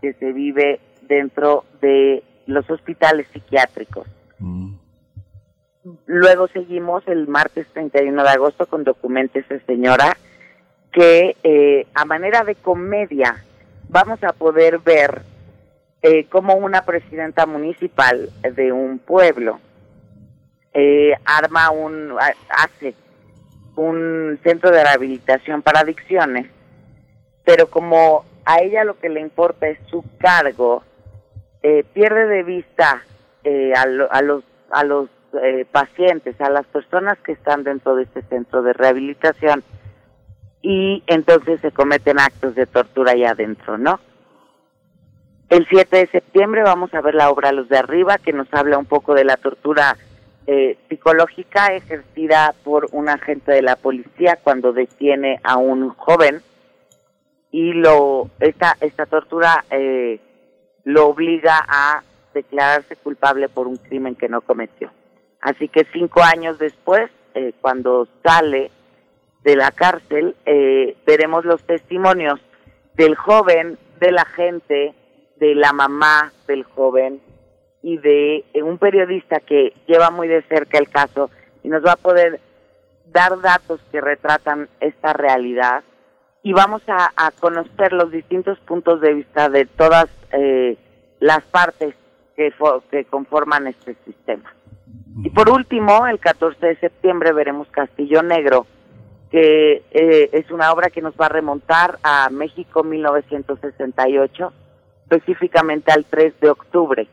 que 0.00 0.12
se 0.14 0.32
vive 0.32 0.80
dentro 1.02 1.64
de 1.80 2.22
los 2.46 2.68
hospitales 2.70 3.26
psiquiátricos. 3.32 4.06
Luego 6.06 6.48
seguimos 6.48 7.06
el 7.08 7.26
martes 7.26 7.66
31 7.72 8.22
de 8.22 8.28
agosto 8.28 8.66
con 8.66 8.84
Documentese 8.84 9.60
Señora, 9.60 10.16
que 10.92 11.36
eh, 11.42 11.86
a 11.94 12.04
manera 12.04 12.44
de 12.44 12.54
comedia 12.54 13.42
vamos 13.88 14.22
a 14.22 14.32
poder 14.32 14.78
ver 14.78 15.22
eh, 16.02 16.26
cómo 16.26 16.54
una 16.54 16.82
presidenta 16.82 17.46
municipal 17.46 18.30
de 18.42 18.72
un 18.72 18.98
pueblo 18.98 19.58
eh, 20.72 21.14
arma 21.24 21.70
un, 21.70 22.16
hace 22.50 22.94
un 23.76 24.38
centro 24.42 24.70
de 24.70 24.84
rehabilitación 24.84 25.62
para 25.62 25.80
adicciones, 25.80 26.46
pero 27.44 27.68
como 27.68 28.24
a 28.44 28.60
ella 28.60 28.84
lo 28.84 28.98
que 28.98 29.08
le 29.08 29.20
importa 29.20 29.68
es 29.68 29.78
su 29.88 30.04
cargo, 30.18 30.82
eh, 31.62 31.84
pierde 31.92 32.26
de 32.26 32.42
vista 32.42 33.02
eh, 33.44 33.72
a, 33.74 33.82
a, 33.82 34.22
los, 34.22 34.44
a 34.70 34.84
los 34.84 35.08
eh, 35.42 35.66
pacientes, 35.70 36.40
a 36.40 36.50
las 36.50 36.66
personas 36.66 37.18
que 37.18 37.32
están 37.32 37.64
dentro 37.64 37.96
de 37.96 38.04
este 38.04 38.22
centro 38.22 38.62
de 38.62 38.72
rehabilitación 38.72 39.62
y 40.62 41.02
entonces 41.06 41.60
se 41.60 41.72
cometen 41.72 42.18
actos 42.20 42.54
de 42.54 42.66
tortura 42.66 43.12
allá 43.12 43.30
adentro, 43.30 43.78
¿no? 43.78 44.00
El 45.48 45.66
7 45.68 45.96
de 45.96 46.06
septiembre 46.06 46.62
vamos 46.62 46.94
a 46.94 47.00
ver 47.00 47.14
la 47.14 47.30
obra 47.30 47.50
Los 47.50 47.68
de 47.68 47.78
Arriba, 47.78 48.18
que 48.18 48.32
nos 48.32 48.46
habla 48.52 48.78
un 48.78 48.84
poco 48.84 49.14
de 49.14 49.24
la 49.24 49.36
tortura 49.36 49.96
eh, 50.46 50.78
psicológica 50.88 51.74
ejercida 51.74 52.54
por 52.62 52.88
un 52.92 53.08
agente 53.08 53.52
de 53.52 53.62
la 53.62 53.76
policía 53.76 54.38
cuando 54.42 54.72
detiene 54.72 55.40
a 55.42 55.56
un 55.56 55.90
joven 55.90 56.40
y 57.50 57.72
lo 57.72 58.30
esta 58.38 58.76
esta 58.80 59.06
tortura 59.06 59.64
eh, 59.70 60.20
lo 60.84 61.08
obliga 61.08 61.64
a 61.68 62.02
declararse 62.32 62.96
culpable 62.96 63.48
por 63.48 63.66
un 63.66 63.76
crimen 63.76 64.14
que 64.14 64.28
no 64.28 64.40
cometió. 64.40 64.90
Así 65.40 65.68
que 65.68 65.86
cinco 65.92 66.22
años 66.22 66.58
después, 66.58 67.10
eh, 67.34 67.52
cuando 67.60 68.06
sale 68.24 68.70
de 69.42 69.56
la 69.56 69.70
cárcel, 69.70 70.36
eh, 70.44 70.96
veremos 71.06 71.44
los 71.44 71.62
testimonios 71.64 72.40
del 72.94 73.14
joven, 73.14 73.78
de 74.00 74.12
la 74.12 74.24
gente, 74.24 74.94
de 75.36 75.54
la 75.54 75.72
mamá 75.72 76.32
del 76.46 76.64
joven, 76.64 77.20
y 77.82 77.96
de 77.98 78.44
eh, 78.52 78.62
un 78.62 78.78
periodista 78.78 79.40
que 79.40 79.72
lleva 79.86 80.10
muy 80.10 80.28
de 80.28 80.42
cerca 80.42 80.78
el 80.78 80.88
caso 80.88 81.30
y 81.62 81.68
nos 81.68 81.84
va 81.84 81.92
a 81.92 81.96
poder 81.96 82.40
dar 83.06 83.40
datos 83.40 83.80
que 83.90 84.00
retratan 84.00 84.68
esta 84.80 85.12
realidad 85.12 85.82
y 86.42 86.52
vamos 86.52 86.82
a, 86.86 87.30
conocer 87.38 87.92
los 87.92 88.10
distintos 88.10 88.58
puntos 88.60 89.00
de 89.00 89.12
vista 89.12 89.48
de 89.48 89.66
todas 89.66 90.06
eh, 90.32 90.76
las 91.18 91.42
partes 91.44 91.94
que, 92.34 92.52
que 92.90 93.04
conforman 93.04 93.66
este 93.66 93.94
sistema. 94.06 94.54
Y 95.16 95.30
por 95.30 95.50
último, 95.50 96.06
el 96.06 96.18
14 96.18 96.66
de 96.66 96.76
septiembre 96.76 97.32
veremos 97.32 97.68
Castillo 97.68 98.22
Negro, 98.22 98.66
que 99.30 99.82
eh, 99.90 100.30
es 100.32 100.50
una 100.50 100.72
obra 100.72 100.90
que 100.90 101.02
nos 101.02 101.14
va 101.14 101.26
a 101.26 101.30
remontar 101.30 101.98
a 102.02 102.28
México 102.30 102.84
1968, 102.84 104.52
específicamente 105.04 105.92
al 105.92 106.04
3 106.04 106.40
de 106.40 106.50
octubre 106.50 107.08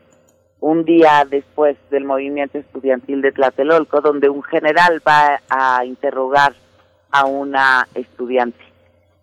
un 0.60 0.84
día 0.84 1.24
después 1.28 1.76
del 1.90 2.04
movimiento 2.04 2.58
estudiantil 2.58 3.22
de 3.22 3.32
Tlatelolco, 3.32 4.00
donde 4.00 4.28
un 4.28 4.42
general 4.42 5.00
va 5.06 5.40
a 5.48 5.84
interrogar 5.84 6.52
a 7.10 7.26
una 7.26 7.86
estudiante. 7.94 8.64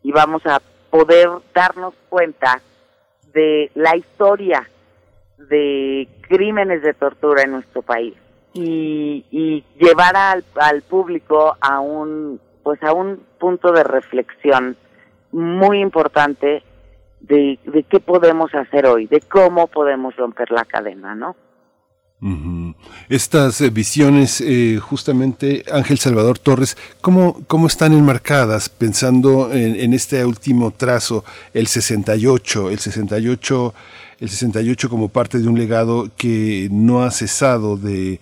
Y 0.02 0.11
vamos 0.11 0.45
a 0.45 0.61
poder 0.89 1.30
darnos 1.53 1.93
cuenta 2.07 2.61
de 3.34 3.69
la 3.76 3.97
historia 3.97 4.69
de 5.38 6.07
crímenes 6.22 6.81
de 6.84 6.93
tortura 6.93 7.43
en 7.43 7.52
nuestro 7.52 7.81
país 7.81 8.15
y, 8.56 9.64
llevar 9.77 10.15
al, 10.15 10.45
al 10.56 10.82
público 10.82 11.57
a 11.60 11.80
un 11.80 12.40
pues 12.64 12.82
a 12.82 12.94
un 12.94 13.22
punto 13.40 13.72
de 13.72 13.84
reflexión 13.84 14.76
muy 15.32 15.82
importante 15.82 16.64
de, 17.19 17.60
de 17.64 17.84
qué 17.84 17.99
podemos 17.99 18.53
hacer 18.56 18.88
hoy, 18.88 19.06
de 19.06 19.19
cómo 19.22 19.68
podemos 19.68 20.15
romper 20.15 20.49
la 20.52 20.65
cadena, 20.65 21.14
¿no? 21.14 21.36
Estas 23.07 23.61
eh, 23.61 23.69
visiones, 23.69 24.41
eh, 24.41 24.80
justamente, 24.82 25.64
Ángel 25.72 25.99
Salvador 25.99 26.40
Torres, 26.40 26.76
¿cómo, 27.02 27.41
cómo 27.45 27.68
están 27.68 27.94
enmarcadas 27.94 28.69
pensando 28.69 29.52
en, 29.52 29.76
en, 29.76 29.94
este 29.94 30.26
último 30.26 30.72
trazo, 30.72 31.23
el 31.53 31.68
68, 31.68 32.72
el 32.72 32.80
68, 32.80 33.73
el 34.19 34.29
68 34.29 34.89
como 34.89 35.09
parte 35.09 35.39
de 35.39 35.47
un 35.47 35.57
legado 35.57 36.09
que 36.17 36.69
no 36.71 37.03
ha 37.03 37.11
cesado 37.11 37.77
de 37.77 38.19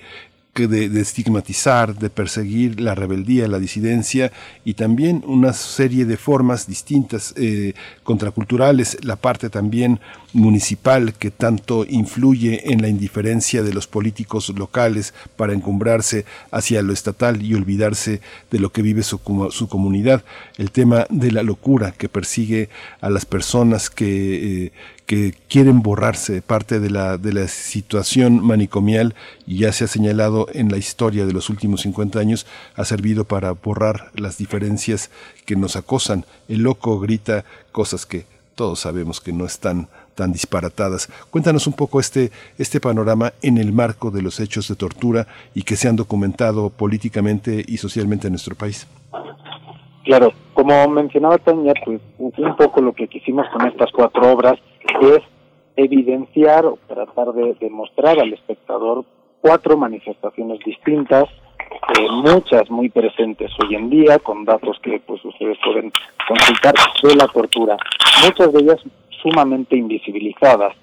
de, 0.53 1.01
estigmatizar, 1.01 1.95
de 1.97 2.11
perseguir 2.11 2.79
la 2.79 2.93
rebeldía, 2.93 3.47
la 3.47 3.57
disidencia 3.57 4.31
y 4.63 4.75
también 4.75 5.23
una 5.25 5.51
serie 5.51 6.05
de 6.05 6.15
formas 6.15 6.67
distintas 6.67 7.33
eh, 7.37 7.73
contraculturales, 8.03 9.03
la 9.03 9.15
parte 9.15 9.49
también 9.49 9.99
municipal 10.31 11.13
que 11.13 11.31
tanto 11.31 11.85
influye 11.89 12.71
en 12.71 12.83
la 12.83 12.87
indiferencia 12.87 13.63
de 13.63 13.73
los 13.73 13.87
políticos 13.87 14.49
locales 14.55 15.15
para 15.35 15.53
encumbrarse 15.53 16.25
hacia 16.51 16.83
lo 16.83 16.93
estatal 16.93 17.41
y 17.41 17.55
olvidarse 17.55 18.21
de 18.51 18.59
lo 18.59 18.71
que 18.71 18.83
vive 18.83 19.01
su, 19.01 19.19
su 19.49 19.67
comunidad, 19.67 20.23
el 20.57 20.69
tema 20.69 21.07
de 21.09 21.31
la 21.31 21.41
locura 21.41 21.93
que 21.93 22.09
persigue 22.09 22.69
a 23.01 23.09
las 23.09 23.25
personas 23.25 23.89
que, 23.89 24.65
eh, 24.65 24.71
quieren 25.49 25.81
borrarse 25.81 26.41
parte 26.41 26.79
de 26.79 26.89
la, 26.89 27.17
de 27.17 27.33
la 27.33 27.47
situación 27.47 28.43
manicomial 28.43 29.15
y 29.45 29.59
ya 29.59 29.71
se 29.71 29.83
ha 29.83 29.87
señalado 29.87 30.47
en 30.53 30.69
la 30.69 30.77
historia 30.77 31.25
de 31.25 31.33
los 31.33 31.49
últimos 31.49 31.81
50 31.81 32.19
años, 32.19 32.45
ha 32.75 32.85
servido 32.85 33.25
para 33.25 33.51
borrar 33.51 34.11
las 34.15 34.37
diferencias 34.37 35.11
que 35.45 35.55
nos 35.55 35.75
acosan. 35.75 36.25
El 36.47 36.63
loco 36.63 36.99
grita 36.99 37.43
cosas 37.71 38.05
que 38.05 38.25
todos 38.55 38.79
sabemos 38.79 39.19
que 39.19 39.33
no 39.33 39.45
están 39.45 39.87
tan 40.15 40.31
disparatadas. 40.31 41.09
Cuéntanos 41.31 41.67
un 41.67 41.73
poco 41.73 41.99
este, 41.99 42.31
este 42.57 42.79
panorama 42.79 43.33
en 43.41 43.57
el 43.57 43.73
marco 43.73 44.11
de 44.11 44.21
los 44.21 44.39
hechos 44.39 44.67
de 44.67 44.75
tortura 44.75 45.27
y 45.55 45.63
que 45.63 45.75
se 45.75 45.87
han 45.87 45.95
documentado 45.95 46.69
políticamente 46.69 47.63
y 47.67 47.77
socialmente 47.77 48.27
en 48.27 48.33
nuestro 48.33 48.55
país. 48.55 48.87
Claro, 50.03 50.33
como 50.53 50.87
mencionaba 50.89 51.37
Tania, 51.37 51.73
pues 51.83 52.01
un 52.17 52.55
poco 52.57 52.81
lo 52.81 52.93
que 52.93 53.07
quisimos 53.07 53.47
con 53.51 53.65
estas 53.67 53.89
cuatro 53.91 54.31
obras 54.31 54.59
es 55.01 55.23
evidenciar 55.75 56.65
o 56.65 56.77
tratar 56.87 57.33
de 57.33 57.55
demostrar 57.59 58.19
al 58.19 58.33
espectador 58.33 59.05
cuatro 59.41 59.77
manifestaciones 59.77 60.59
distintas, 60.59 61.25
eh, 61.97 62.07
muchas 62.09 62.69
muy 62.69 62.89
presentes 62.89 63.51
hoy 63.59 63.75
en 63.75 63.89
día, 63.89 64.19
con 64.19 64.45
datos 64.45 64.79
que 64.81 65.01
pues 65.05 65.23
ustedes 65.25 65.57
pueden 65.63 65.91
consultar 66.27 66.75
de 67.01 67.15
la 67.15 67.27
tortura, 67.27 67.77
muchas 68.23 68.53
de 68.53 68.59
ellas 68.61 68.79
sumamente 69.21 69.75
invisibilizadas. 69.75 70.75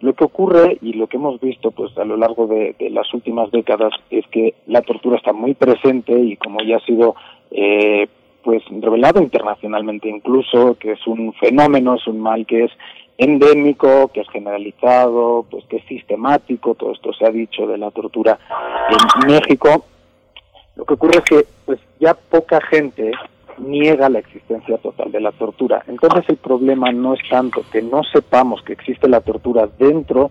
Lo 0.00 0.14
que 0.14 0.24
ocurre 0.24 0.78
y 0.82 0.94
lo 0.94 1.06
que 1.06 1.16
hemos 1.16 1.40
visto 1.40 1.70
pues 1.70 1.96
a 1.96 2.04
lo 2.04 2.16
largo 2.16 2.46
de, 2.46 2.74
las 2.90 3.12
últimas 3.14 3.50
décadas 3.50 3.92
es 4.10 4.26
que 4.28 4.54
la 4.66 4.82
tortura 4.82 5.16
está 5.16 5.32
muy 5.32 5.54
presente 5.54 6.12
y 6.18 6.36
como 6.36 6.60
ya 6.62 6.78
ha 6.78 6.86
sido 6.86 7.14
eh, 7.50 8.08
pues 8.42 8.64
revelado 8.80 9.22
internacionalmente 9.22 10.08
incluso 10.08 10.76
que 10.78 10.92
es 10.92 11.06
un 11.06 11.32
fenómeno, 11.34 11.94
es 11.94 12.06
un 12.06 12.20
mal 12.20 12.46
que 12.46 12.64
es 12.64 12.72
endémico, 13.18 14.08
que 14.08 14.20
es 14.20 14.28
generalizado, 14.30 15.46
pues 15.50 15.64
que 15.66 15.76
es 15.76 15.84
sistemático, 15.86 16.74
todo 16.74 16.92
esto 16.92 17.12
se 17.12 17.26
ha 17.26 17.30
dicho 17.30 17.66
de 17.66 17.78
la 17.78 17.90
tortura 17.90 18.38
en 18.90 19.32
México. 19.32 19.84
Lo 20.76 20.84
que 20.84 20.94
ocurre 20.94 21.18
es 21.18 21.24
que 21.24 21.46
pues 21.66 21.80
ya 22.00 22.14
poca 22.14 22.60
gente 22.60 23.12
niega 23.58 24.08
la 24.08 24.18
existencia 24.18 24.78
total 24.78 25.12
de 25.12 25.20
la 25.20 25.32
tortura. 25.32 25.84
Entonces 25.86 26.24
el 26.28 26.36
problema 26.36 26.90
no 26.92 27.14
es 27.14 27.20
tanto 27.28 27.62
que 27.70 27.82
no 27.82 28.02
sepamos 28.04 28.62
que 28.62 28.72
existe 28.72 29.08
la 29.08 29.20
tortura 29.20 29.68
dentro 29.78 30.30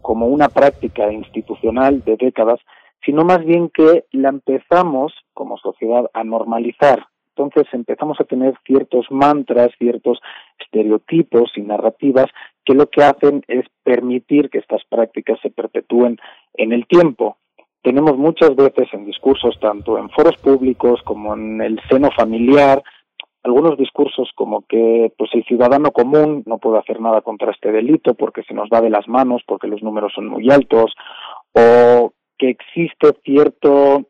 como 0.00 0.26
una 0.26 0.48
práctica 0.48 1.10
institucional 1.12 2.02
de 2.04 2.16
décadas, 2.16 2.60
sino 3.04 3.24
más 3.24 3.44
bien 3.44 3.70
que 3.70 4.04
la 4.12 4.30
empezamos 4.30 5.12
como 5.32 5.56
sociedad 5.58 6.10
a 6.12 6.24
normalizar. 6.24 7.06
Entonces 7.36 7.66
empezamos 7.72 8.20
a 8.20 8.24
tener 8.24 8.54
ciertos 8.64 9.06
mantras, 9.10 9.70
ciertos 9.78 10.20
estereotipos 10.58 11.50
y 11.56 11.62
narrativas 11.62 12.26
que 12.64 12.74
lo 12.74 12.86
que 12.86 13.02
hacen 13.02 13.42
es 13.48 13.64
permitir 13.82 14.50
que 14.50 14.58
estas 14.58 14.82
prácticas 14.88 15.38
se 15.40 15.50
perpetúen 15.50 16.18
en 16.54 16.72
el 16.72 16.86
tiempo. 16.86 17.36
Tenemos 17.82 18.16
muchas 18.16 18.54
veces 18.54 18.88
en 18.92 19.04
discursos, 19.04 19.58
tanto 19.60 19.98
en 19.98 20.08
foros 20.10 20.36
públicos 20.38 21.02
como 21.02 21.34
en 21.34 21.60
el 21.60 21.80
seno 21.90 22.10
familiar, 22.16 22.82
algunos 23.42 23.76
discursos 23.76 24.30
como 24.34 24.62
que 24.66 25.12
pues 25.18 25.30
el 25.34 25.44
ciudadano 25.44 25.90
común 25.90 26.42
no 26.46 26.58
puede 26.58 26.78
hacer 26.78 26.98
nada 26.98 27.20
contra 27.20 27.50
este 27.50 27.70
delito 27.72 28.14
porque 28.14 28.42
se 28.44 28.54
nos 28.54 28.70
va 28.72 28.80
de 28.80 28.88
las 28.88 29.06
manos, 29.06 29.42
porque 29.46 29.66
los 29.66 29.82
números 29.82 30.12
son 30.14 30.28
muy 30.28 30.50
altos, 30.50 30.94
o 31.52 32.12
que 32.38 32.48
existe 32.48 33.12
cierto 33.22 34.06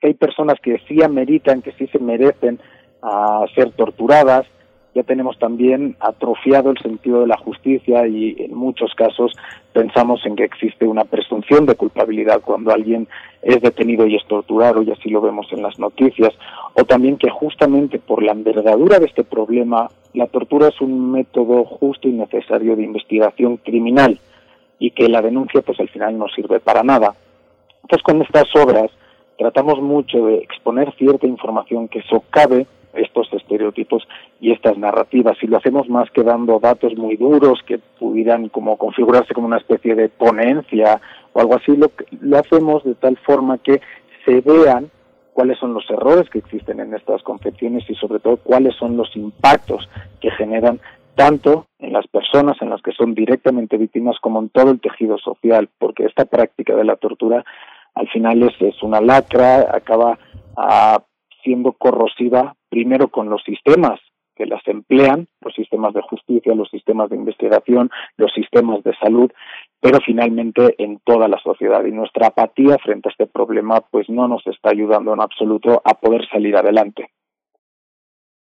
que 0.00 0.08
hay 0.08 0.14
personas 0.14 0.56
que 0.60 0.78
sí 0.88 1.02
ameritan, 1.02 1.62
que 1.62 1.72
sí 1.72 1.86
se 1.88 1.98
merecen 1.98 2.58
a 3.02 3.44
ser 3.54 3.72
torturadas. 3.72 4.46
Ya 4.94 5.02
tenemos 5.02 5.38
también 5.38 5.94
atrofiado 6.00 6.70
el 6.70 6.78
sentido 6.78 7.20
de 7.20 7.26
la 7.26 7.36
justicia 7.36 8.06
y 8.06 8.34
en 8.38 8.54
muchos 8.54 8.94
casos 8.94 9.32
pensamos 9.74 10.24
en 10.24 10.36
que 10.36 10.44
existe 10.44 10.86
una 10.86 11.04
presunción 11.04 11.66
de 11.66 11.74
culpabilidad 11.74 12.40
cuando 12.40 12.72
alguien 12.72 13.06
es 13.42 13.60
detenido 13.60 14.06
y 14.06 14.16
es 14.16 14.24
torturado, 14.26 14.82
y 14.82 14.90
así 14.90 15.10
lo 15.10 15.20
vemos 15.20 15.48
en 15.52 15.62
las 15.62 15.78
noticias, 15.78 16.32
o 16.72 16.84
también 16.84 17.18
que 17.18 17.28
justamente 17.28 17.98
por 17.98 18.22
la 18.22 18.32
envergadura 18.32 18.98
de 18.98 19.04
este 19.04 19.22
problema, 19.22 19.90
la 20.14 20.28
tortura 20.28 20.68
es 20.68 20.80
un 20.80 21.12
método 21.12 21.64
justo 21.64 22.08
y 22.08 22.12
necesario 22.12 22.74
de 22.74 22.84
investigación 22.84 23.58
criminal 23.58 24.18
y 24.78 24.92
que 24.92 25.10
la 25.10 25.20
denuncia 25.20 25.60
pues 25.60 25.78
al 25.78 25.90
final 25.90 26.18
no 26.18 26.26
sirve 26.28 26.58
para 26.58 26.82
nada. 26.82 27.14
Entonces 27.82 28.02
con 28.02 28.22
estas 28.22 28.46
obras 28.56 28.90
tratamos 29.38 29.80
mucho 29.80 30.26
de 30.26 30.36
exponer 30.38 30.94
cierta 30.96 31.26
información 31.26 31.88
que 31.88 32.02
socave 32.02 32.66
estos 32.94 33.30
estereotipos 33.32 34.06
y 34.40 34.52
estas 34.52 34.78
narrativas 34.78 35.36
y 35.42 35.46
lo 35.46 35.58
hacemos 35.58 35.88
más 35.88 36.10
que 36.10 36.22
dando 36.22 36.58
datos 36.58 36.96
muy 36.96 37.16
duros 37.16 37.60
que 37.66 37.78
pudieran 37.78 38.48
como 38.48 38.76
configurarse 38.76 39.34
como 39.34 39.46
una 39.46 39.58
especie 39.58 39.94
de 39.94 40.08
ponencia 40.08 41.00
o 41.32 41.40
algo 41.40 41.56
así. 41.56 41.76
Lo, 41.76 41.90
lo 42.20 42.38
hacemos 42.38 42.84
de 42.84 42.94
tal 42.94 43.16
forma 43.18 43.58
que 43.58 43.80
se 44.24 44.40
vean 44.40 44.90
cuáles 45.34 45.58
son 45.58 45.74
los 45.74 45.88
errores 45.90 46.30
que 46.30 46.38
existen 46.38 46.80
en 46.80 46.94
estas 46.94 47.22
concepciones 47.22 47.84
y 47.90 47.94
sobre 47.94 48.20
todo 48.20 48.38
cuáles 48.38 48.74
son 48.76 48.96
los 48.96 49.14
impactos 49.16 49.88
que 50.20 50.30
generan 50.30 50.80
tanto 51.14 51.66
en 51.78 51.92
las 51.92 52.06
personas 52.06 52.56
en 52.60 52.70
las 52.70 52.82
que 52.82 52.92
son 52.92 53.14
directamente 53.14 53.76
víctimas 53.76 54.16
como 54.20 54.40
en 54.40 54.50
todo 54.50 54.70
el 54.70 54.80
tejido 54.80 55.18
social, 55.18 55.68
porque 55.78 56.04
esta 56.04 56.26
práctica 56.26 56.74
de 56.74 56.84
la 56.84 56.96
tortura 56.96 57.44
al 57.96 58.08
final 58.08 58.42
es, 58.60 58.82
una 58.82 59.00
lacra, 59.00 59.74
acaba 59.74 60.18
ah, 60.56 61.02
siendo 61.42 61.72
corrosiva 61.72 62.54
primero 62.68 63.08
con 63.08 63.28
los 63.30 63.42
sistemas 63.42 63.98
que 64.36 64.44
las 64.44 64.60
emplean, 64.68 65.28
los 65.40 65.54
sistemas 65.54 65.94
de 65.94 66.02
justicia, 66.02 66.54
los 66.54 66.68
sistemas 66.68 67.08
de 67.08 67.16
investigación, 67.16 67.90
los 68.18 68.30
sistemas 68.34 68.84
de 68.84 68.94
salud, 69.02 69.32
pero 69.80 69.98
finalmente 70.04 70.74
en 70.76 71.00
toda 71.04 71.26
la 71.26 71.38
sociedad. 71.38 71.82
Y 71.86 71.90
nuestra 71.90 72.26
apatía 72.26 72.76
frente 72.84 73.08
a 73.08 73.12
este 73.12 73.26
problema 73.26 73.80
pues 73.80 74.10
no 74.10 74.28
nos 74.28 74.46
está 74.46 74.70
ayudando 74.70 75.14
en 75.14 75.22
absoluto 75.22 75.80
a 75.82 75.94
poder 75.94 76.28
salir 76.28 76.54
adelante. 76.54 77.08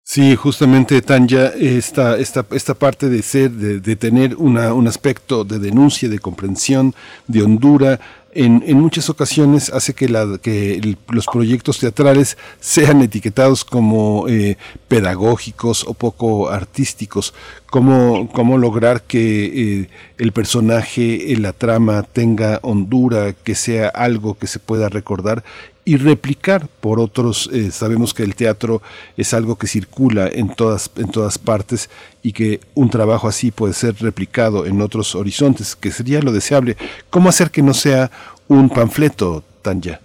Sí, 0.07 0.37
justamente 0.37 1.01
Tanya, 1.01 1.47
esta, 1.59 2.19
esta, 2.19 2.45
esta 2.53 2.75
parte 2.75 3.09
de 3.09 3.23
ser, 3.23 3.51
de, 3.51 3.81
de 3.81 3.97
tener 3.97 4.37
una, 4.37 4.75
un 4.75 4.87
aspecto 4.87 5.45
de 5.45 5.59
denuncia, 5.59 6.11
de 6.11 6.19
comprensión, 6.19 6.93
de 7.27 7.43
hondura, 7.43 7.99
en, 8.35 8.65
en 8.67 8.81
muchas 8.81 9.09
ocasiones 9.11 9.71
hace 9.71 9.95
que, 9.95 10.09
la, 10.09 10.39
que 10.43 10.97
los 11.09 11.27
proyectos 11.27 11.79
teatrales 11.79 12.37
sean 12.61 13.01
etiquetados 13.03 13.65
como 13.65 14.27
eh, 14.29 14.59
pedagógicos 14.89 15.85
o 15.87 15.95
poco 15.95 16.51
artísticos. 16.51 17.33
Cómo, 17.67 18.29
cómo 18.33 18.59
lograr 18.59 19.03
que 19.03 19.81
eh, 19.83 19.89
el 20.19 20.33
personaje, 20.33 21.33
en 21.33 21.43
la 21.43 21.53
trama 21.53 22.03
tenga 22.03 22.59
hondura, 22.63 23.33
que 23.33 23.55
sea 23.55 23.89
algo 23.89 24.35
que 24.37 24.47
se 24.47 24.59
pueda 24.59 24.89
recordar 24.89 25.45
y 25.85 25.97
replicar 25.97 26.69
por 26.81 26.99
otros. 26.99 27.51
Eh, 27.53 27.71
sabemos 27.71 28.15
que 28.15 28.23
el 28.23 28.35
teatro 28.35 28.81
es 29.17 29.35
algo 29.35 29.57
que 29.57 29.67
circula 29.67 30.29
en 30.29 30.55
todas, 30.55 30.91
en 30.97 31.11
todas 31.11 31.39
partes 31.39 31.91
y 32.23 32.33
que 32.33 32.61
un 32.75 32.91
trabajo 32.91 33.29
así 33.29 33.51
puede 33.51 33.75
ser 33.75 33.95
replicado 34.01 34.67
en 34.67 34.81
otros 34.81 35.15
horizontes, 35.15 35.77
que 35.77 35.91
sería 35.91 36.21
lo 36.21 36.33
deseable. 36.33 36.77
¿Cómo 37.11 37.29
hacer 37.29 37.51
que 37.51 37.63
no 37.63 37.75
sea 37.75 38.11
un 38.49 38.69
panfleto, 38.71 39.43
Tanya? 39.63 40.01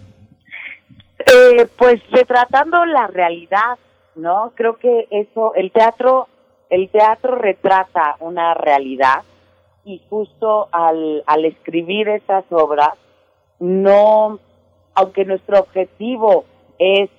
Eh, 1.20 1.68
pues 1.78 2.02
retratando 2.12 2.86
la 2.86 3.08
realidad, 3.08 3.78
¿no? 4.16 4.52
Creo 4.56 4.78
que 4.78 5.08
eso, 5.12 5.54
el 5.56 5.72
teatro, 5.72 6.28
el 6.70 6.90
teatro 6.90 7.36
retrata 7.36 8.16
una 8.20 8.54
realidad 8.54 9.24
y 9.86 10.02
justo 10.10 10.68
al, 10.72 11.24
al 11.26 11.46
escribir 11.46 12.10
esas 12.10 12.46
obras, 12.52 12.92
no 13.60 14.40
aunque 14.96 15.26
nuestro 15.26 15.60
objetivo 15.60 16.46
es 16.78 17.10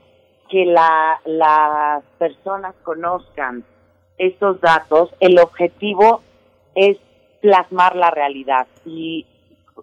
que 0.49 0.65
la, 0.65 1.21
las 1.25 2.03
personas 2.19 2.75
conozcan 2.83 3.65
estos 4.19 4.61
datos, 4.61 5.11
el 5.21 5.39
objetivo 5.39 6.23
es 6.75 6.99
plasmar 7.41 7.97
la 7.97 8.11
realidad 8.11 8.67
y 8.85 9.27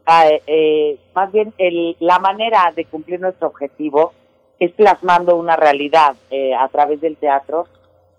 ah, 0.06 0.28
eh, 0.46 1.00
más 1.16 1.32
bien 1.32 1.54
el, 1.58 1.96
la 2.00 2.20
manera 2.20 2.72
de 2.76 2.86
cumplir 2.86 3.20
nuestro 3.20 3.48
objetivo 3.48 4.14
es 4.60 4.72
plasmando 4.74 5.36
una 5.36 5.56
realidad 5.56 6.16
eh, 6.30 6.54
a 6.54 6.68
través 6.68 7.02
del 7.02 7.18
teatro 7.18 7.68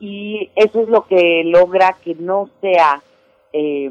y 0.00 0.50
eso 0.56 0.80
es 0.80 0.88
lo 0.88 1.06
que 1.06 1.42
logra 1.44 1.96
que 2.04 2.14
no 2.14 2.48
sea 2.60 3.02
eh, 3.52 3.90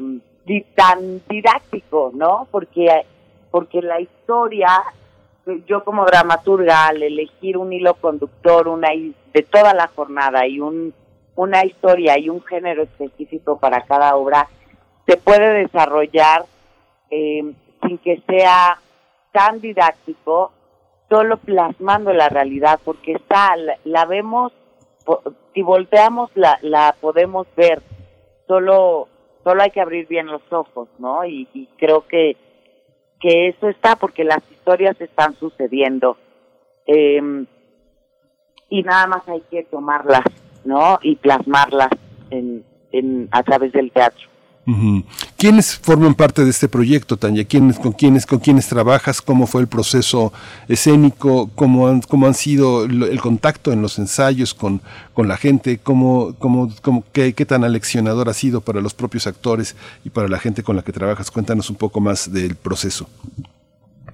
tan 0.74 1.22
didáctico, 1.28 2.10
¿no? 2.14 2.48
Porque 2.50 3.04
porque 3.50 3.82
la 3.82 4.00
historia 4.00 4.68
yo 5.66 5.84
como 5.84 6.04
dramaturga 6.04 6.88
al 6.88 7.02
elegir 7.02 7.56
un 7.56 7.72
hilo 7.72 7.94
conductor 7.94 8.68
una 8.68 8.90
de 8.90 9.42
toda 9.42 9.74
la 9.74 9.88
jornada 9.88 10.46
y 10.46 10.60
un 10.60 10.94
una 11.36 11.64
historia 11.64 12.18
y 12.18 12.28
un 12.28 12.42
género 12.42 12.82
específico 12.82 13.58
para 13.58 13.82
cada 13.82 14.16
obra 14.16 14.48
se 15.06 15.16
puede 15.16 15.62
desarrollar 15.62 16.44
eh, 17.10 17.54
sin 17.82 17.98
que 17.98 18.20
sea 18.26 18.78
tan 19.32 19.60
didáctico 19.60 20.52
solo 21.08 21.36
plasmando 21.38 22.12
la 22.12 22.28
realidad 22.28 22.80
porque 22.84 23.12
está 23.12 23.54
la, 23.84 24.04
vemos 24.04 24.52
si 25.54 25.62
volteamos 25.62 26.30
la, 26.34 26.58
la 26.60 26.94
podemos 27.00 27.46
ver. 27.56 27.80
Solo 28.46 29.08
solo 29.44 29.62
hay 29.62 29.70
que 29.70 29.80
abrir 29.80 30.06
bien 30.08 30.26
los 30.26 30.42
ojos 30.50 30.88
no 30.98 31.24
y 31.24 31.68
creo 31.78 32.06
que 32.06 32.36
que 33.20 33.48
eso 33.48 33.68
está 33.68 33.96
porque 33.96 34.24
las 34.24 34.42
historias 34.50 35.00
están 35.00 35.34
sucediendo 35.36 36.16
eh, 36.86 37.20
y 38.70 38.82
nada 38.82 39.06
más 39.06 39.28
hay 39.28 39.42
que 39.50 39.64
tomarlas, 39.64 40.24
¿no? 40.64 40.98
Y 41.02 41.16
plasmarlas 41.16 41.90
en, 42.30 42.64
en, 42.92 43.28
a 43.30 43.42
través 43.42 43.72
del 43.72 43.90
teatro. 43.90 44.28
¿Quiénes 45.38 45.78
forman 45.78 46.14
parte 46.14 46.44
de 46.44 46.50
este 46.50 46.68
proyecto, 46.68 47.16
Tanya? 47.16 47.44
¿Quiénes, 47.44 47.78
con, 47.78 47.92
quiénes, 47.92 48.26
¿Con 48.26 48.38
quiénes 48.38 48.68
trabajas? 48.68 49.22
¿Cómo 49.22 49.46
fue 49.46 49.62
el 49.62 49.66
proceso 49.66 50.30
escénico? 50.68 51.48
¿Cómo 51.54 51.88
han, 51.88 52.02
cómo 52.02 52.26
han 52.26 52.34
sido 52.34 52.84
el 52.84 53.18
contacto 53.20 53.72
en 53.72 53.80
los 53.80 53.98
ensayos 53.98 54.52
con, 54.52 54.82
la 55.16 55.38
gente? 55.38 55.78
¿Cómo, 55.78 56.34
cómo, 56.38 56.68
cómo 56.82 57.02
qué, 57.12 57.32
¿Qué 57.32 57.46
tan 57.46 57.64
aleccionador 57.64 58.28
ha 58.28 58.34
sido 58.34 58.60
para 58.60 58.82
los 58.82 58.92
propios 58.92 59.26
actores 59.26 59.74
y 60.04 60.10
para 60.10 60.28
la 60.28 60.38
gente 60.38 60.62
con 60.62 60.76
la 60.76 60.82
que 60.82 60.92
trabajas? 60.92 61.30
Cuéntanos 61.30 61.70
un 61.70 61.76
poco 61.76 62.00
más 62.00 62.30
del 62.30 62.54
proceso. 62.54 63.08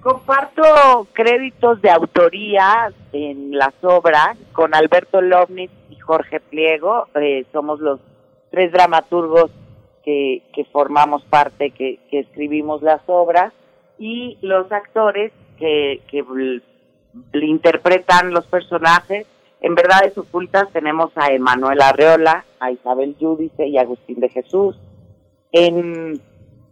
Comparto 0.01 1.07
créditos 1.11 1.81
de 1.81 1.89
autoría 1.89 2.93
en 3.11 3.57
las 3.57 3.73
obras 3.81 4.37
con 4.53 4.73
Alberto 4.73 5.19
Lovnitz 5.19 5.73
y 5.89 5.99
Jorge 5.99 6.39
Pliego. 6.39 7.07
Eh, 7.15 7.45
somos 7.51 7.81
los 7.81 7.99
tres 8.51 8.71
dramaturgos 8.71 9.51
que, 10.05 10.67
formamos 10.71 11.23
parte, 11.23 11.71
que, 11.71 11.99
escribimos 12.11 12.81
las 12.81 13.01
obras, 13.07 13.51
y 13.97 14.37
los 14.41 14.71
actores 14.71 15.31
que, 15.57 16.01
que 16.07 16.23
interpretan 17.33 18.31
los 18.31 18.45
personajes. 18.45 19.25
En 19.61 19.73
Verdades 19.73 20.17
Ocultas 20.17 20.69
tenemos 20.71 21.11
a 21.15 21.31
Emanuel 21.31 21.81
Arreola, 21.81 22.45
a 22.59 22.71
Isabel 22.71 23.15
Yudice 23.17 23.67
y 23.67 23.77
a 23.77 23.81
Agustín 23.81 24.19
de 24.19 24.29
Jesús. 24.29 24.77
En 25.51 26.19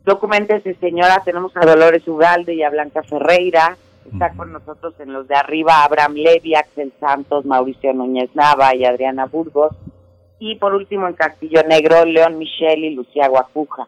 de 0.05 0.75
Señora 0.81 1.21
tenemos 1.23 1.55
a 1.55 1.65
Dolores 1.65 2.05
Ugalde 2.07 2.53
y 2.53 2.61
a 2.61 2.69
Blanca 2.69 3.03
Ferreira. 3.03 3.77
Está 4.11 4.33
con 4.33 4.51
nosotros 4.51 4.93
en 4.99 5.13
los 5.13 5.29
de 5.29 5.35
arriba 5.35 5.85
Abraham 5.85 6.15
Levy, 6.15 6.55
Axel 6.55 6.91
Santos, 6.99 7.45
Mauricio 7.45 7.93
Núñez 7.93 8.29
Nava 8.35 8.75
y 8.75 8.83
Adriana 8.83 9.27
Burgos 9.27 9.73
y 10.39 10.55
por 10.55 10.73
último 10.73 11.07
en 11.07 11.13
Castillo 11.13 11.61
Negro, 11.67 12.05
León 12.05 12.37
Michel 12.37 12.83
y 12.83 12.95
Lucía 12.95 13.27
Guapuja. 13.27 13.87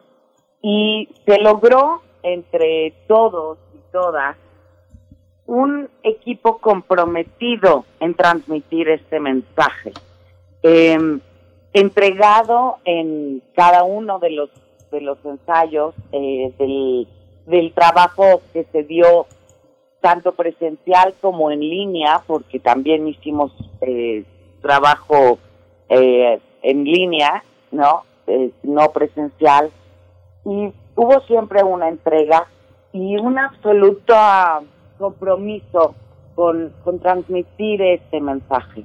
Y 0.62 1.08
se 1.24 1.38
logró 1.38 2.02
entre 2.22 2.92
todos 3.06 3.58
y 3.74 3.78
todas 3.92 4.36
un 5.46 5.88
equipo 6.02 6.58
comprometido 6.58 7.84
en 8.00 8.14
transmitir 8.14 8.88
este 8.88 9.20
mensaje, 9.20 9.92
em, 10.62 11.20
entregado 11.72 12.78
en 12.84 13.42
cada 13.54 13.84
uno 13.84 14.18
de 14.18 14.30
los 14.30 14.50
de 14.90 15.00
los 15.00 15.18
ensayos 15.24 15.94
eh, 16.12 16.52
del, 16.58 17.08
del 17.46 17.72
trabajo 17.72 18.40
que 18.52 18.64
se 18.72 18.84
dio 18.84 19.26
tanto 20.00 20.32
presencial 20.32 21.14
como 21.20 21.50
en 21.50 21.60
línea, 21.60 22.22
porque 22.26 22.60
también 22.60 23.08
hicimos 23.08 23.52
eh, 23.80 24.24
trabajo 24.62 25.38
eh, 25.88 26.40
en 26.62 26.84
línea, 26.84 27.44
¿no? 27.70 28.02
Eh, 28.26 28.50
no 28.62 28.90
presencial. 28.92 29.70
Y 30.44 30.72
hubo 30.96 31.20
siempre 31.26 31.62
una 31.62 31.88
entrega 31.88 32.46
y 32.92 33.16
un 33.16 33.38
absoluto 33.38 34.14
compromiso 34.98 35.94
con, 36.34 36.72
con 36.84 36.98
transmitir 37.00 37.82
este 37.82 38.20
mensaje. 38.20 38.84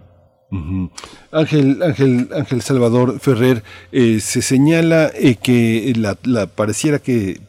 Ángel, 1.32 1.82
Ángel, 1.82 2.28
Ángel 2.36 2.62
Salvador 2.62 3.20
Ferrer, 3.22 3.64
eh, 3.94 4.20
se 4.20 4.42
señala 4.42 5.10
eh, 5.16 5.36
que 5.42 5.94
la, 5.96 6.18
la, 6.24 6.46
pareciera 6.46 7.00
que 7.00 7.40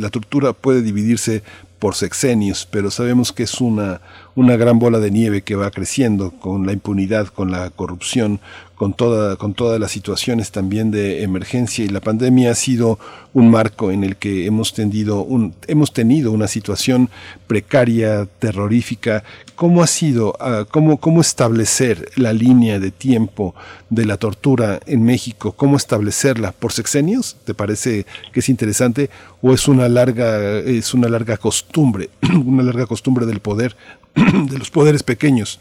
la 0.00 0.10
tortura 0.10 0.52
puede 0.52 0.82
dividirse 0.82 1.44
por 1.78 1.94
sexenios, 1.94 2.66
pero 2.68 2.90
sabemos 2.90 3.30
que 3.30 3.44
es 3.44 3.60
una, 3.60 4.00
una 4.34 4.56
gran 4.56 4.80
bola 4.80 4.98
de 4.98 5.12
nieve 5.12 5.42
que 5.42 5.54
va 5.54 5.70
creciendo 5.70 6.32
con 6.32 6.66
la 6.66 6.72
impunidad, 6.72 7.28
con 7.28 7.52
la 7.52 7.70
corrupción, 7.70 8.40
con, 8.74 8.92
toda, 8.92 9.36
con 9.36 9.54
todas 9.54 9.78
las 9.80 9.92
situaciones 9.92 10.50
también 10.50 10.90
de 10.90 11.22
emergencia 11.22 11.84
y 11.84 11.88
la 11.88 12.00
pandemia 12.00 12.50
ha 12.50 12.54
sido 12.54 12.98
un 13.32 13.50
marco 13.50 13.90
en 13.90 14.04
el 14.04 14.16
que 14.16 14.46
hemos, 14.46 14.74
tendido 14.74 15.22
un, 15.22 15.54
hemos 15.66 15.92
tenido 15.92 16.32
una 16.32 16.48
situación 16.48 17.10
precaria, 17.46 18.26
terrorífica. 18.38 19.24
¿Cómo 19.54 19.82
ha 19.82 19.86
sido, 19.86 20.34
ah, 20.40 20.64
cómo, 20.70 20.98
cómo 20.98 21.20
establecer 21.20 22.10
la 22.16 22.32
línea 22.32 22.78
de 22.78 22.90
tiempo 22.90 23.54
de 23.90 24.06
la 24.06 24.16
tortura 24.16 24.80
en 24.86 25.04
México? 25.04 25.52
¿Cómo 25.52 25.76
establecerla? 25.76 26.52
¿Por 26.52 26.72
sexenios? 26.72 27.36
¿Te 27.44 27.54
parece 27.54 28.06
que 28.32 28.40
es 28.40 28.48
interesante? 28.48 29.10
¿O 29.42 29.52
es 29.52 29.68
una 29.68 29.88
larga, 29.88 30.58
es 30.58 30.94
una 30.94 31.08
larga 31.08 31.36
costumbre, 31.36 32.10
una 32.44 32.62
larga 32.62 32.86
costumbre 32.86 33.26
del 33.26 33.40
poder, 33.40 33.76
de 34.14 34.58
los 34.58 34.70
poderes 34.70 35.02
pequeños? 35.02 35.60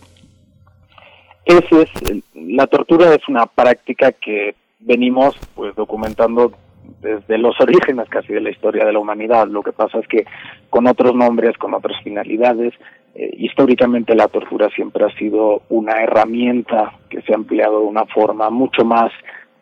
Ese 1.45 1.81
es, 1.81 2.23
la 2.33 2.67
tortura 2.67 3.13
es 3.13 3.27
una 3.27 3.45
práctica 3.45 4.11
que 4.13 4.55
venimos 4.79 5.35
pues 5.55 5.75
documentando 5.75 6.53
desde 7.01 7.37
los 7.37 7.55
orígenes 7.59 8.09
casi 8.09 8.33
de 8.33 8.41
la 8.41 8.49
historia 8.49 8.85
de 8.85 8.93
la 8.93 8.99
humanidad. 8.99 9.47
Lo 9.47 9.61
que 9.61 9.73
pasa 9.73 9.99
es 9.99 10.07
que 10.07 10.25
con 10.69 10.87
otros 10.87 11.15
nombres, 11.15 11.57
con 11.57 11.73
otras 11.73 12.01
finalidades, 12.03 12.73
eh, 13.15 13.31
históricamente 13.37 14.15
la 14.15 14.27
tortura 14.27 14.69
siempre 14.69 15.05
ha 15.05 15.17
sido 15.17 15.61
una 15.69 16.01
herramienta 16.01 16.93
que 17.09 17.21
se 17.21 17.33
ha 17.33 17.35
empleado 17.35 17.81
de 17.81 17.85
una 17.85 18.05
forma 18.05 18.49
mucho 18.49 18.83
más 18.85 19.11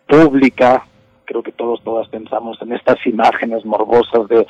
pública. 0.08 0.86
Creo 1.26 1.44
que 1.44 1.52
todos, 1.52 1.84
todas 1.84 2.08
pensamos 2.10 2.62
en 2.62 2.74
estas 2.74 2.98
imágenes 3.06 3.66
morbosas 3.66 4.28
de 4.30 4.46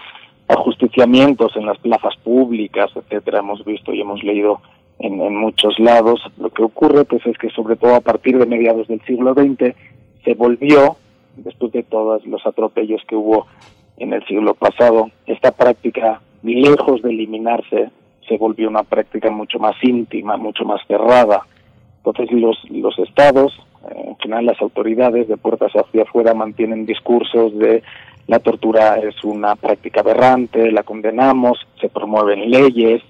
ajusticiamientos 0.48 1.56
en 1.56 1.66
las 1.66 1.78
plazas 1.80 2.16
públicas, 2.24 2.92
etcétera. 2.96 3.40
Hemos 3.40 3.64
visto 3.64 3.94
y 3.94 4.02
hemos 4.02 4.22
leído 4.24 4.62
en, 5.00 5.36
muchos 5.36 5.80
lados. 5.80 6.22
Lo 6.38 6.50
que 6.50 6.64
ocurre 6.64 7.06
pues 7.06 7.26
es 7.26 7.38
que 7.38 7.50
sobre 7.50 7.76
todo 7.76 7.96
a 7.96 8.02
partir 8.02 8.38
de 8.38 8.46
mediados 8.46 8.88
del 8.88 9.02
siglo 9.02 9.34
XX 9.34 9.76
se 10.24 10.34
volvió, 10.36 10.98
después 11.38 11.72
de 11.72 11.84
todos 11.84 12.26
los 12.26 12.46
atropellos 12.46 13.02
que 13.08 13.16
hubo 13.16 13.48
en 13.98 14.14
el 14.14 14.26
siglo 14.26 14.54
pasado, 14.54 15.10
esta 15.26 15.52
práctica, 15.52 16.22
lejos 16.44 17.02
de 17.02 17.10
eliminarse, 17.10 17.90
se 18.28 18.38
volvió 18.38 18.70
una 18.70 18.84
práctica 18.84 19.30
mucho 19.30 19.60
más 19.60 19.76
íntima, 19.84 20.38
mucho 20.38 20.66
más 20.66 20.82
cerrada. 20.88 21.42
Entonces 21.98 22.32
los, 22.32 22.58
los 22.70 22.98
estados, 23.00 23.54
eh, 23.90 24.04
en 24.08 24.18
general 24.18 24.46
las 24.48 24.62
autoridades 24.62 25.28
de 25.28 25.38
puertas 25.38 25.72
hacia 25.74 26.04
afuera 26.04 26.34
mantienen 26.34 26.86
discursos 26.86 27.58
de 27.58 27.84
la 28.28 28.40
tortura 28.40 28.98
es 28.98 29.24
una 29.24 29.56
práctica 29.56 30.02
aberrante, 30.02 30.72
la 30.72 30.84
condenamos, 30.84 31.60
se 31.80 31.90
promueven 31.90 32.50
leyes, 32.50 33.02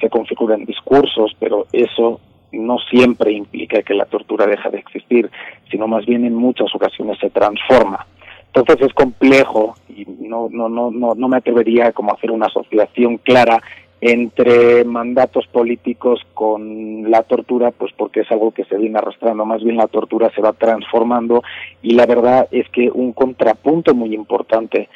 se 0.00 0.08
configuran 0.08 0.64
discursos, 0.64 1.36
pero 1.38 1.66
eso 1.72 2.20
no 2.52 2.78
siempre 2.90 3.32
implica 3.32 3.82
que 3.82 3.94
la 3.94 4.06
tortura 4.06 4.46
deja 4.46 4.70
de 4.70 4.78
existir, 4.78 5.30
sino 5.70 5.86
más 5.86 6.06
bien 6.06 6.24
en 6.24 6.34
muchas 6.34 6.74
ocasiones 6.74 7.18
se 7.18 7.30
transforma. 7.30 8.06
Entonces 8.46 8.88
es 8.88 8.94
complejo 8.94 9.74
y 9.88 10.06
no, 10.06 10.48
no, 10.50 10.68
no, 10.68 10.90
no, 10.90 11.14
no 11.14 11.28
me 11.28 11.36
atrevería 11.36 11.92
como 11.92 12.10
a 12.10 12.14
hacer 12.14 12.30
una 12.30 12.46
asociación 12.46 13.18
clara 13.18 13.62
entre 14.00 14.84
mandatos 14.84 15.46
políticos 15.48 16.20
con 16.32 17.10
la 17.10 17.22
tortura, 17.24 17.72
pues 17.72 17.92
porque 17.96 18.20
es 18.20 18.30
algo 18.30 18.52
que 18.52 18.64
se 18.64 18.76
viene 18.76 18.98
arrastrando, 18.98 19.44
más 19.44 19.62
bien 19.62 19.76
la 19.76 19.88
tortura 19.88 20.30
se 20.34 20.40
va 20.40 20.52
transformando 20.52 21.42
y 21.82 21.94
la 21.94 22.06
verdad 22.06 22.46
es 22.52 22.68
que 22.68 22.90
un 22.90 23.12
contrapunto 23.12 23.94
muy 23.94 24.14
importante 24.14 24.88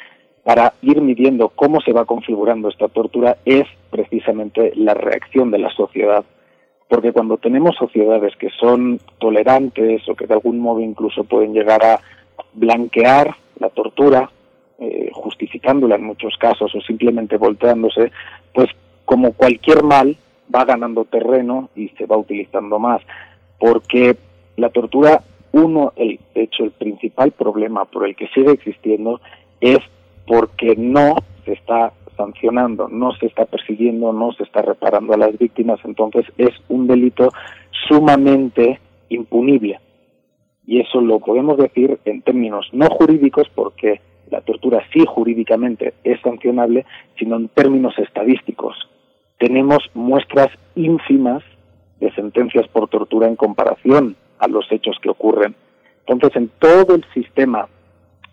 para 0.43 0.73
ir 0.81 1.01
midiendo 1.01 1.49
cómo 1.49 1.79
se 1.81 1.93
va 1.93 2.05
configurando 2.05 2.69
esta 2.69 2.89
tortura 2.89 3.37
es 3.45 3.65
precisamente 3.89 4.73
la 4.75 4.93
reacción 4.93 5.51
de 5.51 5.59
la 5.59 5.69
sociedad. 5.71 6.25
Porque 6.89 7.13
cuando 7.13 7.37
tenemos 7.37 7.75
sociedades 7.77 8.35
que 8.35 8.49
son 8.59 8.99
tolerantes 9.19 10.07
o 10.09 10.15
que 10.15 10.27
de 10.27 10.33
algún 10.33 10.59
modo 10.59 10.81
incluso 10.81 11.23
pueden 11.23 11.53
llegar 11.53 11.83
a 11.83 11.99
blanquear 12.53 13.35
la 13.59 13.69
tortura, 13.69 14.29
eh, 14.79 15.09
justificándola 15.13 15.95
en 15.95 16.03
muchos 16.03 16.35
casos 16.37 16.75
o 16.75 16.81
simplemente 16.81 17.37
volteándose, 17.37 18.11
pues 18.53 18.69
como 19.05 19.31
cualquier 19.33 19.83
mal 19.83 20.17
va 20.53 20.65
ganando 20.65 21.05
terreno 21.05 21.69
y 21.75 21.89
se 21.89 22.05
va 22.05 22.17
utilizando 22.17 22.79
más. 22.79 23.01
Porque 23.59 24.17
la 24.57 24.69
tortura, 24.69 25.23
uno, 25.53 25.93
el 25.95 26.19
hecho, 26.35 26.63
el 26.63 26.71
principal 26.71 27.31
problema 27.31 27.85
por 27.85 28.05
el 28.05 28.15
que 28.15 28.27
sigue 28.27 28.51
existiendo 28.51 29.21
es 29.61 29.79
porque 30.25 30.75
no 30.77 31.15
se 31.45 31.53
está 31.53 31.93
sancionando, 32.15 32.87
no 32.87 33.13
se 33.13 33.25
está 33.25 33.45
persiguiendo, 33.45 34.13
no 34.13 34.31
se 34.33 34.43
está 34.43 34.61
reparando 34.61 35.13
a 35.13 35.17
las 35.17 35.37
víctimas, 35.37 35.79
entonces 35.83 36.25
es 36.37 36.51
un 36.69 36.87
delito 36.87 37.29
sumamente 37.87 38.79
impunible. 39.09 39.79
Y 40.65 40.79
eso 40.79 41.01
lo 41.01 41.19
podemos 41.19 41.57
decir 41.57 41.99
en 42.05 42.21
términos 42.21 42.69
no 42.71 42.87
jurídicos 42.89 43.47
porque 43.53 44.01
la 44.29 44.41
tortura 44.41 44.81
sí 44.93 45.03
jurídicamente 45.05 45.93
es 46.03 46.19
sancionable, 46.21 46.85
sino 47.19 47.35
en 47.35 47.49
términos 47.49 47.97
estadísticos. 47.99 48.75
Tenemos 49.37 49.79
muestras 49.93 50.47
ínfimas 50.75 51.43
de 51.99 52.11
sentencias 52.13 52.67
por 52.69 52.87
tortura 52.87 53.27
en 53.27 53.35
comparación 53.35 54.15
a 54.39 54.47
los 54.47 54.65
hechos 54.71 54.97
que 55.01 55.09
ocurren. 55.09 55.55
Entonces, 56.07 56.35
en 56.35 56.49
todo 56.59 56.95
el 56.95 57.05
sistema 57.13 57.67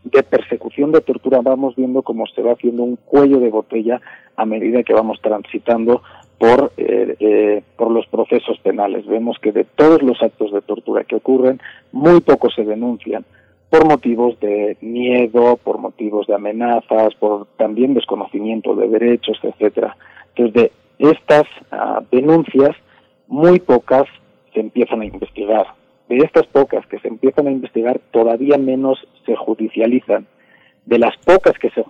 de 0.05 0.23
persecución 0.23 0.93
de 0.93 1.01
tortura 1.01 1.41
vamos 1.43 1.77
viendo 1.77 2.03
cómo 2.03 2.27
se 2.27 2.43
va 2.43 2.53
haciendo 2.53 2.83
un 2.83 2.97
cuello 2.97 3.39
de 3.39 3.51
botella 3.51 4.01
a 4.37 4.47
medida 4.47 4.83
que 4.83 4.95
vamos 4.95 5.21
transitando 5.21 6.03
por, 6.39 6.73
eh, 6.79 7.17
eh, 7.21 7.63
por 7.77 7.91
los 7.91 8.07
procesos 8.07 8.59
penales. 8.61 9.07
Vemos 9.07 9.39
que 9.39 9.53
de 9.53 9.65
todos 9.65 10.03
los 10.03 10.23
actos 10.23 10.53
de 10.53 10.63
tortura 10.63 11.05
que 11.05 11.17
ocurren, 11.17 11.61
muy 11.93 12.21
pocos 12.21 12.55
se 12.55 12.65
denuncian, 12.65 13.27
por 13.69 13.87
motivos 13.87 14.41
de 14.41 14.79
miedo, 14.81 15.59
por 15.63 15.79
motivos 15.79 16.27
de 16.27 16.35
amenazas, 16.35 17.15
por 17.17 17.47
también 17.59 17.95
desconocimiento 17.95 18.75
de 18.75 18.89
derechos, 18.89 19.39
etcétera. 19.43 19.97
Entonces, 20.35 20.73
de 20.99 21.11
estas 21.11 21.45
ah, 21.71 22.03
denuncias, 22.11 22.75
muy 23.29 23.61
pocas 23.61 24.07
se 24.55 24.61
empiezan 24.61 25.03
a 25.03 25.07
investigar. 25.07 25.67
De 26.11 26.17
estas 26.17 26.45
pocas 26.49 26.85
que 26.89 26.99
se 26.99 27.07
empiezan 27.07 27.47
a 27.47 27.53
investigar, 27.53 28.01
todavía 28.11 28.59
menos 28.59 28.99
se 29.25 29.37
judicializan. 29.37 30.27
De 30.85 30.99
las 30.99 31.17
pocas 31.19 31.57
que 31.57 31.71
se, 31.71 31.85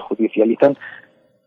judicializan, 0.00 0.78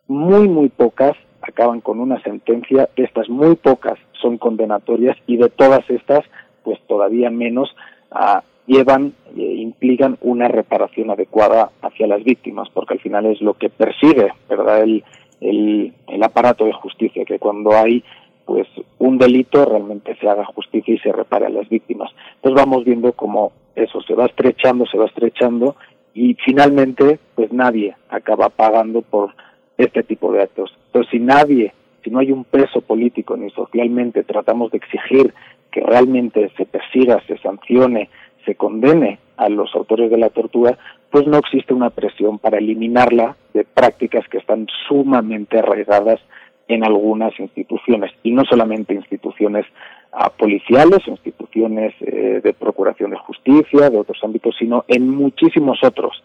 muy, 0.07 0.48
muy 0.48 0.69
pocas 0.69 1.14
acaban 1.41 1.82
con 1.82 1.99
una 1.99 2.22
sentencia, 2.22 2.88
estas 2.98 3.30
muy 3.30 3.56
pocas 3.56 3.98
son 4.22 4.38
condenatorias 4.38 5.18
y 5.26 5.38
de 5.38 5.49
todas 5.49 5.90
estas, 5.90 6.24
pues 6.64 6.80
todavía 6.86 7.32
menos 7.32 7.76
ah, 8.11 8.44
llevan 8.68 9.14
e 9.36 9.41
implican 9.41 10.19
una 10.22 10.48
reparación 10.49 11.10
adecuada 11.10 11.72
hacia 11.82 12.06
las 12.06 12.24
víctimas, 12.24 12.69
porque 12.76 12.94
al 12.94 12.99
final 12.99 13.26
es 13.26 13.41
lo 13.41 13.56
que 13.56 13.69
persigue, 13.69 14.32
¿verdad?, 14.48 14.84
el, 14.84 15.03
el 15.41 16.24
aparato 16.24 16.65
de 16.65 16.74
justicia, 16.74 17.26
que 17.26 17.40
cuando 17.40 17.72
hay 17.72 18.03
pues 18.48 18.65
un 18.98 19.18
delito 19.18 19.65
realmente 19.65 20.15
se 20.15 20.28
haga 20.28 20.45
justicia 20.45 20.95
y 20.95 20.99
se 20.99 21.11
repare 21.11 21.45
a 21.45 21.49
las 21.49 21.68
víctimas. 21.68 22.10
Entonces 22.36 22.65
vamos 22.65 22.86
viendo 22.86 23.11
cómo 23.11 23.52
eso 23.76 24.02
se 24.02 24.15
va 24.15 24.26
estrechando, 24.26 24.86
se 24.86 24.98
va 24.98 25.06
estrechando 25.06 25.76
y 26.14 26.34
finalmente 26.45 27.19
pues 27.36 27.52
nadie 27.52 27.95
acaba 28.10 28.48
pagando 28.48 29.02
por 29.02 29.36
este 29.78 30.02
tipo 30.02 30.32
de 30.32 30.44
actos. 30.44 30.74
Entonces 30.88 31.11
si 31.11 31.19
nadie, 31.19 31.74
si 32.03 32.10
no 32.10 32.19
hay 32.19 32.32
un 32.32 32.45
peso 32.45 32.80
político 32.80 33.36
ni 33.36 33.49
socialmente 33.52 34.24
tratamos 34.24 34.72
de 34.72 34.78
exigir 34.78 35.34
que 35.69 35.82
realmente 35.82 36.49
se 36.56 36.65
persiga, 36.65 37.22
se 37.28 37.38
sancione, 37.40 38.10
se 38.45 38.56
condene 38.56 39.19
a 39.36 39.49
los 39.49 39.76
autores 39.76 40.10
de 40.10 40.18
la 40.18 40.30
tortura, 40.30 40.78
pues 41.11 41.28
no 41.28 41.38
existe 41.38 41.74
una 41.74 41.90
presión 41.90 42.40
para 42.40 42.60
eliminarla 42.60 43.36
de 43.53 43.65
prácticas 43.65 44.26
que 44.30 44.38
están 44.38 44.68
sumamente 44.88 45.60
arraigadas 45.60 46.22
en 46.68 46.84
algunas 46.84 47.38
instituciones, 47.39 48.11
y 48.23 48.31
no 48.31 48.44
solamente 48.44 48.94
instituciones 48.94 49.65
ah, 50.11 50.30
policiales, 50.30 50.99
instituciones 51.07 51.94
eh, 52.02 52.41
de 52.44 52.53
procuración 52.53 53.11
de 53.11 53.18
justicia, 53.18 53.89
de 53.89 53.98
otros 53.98 54.19
ámbitos, 54.23 54.56
sino 54.57 54.84
en 54.88 55.10
muchísimos 55.10 55.80
otros 55.84 56.22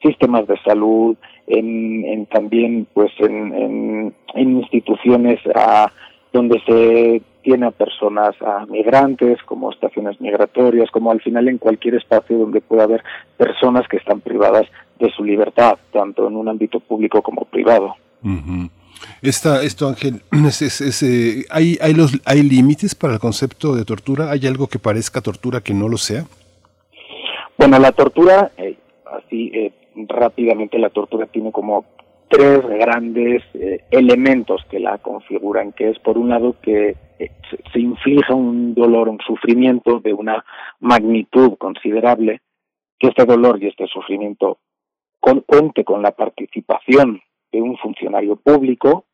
sistemas 0.00 0.46
de 0.46 0.58
salud, 0.64 1.16
en, 1.46 2.26
también 2.26 2.86
pues 2.92 3.12
en, 3.18 4.14
instituciones 4.34 5.38
ah, 5.54 5.90
donde 6.32 6.60
se 6.66 7.22
tiene 7.42 7.66
a 7.66 7.70
personas, 7.70 8.34
a 8.40 8.66
migrantes, 8.66 9.42
como 9.44 9.70
estaciones 9.70 10.20
migratorias, 10.20 10.90
como 10.90 11.10
al 11.10 11.20
final 11.20 11.48
en 11.48 11.58
cualquier 11.58 11.96
espacio 11.96 12.38
donde 12.38 12.60
pueda 12.60 12.84
haber 12.84 13.02
personas 13.36 13.86
que 13.88 13.98
están 13.98 14.20
privadas 14.20 14.66
de 14.98 15.10
su 15.10 15.24
libertad, 15.24 15.76
tanto 15.92 16.26
en 16.28 16.36
un 16.36 16.48
ámbito 16.48 16.80
público 16.80 17.20
como 17.20 17.44
privado. 17.44 17.96
Esto, 19.22 19.88
Ángel, 19.88 20.22
es, 20.46 21.02
eh, 21.02 21.44
¿hay, 21.50 21.78
hay, 21.80 21.94
los, 21.94 22.20
¿hay 22.24 22.42
límites 22.42 22.94
para 22.94 23.14
el 23.14 23.20
concepto 23.20 23.74
de 23.74 23.84
tortura? 23.84 24.30
¿Hay 24.30 24.46
algo 24.46 24.66
que 24.66 24.78
parezca 24.78 25.20
tortura 25.20 25.60
que 25.60 25.74
no 25.74 25.88
lo 25.88 25.98
sea? 25.98 26.24
Bueno, 27.62 27.78
la 27.78 27.92
tortura, 27.92 28.50
eh, 28.56 28.76
así 29.06 29.52
eh, 29.54 29.72
rápidamente, 30.08 30.78
la 30.80 30.90
tortura 30.90 31.26
tiene 31.26 31.52
como 31.52 31.84
tres 32.28 32.60
grandes 32.66 33.42
eh, 33.54 33.84
elementos 33.90 34.64
que 34.70 34.80
la 34.80 34.98
configuran, 34.98 35.72
que 35.72 35.90
es 35.90 35.98
por 36.00 36.18
un 36.18 36.30
lado 36.30 36.56
que 36.60 36.96
se 37.72 37.78
inflija 37.78 38.34
un 38.34 38.74
dolor, 38.74 39.08
un 39.08 39.20
sufrimiento 39.24 40.00
de 40.00 40.12
una 40.12 40.44
magnitud 40.80 41.56
considerable, 41.56 42.40
que 42.98 43.08
este 43.08 43.24
dolor 43.26 43.62
y 43.62 43.68
este 43.68 43.86
sufrimiento 43.86 44.58
cuente 45.20 45.84
con 45.84 46.02
la 46.02 46.10
participación 46.10 47.20
de 47.52 47.62
un 47.62 47.76
funcionario 47.76 48.36
público 48.36 49.04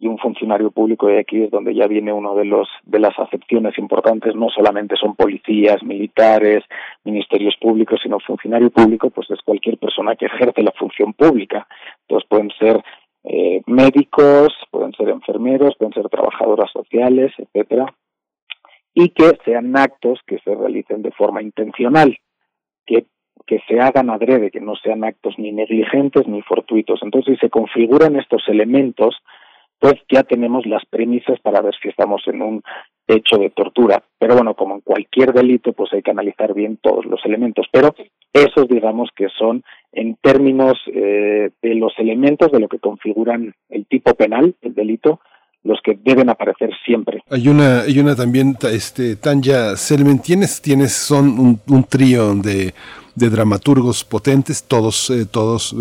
y 0.00 0.06
un 0.06 0.18
funcionario 0.18 0.70
público 0.70 1.08
de 1.08 1.18
aquí 1.18 1.42
es 1.42 1.50
donde 1.50 1.74
ya 1.74 1.88
viene 1.88 2.12
uno 2.12 2.36
de 2.36 2.44
los 2.44 2.68
de 2.84 3.00
las 3.00 3.18
acepciones 3.18 3.76
importantes. 3.78 4.34
No 4.36 4.48
solamente 4.48 4.94
son 4.96 5.16
policías 5.16 5.82
militares 5.82 6.64
ministerios 7.04 7.56
públicos 7.60 8.00
sino 8.02 8.20
funcionario 8.20 8.70
público 8.70 9.10
pues 9.10 9.28
es 9.30 9.40
cualquier 9.42 9.76
persona 9.78 10.14
que 10.14 10.26
ejerce 10.26 10.62
la 10.62 10.72
función 10.72 11.12
pública. 11.14 11.66
Entonces 12.02 12.28
pueden 12.28 12.50
ser 12.58 12.82
eh, 13.24 13.62
médicos 13.66 14.54
pueden 14.70 14.92
ser 14.92 15.08
enfermeros 15.08 15.74
pueden 15.76 15.92
ser 15.92 16.08
trabajadoras 16.08 16.70
sociales 16.70 17.32
etcétera 17.36 17.92
y 18.94 19.08
que 19.10 19.36
sean 19.44 19.76
actos 19.76 20.20
que 20.24 20.38
se 20.38 20.54
realicen 20.54 21.02
de 21.02 21.10
forma 21.10 21.42
intencional 21.42 22.16
que 22.86 23.06
que 23.48 23.60
se 23.66 23.80
hagan 23.80 24.10
adrede, 24.10 24.50
que 24.50 24.60
no 24.60 24.76
sean 24.76 25.04
actos 25.04 25.34
ni 25.38 25.52
negligentes 25.52 26.28
ni 26.28 26.42
fortuitos. 26.42 27.00
Entonces, 27.02 27.34
si 27.34 27.46
se 27.46 27.50
configuran 27.50 28.16
estos 28.16 28.42
elementos, 28.46 29.16
pues 29.80 29.94
ya 30.12 30.22
tenemos 30.22 30.66
las 30.66 30.84
premisas 30.84 31.40
para 31.40 31.62
ver 31.62 31.74
si 31.80 31.88
estamos 31.88 32.22
en 32.26 32.42
un 32.42 32.62
hecho 33.06 33.38
de 33.38 33.48
tortura. 33.48 34.02
Pero 34.18 34.34
bueno, 34.34 34.54
como 34.54 34.74
en 34.74 34.80
cualquier 34.82 35.32
delito, 35.32 35.72
pues 35.72 35.92
hay 35.94 36.02
que 36.02 36.10
analizar 36.10 36.52
bien 36.52 36.78
todos 36.82 37.06
los 37.06 37.24
elementos. 37.24 37.66
Pero 37.72 37.94
esos, 38.34 38.68
digamos, 38.68 39.08
que 39.16 39.28
son 39.38 39.64
en 39.92 40.16
términos 40.16 40.76
eh, 40.92 41.50
de 41.62 41.74
los 41.74 41.94
elementos 41.98 42.52
de 42.52 42.60
lo 42.60 42.68
que 42.68 42.78
configuran 42.78 43.54
el 43.70 43.86
tipo 43.86 44.12
penal, 44.14 44.54
el 44.60 44.74
delito, 44.74 45.20
los 45.64 45.80
que 45.82 45.98
deben 46.02 46.28
aparecer 46.28 46.70
siempre. 46.84 47.22
Hay 47.30 47.48
una, 47.48 47.80
hay 47.80 47.98
una 47.98 48.14
también, 48.14 48.56
este, 48.70 49.16
Tanya 49.16 49.76
Selmen, 49.76 50.20
tienes, 50.20 50.60
tienes, 50.60 50.92
son 50.92 51.38
un, 51.38 51.60
un 51.66 51.84
trío 51.84 52.34
de, 52.34 52.74
de 53.18 53.30
dramaturgos 53.30 54.04
potentes, 54.04 54.62
todos, 54.62 55.10
eh, 55.10 55.26
todos 55.26 55.74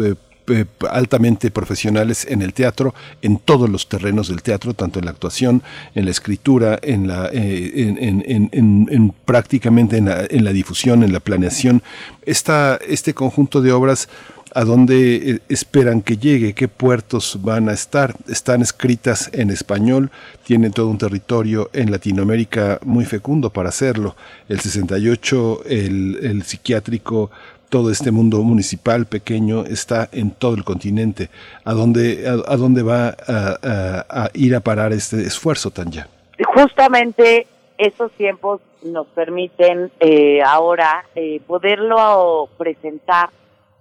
eh, 0.49 0.65
altamente 0.89 1.51
profesionales 1.51 2.25
en 2.29 2.41
el 2.41 2.53
teatro, 2.53 2.95
en 3.21 3.37
todos 3.37 3.69
los 3.69 3.87
terrenos 3.87 4.29
del 4.29 4.41
teatro, 4.41 4.73
tanto 4.73 4.99
en 4.99 5.05
la 5.05 5.11
actuación, 5.11 5.61
en 5.93 6.05
la 6.05 6.11
escritura, 6.11 6.79
en 6.81 7.07
la, 7.07 7.29
eh, 7.31 7.71
en, 7.75 9.13
prácticamente 9.25 9.97
en 9.97 10.05
la, 10.05 10.25
en 10.29 10.43
la 10.43 10.53
difusión, 10.53 11.03
en 11.03 11.13
la 11.13 11.19
planeación. 11.19 11.83
Esta, 12.25 12.77
este 12.87 13.13
conjunto 13.13 13.61
de 13.61 13.71
obras 13.71 14.09
a 14.57 14.65
dónde 14.65 15.15
eh, 15.15 15.39
esperan 15.49 16.01
que 16.01 16.17
llegue, 16.17 16.55
qué 16.55 16.67
puertos 16.67 17.37
van 17.43 17.69
a 17.69 17.73
estar. 17.73 18.15
Están 18.27 18.63
escritas 18.63 19.29
en 19.31 19.51
español, 19.51 20.09
tienen 20.45 20.71
todo 20.71 20.87
un 20.87 20.97
territorio 20.97 21.69
en 21.73 21.91
Latinoamérica 21.91 22.79
muy 22.83 23.05
fecundo 23.05 23.51
para 23.51 23.69
hacerlo. 23.69 24.15
El 24.49 24.59
68, 24.59 25.61
el, 25.67 26.19
el 26.23 26.41
psiquiátrico 26.41 27.29
todo 27.69 27.91
este 27.91 28.09
mundo 28.09 28.41
municipal 28.41 29.05
pequeño 29.05 29.63
está 29.65 30.09
en 30.11 30.31
todo 30.31 30.55
el 30.55 30.63
continente. 30.63 31.29
¿A 31.63 31.73
dónde, 31.73 32.27
a, 32.27 32.55
dónde 32.55 32.81
va 32.81 33.15
a, 33.27 34.29
ir 34.33 34.55
a 34.55 34.61
parar 34.61 34.91
este 34.91 35.21
esfuerzo, 35.21 35.69
Tanya? 35.69 36.07
Justamente 36.55 37.45
esos 37.77 38.11
tiempos 38.13 38.61
nos 38.81 39.05
permiten 39.07 39.91
eh, 39.99 40.41
ahora 40.41 41.05
eh, 41.13 41.41
poderlo 41.45 42.49
presentar 42.57 43.29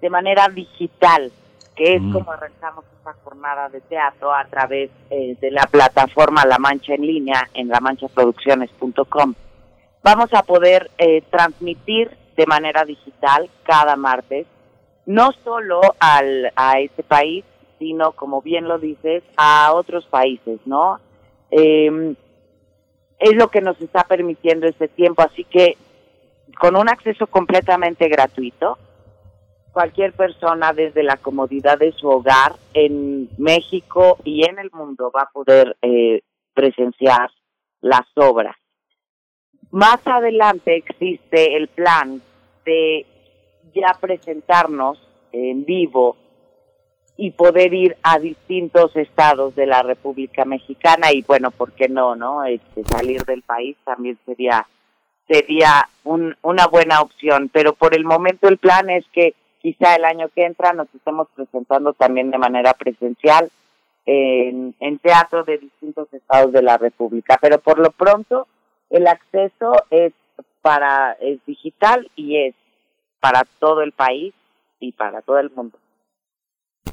de 0.01 0.11
manera 0.11 0.49
digital, 0.49 1.33
que 1.75 1.95
es 1.95 2.03
mm. 2.03 2.13
como 2.13 2.33
arrancamos 2.33 2.85
esta 2.99 3.13
jornada 3.25 3.69
de 3.69 3.81
teatro 3.83 4.33
a 4.33 4.45
través 4.47 4.91
eh, 5.11 5.37
de 5.41 5.51
la 5.51 5.67
plataforma 5.67 6.45
La 6.45 6.59
Mancha 6.59 6.95
en 6.95 7.03
línea 7.03 7.49
en 7.55 7.69
lamanchaproducciones.com. 7.69 9.35
Vamos 10.03 10.33
a 10.35 10.43
poder 10.43 10.91
transmitir 11.31 12.17
de 12.37 12.47
manera 12.47 12.85
digital 12.85 13.51
cada 13.65 13.97
martes, 13.97 14.47
no 15.05 15.33
solo 15.43 15.81
al, 15.99 16.53
a 16.55 16.79
este 16.79 17.03
país, 17.03 17.45
sino, 17.79 18.13
como 18.13 18.43
bien 18.43 18.69
lo 18.69 18.79
dices, 18.79 19.23
a 19.37 19.73
otros 19.73 20.07
países, 20.07 20.61
¿no? 20.65 21.01
Eh, 21.51 22.15
es 23.19 23.35
lo 23.35 23.49
que 23.49 23.61
nos 23.61 23.81
está 23.81 24.05
permitiendo 24.05 24.67
este 24.67 24.89
tiempo, 24.89 25.23
así 25.23 25.45
que 25.45 25.77
con 26.61 26.77
un 26.77 26.89
acceso 26.89 27.27
completamente 27.27 28.09
gratuito, 28.09 28.79
cualquier 29.77 30.15
persona 30.15 30.73
desde 30.73 31.03
la 31.03 31.19
comodidad 31.19 31.77
de 31.79 31.93
su 31.93 32.09
hogar 32.09 32.55
en 32.73 33.29
México 33.37 34.17
y 34.25 34.43
en 34.49 34.59
el 34.59 34.71
mundo 34.73 35.13
va 35.15 35.25
a 35.25 35.31
poder 35.31 35.77
eh, 35.83 36.23
presenciar 36.55 37.31
las 37.83 38.07
obras. 38.15 38.57
Más 39.71 39.99
adelante 40.07 40.77
existe 40.77 41.59
el 41.59 41.69
plan 41.69 42.23
de 42.65 43.05
ya 43.75 43.95
presentarnos 44.01 44.99
en 45.33 45.67
vivo 45.67 46.17
y 47.19 47.33
poder 47.33 47.75
ir 47.75 47.99
a 48.03 48.19
distintos 48.19 48.97
estados 48.97 49.55
de 49.57 49.67
la 49.67 49.83
República 49.83 50.47
Mexicana 50.47 51.13
y 51.13 51.21
bueno, 51.21 51.51
¿por 51.51 51.73
qué 51.73 51.91
no, 51.91 52.17
no? 52.17 52.45
Este, 52.45 52.83
salir 52.85 53.27
del 53.27 53.43
país 53.43 53.77
también 53.85 54.19
sería 54.25 54.67
sería 55.29 55.87
un, 56.05 56.35
una 56.41 56.67
buena 56.67 57.03
opción, 57.03 57.51
pero 57.53 57.75
por 57.75 57.95
el 57.95 58.05
momento 58.05 58.49
el 58.49 58.57
plan 58.57 58.89
es 58.89 59.05
que 59.13 59.35
quizá 59.67 59.97
el 59.97 60.05
año 60.05 60.29
que 60.29 60.45
entra 60.45 60.73
nos 60.73 60.87
estemos 60.95 61.27
presentando 61.35 61.93
también 61.93 62.31
de 62.31 62.39
manera 62.39 62.73
presencial 62.75 63.51
en, 64.05 64.77
en 64.79 64.99
teatro 65.01 65.43
de 65.43 65.59
distintos 65.59 66.07
estados 66.15 66.53
de 66.53 66.63
la 66.63 66.79
República, 66.79 67.37
pero 67.43 67.59
por 67.59 67.81
lo 67.81 67.91
pronto 67.91 68.47
el 68.91 69.09
acceso 69.09 69.73
es 69.91 70.13
para 70.63 71.17
es 71.21 71.45
digital 71.47 72.09
y 72.15 72.37
es 72.37 72.55
para 73.19 73.43
todo 73.59 73.83
el 73.83 73.91
país 73.91 74.33
y 74.79 74.93
para 74.93 75.21
todo 75.21 75.41
el 75.41 75.51
mundo. 75.51 75.77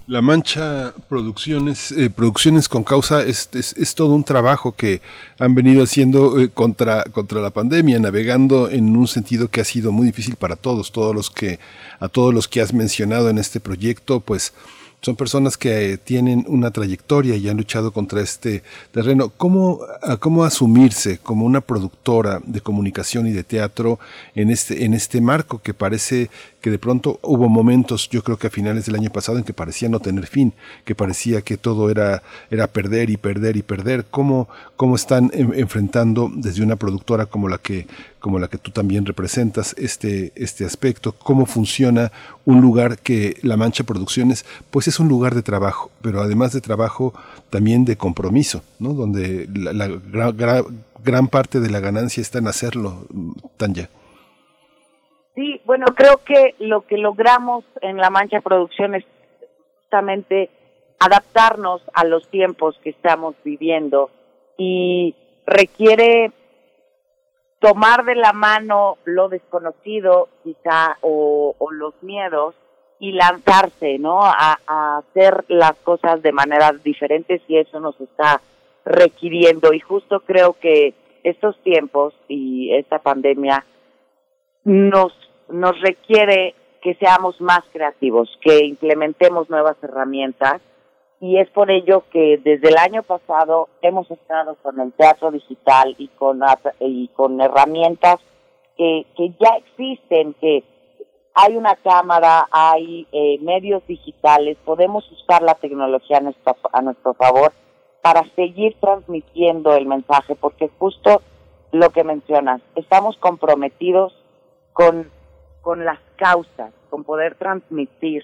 La 0.06 0.22
Mancha 0.22 0.94
Producciones, 1.08 1.94
eh, 1.94 2.10
Producciones 2.10 2.68
con 2.68 2.84
Causa 2.84 3.24
es, 3.24 3.48
todo 3.96 4.14
un 4.14 4.26
trabajo 4.26 4.74
que 4.74 5.02
han 5.40 5.56
venido 5.56 5.82
haciendo 5.82 6.42
eh, 6.42 6.50
contra, 6.50 7.06
contra 7.06 7.40
la 7.40 7.52
pandemia, 7.52 8.00
navegando 8.00 8.70
en 8.70 8.98
un 8.98 9.08
sentido 9.08 9.48
que 9.48 9.62
ha 9.62 9.64
sido 9.64 9.94
muy 9.94 10.06
difícil 10.06 10.36
para 10.36 10.58
todos, 10.58 10.92
todos 10.92 11.16
los 11.16 11.30
que, 11.30 11.58
a 12.02 12.10
todos 12.10 12.34
los 12.34 12.50
que 12.50 12.60
has 12.60 12.74
mencionado 12.74 13.30
en 13.30 13.38
este 13.38 13.62
proyecto, 13.62 14.20
pues 14.20 14.54
son 15.00 15.16
personas 15.16 15.58
que 15.58 15.98
tienen 15.98 16.46
una 16.48 16.72
trayectoria 16.72 17.36
y 17.36 17.48
han 17.48 17.58
luchado 17.58 17.92
contra 17.92 18.22
este 18.22 18.64
terreno. 18.92 19.30
¿Cómo, 19.36 19.82
cómo 20.20 20.46
asumirse 20.46 21.18
como 21.18 21.46
una 21.46 21.60
productora 21.60 22.42
de 22.46 22.62
comunicación 22.62 23.28
y 23.28 23.32
de 23.32 23.44
teatro 23.44 24.00
en 24.34 24.50
este, 24.50 24.86
en 24.86 24.94
este 24.94 25.20
marco 25.20 25.62
que 25.62 25.74
parece 25.74 26.30
que 26.64 26.72
de 26.72 26.80
pronto 26.80 27.20
hubo 27.24 27.50
momentos, 27.50 28.08
yo 28.10 28.24
creo 28.24 28.38
que 28.38 28.48
a 28.48 28.50
finales 28.50 28.86
del 28.86 28.96
año 28.96 29.10
pasado, 29.10 29.38
en 29.38 29.44
que 29.44 29.52
parecía 29.52 29.90
no 29.90 30.00
tener 30.00 30.28
fin, 30.28 30.54
que 30.86 30.96
parecía 30.96 31.42
que 31.42 31.58
todo 31.58 31.90
era, 31.90 32.24
era 32.50 32.68
perder 32.68 33.10
y 33.10 33.18
perder 33.18 33.58
y 33.58 33.64
perder. 33.64 34.06
¿Cómo, 34.10 34.48
cómo 34.78 34.96
están 34.96 35.30
enfrentando 35.34 36.32
desde 36.34 36.64
una 36.64 36.78
productora 36.78 37.26
como 37.26 37.50
la 37.50 37.58
que, 37.58 37.86
como 38.20 38.40
la 38.40 38.48
que 38.48 38.58
tú 38.58 38.72
también 38.72 39.06
representas 39.06 39.76
este, 39.78 40.32
este 40.36 40.64
aspecto? 40.64 41.12
¿Cómo 41.12 41.46
funciona 41.46 42.14
un 42.46 42.62
lugar 42.62 42.98
que 42.98 43.36
La 43.42 43.58
Mancha 43.58 43.84
Producciones, 43.84 44.46
pues 44.72 44.88
es 44.88 45.02
un 45.02 45.10
lugar 45.10 45.36
de 45.36 45.44
trabajo, 45.44 45.92
pero 46.02 46.22
además 46.22 46.54
de 46.54 46.62
trabajo, 46.62 47.14
también 47.50 47.84
de 47.84 47.98
compromiso, 47.98 48.64
¿no? 48.80 48.94
Donde 48.94 49.50
la, 49.52 49.90
gran 51.04 51.28
parte 51.28 51.60
de 51.60 51.70
la 51.70 51.82
ganancia 51.82 52.22
está 52.22 52.40
en 52.40 52.48
hacerlo, 52.48 53.06
Tanya. 53.58 53.90
Sí, 55.36 55.62
bueno, 55.66 55.88
creo 55.96 56.18
que 56.24 56.56
lo 56.60 56.82
que 56.82 56.98
logramos 56.98 57.66
en 57.82 57.98
La 57.98 58.12
Mancha 58.12 58.42
Producción 58.42 58.94
es 58.94 59.04
justamente 59.82 60.50
adaptarnos 61.00 61.82
a 61.94 62.06
los 62.06 62.28
tiempos 62.30 62.78
que 62.84 62.92
estamos 62.92 63.36
viviendo 63.44 64.12
y 64.58 65.16
requiere 65.46 66.32
tomar 67.60 68.06
de 68.06 68.16
la 68.16 68.32
mano 68.34 68.98
lo 69.06 69.28
desconocido 69.30 70.30
quizá 70.44 70.98
o, 71.02 71.56
los 71.72 71.94
miedos 72.04 72.56
y 73.00 73.14
lanzarse, 73.14 73.98
¿no? 73.98 74.24
A, 74.24 74.60
a, 74.68 74.98
hacer 74.98 75.46
las 75.48 75.74
cosas 75.78 76.22
de 76.22 76.32
maneras 76.32 76.84
diferentes 76.84 77.42
y 77.48 77.58
eso 77.58 77.80
nos 77.80 78.00
está 78.00 78.40
requiriendo 78.86 79.74
y 79.74 79.80
justo 79.80 80.20
creo 80.20 80.54
que 80.54 80.94
estos 81.24 81.58
tiempos 81.64 82.14
y 82.28 82.74
esta 82.76 83.00
pandemia 83.00 83.66
nos, 84.64 85.14
nos 85.50 85.80
requiere 85.82 86.56
que 86.82 86.96
seamos 86.96 87.40
más 87.40 87.62
creativos, 87.72 88.30
que 88.42 88.66
implementemos 88.66 89.50
nuevas 89.50 89.78
herramientas. 89.82 90.62
Y 91.20 91.40
es 91.40 91.50
por 91.52 91.72
ello 91.72 92.04
que 92.12 92.38
desde 92.44 92.68
el 92.68 92.78
año 92.78 93.02
pasado 93.02 93.70
hemos 93.82 94.12
estado 94.12 94.56
con 94.62 94.80
el 94.82 94.92
teatro 94.92 95.32
digital 95.32 95.96
y 95.98 96.10
con, 96.10 96.42
y 96.82 97.08
con 97.10 97.40
herramientas 97.40 98.18
que, 98.76 99.06
que 99.16 99.30
ya 99.40 99.56
existen, 99.56 100.34
que 100.34 100.64
hay 101.34 101.56
una 101.56 101.76
cámara, 101.78 102.48
hay 102.52 103.08
eh, 103.12 103.40
medios 103.42 103.86
digitales, 103.88 104.58
podemos 104.66 105.10
usar 105.12 105.42
la 105.42 105.56
tecnología 105.56 106.18
a 106.18 106.22
nuestro, 106.22 106.58
a 106.72 106.82
nuestro 106.82 107.14
favor 107.14 107.54
para 108.02 108.24
seguir 108.36 108.76
transmitiendo 108.82 109.74
el 109.76 109.86
mensaje, 109.86 110.36
porque 110.36 110.70
justo 110.78 111.22
lo 111.72 111.90
que 111.92 112.04
mencionas, 112.04 112.62
estamos 112.76 113.18
comprometidos 113.18 114.14
con, 114.74 115.10
con 115.62 115.86
las 115.86 116.00
causas, 116.18 116.74
con 116.90 117.04
poder 117.04 117.36
transmitir 117.36 118.24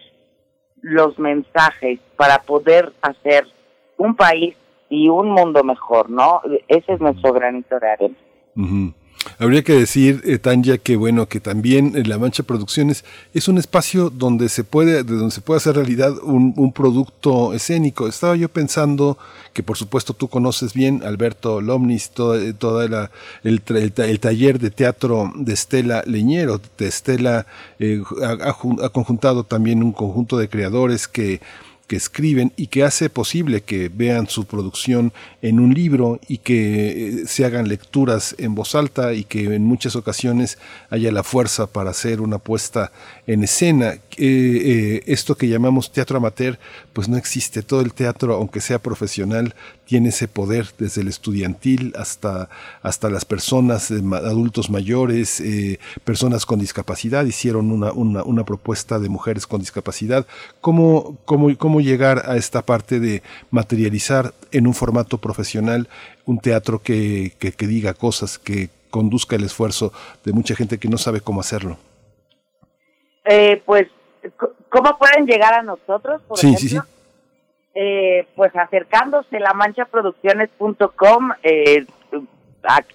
los 0.81 1.17
mensajes 1.19 1.99
para 2.15 2.41
poder 2.43 2.93
hacer 3.01 3.45
un 3.97 4.15
país 4.15 4.55
y 4.89 5.09
un 5.09 5.29
mundo 5.29 5.63
mejor, 5.63 6.09
¿no? 6.09 6.41
Ese 6.67 6.93
es 6.93 6.99
nuestro 6.99 7.33
granito 7.33 7.79
de 7.79 7.89
arena. 7.89 8.15
Habría 9.37 9.63
que 9.63 9.73
decir, 9.73 10.21
eh, 10.25 10.37
Tanya, 10.37 10.77
que 10.77 10.95
bueno, 10.95 11.27
que 11.27 11.39
también 11.39 11.93
La 12.07 12.17
Mancha 12.17 12.43
Producciones 12.43 13.03
es 13.33 13.47
un 13.47 13.57
espacio 13.57 14.09
donde 14.09 14.47
se 14.49 14.63
puede, 14.63 15.03
de 15.03 15.15
donde 15.15 15.31
se 15.31 15.41
puede 15.41 15.57
hacer 15.57 15.75
realidad 15.75 16.13
un, 16.23 16.53
un, 16.55 16.71
producto 16.71 17.53
escénico. 17.53 18.07
Estaba 18.07 18.35
yo 18.35 18.49
pensando 18.49 19.17
que 19.53 19.61
por 19.61 19.77
supuesto 19.77 20.13
tú 20.13 20.29
conoces 20.29 20.73
bien 20.73 21.03
Alberto 21.03 21.59
Lomnis, 21.59 22.11
toda, 22.11 22.41
eh, 22.41 22.53
toda 22.53 22.87
la, 22.87 23.11
el, 23.43 23.61
el, 23.67 24.19
taller 24.19 24.59
de 24.59 24.71
teatro 24.71 25.31
de 25.35 25.53
Estela 25.53 26.03
Leñero. 26.05 26.61
De 26.77 26.87
Estela 26.87 27.45
eh, 27.79 28.01
ha, 28.23 28.49
ha 28.49 28.89
conjuntado 28.89 29.43
también 29.43 29.83
un 29.83 29.91
conjunto 29.91 30.37
de 30.37 30.47
creadores 30.47 31.07
que 31.07 31.41
que 31.89 31.95
escriben 31.95 32.53
y 32.55 32.67
que 32.67 32.83
hace 32.83 33.09
posible 33.09 33.61
que 33.61 33.89
vean 33.89 34.29
su 34.29 34.45
producción 34.45 35.11
en 35.41 35.59
un 35.59 35.73
libro 35.73 36.19
y 36.27 36.37
que 36.37 37.23
eh, 37.23 37.23
se 37.25 37.45
hagan 37.45 37.67
lecturas 37.67 38.35
en 38.37 38.53
voz 38.53 38.75
alta 38.75 39.13
y 39.13 39.23
que 39.23 39.55
en 39.55 39.65
muchas 39.65 39.95
ocasiones 39.95 40.59
haya 40.91 41.11
la 41.11 41.23
fuerza 41.23 41.65
para 41.65 41.89
hacer 41.89 42.21
una 42.21 42.37
puesta 42.37 42.91
en 43.29 43.43
escena. 43.43 43.93
Eh, 43.93 43.99
eh, 44.17 45.03
esto 45.05 45.35
que 45.35 45.47
llamamos 45.47 45.91
teatro 45.91 46.17
amateur, 46.17 46.57
pues 46.93 47.07
no 47.07 47.15
existe. 47.15 47.61
Todo 47.61 47.81
el 47.81 47.93
teatro, 47.93 48.33
aunque 48.33 48.59
sea 48.59 48.79
profesional, 48.79 49.53
tiene 49.85 50.09
ese 50.09 50.27
poder 50.27 50.73
desde 50.79 51.01
el 51.01 51.09
estudiantil 51.09 51.93
hasta, 51.95 52.49
hasta 52.81 53.07
las 53.11 53.25
personas, 53.25 53.91
adultos 53.91 54.71
mayores, 54.71 55.39
eh, 55.41 55.79
personas 56.03 56.47
con 56.47 56.59
discapacidad. 56.59 57.23
Hicieron 57.25 57.71
una, 57.71 57.91
una, 57.91 58.23
una, 58.23 58.43
propuesta 58.43 58.97
de 58.97 59.09
mujeres 59.09 59.45
con 59.45 59.59
discapacidad. 59.59 60.25
¿Cómo, 60.59 61.19
cómo, 61.25 61.55
¿Cómo 61.55 61.81
llegar 61.81 62.23
a 62.27 62.35
esta 62.35 62.65
parte 62.65 62.99
de 62.99 63.21
materializar 63.51 64.33
en 64.51 64.65
un 64.65 64.73
formato 64.73 65.19
profesional 65.19 65.87
un 66.25 66.39
teatro 66.39 66.81
que, 66.81 67.33
que, 67.37 67.51
que 67.51 67.67
diga 67.67 67.93
cosas, 67.93 68.39
que 68.39 68.71
conduzca 68.89 69.35
el 69.35 69.43
esfuerzo 69.43 69.93
de 70.25 70.33
mucha 70.33 70.55
gente 70.55 70.79
que 70.79 70.89
no 70.89 70.97
sabe 70.97 71.21
cómo 71.21 71.41
hacerlo? 71.41 71.77
Eh, 73.31 73.61
pues, 73.65 73.87
¿cómo 74.69 74.97
pueden 74.97 75.25
llegar 75.25 75.53
a 75.53 75.61
nosotros? 75.61 76.21
Por 76.23 76.37
sí, 76.37 76.55
sí, 76.57 76.69
sí 76.69 76.79
eh, 77.75 78.27
pues 78.35 78.55
acercándose 78.55 79.39
la 79.39 79.53
manchaproducciones.com 79.53 81.31
eh, 81.43 81.85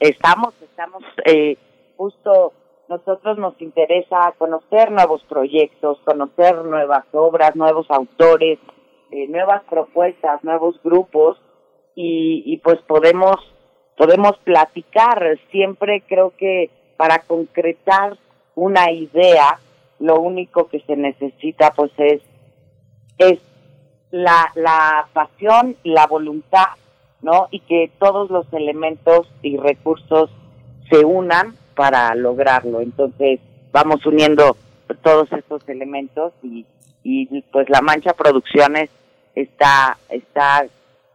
estamos 0.00 0.54
estamos 0.62 1.02
eh, 1.24 1.56
justo 1.96 2.52
nosotros 2.88 3.38
nos 3.38 3.60
interesa 3.62 4.34
conocer 4.36 4.90
nuevos 4.90 5.22
proyectos 5.24 5.98
conocer 6.04 6.64
nuevas 6.64 7.04
obras 7.12 7.54
nuevos 7.56 7.86
autores 7.88 8.58
eh, 9.10 9.28
nuevas 9.28 9.62
propuestas 9.70 10.42
nuevos 10.42 10.78
grupos 10.82 11.38
y, 11.94 12.42
y 12.44 12.58
pues 12.58 12.78
podemos 12.82 13.36
podemos 13.96 14.36
platicar 14.44 15.38
siempre 15.50 16.02
creo 16.06 16.32
que 16.36 16.68
para 16.96 17.20
concretar 17.20 18.18
una 18.56 18.90
idea 18.90 19.58
lo 20.04 20.20
único 20.20 20.68
que 20.68 20.80
se 20.80 20.96
necesita 20.96 21.72
pues 21.72 21.90
es 21.96 22.20
es 23.16 23.38
la, 24.10 24.52
la 24.54 25.08
pasión, 25.12 25.76
la 25.82 26.06
voluntad, 26.06 26.76
¿no? 27.22 27.48
Y 27.50 27.60
que 27.60 27.90
todos 27.98 28.30
los 28.30 28.52
elementos 28.52 29.28
y 29.40 29.56
recursos 29.56 30.30
se 30.90 31.04
unan 31.04 31.54
para 31.74 32.14
lograrlo. 32.14 32.80
Entonces, 32.80 33.40
vamos 33.72 34.04
uniendo 34.04 34.56
todos 35.02 35.32
estos 35.32 35.66
elementos 35.68 36.34
y, 36.42 36.66
y 37.02 37.42
pues 37.50 37.70
la 37.70 37.80
Mancha 37.80 38.12
Producciones 38.12 38.90
está, 39.34 39.96
está 40.10 40.66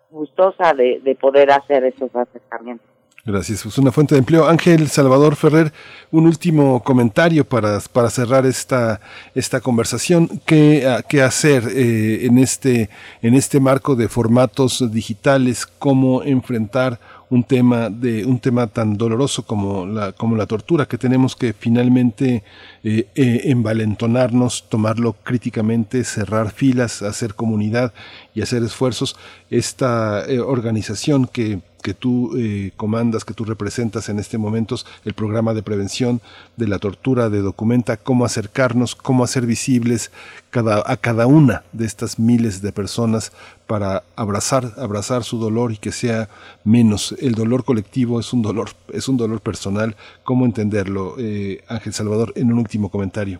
gustosa 0.09 0.73
de, 0.73 0.99
de 1.01 1.15
poder 1.15 1.51
hacer 1.51 1.83
esos 1.83 2.13
acercamientos. 2.15 2.88
Gracias. 3.31 3.63
Es 3.63 3.77
una 3.77 3.91
fuente 3.91 4.15
de 4.15 4.19
empleo. 4.19 4.47
Ángel 4.47 4.87
Salvador 4.87 5.35
Ferrer, 5.35 5.71
un 6.09 6.25
último 6.25 6.81
comentario 6.81 7.45
para, 7.45 7.79
para 7.93 8.09
cerrar 8.09 8.47
esta, 8.47 8.99
esta 9.35 9.61
conversación. 9.61 10.41
¿Qué, 10.47 10.87
ah, 10.87 11.03
qué 11.07 11.21
hacer 11.21 11.63
eh, 11.69 12.25
en, 12.25 12.39
este, 12.39 12.89
en 13.21 13.35
este 13.35 13.59
marco 13.59 13.95
de 13.95 14.09
formatos 14.09 14.91
digitales? 14.91 15.67
¿Cómo 15.67 16.23
enfrentar 16.23 16.99
un 17.29 17.43
tema 17.43 17.91
de 17.91 18.25
un 18.25 18.39
tema 18.39 18.65
tan 18.65 18.97
doloroso 18.97 19.43
como 19.43 19.85
la 19.85 20.13
como 20.13 20.35
la 20.35 20.47
tortura 20.47 20.87
que 20.87 20.97
tenemos 20.97 21.35
que 21.35 21.53
finalmente 21.53 22.41
eh, 22.83 23.07
eh, 23.13 23.41
envalentonarnos 23.43 24.67
tomarlo 24.67 25.13
críticamente 25.13 26.03
cerrar 26.03 26.49
filas 26.49 27.03
hacer 27.03 27.35
comunidad 27.35 27.93
y 28.33 28.41
hacer 28.41 28.63
esfuerzos 28.63 29.15
esta 29.51 30.25
organización 30.43 31.27
que 31.27 31.59
que 31.81 31.93
tú 31.93 32.31
eh, 32.37 32.71
comandas, 32.77 33.25
que 33.25 33.33
tú 33.33 33.45
representas 33.45 34.09
en 34.09 34.19
este 34.19 34.37
momento, 34.37 34.75
el 35.05 35.13
programa 35.13 35.53
de 35.53 35.63
prevención 35.63 36.21
de 36.57 36.67
la 36.67 36.79
tortura, 36.79 37.29
de 37.29 37.41
documenta 37.41 37.97
cómo 37.97 38.25
acercarnos, 38.25 38.95
cómo 38.95 39.23
hacer 39.23 39.45
visibles 39.45 40.11
cada, 40.49 40.83
a 40.85 40.97
cada 40.97 41.27
una 41.27 41.63
de 41.71 41.85
estas 41.85 42.19
miles 42.19 42.61
de 42.61 42.71
personas 42.71 43.31
para 43.67 44.03
abrazar, 44.15 44.63
abrazar 44.77 45.23
su 45.23 45.39
dolor 45.39 45.71
y 45.71 45.77
que 45.77 45.91
sea 45.91 46.29
menos. 46.63 47.15
El 47.19 47.33
dolor 47.33 47.63
colectivo 47.63 48.19
es 48.19 48.33
un 48.33 48.41
dolor, 48.41 48.69
es 48.93 49.07
un 49.07 49.17
dolor 49.17 49.41
personal. 49.41 49.95
¿Cómo 50.23 50.45
entenderlo, 50.45 51.15
eh, 51.17 51.63
Ángel 51.67 51.93
Salvador, 51.93 52.33
en 52.35 52.51
un 52.51 52.59
último 52.59 52.89
comentario? 52.89 53.39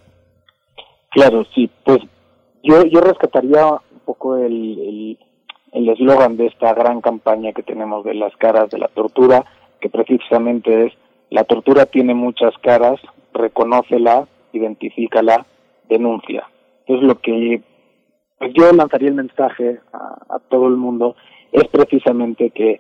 Claro, 1.12 1.46
sí, 1.56 1.70
pues 1.84 2.00
yo, 2.64 2.84
yo 2.86 3.02
rescataría 3.02 3.66
un 3.66 4.00
poco 4.06 4.38
el 4.38 5.18
eslogan 5.72 6.38
de 6.38 6.48
esta 6.48 6.74
gran 6.74 7.02
campaña 7.02 7.54
que 7.54 7.64
tenemos 7.64 8.04
de 8.04 8.14
las 8.14 8.36
caras 8.38 8.70
de 8.70 8.80
la 8.80 8.88
tortura, 8.88 9.46
que 9.80 9.90
precisamente 9.90 10.88
es 10.88 10.94
la 11.30 11.44
tortura 11.44 11.86
tiene 11.86 12.16
muchas 12.16 12.58
caras, 12.58 13.00
reconócela, 13.34 14.28
identifícala, 14.52 15.46
denuncia. 15.88 16.50
Es 16.88 17.02
lo 17.02 17.20
que 17.20 17.62
pues 18.40 18.54
yo 18.54 18.72
lanzaría 18.72 19.10
el 19.10 19.16
mensaje 19.16 19.80
a, 19.94 20.40
todo 20.50 20.68
el 20.68 20.78
mundo, 20.78 21.16
es 21.52 21.68
precisamente 21.68 22.52
que 22.52 22.80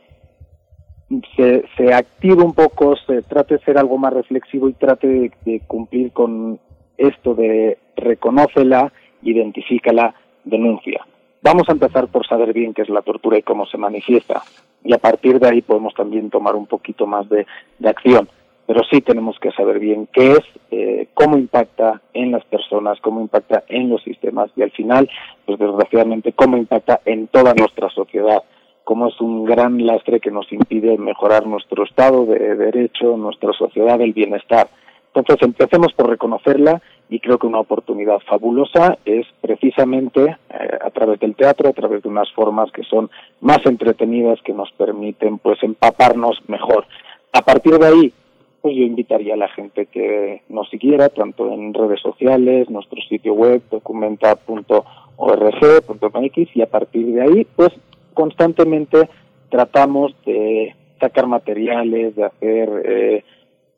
se, 1.36 1.66
se 1.76 1.94
active 1.94 2.44
un 2.44 2.54
poco, 2.54 2.96
se 3.06 3.22
trate 3.24 3.58
de 3.58 3.64
ser 3.66 3.78
algo 3.78 3.98
más 3.98 4.14
reflexivo 4.14 4.70
y 4.70 4.74
trate 4.74 5.32
de, 5.44 5.60
cumplir 5.68 6.12
con 6.14 6.60
esto 6.98 7.36
de 7.36 7.78
reconócela, 7.98 8.94
identifícala, 9.22 10.16
denuncia. 10.46 11.06
Vamos 11.42 11.70
a 11.70 11.74
empezar 11.74 12.08
por 12.08 12.28
saber 12.28 12.54
bien 12.54 12.74
qué 12.74 12.82
es 12.82 12.90
la 12.90 13.02
tortura 13.02 13.38
y 13.38 13.44
cómo 13.44 13.66
se 13.66 13.78
manifiesta. 13.78 14.42
Y 14.84 14.94
a 14.94 14.98
partir 14.98 15.40
de 15.40 15.48
ahí 15.48 15.62
podemos 15.62 15.94
también 15.94 16.30
tomar 16.30 16.56
un 16.56 16.68
poquito 16.68 17.06
más 17.06 17.28
de 17.30 17.46
acción 17.84 18.28
pero 18.70 18.84
sí 18.84 19.02
tenemos 19.02 19.40
que 19.40 19.52
saber 19.54 19.80
bien 19.80 20.08
qué 20.14 20.34
es, 20.34 20.44
eh, 20.70 21.08
cómo 21.16 21.40
impacta 21.40 22.04
en 22.14 22.32
las 22.32 22.46
personas, 22.46 23.00
cómo 23.02 23.20
impacta 23.20 23.64
en 23.68 23.90
los 23.90 24.04
sistemas 24.04 24.52
y 24.56 24.62
al 24.62 24.70
final, 24.70 25.10
pues 25.48 25.58
desgraciadamente, 25.58 26.34
cómo 26.34 26.56
impacta 26.56 27.02
en 27.06 27.26
toda 27.30 27.56
nuestra 27.56 27.90
sociedad, 27.90 28.44
cómo 28.84 29.08
es 29.08 29.20
un 29.22 29.44
gran 29.44 29.84
lastre 29.84 30.20
que 30.20 30.30
nos 30.30 30.52
impide 30.52 31.00
mejorar 31.00 31.48
nuestro 31.48 31.84
estado 31.84 32.28
de 32.28 32.56
derecho, 32.56 33.18
nuestra 33.18 33.54
sociedad, 33.54 34.00
el 34.02 34.14
bienestar. 34.14 34.68
Entonces, 35.16 35.48
empecemos 35.48 35.92
por 35.94 36.08
reconocerla 36.08 36.80
y 37.10 37.20
creo 37.20 37.40
que 37.40 37.48
una 37.48 37.60
oportunidad 37.60 38.20
fabulosa 38.20 38.98
es 39.04 39.26
precisamente 39.42 40.24
eh, 40.24 40.36
a 40.80 40.92
través 40.92 41.20
del 41.20 41.36
teatro, 41.36 41.70
a 41.70 41.74
través 41.74 42.04
de 42.04 42.10
unas 42.10 42.32
formas 42.34 42.72
que 42.72 42.84
son 42.84 43.10
más 43.42 43.66
entretenidas, 43.66 44.40
que 44.44 44.54
nos 44.54 44.72
permiten 44.74 45.40
pues 45.40 45.58
empaparnos 45.64 46.38
mejor. 46.48 46.86
A 47.34 47.42
partir 47.42 47.80
de 47.80 47.88
ahí, 47.88 48.14
pues 48.62 48.76
yo 48.76 48.84
invitaría 48.84 49.34
a 49.34 49.38
la 49.38 49.50
gente 49.50 49.88
que 49.88 50.44
nos 50.50 50.70
siguiera, 50.70 51.10
tanto 51.10 51.52
en 51.52 51.74
redes 51.74 52.00
sociales, 52.02 52.70
nuestro 52.70 53.02
sitio 53.02 53.34
web, 53.34 53.64
documenta.org.mx, 53.72 56.56
y 56.56 56.62
a 56.62 56.70
partir 56.70 57.08
de 57.08 57.22
ahí, 57.22 57.48
pues 57.56 57.72
constantemente 58.14 59.10
tratamos 59.50 60.14
de 60.26 60.76
sacar 61.00 61.26
materiales, 61.26 62.16
de 62.16 62.26
hacer 62.26 62.70
eh, 62.86 63.24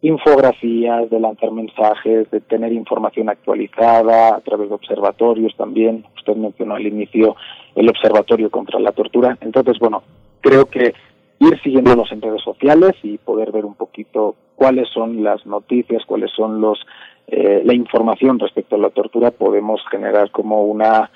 infografías, 0.02 1.10
de 1.10 1.20
lanzar 1.20 1.52
mensajes, 1.52 2.30
de 2.32 2.42
tener 2.42 2.74
información 2.74 3.30
actualizada 3.30 4.36
a 4.36 4.40
través 4.42 4.70
de 4.70 4.76
observatorios 4.76 5.56
también. 5.56 6.06
Usted 6.18 6.36
mencionó 6.36 6.76
al 6.76 6.88
inicio 6.88 7.36
el 7.76 7.90
Observatorio 7.90 8.50
contra 8.50 8.80
la 8.80 8.92
Tortura. 8.92 9.38
Entonces, 9.42 9.78
bueno, 9.80 10.02
creo 10.42 10.66
que 10.66 10.94
ir 11.40 11.62
siguiéndonos 11.62 12.12
en 12.12 12.22
redes 12.22 12.42
sociales 12.42 12.94
y 13.04 13.18
poder 13.18 13.52
ver 13.52 13.66
un 13.66 13.76
poquito 13.76 14.36
cuáles 14.56 14.90
son 14.90 15.24
las 15.24 15.46
noticias, 15.46 16.04
cuáles 16.06 16.32
son 16.32 16.62
los 16.62 16.80
eh, 17.28 17.62
la 17.64 17.74
información 17.74 18.40
respecto 18.40 18.76
a 18.76 18.80
la 18.80 18.90
tortura, 18.90 19.32
podemos 19.32 19.82
generar 19.90 20.32
como 20.32 20.66
una 20.66 21.10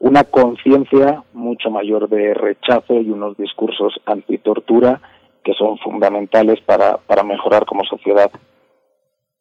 una 0.00 0.24
conciencia 0.24 1.22
mucho 1.32 1.70
mayor 1.70 2.08
de 2.08 2.34
rechazo 2.34 3.00
y 3.00 3.08
unos 3.10 3.36
discursos 3.36 3.94
antitortura 4.04 5.00
que 5.44 5.52
son 5.54 5.78
fundamentales 5.78 6.60
para, 6.60 6.96
para 6.98 7.22
mejorar 7.22 7.64
como 7.66 7.84
sociedad. 7.84 8.30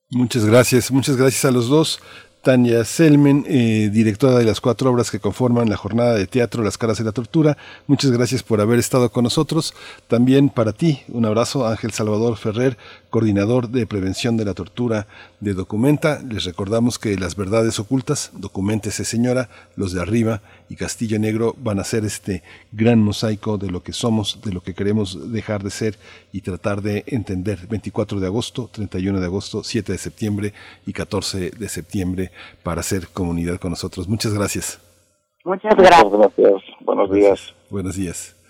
Muchas 0.10 0.46
gracias, 0.46 0.92
muchas 0.92 1.16
gracias 1.16 1.46
a 1.46 1.52
los 1.52 1.70
dos. 1.70 2.02
Tania 2.42 2.84
Selmen, 2.86 3.46
eh, 3.48 3.90
directora 3.94 4.40
de 4.40 4.46
las 4.46 4.62
cuatro 4.62 4.90
obras 4.90 5.12
que 5.12 5.20
conforman 5.20 5.70
la 5.70 5.78
jornada 5.78 6.16
de 6.16 6.26
teatro 6.26 6.64
Las 6.64 6.78
caras 6.78 6.98
de 6.98 7.04
la 7.04 7.12
tortura. 7.12 7.56
Muchas 7.86 8.10
gracias 8.10 8.42
por 8.42 8.60
haber 8.62 8.80
estado 8.80 9.12
con 9.12 9.24
nosotros. 9.24 9.76
También 10.08 10.50
para 10.50 10.74
ti, 10.74 11.02
un 11.10 11.26
abrazo, 11.26 11.68
Ángel 11.68 11.92
Salvador 11.92 12.38
Ferrer, 12.38 12.78
coordinador 13.12 13.70
de 13.70 13.86
prevención 13.86 14.38
de 14.38 14.46
la 14.46 14.56
tortura 14.56 15.06
de 15.42 15.54
Documenta. 15.54 16.22
Les 16.24 16.46
recordamos 16.46 16.98
que 16.98 17.18
las 17.18 17.36
verdades 17.36 17.78
ocultas, 17.78 18.32
Documentese 18.34 19.06
Señora, 19.06 19.50
los 19.76 19.92
de 19.92 20.02
arriba 20.02 20.42
y 20.70 20.78
Castillo 20.78 21.20
Negro 21.20 21.54
van 21.58 21.80
a 21.80 21.84
ser 21.84 22.06
este 22.06 22.42
gran 22.72 23.00
mosaico 23.04 23.58
de 23.58 23.70
lo 23.70 23.84
que 23.84 23.92
somos, 23.92 24.40
de 24.44 24.54
lo 24.54 24.62
que 24.62 24.74
queremos 24.74 25.32
dejar 25.32 25.62
de 25.62 25.70
ser 25.70 25.98
y 26.32 26.42
tratar 26.42 26.82
de 26.82 27.04
entender. 27.06 27.68
24 27.68 28.20
de 28.20 28.28
agosto, 28.28 28.70
31 28.72 29.20
de 29.20 29.26
agosto, 29.26 29.64
7 29.64 29.92
de 29.92 29.98
septiembre 29.98 30.54
y 30.88 30.94
14 30.94 31.52
de 31.52 31.70
septiembre 31.70 32.32
para 32.64 32.80
hacer 32.80 33.10
comunidad 33.10 33.60
con 33.60 33.72
nosotros. 33.72 34.08
Muchas 34.08 34.34
gracias. 34.34 34.80
Muchas 35.44 35.76
gracias. 35.76 36.62
Buenos 36.80 37.12
días. 37.12 37.54
Buenos 37.70 37.96
días. 37.96 38.41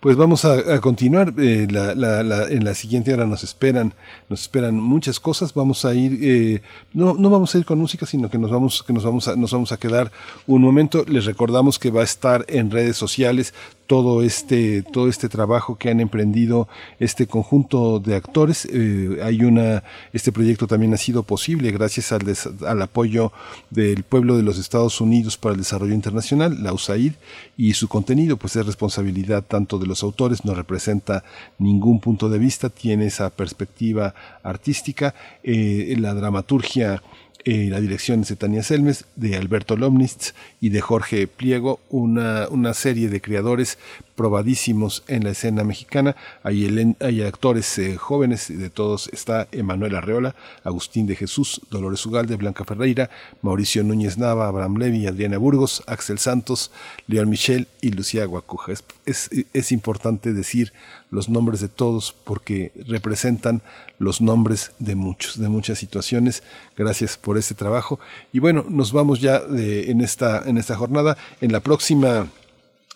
Pues 0.00 0.14
vamos 0.14 0.44
a, 0.44 0.80
continuar. 0.80 1.34
Eh, 1.38 1.66
en 1.68 2.64
la 2.64 2.74
siguiente 2.74 3.12
hora 3.12 3.26
nos 3.26 3.42
esperan, 3.42 3.94
nos 4.28 4.42
esperan 4.42 4.76
muchas 4.76 5.18
cosas. 5.18 5.52
Vamos 5.54 5.84
a 5.84 5.92
ir, 5.92 6.20
eh, 6.22 6.62
no, 6.92 7.14
no 7.14 7.30
vamos 7.30 7.52
a 7.52 7.58
ir 7.58 7.64
con 7.64 7.80
música, 7.80 8.06
sino 8.06 8.30
que 8.30 8.38
nos 8.38 8.52
vamos, 8.52 8.84
que 8.84 8.92
nos 8.92 9.02
vamos 9.02 9.26
a, 9.26 9.34
nos 9.34 9.50
vamos 9.50 9.72
a 9.72 9.76
quedar 9.76 10.12
un 10.46 10.62
momento. 10.62 11.04
Les 11.08 11.24
recordamos 11.24 11.80
que 11.80 11.90
va 11.90 12.02
a 12.02 12.04
estar 12.04 12.44
en 12.48 12.70
redes 12.70 12.96
sociales 12.96 13.54
todo 13.88 14.22
este, 14.22 14.82
todo 14.82 15.08
este 15.08 15.30
trabajo 15.30 15.76
que 15.78 15.88
han 15.88 16.00
emprendido 16.00 16.68
este 17.00 17.26
conjunto 17.26 17.98
de 17.98 18.16
actores. 18.16 18.68
Eh, 18.70 19.18
hay 19.24 19.42
una, 19.42 19.82
este 20.12 20.30
proyecto 20.30 20.66
también 20.66 20.92
ha 20.92 20.98
sido 20.98 21.22
posible 21.22 21.72
gracias 21.72 22.12
al, 22.12 22.22
al 22.66 22.82
apoyo 22.82 23.32
del 23.70 24.02
pueblo 24.02 24.36
de 24.36 24.42
los 24.42 24.58
Estados 24.58 25.00
Unidos 25.00 25.38
para 25.38 25.54
el 25.54 25.60
Desarrollo 25.60 25.94
Internacional, 25.94 26.62
la 26.62 26.74
USAID, 26.74 27.14
y 27.56 27.72
su 27.72 27.88
contenido 27.88 28.36
pues 28.36 28.56
es 28.56 28.66
responsabilidad 28.66 29.42
tanto 29.42 29.78
de 29.78 29.86
los 29.86 30.02
autores, 30.02 30.44
no 30.44 30.54
representa 30.54 31.24
ningún 31.58 31.98
punto 31.98 32.28
de 32.28 32.38
vista, 32.38 32.68
tiene 32.68 33.06
esa 33.06 33.30
perspectiva 33.30 34.14
artística, 34.42 35.14
eh, 35.42 35.96
la 35.98 36.12
dramaturgia 36.12 37.02
eh, 37.50 37.68
la 37.70 37.80
dirección 37.80 38.20
de 38.20 38.36
Tania 38.36 38.62
Selmes, 38.62 39.06
de 39.16 39.34
Alberto 39.34 39.74
Lomnitz 39.74 40.34
y 40.60 40.68
de 40.68 40.82
Jorge 40.82 41.26
Pliego, 41.26 41.80
una, 41.88 42.46
una 42.50 42.74
serie 42.74 43.08
de 43.08 43.22
creadores 43.22 43.78
probadísimos 44.18 45.04
en 45.06 45.22
la 45.22 45.30
escena 45.30 45.62
mexicana. 45.62 46.16
Hay, 46.42 46.66
hay 46.98 47.22
actores 47.22 47.78
eh, 47.78 47.96
jóvenes, 47.96 48.48
de 48.48 48.68
todos 48.68 49.08
está 49.12 49.46
Emanuel 49.52 49.94
Arreola, 49.94 50.34
Agustín 50.64 51.06
de 51.06 51.14
Jesús, 51.14 51.60
Dolores 51.70 52.04
Ugalde, 52.04 52.34
Blanca 52.34 52.64
Ferreira, 52.64 53.10
Mauricio 53.42 53.84
Núñez 53.84 54.18
Nava, 54.18 54.48
Abraham 54.48 54.76
Levy, 54.78 55.06
Adriana 55.06 55.38
Burgos, 55.38 55.84
Axel 55.86 56.18
Santos, 56.18 56.72
León 57.06 57.30
Michel 57.30 57.68
y 57.80 57.92
Lucía 57.92 58.24
Guacuja. 58.24 58.72
Es, 59.06 59.30
es, 59.52 59.70
importante 59.70 60.32
decir 60.32 60.72
los 61.12 61.28
nombres 61.28 61.60
de 61.60 61.68
todos 61.68 62.12
porque 62.24 62.72
representan 62.88 63.62
los 64.00 64.20
nombres 64.20 64.72
de 64.80 64.96
muchos, 64.96 65.38
de 65.38 65.48
muchas 65.48 65.78
situaciones. 65.78 66.42
Gracias 66.76 67.16
por 67.16 67.38
este 67.38 67.54
trabajo. 67.54 68.00
Y 68.32 68.40
bueno, 68.40 68.64
nos 68.68 68.90
vamos 68.92 69.20
ya 69.20 69.42
en, 69.48 70.00
esta, 70.00 70.42
en 70.44 70.58
esta 70.58 70.74
jornada. 70.74 71.16
En 71.40 71.52
la 71.52 71.60
próxima 71.60 72.26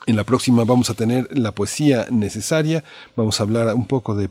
en 0.06 0.16
la 0.16 0.24
próxima 0.24 0.64
vamos 0.64 0.90
a 0.90 0.94
tener 0.94 1.28
la 1.36 1.52
poesía 1.52 2.06
necesaria, 2.10 2.84
vamos 3.16 3.40
a 3.40 3.44
hablar 3.44 3.74
un 3.74 3.86
poco 3.86 4.14
de, 4.14 4.28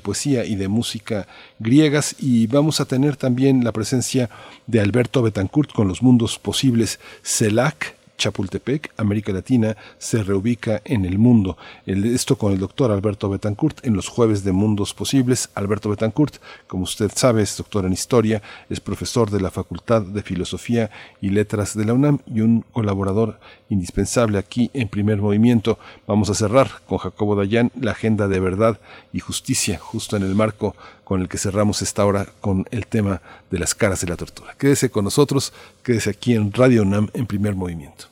poesía 0.00 0.44
y 0.44 0.56
de 0.56 0.68
música 0.68 1.26
griegas 1.58 2.16
y 2.18 2.46
vamos 2.46 2.80
a 2.80 2.84
tener 2.84 3.16
también 3.16 3.64
la 3.64 3.72
presencia 3.72 4.28
de 4.66 4.80
Alberto 4.80 5.22
Betancourt 5.22 5.72
con 5.72 5.88
los 5.88 6.02
mundos 6.02 6.38
posibles, 6.38 7.00
CELAC, 7.22 7.96
Chapultepec, 8.16 8.92
América 8.96 9.32
Latina, 9.32 9.76
se 9.98 10.22
reubica 10.22 10.80
en 10.84 11.04
el 11.04 11.18
mundo. 11.18 11.56
esto 11.86 12.36
con 12.36 12.52
el 12.52 12.58
doctor 12.58 12.90
Alberto 12.90 13.28
Betancourt 13.28 13.84
en 13.84 13.94
los 13.94 14.08
jueves 14.08 14.44
de 14.44 14.52
Mundos 14.52 14.94
Posibles. 14.94 15.50
Alberto 15.54 15.90
Betancourt, 15.90 16.36
como 16.66 16.84
usted 16.84 17.10
sabe, 17.14 17.42
es 17.42 17.56
doctor 17.56 17.84
en 17.84 17.92
historia, 17.92 18.42
es 18.70 18.80
profesor 18.80 19.30
de 19.30 19.40
la 19.40 19.50
Facultad 19.50 20.02
de 20.02 20.22
Filosofía 20.22 20.90
y 21.20 21.30
Letras 21.30 21.76
de 21.76 21.84
la 21.84 21.94
UNAM 21.94 22.20
y 22.26 22.40
un 22.40 22.64
colaborador 22.72 23.38
indispensable 23.68 24.38
aquí 24.38 24.70
en 24.74 24.88
primer 24.88 25.18
movimiento. 25.18 25.78
Vamos 26.06 26.30
a 26.30 26.34
cerrar 26.34 26.70
con 26.86 26.98
Jacobo 26.98 27.36
Dayan 27.36 27.70
la 27.80 27.92
agenda 27.92 28.28
de 28.28 28.40
verdad 28.40 28.80
y 29.12 29.20
justicia, 29.20 29.78
justo 29.78 30.16
en 30.16 30.22
el 30.22 30.34
marco 30.34 30.76
con 31.04 31.20
el 31.20 31.28
que 31.28 31.38
cerramos 31.38 31.82
esta 31.82 32.04
hora 32.04 32.26
con 32.40 32.66
el 32.70 32.86
tema 32.86 33.20
de 33.50 33.58
las 33.58 33.74
caras 33.74 34.00
de 34.00 34.08
la 34.08 34.16
tortura. 34.16 34.54
Quédese 34.58 34.90
con 34.90 35.04
nosotros, 35.04 35.52
quédese 35.82 36.10
aquí 36.10 36.34
en 36.34 36.52
Radio 36.52 36.82
UNAM 36.82 37.08
en 37.14 37.26
primer 37.26 37.54
movimiento. 37.54 38.06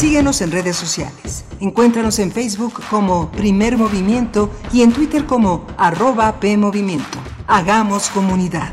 Síguenos 0.00 0.40
en 0.40 0.50
redes 0.50 0.76
sociales. 0.76 1.44
Encuéntranos 1.60 2.18
en 2.20 2.32
Facebook 2.32 2.80
como 2.88 3.30
Primer 3.32 3.76
Movimiento 3.76 4.50
y 4.72 4.80
en 4.80 4.92
Twitter 4.92 5.26
como 5.26 5.66
arroba 5.76 6.40
PMovimiento. 6.40 7.18
Hagamos 7.46 8.08
comunidad. 8.08 8.72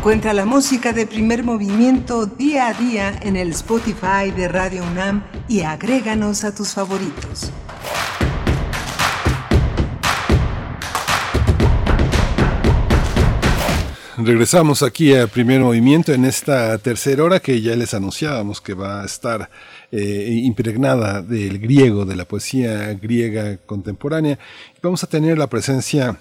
Encuentra 0.00 0.32
la 0.32 0.46
música 0.46 0.94
de 0.94 1.06
primer 1.06 1.44
movimiento 1.44 2.24
día 2.24 2.68
a 2.68 2.72
día 2.72 3.20
en 3.20 3.36
el 3.36 3.50
Spotify 3.50 4.30
de 4.34 4.48
Radio 4.48 4.82
UNAM 4.82 5.22
y 5.46 5.60
agréganos 5.60 6.42
a 6.42 6.54
tus 6.54 6.70
favoritos. 6.70 7.52
Regresamos 14.16 14.82
aquí 14.82 15.14
a 15.14 15.26
primer 15.26 15.60
movimiento 15.60 16.14
en 16.14 16.24
esta 16.24 16.78
tercera 16.78 17.22
hora 17.22 17.40
que 17.40 17.60
ya 17.60 17.76
les 17.76 17.92
anunciábamos 17.92 18.62
que 18.62 18.72
va 18.72 19.02
a 19.02 19.04
estar 19.04 19.50
eh, 19.92 20.30
impregnada 20.44 21.20
del 21.20 21.58
griego, 21.58 22.06
de 22.06 22.16
la 22.16 22.24
poesía 22.24 22.94
griega 22.94 23.58
contemporánea. 23.66 24.38
Vamos 24.80 25.04
a 25.04 25.08
tener 25.08 25.36
la 25.36 25.48
presencia 25.48 26.18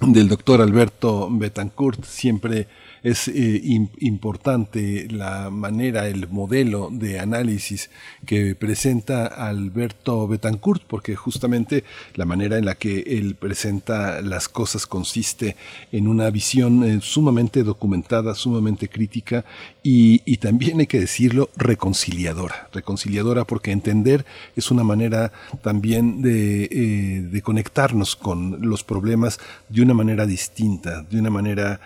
del 0.00 0.28
doctor 0.28 0.62
Alberto 0.62 1.28
Betancourt, 1.28 2.04
siempre 2.04 2.68
es 3.02 3.28
eh, 3.28 3.60
importante 4.00 5.08
la 5.10 5.50
manera, 5.50 6.08
el 6.08 6.28
modelo 6.28 6.88
de 6.90 7.18
análisis 7.18 7.90
que 8.26 8.54
presenta 8.54 9.26
Alberto 9.26 10.28
Betancourt, 10.28 10.82
porque 10.86 11.16
justamente 11.16 11.84
la 12.14 12.24
manera 12.24 12.58
en 12.58 12.64
la 12.64 12.74
que 12.74 13.00
él 13.00 13.34
presenta 13.34 14.20
las 14.20 14.48
cosas 14.48 14.86
consiste 14.86 15.56
en 15.92 16.08
una 16.08 16.30
visión 16.30 16.84
eh, 16.84 17.00
sumamente 17.02 17.62
documentada, 17.62 18.34
sumamente 18.34 18.88
crítica 18.88 19.44
y, 19.82 20.22
y, 20.24 20.36
también 20.36 20.80
hay 20.80 20.86
que 20.86 21.00
decirlo 21.00 21.50
reconciliadora, 21.56 22.68
reconciliadora 22.72 23.44
porque 23.44 23.72
entender 23.72 24.24
es 24.56 24.70
una 24.70 24.84
manera 24.84 25.32
también 25.62 26.22
de, 26.22 26.64
eh, 26.64 27.22
de 27.22 27.42
conectarnos 27.42 28.16
con 28.16 28.58
los 28.60 28.84
problemas 28.84 29.40
de 29.68 29.82
una 29.82 29.94
manera 29.94 30.26
distinta, 30.26 31.02
de 31.02 31.18
una 31.18 31.30
manera 31.30 31.80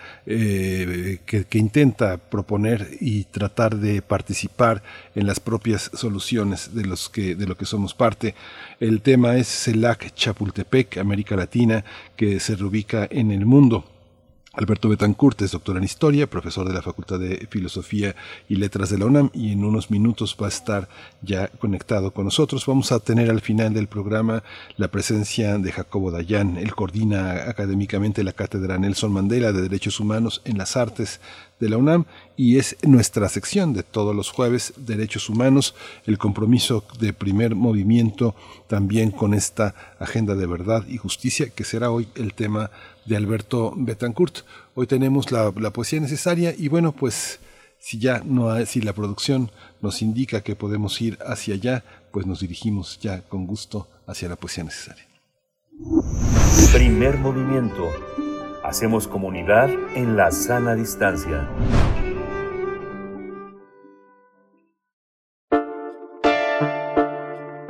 que, 1.25 1.45
que, 1.45 1.57
intenta 1.57 2.17
proponer 2.17 2.97
y 2.99 3.25
tratar 3.25 3.77
de 3.77 4.01
participar 4.01 4.83
en 5.13 5.27
las 5.27 5.39
propias 5.39 5.91
soluciones 5.93 6.73
de, 6.73 6.85
los 6.85 7.09
que, 7.09 7.35
de 7.35 7.45
lo 7.45 7.55
que 7.57 7.65
somos 7.65 7.93
parte. 7.93 8.35
El 8.79 9.01
tema 9.01 9.37
es 9.37 9.47
CELAC 9.47 10.13
Chapultepec, 10.13 10.97
América 10.97 11.35
Latina, 11.35 11.85
que 12.15 12.39
se 12.39 12.55
reubica 12.55 13.07
en 13.09 13.31
el 13.31 13.45
mundo. 13.45 13.94
Alberto 14.57 14.87
Betancourt 14.87 15.41
es 15.41 15.51
doctor 15.51 15.75
en 15.75 15.83
historia, 15.83 16.29
profesor 16.29 16.65
de 16.65 16.73
la 16.73 16.81
Facultad 16.81 17.19
de 17.19 17.45
Filosofía 17.49 18.15
y 18.47 18.55
Letras 18.55 18.89
de 18.89 18.97
la 18.97 19.05
UNAM 19.05 19.29
y 19.33 19.51
en 19.51 19.65
unos 19.65 19.91
minutos 19.91 20.37
va 20.41 20.45
a 20.45 20.49
estar 20.49 20.87
ya 21.21 21.47
conectado 21.47 22.11
con 22.11 22.23
nosotros. 22.23 22.65
Vamos 22.65 22.93
a 22.93 22.99
tener 22.99 23.29
al 23.29 23.41
final 23.41 23.73
del 23.73 23.87
programa 23.87 24.43
la 24.77 24.87
presencia 24.87 25.57
de 25.57 25.71
Jacobo 25.73 26.09
Dayan. 26.09 26.57
Él 26.57 26.73
coordina 26.73 27.49
académicamente 27.49 28.23
la 28.23 28.31
Cátedra 28.31 28.77
Nelson 28.77 29.11
Mandela 29.11 29.51
de 29.51 29.61
Derechos 29.61 29.99
Humanos 29.99 30.41
en 30.45 30.57
las 30.57 30.77
Artes 30.77 31.19
de 31.59 31.69
la 31.69 31.77
UNAM 31.77 32.05
y 32.37 32.57
es 32.57 32.77
nuestra 32.83 33.27
sección 33.29 33.73
de 33.73 33.83
todos 33.83 34.15
los 34.15 34.29
jueves, 34.29 34.73
Derechos 34.77 35.29
Humanos, 35.29 35.75
el 36.05 36.17
compromiso 36.17 36.85
de 36.99 37.13
primer 37.13 37.55
movimiento 37.55 38.35
también 38.67 39.11
con 39.11 39.33
esta 39.33 39.75
agenda 39.99 40.35
de 40.35 40.45
verdad 40.45 40.85
y 40.87 40.97
justicia 40.97 41.49
que 41.49 41.63
será 41.63 41.91
hoy 41.91 42.07
el 42.15 42.33
tema 42.33 42.71
de 43.05 43.15
Alberto 43.15 43.73
Betancourt. 43.75 44.39
Hoy 44.73 44.87
tenemos 44.87 45.31
la, 45.31 45.51
poesía 45.71 45.99
necesaria 45.99 46.53
y 46.57 46.67
bueno, 46.67 46.91
pues 46.91 47.39
si 47.79 47.99
ya 47.99 48.21
no 48.25 48.51
hay, 48.51 48.65
si 48.65 48.81
la 48.81 48.93
producción 48.93 49.51
nos 49.81 50.01
indica 50.01 50.41
que 50.41 50.55
podemos 50.55 50.99
ir 51.01 51.17
hacia 51.25 51.55
allá, 51.55 51.83
pues 52.11 52.25
nos 52.25 52.39
dirigimos 52.39 52.99
ya 52.99 53.21
con 53.21 53.45
gusto 53.45 53.87
hacia 54.07 54.29
la 54.29 54.35
poesía 54.35 54.63
necesaria. 54.63 55.05
Primer 56.73 57.17
movimiento. 57.17 57.91
Hacemos 58.63 59.07
comunidad 59.07 59.69
en 59.95 60.17
la 60.17 60.31
sana 60.31 60.73
distancia. 60.75 61.47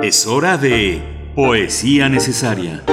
Es 0.02 0.28
hora 0.28 0.58
de 0.58 1.32
poesía 1.36 2.08
necesaria. 2.08 2.84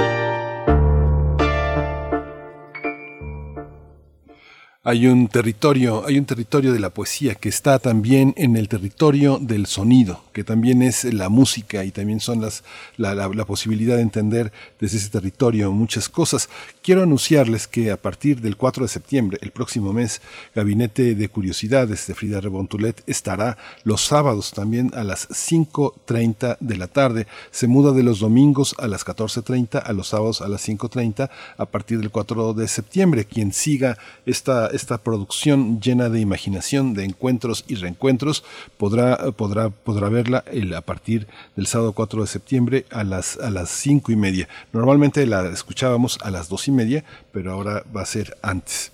Hay 4.84 5.06
un 5.06 5.28
territorio, 5.28 6.04
hay 6.04 6.18
un 6.18 6.24
territorio 6.24 6.72
de 6.72 6.80
la 6.80 6.90
poesía 6.90 7.36
que 7.36 7.48
está 7.48 7.78
también 7.78 8.34
en 8.36 8.56
el 8.56 8.68
territorio 8.68 9.38
del 9.40 9.66
sonido, 9.66 10.24
que 10.32 10.42
también 10.42 10.82
es 10.82 11.04
la 11.04 11.28
música 11.28 11.84
y 11.84 11.92
también 11.92 12.18
son 12.18 12.40
las, 12.40 12.64
la, 12.96 13.14
la, 13.14 13.44
posibilidad 13.44 13.94
de 13.94 14.02
entender 14.02 14.52
desde 14.80 14.96
ese 14.96 15.10
territorio 15.10 15.70
muchas 15.70 16.08
cosas. 16.08 16.48
Quiero 16.82 17.04
anunciarles 17.04 17.68
que 17.68 17.92
a 17.92 17.96
partir 17.96 18.40
del 18.40 18.56
4 18.56 18.82
de 18.82 18.88
septiembre, 18.88 19.38
el 19.40 19.52
próximo 19.52 19.92
mes, 19.92 20.20
Gabinete 20.52 21.14
de 21.14 21.28
Curiosidades 21.28 22.04
de 22.08 22.14
Frida 22.16 22.40
Rebontulet 22.40 23.04
estará 23.06 23.58
los 23.84 24.00
sábados 24.00 24.50
también 24.50 24.90
a 24.94 25.04
las 25.04 25.28
5.30 25.28 26.56
de 26.58 26.76
la 26.76 26.88
tarde. 26.88 27.28
Se 27.52 27.68
muda 27.68 27.92
de 27.92 28.02
los 28.02 28.18
domingos 28.18 28.74
a 28.80 28.88
las 28.88 29.06
14.30 29.06 29.80
a 29.84 29.92
los 29.92 30.08
sábados 30.08 30.42
a 30.42 30.48
las 30.48 30.68
5.30 30.68 31.30
a 31.56 31.66
partir 31.66 32.00
del 32.00 32.10
4 32.10 32.52
de 32.54 32.66
septiembre. 32.66 33.26
Quien 33.26 33.52
siga 33.52 33.96
esta 34.26 34.71
esta 34.72 34.98
producción 34.98 35.80
llena 35.80 36.08
de 36.08 36.20
imaginación, 36.20 36.94
de 36.94 37.04
encuentros 37.04 37.64
y 37.68 37.76
reencuentros, 37.76 38.44
podrá, 38.76 39.32
podrá, 39.32 39.70
podrá 39.70 40.08
verla 40.08 40.44
a 40.76 40.80
partir 40.80 41.26
del 41.56 41.66
sábado 41.66 41.92
4 41.92 42.22
de 42.22 42.26
septiembre 42.26 42.86
a 42.90 43.04
las, 43.04 43.38
a 43.38 43.50
las 43.50 43.70
5 43.70 44.12
y 44.12 44.16
media. 44.16 44.48
Normalmente 44.72 45.26
la 45.26 45.48
escuchábamos 45.48 46.18
a 46.22 46.30
las 46.30 46.48
2 46.48 46.68
y 46.68 46.70
media, 46.72 47.04
pero 47.32 47.52
ahora 47.52 47.84
va 47.94 48.02
a 48.02 48.06
ser 48.06 48.36
antes. 48.42 48.92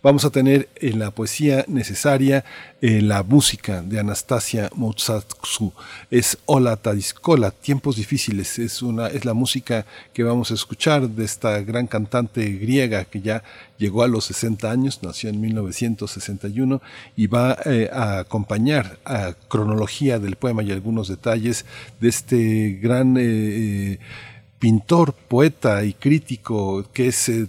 Vamos 0.00 0.24
a 0.24 0.30
tener 0.30 0.68
en 0.76 1.00
la 1.00 1.10
poesía 1.10 1.64
necesaria 1.66 2.44
eh, 2.80 3.02
la 3.02 3.24
música 3.24 3.82
de 3.82 3.98
Anastasia 3.98 4.70
Motsatsu. 4.76 5.72
Es 6.08 6.38
Ola 6.46 6.76
Tadiscola, 6.76 7.50
Tiempos 7.50 7.96
Difíciles. 7.96 8.60
Es, 8.60 8.80
una, 8.80 9.08
es 9.08 9.24
la 9.24 9.34
música 9.34 9.86
que 10.12 10.22
vamos 10.22 10.52
a 10.52 10.54
escuchar 10.54 11.08
de 11.08 11.24
esta 11.24 11.58
gran 11.62 11.88
cantante 11.88 12.48
griega 12.48 13.06
que 13.06 13.22
ya 13.22 13.42
llegó 13.76 14.04
a 14.04 14.08
los 14.08 14.26
60 14.26 14.70
años, 14.70 15.00
nació 15.02 15.30
en 15.30 15.40
1961 15.40 16.80
y 17.16 17.26
va 17.26 17.58
eh, 17.64 17.90
a 17.92 18.20
acompañar 18.20 19.00
a 19.04 19.34
cronología 19.48 20.20
del 20.20 20.36
poema 20.36 20.62
y 20.62 20.70
algunos 20.70 21.08
detalles 21.08 21.66
de 22.00 22.08
este 22.08 22.78
gran... 22.80 23.16
Eh, 23.18 23.98
pintor, 24.58 25.12
poeta 25.12 25.84
y 25.84 25.92
crítico 25.92 26.84
que 26.92 27.08
es 27.08 27.28
eh, 27.28 27.46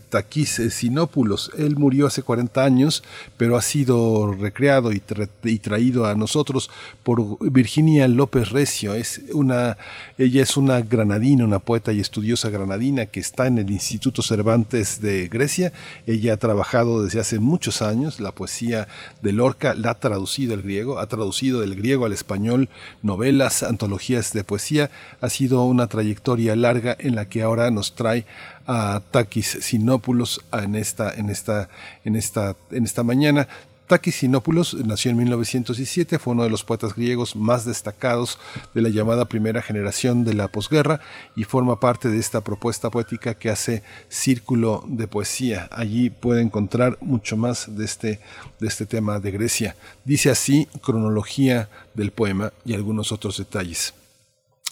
Sinópulos. 0.70 1.52
Él 1.58 1.76
murió 1.76 2.08
hace 2.08 2.22
40 2.22 2.64
años, 2.64 3.04
pero 3.38 3.58
ha 3.58 3.62
sido 3.62 4.34
recreado 4.34 4.92
y, 4.92 5.00
traído 5.00 6.06
a 6.06 6.16
nosotros 6.16 6.70
por 7.04 7.38
Virginia 7.52 8.08
López 8.08 8.50
Recio. 8.50 8.94
Es 8.94 9.22
una, 9.34 9.78
ella 10.18 10.44
es 10.44 10.58
una 10.58 10.82
granadina, 10.82 11.46
una 11.46 11.60
poeta 11.60 11.92
y 11.92 12.00
estudiosa 12.00 12.50
granadina 12.50 13.08
que 13.08 13.20
está 13.20 13.48
en 13.48 13.58
el 13.58 13.72
Instituto 13.72 14.22
Cervantes 14.22 15.02
de 15.02 15.28
Grecia. 15.28 15.74
Ella 16.06 16.34
ha 16.34 16.38
trabajado 16.38 17.04
desde 17.04 17.20
hace 17.20 17.40
muchos 17.40 17.82
años 17.82 18.20
la 18.20 18.32
poesía 18.32 18.88
de 19.22 19.34
Lorca, 19.34 19.74
la 19.74 19.92
ha 19.92 20.00
traducido 20.00 20.54
al 20.54 20.62
griego, 20.62 21.00
ha 21.00 21.08
traducido 21.08 21.62
del 21.62 21.76
griego 21.76 22.06
al 22.06 22.14
español 22.14 22.70
novelas, 23.02 23.64
antologías 23.64 24.34
de 24.34 24.44
poesía. 24.44 24.92
Ha 25.22 25.30
sido 25.30 25.64
una 25.64 25.88
trayectoria 25.88 26.56
larga 26.56 26.98
en 27.00 27.16
la 27.16 27.26
que 27.26 27.42
ahora 27.42 27.72
nos 27.72 27.96
trae 27.96 28.26
a 28.68 29.02
Takis 29.12 29.58
Sinopoulos 29.62 30.42
en 30.52 30.76
esta, 30.76 31.14
en 31.14 31.30
esta, 31.30 31.70
en 32.06 32.16
esta, 32.16 32.56
en 32.72 32.86
esta 32.86 33.04
mañana. 33.04 33.48
Takis 33.90 34.18
Sinopoulos 34.18 34.76
nació 34.76 35.10
en 35.10 35.18
1917, 35.18 36.20
fue 36.20 36.34
uno 36.34 36.44
de 36.44 36.52
los 36.52 36.64
poetas 36.64 36.94
griegos 36.94 37.36
más 37.36 37.66
destacados 37.66 38.38
de 38.76 38.84
la 38.84 38.90
llamada 38.90 39.26
primera 39.26 39.64
generación 39.64 40.24
de 40.24 40.36
la 40.36 40.48
posguerra 40.48 41.02
y 41.36 41.44
forma 41.44 41.80
parte 41.80 42.08
de 42.10 42.20
esta 42.20 42.42
propuesta 42.42 42.92
poética 42.92 43.34
que 43.34 43.50
hace 43.50 43.82
Círculo 44.08 44.84
de 44.88 45.08
Poesía. 45.08 45.68
Allí 45.72 46.12
puede 46.12 46.44
encontrar 46.44 47.00
mucho 47.02 47.36
más 47.36 47.76
de 47.76 47.86
este, 47.86 48.20
de 48.60 48.68
este 48.68 48.86
tema 48.86 49.20
de 49.20 49.32
Grecia. 49.32 49.76
Dice 50.06 50.30
así 50.30 50.68
cronología 50.84 51.68
del 51.96 52.12
poema 52.12 52.54
y 52.66 52.76
algunos 52.76 53.12
otros 53.12 53.38
detalles. 53.40 53.96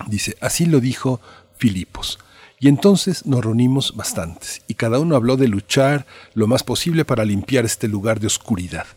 Dice, 0.05 0.37
así 0.41 0.67
lo 0.67 0.79
dijo 0.79 1.19
Filipos. 1.57 2.19
Y 2.59 2.67
entonces 2.67 3.25
nos 3.25 3.45
reunimos 3.45 3.95
bastantes, 3.95 4.63
y 4.67 4.73
cada 4.73 4.99
uno 4.99 5.15
habló 5.15 5.37
de 5.37 5.47
luchar 5.47 6.07
lo 6.33 6.47
más 6.47 6.63
posible 6.63 7.05
para 7.05 7.23
limpiar 7.23 7.65
este 7.65 7.87
lugar 7.87 8.19
de 8.19 8.27
oscuridad. 8.27 8.87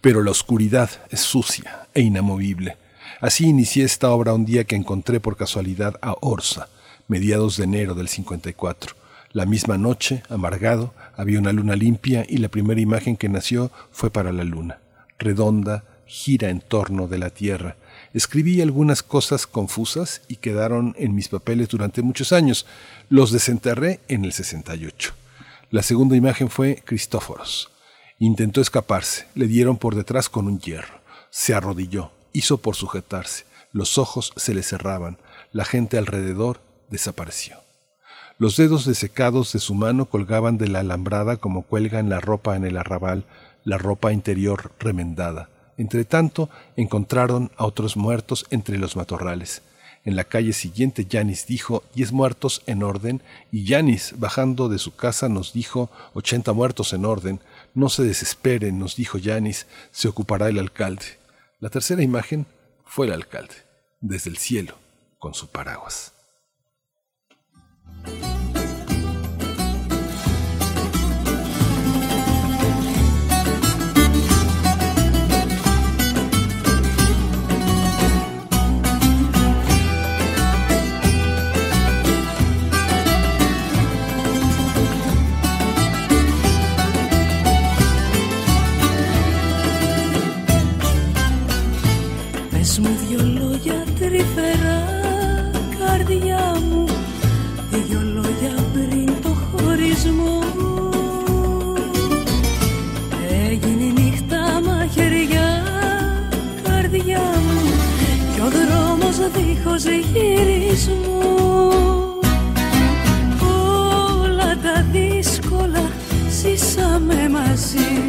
Pero 0.00 0.22
la 0.22 0.30
oscuridad 0.30 0.90
es 1.10 1.20
sucia 1.20 1.88
e 1.92 2.02
inamovible. 2.02 2.76
Así 3.20 3.46
inicié 3.46 3.84
esta 3.84 4.10
obra 4.10 4.32
un 4.32 4.44
día 4.44 4.64
que 4.64 4.76
encontré 4.76 5.18
por 5.18 5.36
casualidad 5.36 5.96
a 6.02 6.14
Orsa, 6.20 6.68
mediados 7.08 7.56
de 7.56 7.64
enero 7.64 7.94
del 7.94 8.08
54. 8.08 8.94
La 9.32 9.44
misma 9.44 9.76
noche, 9.76 10.22
amargado, 10.28 10.94
había 11.16 11.38
una 11.38 11.52
luna 11.52 11.76
limpia 11.76 12.24
y 12.28 12.38
la 12.38 12.48
primera 12.48 12.80
imagen 12.80 13.16
que 13.16 13.28
nació 13.28 13.70
fue 13.92 14.10
para 14.10 14.32
la 14.32 14.44
luna, 14.44 14.78
redonda, 15.18 15.84
gira 16.06 16.48
en 16.48 16.60
torno 16.60 17.08
de 17.08 17.18
la 17.18 17.30
Tierra, 17.30 17.76
Escribí 18.12 18.60
algunas 18.60 19.02
cosas 19.02 19.46
confusas 19.46 20.22
y 20.26 20.36
quedaron 20.36 20.96
en 20.98 21.14
mis 21.14 21.28
papeles 21.28 21.68
durante 21.68 22.02
muchos 22.02 22.32
años. 22.32 22.66
Los 23.08 23.30
desenterré 23.30 24.00
en 24.08 24.24
el 24.24 24.32
68. 24.32 25.14
La 25.70 25.82
segunda 25.82 26.16
imagen 26.16 26.50
fue 26.50 26.82
Cristóforos. 26.84 27.70
Intentó 28.18 28.60
escaparse, 28.60 29.26
le 29.34 29.46
dieron 29.46 29.76
por 29.76 29.94
detrás 29.94 30.28
con 30.28 30.46
un 30.46 30.58
hierro. 30.60 31.00
Se 31.30 31.54
arrodilló, 31.54 32.10
hizo 32.32 32.58
por 32.58 32.74
sujetarse. 32.74 33.44
Los 33.72 33.96
ojos 33.96 34.32
se 34.36 34.54
le 34.54 34.64
cerraban. 34.64 35.18
La 35.52 35.64
gente 35.64 35.96
alrededor 35.96 36.60
desapareció. 36.90 37.58
Los 38.38 38.56
dedos 38.56 38.86
desecados 38.86 39.52
de 39.52 39.60
su 39.60 39.74
mano 39.74 40.06
colgaban 40.06 40.58
de 40.58 40.66
la 40.66 40.80
alambrada 40.80 41.36
como 41.36 41.62
cuelgan 41.62 42.08
la 42.08 42.20
ropa 42.20 42.56
en 42.56 42.64
el 42.64 42.76
arrabal, 42.76 43.24
la 43.64 43.78
ropa 43.78 44.12
interior 44.12 44.72
remendada. 44.80 45.48
Entretanto, 45.80 46.50
encontraron 46.76 47.50
a 47.56 47.64
otros 47.64 47.96
muertos 47.96 48.44
entre 48.50 48.76
los 48.76 48.96
matorrales. 48.96 49.62
En 50.04 50.14
la 50.14 50.24
calle 50.24 50.52
siguiente 50.52 51.06
Yanis 51.06 51.46
dijo 51.46 51.84
diez 51.94 52.12
muertos 52.12 52.62
en 52.66 52.82
orden 52.82 53.22
y 53.50 53.64
Yanis, 53.64 54.12
bajando 54.18 54.68
de 54.68 54.78
su 54.78 54.94
casa, 54.94 55.30
nos 55.30 55.54
dijo 55.54 55.90
ochenta 56.12 56.52
muertos 56.52 56.92
en 56.92 57.06
orden. 57.06 57.40
No 57.72 57.88
se 57.88 58.02
desesperen, 58.02 58.78
nos 58.78 58.94
dijo 58.94 59.16
Yanis, 59.16 59.66
se 59.90 60.08
ocupará 60.08 60.50
el 60.50 60.58
alcalde. 60.58 61.06
La 61.60 61.70
tercera 61.70 62.02
imagen 62.02 62.44
fue 62.84 63.06
el 63.06 63.14
alcalde, 63.14 63.54
desde 64.02 64.28
el 64.28 64.36
cielo, 64.36 64.74
con 65.18 65.32
su 65.32 65.48
paraguas. 65.48 66.12
Δίχως 109.70 109.84
γυρισμό 110.12 111.18
Όλα 114.22 114.56
τα 114.62 114.84
δύσκολα 114.92 115.90
ζήσαμε 116.28 117.28
μαζί. 117.28 118.06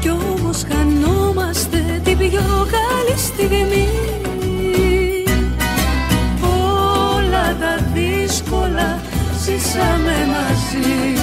Κι 0.00 0.10
όμως 0.10 0.64
χανόμαστε 0.68 2.00
την 2.04 2.18
πιο 2.18 2.66
καλή 2.76 3.18
στιγμή. 3.18 3.88
Όλα 7.20 7.56
τα 7.60 7.84
δύσκολα 7.94 9.00
ζήσαμε 9.44 10.16
μαζί. 10.32 11.14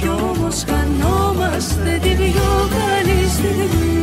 Κι 0.00 0.08
όμως 0.08 0.64
χανόμαστε 0.66 1.98
την 2.02 2.16
πιο 2.16 2.68
καλή 2.76 3.28
στιγμή 3.28 3.93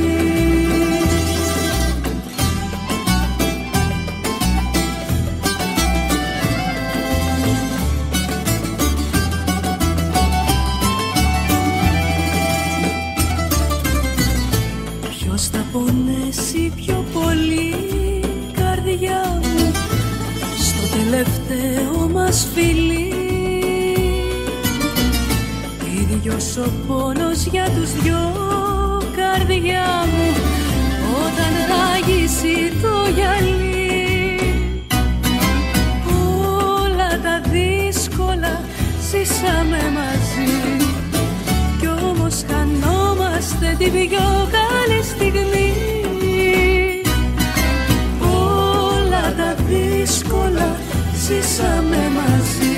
πονέσει 15.72 16.72
πιο 16.76 17.06
πολύ 17.14 17.76
καρδιά 18.54 19.40
μου. 19.42 19.72
Στο 20.58 20.98
τελευταίο 20.98 22.10
μας 22.14 22.48
φιλί. 22.54 23.14
Ίδιος 26.00 26.58
ο 26.58 26.72
πόνος 26.88 27.46
για 27.52 27.70
τους 27.76 28.02
δυο 28.02 28.34
καρδιά 29.16 30.06
μου. 30.14 30.34
Όταν 31.24 31.54
ράγισει 31.72 32.72
το 32.82 33.10
γυαλί. 33.16 34.40
Όλα 36.84 37.10
τα 37.24 37.42
δύσκολα 37.50 38.62
ζήσαμε 39.12 39.82
μαζί. 39.94 40.54
Κι 41.80 41.88
όμως 41.88 42.44
χανόμαστε 42.50 43.76
την 43.78 43.92
πιο 43.92 44.61
ζήσαμε 51.32 52.12
μαζί. 52.18 52.78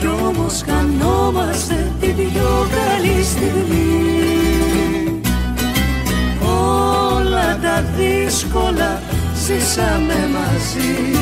Κι 0.00 0.06
όμως 0.26 0.62
χανόμαστε 0.66 1.92
την 2.00 2.16
πιο 2.16 2.66
καλή 2.76 3.22
στιγμή. 3.22 5.20
Όλα 6.40 7.58
τα 7.62 7.84
δύσκολα 7.96 9.00
ζήσαμε 9.46 10.18
μαζί. 10.36 11.18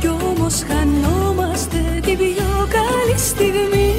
Κι 0.00 0.08
όμως 0.08 0.54
χανόμαστε 0.68 2.00
την 2.04 2.16
πιο 2.18 2.68
καλή 2.76 3.18
στιγμή. 3.18 3.92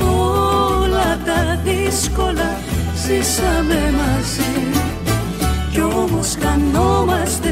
Όλα 0.00 1.18
τα 1.26 1.60
δύσκολα 1.64 2.50
ζήσαμε 3.06 3.94
μαζί. 3.98 4.52
Κι 5.72 5.80
όμως 5.80 6.36
χανόμαστε 6.42 7.42
την 7.42 7.51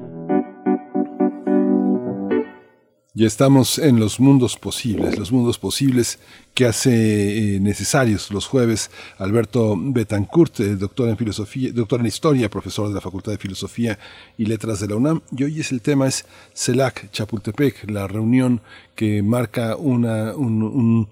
Ya 3.21 3.27
estamos 3.27 3.77
en 3.77 3.99
los 3.99 4.19
mundos 4.19 4.57
posibles, 4.57 5.19
los 5.19 5.31
mundos 5.31 5.59
posibles 5.59 6.17
que 6.55 6.65
hace 6.65 7.55
eh, 7.55 7.59
necesarios 7.59 8.31
los 8.31 8.47
jueves 8.47 8.89
Alberto 9.19 9.75
Betancourt, 9.77 10.57
doctor 10.57 11.07
en 11.07 11.17
filosofía, 11.17 11.71
doctor 11.71 11.99
en 11.99 12.07
historia, 12.07 12.49
profesor 12.49 12.87
de 12.87 12.95
la 12.95 12.99
Facultad 12.99 13.31
de 13.33 13.37
Filosofía 13.37 13.99
y 14.39 14.45
Letras 14.47 14.79
de 14.79 14.87
la 14.87 14.95
UNAM. 14.95 15.21
Y 15.37 15.43
hoy 15.43 15.59
es 15.59 15.71
el 15.71 15.81
tema 15.81 16.07
es 16.07 16.25
CELAC 16.55 17.11
Chapultepec, 17.11 17.91
la 17.91 18.07
reunión 18.07 18.59
que 18.95 19.21
marca 19.21 19.75
una, 19.75 20.35
un- 20.35 20.63
un- 20.63 21.07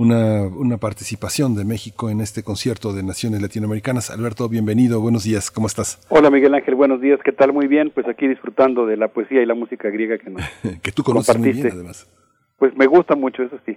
una, 0.00 0.44
una 0.46 0.78
participación 0.78 1.54
de 1.54 1.66
México 1.66 2.08
en 2.08 2.22
este 2.22 2.42
concierto 2.42 2.94
de 2.94 3.02
naciones 3.02 3.42
latinoamericanas. 3.42 4.10
Alberto, 4.10 4.48
bienvenido, 4.48 4.98
buenos 5.02 5.24
días, 5.24 5.50
¿cómo 5.50 5.66
estás? 5.66 6.00
Hola 6.08 6.30
Miguel 6.30 6.54
Ángel, 6.54 6.74
buenos 6.74 7.02
días, 7.02 7.20
¿qué 7.22 7.32
tal? 7.32 7.52
Muy 7.52 7.66
bien, 7.66 7.90
pues 7.90 8.08
aquí 8.08 8.26
disfrutando 8.26 8.86
de 8.86 8.96
la 8.96 9.08
poesía 9.08 9.42
y 9.42 9.46
la 9.46 9.54
música 9.54 9.90
griega 9.90 10.16
que 10.16 10.30
nos 10.30 10.42
que 10.82 10.90
tú 10.90 11.02
conoces 11.02 11.36
muy 11.38 11.52
bien, 11.52 11.68
además. 11.70 12.08
Pues 12.56 12.74
me 12.78 12.86
gusta 12.86 13.14
mucho, 13.14 13.42
eso 13.42 13.58
sí, 13.66 13.76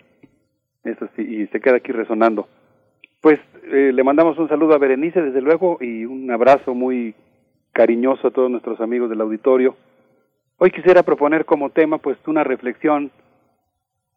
eso 0.85 1.09
sí, 1.17 1.23
y 1.23 1.47
se 1.47 1.59
queda 1.59 1.75
aquí 1.75 1.91
resonando. 1.91 2.47
Pues 3.19 3.41
eh, 3.65 3.91
le 3.93 4.03
mandamos 4.05 4.37
un 4.37 4.47
saludo 4.47 4.75
a 4.75 4.77
Berenice, 4.77 5.21
desde 5.21 5.41
luego, 5.41 5.77
y 5.81 6.05
un 6.05 6.31
abrazo 6.31 6.73
muy 6.73 7.15
cariñoso 7.73 8.29
a 8.29 8.31
todos 8.31 8.49
nuestros 8.49 8.79
amigos 8.79 9.09
del 9.09 9.19
auditorio. 9.19 9.75
Hoy 10.57 10.71
quisiera 10.71 11.03
proponer 11.03 11.43
como 11.43 11.71
tema 11.71 11.97
pues 11.97 12.17
una 12.27 12.45
reflexión 12.45 13.11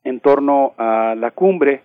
en 0.05 0.21
torno 0.21 0.75
a 0.79 1.17
la 1.17 1.33
cumbre 1.33 1.83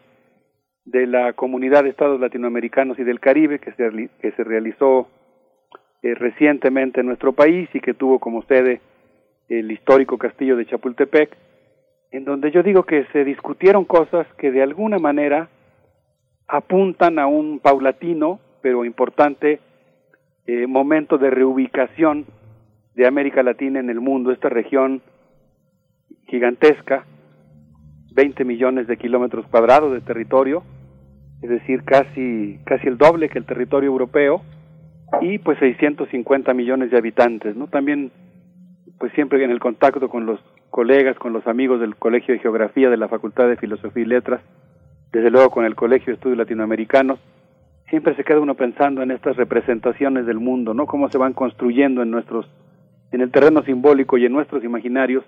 de 0.86 1.08
la 1.08 1.34
Comunidad 1.34 1.84
de 1.84 1.90
Estados 1.90 2.20
Latinoamericanos 2.20 2.98
y 2.99 3.03
del 3.03 3.20
Caribe 3.20 3.60
que 3.60 3.72
se, 3.74 4.10
que 4.22 4.32
se 4.32 4.44
realizó 4.44 5.08
eh, 6.02 6.16
recientemente 6.16 7.02
en 7.02 7.08
nuestro 7.08 7.34
país 7.34 7.70
y 7.74 7.80
que 7.80 7.94
tuvo 7.94 8.20
como 8.20 8.41
sede 8.44 8.82
el 9.49 9.72
histórico 9.72 10.18
castillo 10.18 10.56
de 10.56 10.66
Chapultepec, 10.66 11.38
en 12.12 12.26
donde 12.26 12.52
yo 12.52 12.64
digo 12.64 12.84
que 12.84 13.06
se 13.14 13.24
discutieron 13.24 13.86
cosas 13.86 14.26
que 14.38 14.52
de 14.52 14.64
alguna 14.64 14.98
manera 14.98 15.49
apuntan 16.48 17.20
a 17.20 17.28
un 17.28 17.60
paulatino 17.60 18.40
pero 18.62 18.86
importante 18.86 19.60
eh, 20.48 20.68
momento 20.68 21.18
de 21.18 21.30
reubicación 21.30 22.26
de 22.95 23.08
América 23.08 23.44
Latina 23.44 23.80
en 23.80 23.90
el 23.90 23.99
mundo, 23.99 24.32
esta 24.32 24.49
región 24.49 25.02
gigantesca, 26.28 27.06
20 28.11 28.45
millones 28.45 28.88
de 28.88 28.97
kilómetros 28.97 29.45
cuadrados 29.47 29.93
de 29.93 30.01
territorio, 30.01 30.63
es 31.41 31.49
decir, 31.49 31.83
casi, 31.83 32.59
casi 32.65 32.88
el 32.88 32.97
doble 32.97 33.29
que 33.29 33.39
el 33.39 33.45
territorio 33.45 33.89
europeo, 33.89 34.41
y 35.21 35.39
pues 35.39 35.57
650 35.59 36.53
millones 36.53 36.91
de 36.91 36.97
habitantes, 36.97 37.55
¿no? 37.55 37.67
También, 37.67 38.11
pues 38.97 39.11
siempre 39.13 39.43
en 39.43 39.51
el 39.51 39.59
contacto 39.59 40.07
con 40.09 40.25
los 40.25 40.39
colegas, 40.69 41.17
con 41.17 41.33
los 41.33 41.45
amigos 41.47 41.81
del 41.81 41.95
Colegio 41.95 42.33
de 42.33 42.39
Geografía 42.39 42.89
de 42.89 42.97
la 42.97 43.09
Facultad 43.09 43.47
de 43.47 43.57
Filosofía 43.57 44.03
y 44.03 44.07
Letras, 44.07 44.41
desde 45.11 45.29
luego 45.29 45.49
con 45.49 45.65
el 45.65 45.75
Colegio 45.75 46.07
de 46.07 46.13
Estudios 46.13 46.38
Latinoamericanos, 46.38 47.19
siempre 47.89 48.15
se 48.15 48.23
queda 48.23 48.39
uno 48.39 48.55
pensando 48.55 49.01
en 49.01 49.11
estas 49.11 49.35
representaciones 49.35 50.25
del 50.25 50.39
mundo, 50.39 50.73
¿no? 50.73 50.85
Cómo 50.85 51.09
se 51.09 51.17
van 51.17 51.33
construyendo 51.33 52.01
en 52.01 52.11
nuestros, 52.11 52.49
en 53.11 53.19
el 53.19 53.31
terreno 53.31 53.63
simbólico 53.63 54.17
y 54.17 54.25
en 54.25 54.31
nuestros 54.31 54.63
imaginarios 54.63 55.25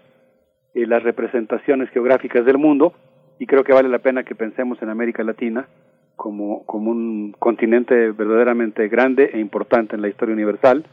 eh, 0.74 0.86
las 0.88 1.04
representaciones 1.04 1.90
geográficas 1.92 2.46
del 2.46 2.58
mundo, 2.58 2.94
y 3.40 3.46
creo 3.48 3.64
que 3.64 3.74
vale 3.74 3.90
la 3.90 4.00
pena 4.00 4.24
que 4.24 4.36
pensemos 4.36 4.82
en 4.82 4.90
América 4.90 5.24
Latina 5.24 5.68
como, 6.16 6.64
como 6.66 6.92
un 6.92 7.34
continente 7.40 8.12
verdaderamente 8.12 8.88
grande 8.88 9.32
e 9.34 9.40
importante 9.40 9.96
en 9.96 10.02
la 10.02 10.08
historia 10.10 10.34
universal, 10.36 10.86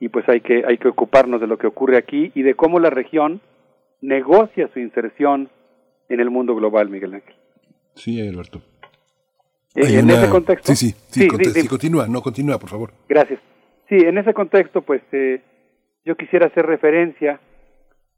y 0.00 0.08
pues 0.08 0.28
hay 0.28 0.40
que, 0.40 0.64
hay 0.66 0.78
que 0.78 0.88
ocuparnos 0.88 1.40
de 1.40 1.46
lo 1.46 1.58
que 1.58 1.66
ocurre 1.66 1.96
aquí 1.96 2.32
y 2.34 2.42
de 2.42 2.54
cómo 2.54 2.78
la 2.80 2.90
región 2.90 3.40
negocia 4.00 4.68
su 4.72 4.80
inserción 4.80 5.48
en 6.08 6.20
el 6.20 6.30
mundo 6.30 6.54
global, 6.54 6.88
Miguel 6.90 7.14
Ángel. 7.14 7.34
Sí, 7.94 8.20
Alberto. 8.26 8.60
Eh, 9.76 9.98
en 9.98 10.04
una- 10.06 10.14
ese 10.22 10.30
contexto. 10.30 10.74
Sí, 10.74 10.90
sí, 10.90 10.96
sí, 11.08 11.20
Sí, 11.22 11.28
conte- 11.28 11.44
sí, 11.46 11.50
sí, 11.52 11.60
sí. 11.62 11.68
continúa, 11.68 12.06
no, 12.08 12.20
continúa, 12.22 12.58
por 12.58 12.68
favor. 12.68 12.90
Gracias. 13.08 13.40
Sí, 13.88 13.96
en 13.96 14.18
ese 14.18 14.32
contexto, 14.34 14.82
pues 14.82 15.02
eh, 15.12 15.40
yo 16.04 16.16
quisiera 16.16 16.46
hacer 16.46 16.66
referencia 16.66 17.40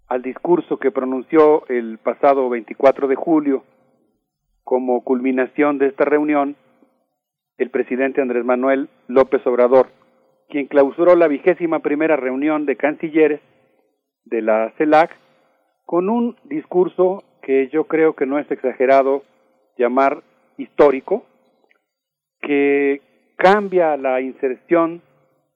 al 0.08 0.22
discurso 0.22 0.78
que 0.78 0.90
pronunció 0.90 1.66
el 1.68 1.98
pasado 1.98 2.48
24 2.48 3.08
de 3.08 3.16
julio 3.16 3.64
como 4.62 5.02
culminación 5.04 5.78
de 5.78 5.88
esta 5.88 6.04
reunión 6.04 6.56
el 7.58 7.70
presidente 7.70 8.20
Andrés 8.20 8.44
Manuel 8.44 8.88
López 9.08 9.46
Obrador, 9.46 9.88
quien 10.48 10.66
clausuró 10.66 11.16
la 11.16 11.28
vigésima 11.28 11.80
primera 11.80 12.16
reunión 12.16 12.66
de 12.66 12.76
cancilleres 12.76 13.40
de 14.24 14.42
la 14.42 14.72
CELAC 14.76 15.10
con 15.84 16.08
un 16.08 16.36
discurso 16.44 17.22
que 17.42 17.68
yo 17.68 17.84
creo 17.84 18.14
que 18.14 18.26
no 18.26 18.38
es 18.38 18.50
exagerado 18.50 19.22
llamar 19.78 20.22
histórico, 20.58 21.24
que 22.40 23.00
cambia 23.36 23.96
la 23.96 24.20
inserción 24.20 25.02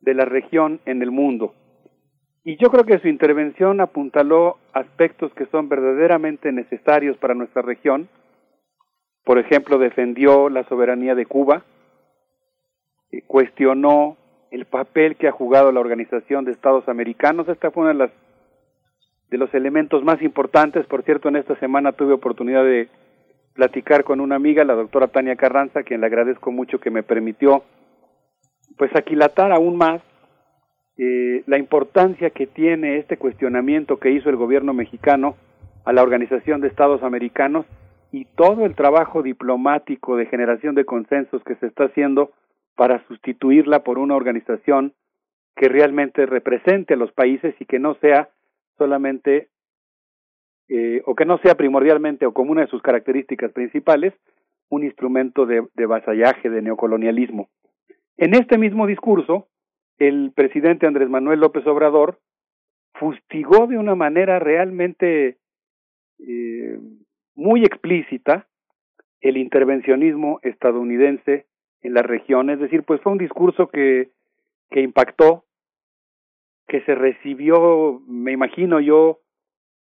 de 0.00 0.14
la 0.14 0.24
región 0.24 0.80
en 0.86 1.02
el 1.02 1.10
mundo. 1.10 1.54
Y 2.42 2.56
yo 2.56 2.70
creo 2.70 2.84
que 2.84 2.98
su 3.00 3.08
intervención 3.08 3.80
apuntaló 3.80 4.56
aspectos 4.72 5.32
que 5.34 5.46
son 5.46 5.68
verdaderamente 5.68 6.52
necesarios 6.52 7.16
para 7.18 7.34
nuestra 7.34 7.60
región. 7.60 8.08
Por 9.24 9.38
ejemplo, 9.38 9.78
defendió 9.78 10.48
la 10.48 10.64
soberanía 10.64 11.14
de 11.14 11.26
Cuba, 11.26 11.64
eh, 13.10 13.22
cuestionó 13.26 14.16
el 14.50 14.64
papel 14.64 15.16
que 15.16 15.28
ha 15.28 15.32
jugado 15.32 15.70
la 15.70 15.80
Organización 15.80 16.44
de 16.44 16.52
Estados 16.52 16.88
Americanos. 16.88 17.46
Esta 17.46 17.70
fue 17.70 17.82
uno 17.82 17.92
de, 17.92 17.98
las, 17.98 18.10
de 19.28 19.38
los 19.38 19.52
elementos 19.52 20.02
más 20.02 20.22
importantes. 20.22 20.86
Por 20.86 21.02
cierto, 21.02 21.28
en 21.28 21.36
esta 21.36 21.56
semana 21.56 21.92
tuve 21.92 22.14
oportunidad 22.14 22.64
de 22.64 22.88
platicar 23.52 24.02
con 24.02 24.20
una 24.20 24.36
amiga, 24.36 24.64
la 24.64 24.74
doctora 24.74 25.08
Tania 25.08 25.36
Carranza, 25.36 25.82
quien 25.82 26.00
le 26.00 26.06
agradezco 26.06 26.50
mucho 26.50 26.80
que 26.80 26.90
me 26.90 27.02
permitió 27.02 27.64
pues 28.78 28.94
aquilatar 28.96 29.52
aún 29.52 29.76
más 29.76 30.00
eh, 30.96 31.42
la 31.46 31.58
importancia 31.58 32.30
que 32.30 32.46
tiene 32.46 32.98
este 32.98 33.16
cuestionamiento 33.16 33.98
que 33.98 34.10
hizo 34.10 34.28
el 34.28 34.36
gobierno 34.36 34.74
mexicano 34.74 35.36
a 35.84 35.92
la 35.92 36.02
Organización 36.02 36.60
de 36.60 36.68
Estados 36.68 37.02
Americanos 37.02 37.66
y 38.12 38.24
todo 38.24 38.66
el 38.66 38.74
trabajo 38.74 39.22
diplomático 39.22 40.16
de 40.16 40.26
generación 40.26 40.74
de 40.74 40.84
consensos 40.84 41.42
que 41.44 41.54
se 41.56 41.66
está 41.66 41.84
haciendo 41.84 42.32
para 42.76 43.06
sustituirla 43.06 43.84
por 43.84 43.98
una 43.98 44.16
organización 44.16 44.94
que 45.56 45.68
realmente 45.68 46.26
represente 46.26 46.94
a 46.94 46.96
los 46.96 47.12
países 47.12 47.54
y 47.60 47.66
que 47.66 47.78
no 47.78 47.94
sea 47.96 48.30
solamente 48.78 49.48
eh, 50.68 51.02
o 51.04 51.14
que 51.14 51.24
no 51.24 51.38
sea 51.38 51.56
primordialmente 51.56 52.26
o 52.26 52.32
como 52.32 52.52
una 52.52 52.62
de 52.62 52.68
sus 52.68 52.82
características 52.82 53.52
principales 53.52 54.14
un 54.68 54.84
instrumento 54.84 55.46
de, 55.46 55.66
de 55.74 55.86
vasallaje, 55.86 56.48
de 56.48 56.62
neocolonialismo. 56.62 57.48
En 58.16 58.34
este 58.34 58.56
mismo 58.56 58.86
discurso, 58.86 59.48
el 60.00 60.32
presidente 60.34 60.86
Andrés 60.86 61.10
Manuel 61.10 61.40
López 61.40 61.64
Obrador 61.66 62.18
fustigó 62.94 63.66
de 63.66 63.78
una 63.78 63.94
manera 63.94 64.38
realmente 64.38 65.36
eh, 66.18 66.78
muy 67.34 67.62
explícita 67.64 68.48
el 69.20 69.36
intervencionismo 69.36 70.40
estadounidense 70.42 71.46
en 71.82 71.94
la 71.94 72.02
región, 72.02 72.48
es 72.50 72.58
decir, 72.58 72.82
pues 72.82 73.00
fue 73.02 73.12
un 73.12 73.18
discurso 73.18 73.68
que, 73.68 74.10
que 74.70 74.80
impactó, 74.80 75.44
que 76.66 76.80
se 76.82 76.94
recibió, 76.94 78.00
me 78.06 78.32
imagino 78.32 78.80
yo, 78.80 79.20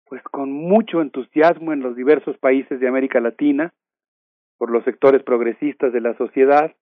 pues 0.05 0.21
con 0.23 0.51
mucho 0.51 1.01
entusiasmo 1.01 1.73
en 1.73 1.81
los 1.81 1.95
diversos 1.95 2.37
países 2.37 2.79
de 2.79 2.87
América 2.87 3.19
Latina, 3.19 3.73
por 4.57 4.71
los 4.71 4.85
sectores 4.85 5.23
progresistas 5.23 5.91
de 5.91 5.99
la 5.99 6.15
sociedad, 6.17 6.73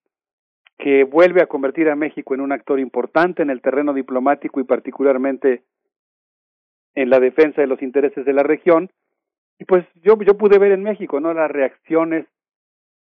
que 0.77 1.03
vuelve 1.03 1.41
a 1.41 1.47
convertir 1.47 1.89
a 1.89 1.95
México 1.95 2.33
en 2.33 2.41
un 2.41 2.51
actor 2.51 2.79
importante 2.79 3.41
en 3.41 3.49
el 3.49 3.61
terreno 3.61 3.93
diplomático 3.93 4.59
y 4.59 4.63
particularmente 4.63 5.63
en 6.95 7.09
la 7.09 7.19
defensa 7.19 7.61
de 7.61 7.67
los 7.67 7.81
intereses 7.81 8.25
de 8.25 8.33
la 8.33 8.43
región. 8.43 8.89
Y 9.59 9.65
pues 9.65 9.85
yo, 10.03 10.17
yo 10.21 10.37
pude 10.37 10.57
ver 10.59 10.71
en 10.71 10.83
México, 10.83 11.19
¿no? 11.19 11.33
Las 11.33 11.49
reacciones 11.49 12.25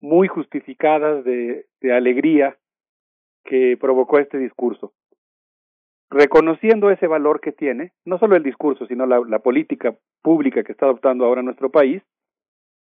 muy 0.01 0.27
justificadas 0.27 1.23
de, 1.23 1.65
alegría 1.91 2.57
que 3.43 3.77
provocó 3.79 4.19
este 4.19 4.37
discurso. 4.37 4.93
Reconociendo 6.09 6.91
ese 6.91 7.07
valor 7.07 7.41
que 7.41 7.51
tiene, 7.51 7.91
no 8.05 8.19
solo 8.19 8.35
el 8.35 8.43
discurso, 8.43 8.85
sino 8.85 9.05
la 9.05 9.39
política 9.39 9.95
pública 10.21 10.63
que 10.63 10.71
está 10.71 10.85
adoptando 10.85 11.25
ahora 11.25 11.41
nuestro 11.41 11.69
país, 11.69 12.03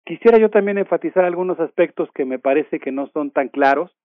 quisiera 0.05 0.39
yo 0.39 0.49
también 0.49 0.77
enfatizar 0.77 1.25
algunos 1.25 1.59
aspectos 1.59 2.09
que 2.13 2.25
me 2.25 2.39
parece 2.39 2.79
que 2.79 2.91
no 2.91 3.07
son 3.07 3.31
tan 3.31 3.49
claros 3.49 3.95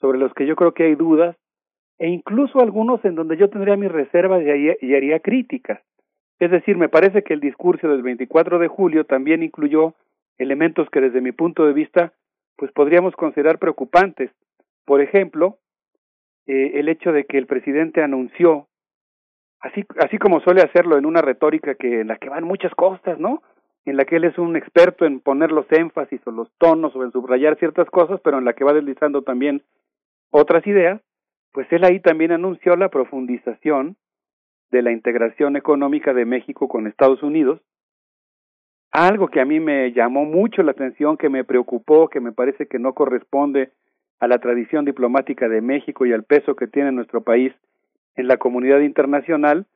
sobre 0.00 0.18
los 0.18 0.32
que 0.34 0.46
yo 0.46 0.56
creo 0.56 0.72
que 0.72 0.84
hay 0.84 0.94
dudas, 0.94 1.36
e 1.98 2.08
incluso 2.08 2.60
algunos 2.60 3.04
en 3.04 3.14
donde 3.14 3.36
yo 3.36 3.48
tendría 3.48 3.76
mis 3.76 3.90
reservas 3.90 4.42
y 4.42 4.50
haría, 4.50 4.74
haría 4.96 5.20
críticas. 5.20 5.80
Es 6.38 6.50
decir, 6.50 6.76
me 6.76 6.88
parece 6.88 7.22
que 7.22 7.32
el 7.32 7.40
discurso 7.40 7.88
del 7.88 8.02
24 8.02 8.58
de 8.58 8.68
julio 8.68 9.04
también 9.04 9.42
incluyó 9.42 9.94
elementos 10.38 10.90
que 10.90 11.00
desde 11.00 11.22
mi 11.22 11.32
punto 11.32 11.64
de 11.66 11.72
vista 11.72 12.12
pues 12.56 12.72
podríamos 12.72 13.14
considerar 13.16 13.58
preocupantes. 13.58 14.30
Por 14.84 15.00
ejemplo, 15.00 15.58
eh, 16.46 16.72
el 16.74 16.88
hecho 16.88 17.12
de 17.12 17.24
que 17.24 17.38
el 17.38 17.46
presidente 17.46 18.02
anunció, 18.02 18.66
así, 19.60 19.84
así 19.98 20.18
como 20.18 20.40
suele 20.40 20.62
hacerlo 20.62 20.96
en 20.98 21.06
una 21.06 21.22
retórica 21.22 21.74
que 21.74 22.00
en 22.00 22.08
la 22.08 22.16
que 22.16 22.28
van 22.28 22.44
muchas 22.44 22.74
cosas, 22.74 23.18
¿no? 23.18 23.42
En 23.84 23.96
la 23.96 24.04
que 24.04 24.16
él 24.16 24.24
es 24.24 24.36
un 24.38 24.56
experto 24.56 25.04
en 25.04 25.20
poner 25.20 25.52
los 25.52 25.70
énfasis 25.70 26.20
o 26.26 26.30
los 26.30 26.50
tonos 26.58 26.94
o 26.96 27.04
en 27.04 27.12
subrayar 27.12 27.58
ciertas 27.58 27.88
cosas, 27.90 28.20
pero 28.22 28.38
en 28.38 28.44
la 28.44 28.54
que 28.54 28.64
va 28.64 28.72
deslizando 28.72 29.22
también 29.22 29.62
otras 30.36 30.66
ideas, 30.66 31.00
pues 31.52 31.66
él 31.72 31.84
ahí 31.84 32.00
también 32.00 32.30
anunció 32.30 32.76
la 32.76 32.90
profundización 32.90 33.96
de 34.70 34.82
la 34.82 34.92
integración 34.92 35.56
económica 35.56 36.12
de 36.12 36.26
México 36.26 36.68
con 36.68 36.86
Estados 36.86 37.22
Unidos, 37.22 37.60
algo 38.90 39.28
que 39.28 39.40
a 39.40 39.46
mí 39.46 39.60
me 39.60 39.92
llamó 39.92 40.24
mucho 40.24 40.62
la 40.62 40.72
atención, 40.72 41.16
que 41.16 41.30
me 41.30 41.44
preocupó, 41.44 42.08
que 42.08 42.20
me 42.20 42.32
parece 42.32 42.66
que 42.66 42.78
no 42.78 42.92
corresponde 42.92 43.72
a 44.20 44.28
la 44.28 44.38
tradición 44.38 44.84
diplomática 44.84 45.48
de 45.48 45.60
México 45.60 46.04
y 46.04 46.12
al 46.12 46.24
peso 46.24 46.54
que 46.54 46.66
tiene 46.66 46.92
nuestro 46.92 47.22
país 47.22 47.52
en 48.14 48.28
la 48.28 48.36
comunidad 48.36 48.80
internacional, 48.80 49.66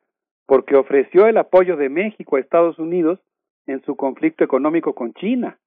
porque 0.46 0.76
ofreció 0.76 1.26
el 1.26 1.38
apoyo 1.38 1.76
de 1.76 1.88
México 1.88 2.36
a 2.36 2.40
Estados 2.40 2.78
Unidos 2.78 3.20
en 3.66 3.82
su 3.84 3.96
conflicto 3.96 4.44
económico 4.44 4.94
con 4.94 5.14
China. 5.14 5.58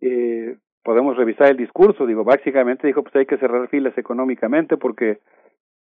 Eh, 0.00 0.56
podemos 0.82 1.16
revisar 1.16 1.48
el 1.48 1.56
discurso, 1.56 2.06
digo, 2.06 2.24
básicamente 2.24 2.86
dijo, 2.86 3.02
pues 3.02 3.14
hay 3.16 3.26
que 3.26 3.38
cerrar 3.38 3.68
filas 3.68 3.96
económicamente 3.96 4.76
porque 4.76 5.20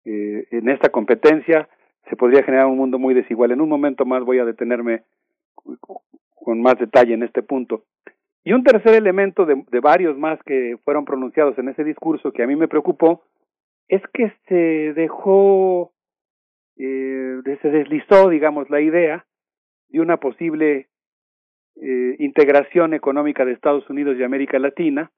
eh, 0.05 0.47
en 0.51 0.69
esta 0.69 0.89
competencia 0.89 1.67
se 2.09 2.15
podría 2.15 2.43
generar 2.43 2.67
un 2.67 2.77
mundo 2.77 2.99
muy 2.99 3.13
desigual. 3.13 3.51
En 3.51 3.61
un 3.61 3.69
momento 3.69 4.05
más 4.05 4.23
voy 4.23 4.39
a 4.39 4.45
detenerme 4.45 5.03
con 6.35 6.61
más 6.61 6.77
detalle 6.77 7.13
en 7.13 7.23
este 7.23 7.41
punto. 7.41 7.83
Y 8.43 8.53
un 8.53 8.63
tercer 8.63 8.93
elemento 8.93 9.45
de, 9.45 9.79
varios 9.79 10.17
más 10.17 10.39
que 10.43 10.77
fueron 10.83 11.03
pronunciados 11.03 11.57
en 11.57 11.69
ese 11.69 11.83
discurso 11.83 12.31
que 12.31 12.43
a 12.43 12.47
mí 12.47 12.55
me 12.55 12.67
preocupó 12.67 13.23
es 13.87 14.03
que 14.13 14.31
se 14.47 14.93
dejó, 14.93 15.91
eh, 16.77 17.41
se 17.61 17.69
deslizó, 17.69 18.29
digamos, 18.29 18.69
la 18.69 18.81
idea 18.81 19.25
de 19.89 19.99
una 19.99 20.17
posible 20.17 20.89
eh, 21.81 22.15
integración 22.19 22.93
económica 22.93 23.45
de 23.45 23.51
Estados 23.51 23.89
Unidos 23.89 24.17
y 24.17 24.23
América 24.23 24.59
Latina, 24.59 25.11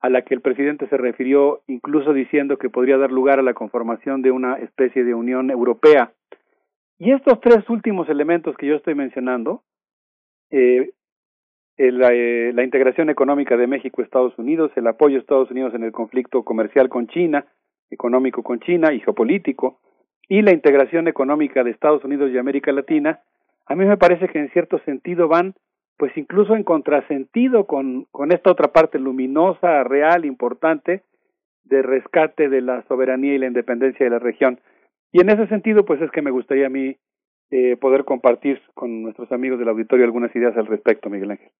a 0.00 0.10
la 0.10 0.22
que 0.22 0.34
el 0.34 0.40
presidente 0.40 0.86
se 0.88 0.96
refirió 0.96 1.62
incluso 1.66 2.12
diciendo 2.12 2.58
que 2.58 2.68
podría 2.68 2.98
dar 2.98 3.10
lugar 3.10 3.38
a 3.38 3.42
la 3.42 3.54
conformación 3.54 4.20
de 4.22 4.30
una 4.30 4.56
especie 4.56 5.04
de 5.04 5.14
Unión 5.14 5.50
Europea. 5.50 6.12
Y 6.98 7.12
estos 7.12 7.40
tres 7.40 7.68
últimos 7.70 8.08
elementos 8.08 8.56
que 8.56 8.66
yo 8.66 8.76
estoy 8.76 8.94
mencionando, 8.94 9.62
eh, 10.50 10.90
la, 11.76 12.12
eh, 12.12 12.52
la 12.54 12.64
integración 12.64 13.10
económica 13.10 13.56
de 13.56 13.66
México 13.66 14.02
Estados 14.02 14.38
Unidos, 14.38 14.70
el 14.76 14.86
apoyo 14.86 15.14
de 15.14 15.20
Estados 15.20 15.50
Unidos 15.50 15.74
en 15.74 15.84
el 15.84 15.92
conflicto 15.92 16.44
comercial 16.44 16.88
con 16.88 17.08
China, 17.08 17.46
económico 17.90 18.42
con 18.42 18.60
China 18.60 18.92
y 18.92 19.00
geopolítico, 19.00 19.80
y 20.28 20.42
la 20.42 20.52
integración 20.52 21.08
económica 21.08 21.64
de 21.64 21.70
Estados 21.70 22.04
Unidos 22.04 22.30
y 22.30 22.38
América 22.38 22.72
Latina, 22.72 23.20
a 23.66 23.74
mí 23.74 23.84
me 23.84 23.96
parece 23.96 24.28
que 24.28 24.38
en 24.38 24.50
cierto 24.50 24.78
sentido 24.80 25.28
van 25.28 25.54
pues 25.96 26.16
incluso 26.16 26.56
en 26.56 26.64
contrasentido 26.64 27.66
con, 27.66 28.04
con 28.10 28.32
esta 28.32 28.50
otra 28.50 28.72
parte 28.72 28.98
luminosa, 28.98 29.84
real, 29.84 30.24
importante, 30.24 31.02
de 31.64 31.82
rescate 31.82 32.48
de 32.48 32.60
la 32.60 32.82
soberanía 32.88 33.34
y 33.34 33.38
la 33.38 33.46
independencia 33.46 34.04
de 34.04 34.10
la 34.10 34.18
región. 34.18 34.60
Y 35.12 35.20
en 35.20 35.30
ese 35.30 35.46
sentido, 35.46 35.84
pues 35.84 36.00
es 36.02 36.10
que 36.10 36.22
me 36.22 36.30
gustaría 36.30 36.66
a 36.66 36.70
mí 36.70 36.96
eh, 37.50 37.76
poder 37.76 38.04
compartir 38.04 38.60
con 38.74 39.02
nuestros 39.02 39.30
amigos 39.32 39.58
del 39.58 39.68
auditorio 39.68 40.04
algunas 40.04 40.34
ideas 40.34 40.56
al 40.56 40.66
respecto, 40.66 41.08
Miguel 41.08 41.32
Ángel. 41.32 41.50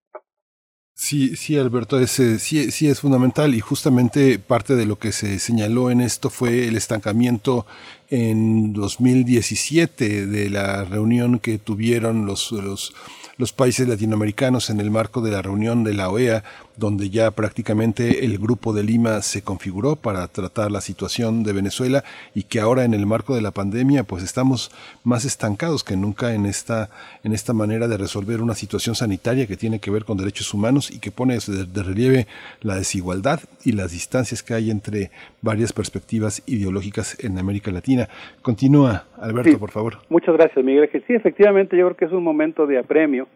Sí, 0.97 1.35
sí, 1.35 1.59
Alberto, 1.59 1.99
es, 1.99 2.13
sí, 2.13 2.71
sí 2.71 2.89
es 2.89 3.01
fundamental 3.01 3.55
y 3.55 3.61
justamente 3.61 4.39
parte 4.39 4.77
de 4.77 4.87
lo 4.87 4.97
que 4.97 5.11
se 5.11 5.41
señaló 5.41 5.91
en 5.91 6.01
esto 6.01 6.31
fue 6.31 6.69
el 6.69 6.77
estancamiento 6.77 7.67
en 8.11 8.73
2017 8.73 10.27
de 10.27 10.51
la 10.51 10.85
reunión 10.85 11.41
que 11.41 11.59
tuvieron 11.59 12.27
los, 12.27 12.53
los 12.53 12.95
los 13.37 13.53
países 13.53 13.89
latinoamericanos 13.89 14.71
en 14.71 14.81
el 14.81 14.91
marco 14.91 15.21
de 15.21 15.33
la 15.33 15.43
reunión 15.43 15.85
de 15.85 15.95
la 15.95 16.09
OEA, 16.09 16.45
donde 16.77 17.11
ya 17.11 17.31
prácticamente 17.31 18.25
el 18.25 18.39
grupo 18.39 18.73
de 18.73 18.83
Lima 18.83 19.23
se 19.23 19.43
configuró 19.43 19.97
para 19.97 20.27
tratar 20.29 20.71
la 20.71 20.81
situación 20.81 21.43
de 21.43 21.53
Venezuela 21.53 22.05
y 22.35 22.45
que 22.45 22.61
ahora 22.61 22.85
en 22.85 22.95
el 22.95 23.07
marco 23.07 23.35
de 23.35 23.43
la 23.43 23.51
pandemia 23.51 24.05
pues 24.05 24.23
estamos 24.23 24.71
más 25.03 25.25
estancados 25.25 25.85
que 25.85 25.97
nunca 25.97 26.35
en 26.35 26.47
esta, 26.47 26.91
en 27.23 27.33
esta 27.33 27.53
manera 27.53 27.89
de 27.89 27.97
resolver 27.97 28.41
una 28.41 28.55
situación 28.55 28.95
sanitaria 28.95 29.47
que 29.47 29.57
tiene 29.57 29.79
que 29.79 29.91
ver 29.91 30.05
con 30.05 30.17
derechos 30.17 30.53
humanos 30.53 30.84
y 30.91 31.01
que 31.01 31.11
pone 31.11 31.35
de 31.35 31.83
relieve 31.83 32.27
la 32.63 32.77
desigualdad 32.77 33.41
y 33.65 33.73
las 33.73 33.93
distancias 33.93 34.43
que 34.43 34.55
hay 34.55 34.71
entre 34.71 35.11
varias 35.43 35.73
perspectivas 35.73 36.43
ideológicas 36.47 37.23
en 37.25 37.39
América 37.39 37.71
Latina. 37.71 38.09
Continúa, 38.43 39.05
Alberto, 39.19 39.59
por 39.59 39.71
favor. 39.71 39.95
Muchas 40.09 40.35
gracias, 40.35 40.65
Miguel. 40.65 40.89
Que 40.89 41.01
sí, 41.01 41.15
efectivamente, 41.15 41.77
yo 41.77 41.87
creo 41.87 41.97
que 41.97 42.05
es 42.07 42.13
un 42.13 42.25
momento 42.25 42.67
de 42.67 42.79
apremio, 42.79 43.29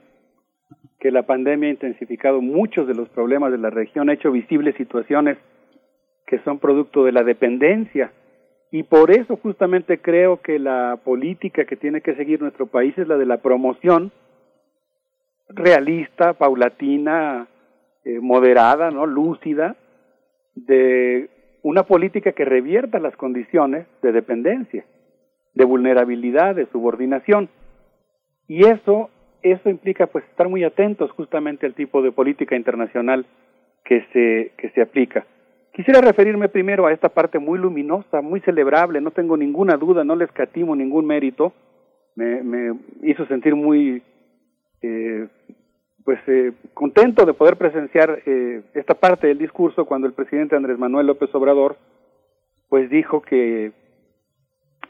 que 1.00 1.10
la 1.10 1.22
pandemia 1.22 1.68
ha 1.68 1.72
intensificado 1.72 2.40
muchos 2.40 2.88
de 2.88 2.94
los 2.94 3.08
problemas 3.08 3.52
de 3.52 3.58
la 3.58 3.70
región, 3.70 4.10
ha 4.10 4.14
hecho 4.14 4.32
visibles 4.32 4.74
situaciones 4.76 5.38
que 6.26 6.38
son 6.40 6.58
producto 6.58 7.04
de 7.04 7.12
la 7.12 7.22
dependencia. 7.22 8.12
Y 8.70 8.82
por 8.82 9.10
eso 9.10 9.36
justamente 9.36 9.98
creo 9.98 10.42
que 10.42 10.58
la 10.58 10.98
política 11.02 11.64
que 11.64 11.76
tiene 11.76 12.02
que 12.02 12.14
seguir 12.16 12.42
nuestro 12.42 12.66
país 12.66 12.96
es 12.98 13.08
la 13.08 13.16
de 13.16 13.24
la 13.24 13.38
promoción 13.38 14.12
realista, 15.48 16.34
paulatina, 16.34 17.48
eh, 18.04 18.20
moderada, 18.20 18.90
no 18.90 19.06
lúcida 19.06 19.76
de 20.54 21.28
una 21.62 21.84
política 21.84 22.32
que 22.32 22.44
revierta 22.44 22.98
las 22.98 23.16
condiciones 23.16 23.86
de 24.02 24.12
dependencia, 24.12 24.84
de 25.54 25.64
vulnerabilidad, 25.64 26.54
de 26.54 26.66
subordinación. 26.66 27.48
Y 28.46 28.64
eso 28.66 29.10
eso 29.42 29.70
implica 29.70 30.06
pues 30.08 30.24
estar 30.24 30.48
muy 30.48 30.64
atentos 30.64 31.10
justamente 31.12 31.64
al 31.66 31.74
tipo 31.74 32.02
de 32.02 32.12
política 32.12 32.56
internacional 32.56 33.26
que 33.84 34.04
se 34.12 34.52
que 34.56 34.70
se 34.70 34.82
aplica. 34.82 35.26
Quisiera 35.72 36.00
referirme 36.00 36.48
primero 36.48 36.86
a 36.86 36.92
esta 36.92 37.08
parte 37.08 37.38
muy 37.38 37.58
luminosa, 37.58 38.20
muy 38.20 38.40
celebrable, 38.40 39.00
no 39.00 39.12
tengo 39.12 39.36
ninguna 39.36 39.76
duda, 39.76 40.02
no 40.02 40.16
le 40.16 40.24
escatimo 40.24 40.74
ningún 40.74 41.06
mérito, 41.06 41.52
me, 42.16 42.42
me 42.42 42.74
hizo 43.02 43.26
sentir 43.26 43.54
muy 43.54 44.02
eh, 44.82 45.28
pues 46.09 46.20
eh, 46.26 46.52
contento 46.72 47.26
de 47.26 47.34
poder 47.34 47.56
presenciar 47.56 48.22
eh, 48.24 48.62
esta 48.72 48.94
parte 48.94 49.26
del 49.26 49.36
discurso 49.36 49.84
cuando 49.84 50.06
el 50.06 50.14
presidente 50.14 50.56
Andrés 50.56 50.78
Manuel 50.78 51.06
López 51.06 51.28
Obrador 51.34 51.76
pues 52.70 52.88
dijo 52.88 53.20
que 53.20 53.72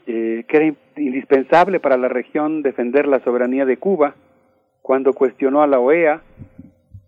eh, 0.07 0.45
que 0.47 0.57
era 0.57 0.73
indispensable 0.95 1.81
para 1.81 1.97
la 1.97 2.07
región 2.07 2.61
defender 2.61 3.05
la 3.05 3.19
soberanía 3.19 3.65
de 3.65 3.75
Cuba 3.75 4.15
cuando 4.81 5.11
cuestionó 5.11 5.61
a 5.61 5.67
la 5.67 5.79
OEA 5.79 6.21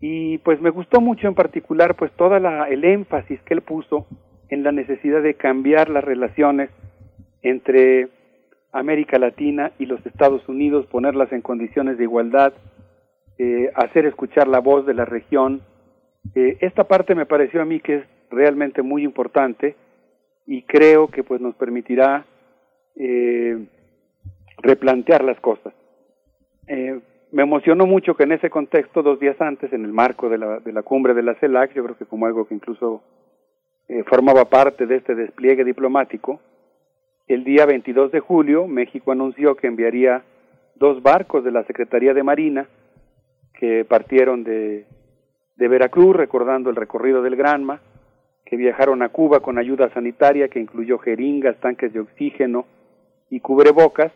y 0.02 0.40
pues 0.40 0.60
me 0.60 0.72
gustó 0.72 1.00
mucho 1.00 1.30
en 1.30 1.34
particular 1.34 1.96
pues 1.96 2.12
toda 2.18 2.42
la 2.42 2.66
el 2.66 2.84
énfasis 2.84 3.42
que 3.44 3.54
él 3.54 3.62
puso 3.62 4.08
en 4.50 4.64
la 4.64 4.74
necesidad 4.74 5.22
de 5.22 5.36
cambiar 5.36 5.90
las 5.90 6.04
relaciones 6.04 6.70
entre 7.44 8.10
América 8.74 9.18
Latina 9.18 9.72
y 9.80 9.86
los 9.86 10.06
Estados 10.06 10.48
Unidos, 10.48 10.86
ponerlas 10.88 11.32
en 11.32 11.42
condiciones 11.42 11.98
de 11.98 12.04
igualdad, 12.04 12.54
eh, 13.44 13.72
hacer 13.74 14.06
escuchar 14.06 14.48
la 14.48 14.60
voz 14.60 14.86
de 14.86 14.94
la 14.94 15.04
región. 15.04 15.64
Eh, 16.36 16.60
esta 16.62 16.84
parte 16.84 17.16
me 17.16 17.26
pareció 17.26 17.60
a 17.60 17.66
mí 17.66 17.80
que 17.80 17.96
es 17.96 18.06
realmente 18.30 18.84
muy 18.84 19.04
importante 19.04 19.76
y 20.46 20.62
creo 20.62 21.08
que 21.08 21.24
pues 21.24 21.42
nos 21.42 21.56
permitirá 21.56 22.24
eh, 22.96 23.66
replantear 24.58 25.24
las 25.24 25.40
cosas. 25.40 25.74
me 26.68 27.42
emocionó 27.42 27.88
mucho 27.88 28.14
que 28.14 28.26
en 28.26 28.34
ese 28.34 28.52
contexto, 28.52 29.02
dos 29.02 29.20
días 29.20 29.42
antes, 29.42 29.74
en 29.74 29.86
el 29.86 29.92
marco 29.92 30.30
de 30.30 30.38
la, 30.38 30.60
de 30.60 30.72
la 30.72 30.84
cumbre 30.84 31.16
de 31.16 31.24
la 31.24 31.34
CELAC, 31.40 31.74
yo 31.74 31.84
creo 31.84 31.98
que 31.98 32.06
como 32.06 32.28
algo 32.28 32.46
que 32.46 32.54
incluso 32.54 33.02
formaba 34.06 34.46
parte 34.46 34.86
de 34.86 34.98
este 34.98 35.16
despliegue 35.16 35.64
diplomático, 35.64 36.40
el 37.28 37.44
día 37.44 37.66
22 37.66 38.12
de 38.12 38.20
julio 38.20 38.68
México 38.68 39.12
anunció 39.12 39.56
que 39.56 39.66
enviaría 39.66 40.24
dos 40.76 41.02
barcos 41.02 41.44
de 41.44 41.52
la 41.52 41.64
Secretaría 41.64 42.14
de 42.14 42.22
Marina 42.22 42.68
que 43.54 43.86
partieron 43.86 44.44
de, 44.44 44.86
de 45.56 45.68
Veracruz, 45.68 46.16
recordando 46.16 46.70
el 46.70 46.76
recorrido 46.76 47.22
del 47.22 47.36
Granma, 47.36 47.82
que 48.46 48.58
viajaron 48.58 49.02
a 49.02 49.10
Cuba 49.10 49.40
con 49.40 49.58
ayuda 49.58 49.94
sanitaria 49.94 50.50
que 50.50 50.60
incluyó 50.60 50.98
jeringas, 50.98 51.60
tanques 51.60 51.94
de 51.94 52.00
oxígeno 52.00 52.66
y 53.30 53.40
cubrebocas, 53.40 54.12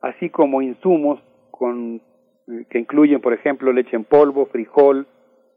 así 0.00 0.30
como 0.30 0.62
insumos 0.62 1.20
con, 1.50 2.00
eh, 2.48 2.64
que 2.70 2.78
incluyen, 2.78 3.20
por 3.20 3.32
ejemplo, 3.32 3.72
leche 3.72 3.96
en 3.96 4.04
polvo, 4.04 4.46
frijol, 4.46 5.06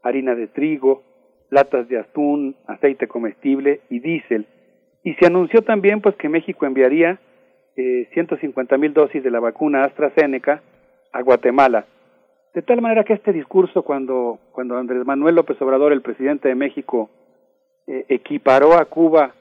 harina 0.02 0.34
de 0.34 0.48
trigo, 0.48 1.02
latas 1.50 1.88
de 1.88 1.98
atún, 1.98 2.56
aceite 2.66 3.08
comestible 3.08 3.80
y 3.88 4.00
diésel. 4.00 4.46
Y 5.04 5.14
se 5.14 5.26
anunció 5.26 5.62
también 5.62 6.00
pues 6.00 6.16
que 6.16 6.28
México 6.28 6.66
enviaría 6.66 7.18
eh, 7.76 8.08
150 8.12 8.76
mil 8.76 8.92
dosis 8.92 9.22
de 9.22 9.30
la 9.30 9.40
vacuna 9.40 9.84
AstraZeneca 9.84 10.62
a 11.12 11.22
Guatemala 11.22 11.86
de 12.54 12.62
tal 12.62 12.80
manera 12.80 13.04
que 13.04 13.12
este 13.12 13.32
discurso, 13.32 13.82
cuando, 13.82 14.38
cuando 14.52 14.76
Andrés 14.76 15.04
Manuel 15.04 15.34
López 15.34 15.60
Obrador, 15.60 15.92
el 15.92 16.02
presidente 16.02 16.48
de 16.48 16.54
México, 16.54 17.10
eh, 17.86 18.06
equiparó 18.08 18.74
a 18.74 18.84
Cuba 18.86 19.34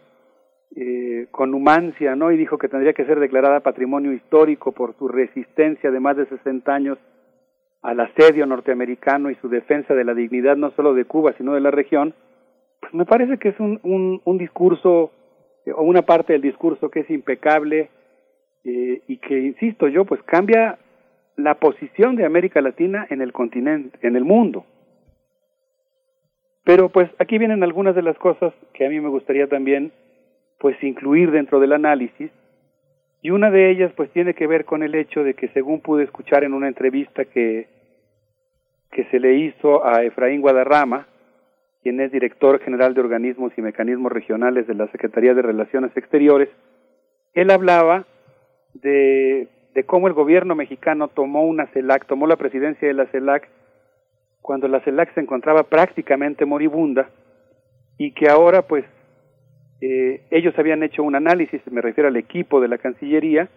eh, 0.75 1.27
con 1.31 1.51
Numancia, 1.51 2.15
¿no? 2.15 2.31
Y 2.31 2.37
dijo 2.37 2.57
que 2.57 2.67
tendría 2.67 2.93
que 2.93 3.05
ser 3.05 3.19
declarada 3.19 3.61
patrimonio 3.61 4.13
histórico 4.13 4.71
por 4.71 4.95
su 4.97 5.07
resistencia 5.07 5.91
de 5.91 5.99
más 5.99 6.17
de 6.17 6.27
60 6.27 6.73
años 6.73 6.97
al 7.81 7.99
asedio 7.99 8.45
norteamericano 8.45 9.29
y 9.29 9.35
su 9.35 9.49
defensa 9.49 9.93
de 9.93 10.03
la 10.03 10.13
dignidad 10.13 10.57
no 10.57 10.71
solo 10.71 10.93
de 10.93 11.05
Cuba, 11.05 11.33
sino 11.37 11.53
de 11.53 11.61
la 11.61 11.71
región, 11.71 12.13
pues 12.81 12.93
me 12.93 13.05
parece 13.05 13.37
que 13.37 13.49
es 13.49 13.59
un, 13.59 13.79
un, 13.83 14.21
un 14.25 14.37
discurso 14.37 15.11
eh, 15.65 15.71
o 15.71 15.83
una 15.83 16.01
parte 16.01 16.33
del 16.33 16.41
discurso 16.41 16.89
que 16.89 17.01
es 17.01 17.09
impecable 17.09 17.89
y 18.63 19.17
que, 19.19 19.39
insisto 19.39 19.87
yo, 19.87 20.03
pues 20.03 20.21
cambia 20.23 20.77
la 21.37 21.55
posición 21.55 22.15
de 22.15 22.25
América 22.25 22.61
Latina 22.61 23.07
en 23.09 23.21
el 23.21 23.31
continente, 23.31 23.97
en 24.05 24.15
el 24.15 24.25
mundo. 24.25 24.65
Pero 26.63 26.89
pues 26.89 27.09
aquí 27.19 27.37
vienen 27.37 27.63
algunas 27.63 27.95
de 27.95 28.01
las 28.01 28.17
cosas 28.17 28.53
que 28.73 28.85
a 28.85 28.89
mí 28.89 28.99
me 28.99 29.09
gustaría 29.09 29.47
también 29.47 29.93
pues 30.59 30.75
incluir 30.83 31.31
dentro 31.31 31.59
del 31.59 31.71
análisis 31.71 32.31
y 33.21 33.29
una 33.29 33.51
de 33.51 33.69
ellas 33.69 33.93
pues 33.95 34.09
tiene 34.11 34.33
que 34.33 34.47
ver 34.47 34.65
con 34.65 34.83
el 34.83 34.95
hecho 34.95 35.23
de 35.23 35.35
que 35.35 35.47
según 35.49 35.79
pude 35.79 36.03
escuchar 36.03 36.43
en 36.43 36.53
una 36.53 36.67
entrevista 36.67 37.23
que 37.25 37.67
que 38.91 39.05
se 39.05 39.19
le 39.19 39.35
hizo 39.35 39.85
a 39.85 40.03
Efraín 40.03 40.41
Guadarrama, 40.41 41.07
quien 41.83 41.99
es 41.99 42.11
director 42.11 42.59
general 42.59 42.93
de 42.93 43.01
organismos 43.01 43.51
y 43.57 43.61
mecanismos 43.61 44.11
regionales 44.11 44.65
de 44.65 44.73
la 44.73 44.87
Secretaría 44.87 45.33
de 45.33 45.41
Relaciones 45.41 45.95
Exteriores, 45.95 46.49
él 47.33 47.51
hablaba 47.51 48.05
de 48.73 49.47
de 49.77 49.83
cómo 49.83 50.07
el 50.07 50.15
gobierno 50.15 50.55
mexicano 50.55 51.07
tomó 51.07 51.43
una 51.43 51.67
CELAC, 51.67 52.07
tomó 52.07 52.25
la 52.25 52.35
presidencia 52.35 52.87
de 52.87 52.95
la 52.95 53.05
CELAC 53.11 53.47
cuando 54.41 54.67
la 54.67 54.79
CELAC 54.79 55.13
se 55.13 55.19
encontraba 55.19 55.61
prácticamente 55.65 56.47
moribunda 56.47 57.11
y 57.95 58.11
que 58.13 58.27
ahora 58.27 58.63
pues 58.63 58.85
eh, 59.81 60.25
ellos 60.31 60.57
habían 60.57 60.81
hecho 60.81 61.03
un 61.03 61.13
análisis, 61.13 61.61
me 61.69 61.81
refiero 61.81 62.07
al 62.07 62.15
equipo 62.15 62.59
de 62.59 62.69
la 62.69 62.79
Cancillería, 62.79 63.49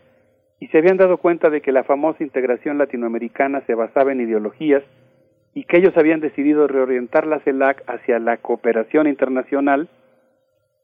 y 0.59 0.67
se 0.67 0.77
habían 0.77 0.99
dado 0.99 1.17
cuenta 1.17 1.49
de 1.49 1.63
que 1.63 1.73
la 1.73 1.85
famosa 1.85 2.23
integración 2.23 2.77
latinoamericana 2.77 3.63
se 3.67 3.75
basaba 3.75 4.13
en 4.13 4.21
ideologías 4.21 4.83
y 5.55 5.65
que 5.65 5.79
ellos 5.79 5.97
habían 5.97 6.21
decidido 6.21 6.67
reorientar 6.67 7.27
la 7.27 7.41
CELAC 7.41 7.83
hacia 7.87 8.19
la 8.19 8.37
cooperación 8.37 9.07
internacional 9.07 9.89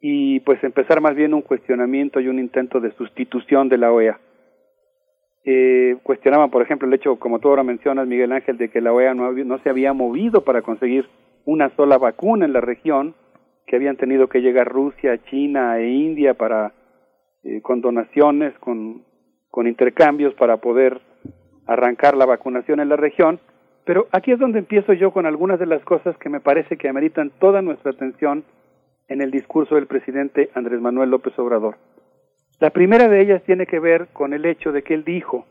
y 0.00 0.40
pues 0.40 0.65
empezar 0.65 1.02
más 1.02 1.15
bien 1.15 1.34
un 1.34 1.42
cuestionamiento 1.42 2.20
y 2.20 2.28
un 2.28 2.39
intento 2.39 2.81
de 2.81 2.92
sustitución 2.92 3.68
de 3.68 3.76
la 3.76 3.92
OEA 3.92 4.18
eh, 5.49 5.97
cuestionaban, 6.02 6.50
por 6.50 6.60
ejemplo, 6.60 6.89
el 6.89 6.94
hecho, 6.94 7.20
como 7.20 7.39
tú 7.39 7.49
ahora 7.49 7.62
mencionas, 7.62 8.08
Miguel 8.08 8.33
Ángel, 8.33 8.58
de 8.58 8.68
que 8.68 8.81
la 8.81 8.92
OEA 8.92 9.15
no, 9.15 9.31
no 9.31 9.58
se 9.58 9.70
había 9.70 9.92
movido 9.92 10.42
para 10.42 10.60
conseguir 10.60 11.08
una 11.44 11.70
sola 11.76 11.99
vacuna 11.99 12.44
en 12.44 12.52
la 12.52 12.60
región, 12.60 13.15
que 13.65 13.76
habían 13.76 13.97
tenido 13.97 14.28
que 14.28 14.41
llegar 14.41 14.68
Rusia, 14.68 15.23
China 15.31 15.78
e 15.78 15.89
India 15.89 16.34
para 16.34 16.73
eh, 17.44 17.60
con 17.62 17.81
donaciones, 17.81 18.58
con, 18.58 19.05
con 19.49 19.68
intercambios 19.68 20.34
para 20.34 20.57
poder 20.57 21.00
arrancar 21.66 22.16
la 22.16 22.26
vacunación 22.26 22.81
en 22.81 22.89
la 22.89 22.97
región. 22.97 23.39
Pero 23.84 24.08
aquí 24.10 24.33
es 24.33 24.41
donde 24.41 24.58
empiezo 24.58 24.94
yo 24.94 25.12
con 25.12 25.26
algunas 25.26 25.60
de 25.60 25.66
las 25.66 25.83
cosas 25.84 26.18
que 26.18 26.28
me 26.28 26.41
parece 26.41 26.76
que 26.76 26.89
ameritan 26.89 27.31
toda 27.39 27.62
nuestra 27.62 27.92
atención 27.92 28.42
en 29.07 29.20
el 29.20 29.31
discurso 29.31 29.76
del 29.76 29.86
presidente 29.86 30.50
Andrés 30.55 30.81
Manuel 30.81 31.10
López 31.10 31.39
Obrador. 31.39 31.76
La 32.59 32.70
primera 32.70 33.09
de 33.09 33.20
ellas 33.20 33.43
tiene 33.44 33.67
que 33.67 33.78
ver 33.78 34.09
con 34.12 34.33
el 34.33 34.47
hecho 34.47 34.73
de 34.73 34.83
que 34.83 34.94
él 34.94 35.05
dijo, 35.05 35.47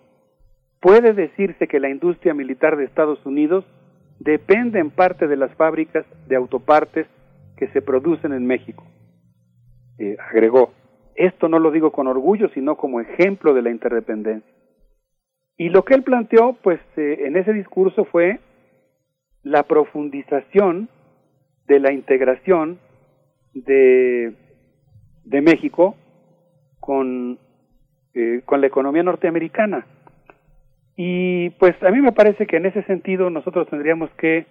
puede 0.82 1.14
decirse 1.14 1.67
que 1.67 1.80
la 1.80 1.90
industria 1.90 2.34
militar 2.34 2.77
de 2.77 2.85
Estados 2.85 3.24
Unidos 3.25 3.64
depende 4.19 4.80
en 4.80 4.90
parte 4.90 5.27
de 5.27 5.35
las 5.35 5.53
fábricas 5.56 6.06
de 6.27 6.35
autopartes 6.35 7.06
que 7.58 7.67
se 7.69 7.82
producen 7.82 8.34
en 8.34 8.48
México. 8.48 8.84
Eh, 10.00 10.17
agregó, 10.19 10.74
esto 11.16 11.48
no 11.48 11.59
lo 11.59 11.72
digo 11.72 11.92
con 11.92 12.08
orgullo, 12.08 12.50
sino 12.50 12.75
como 12.75 13.00
ejemplo 13.00 13.53
de 13.53 13.61
la 13.61 13.69
interdependencia. 13.69 14.51
Y 15.58 15.69
lo 15.69 15.85
que 15.85 15.93
él 15.93 16.03
planteó, 16.03 16.58
pues, 16.61 16.80
eh, 16.98 17.25
en 17.25 17.38
ese 17.38 17.53
discurso 17.53 18.06
fue 18.06 18.40
la 19.43 19.64
profundización 19.64 20.90
de 21.67 21.80
la 21.80 21.93
integración 21.93 22.80
de, 23.53 24.34
de 25.24 25.42
México 25.42 25.95
con, 26.85 27.39
eh, 28.14 28.41
con 28.45 28.61
la 28.61 28.67
economía 28.67 29.03
norteamericana. 29.03 29.85
Y 30.95 31.49
pues 31.51 31.75
a 31.83 31.89
mí 31.89 31.99
me 32.01 32.11
parece 32.11 32.45
que 32.45 32.57
en 32.57 32.67
ese 32.67 32.83
sentido 32.83 33.30
nosotros 33.30 33.67
tendríamos 33.69 34.09
que 34.11 34.45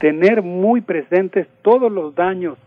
tener 0.00 0.42
muy 0.42 0.80
presentes 0.80 1.46
todos 1.62 1.92
los 1.92 2.14
daños 2.14 2.58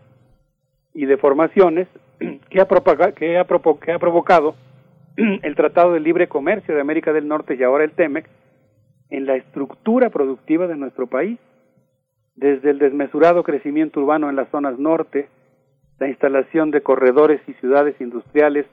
y 0.94 1.04
deformaciones 1.04 1.88
que 2.50 2.60
ha, 2.60 2.66
que 3.14 3.38
ha, 3.38 3.44
que 3.44 3.92
ha 3.92 3.98
provocado 3.98 4.54
el 5.16 5.54
Tratado 5.56 5.92
de 5.92 6.00
Libre 6.00 6.28
Comercio 6.28 6.74
de 6.74 6.80
América 6.80 7.12
del 7.12 7.28
Norte 7.28 7.56
y 7.56 7.62
ahora 7.62 7.84
el 7.84 7.92
TEMEC 7.92 8.26
en 9.10 9.26
la 9.26 9.36
estructura 9.36 10.10
productiva 10.10 10.66
de 10.66 10.76
nuestro 10.76 11.06
país, 11.06 11.38
desde 12.36 12.70
el 12.70 12.78
desmesurado 12.78 13.42
crecimiento 13.42 14.00
urbano 14.00 14.30
en 14.30 14.36
las 14.36 14.48
zonas 14.50 14.78
norte, 14.78 15.28
la 15.98 16.08
instalación 16.08 16.70
de 16.70 16.82
corredores 16.82 17.40
y 17.48 17.54
ciudades 17.54 18.00
industriales 18.00 18.66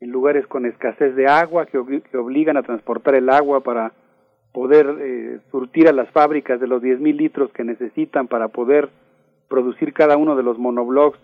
en 0.00 0.10
lugares 0.10 0.46
con 0.46 0.66
escasez 0.66 1.14
de 1.16 1.26
agua 1.26 1.66
que, 1.66 1.78
obligan 1.78 2.56
a 2.56 2.62
transportar 2.62 3.14
el 3.14 3.30
agua 3.30 3.60
para 3.60 3.92
poder 4.52 4.86
eh, 5.00 5.40
surtir 5.50 5.88
a 5.88 5.92
las 5.92 6.10
fábricas 6.10 6.60
de 6.60 6.66
los 6.66 6.82
10.000 6.82 7.16
litros 7.16 7.52
que 7.52 7.64
necesitan 7.64 8.28
para 8.28 8.48
poder 8.48 8.90
producir 9.48 9.92
cada 9.92 10.16
uno 10.16 10.36
de 10.36 10.42
los 10.42 10.58
monoblocks, 10.58 11.18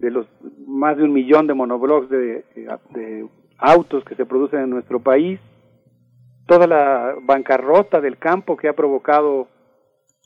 de 0.00 0.10
los 0.10 0.26
más 0.66 0.96
de 0.96 1.04
un 1.04 1.12
millón 1.12 1.46
de 1.46 1.54
monoblocks 1.54 2.08
de, 2.08 3.28
autos 3.58 4.04
que 4.04 4.14
se 4.14 4.24
producen 4.24 4.60
en 4.60 4.70
nuestro 4.70 5.00
país, 5.00 5.40
toda 6.46 6.66
la 6.66 7.14
bancarrota 7.22 8.00
del 8.00 8.16
campo 8.16 8.56
que 8.56 8.68
ha 8.68 8.72
provocado 8.72 9.48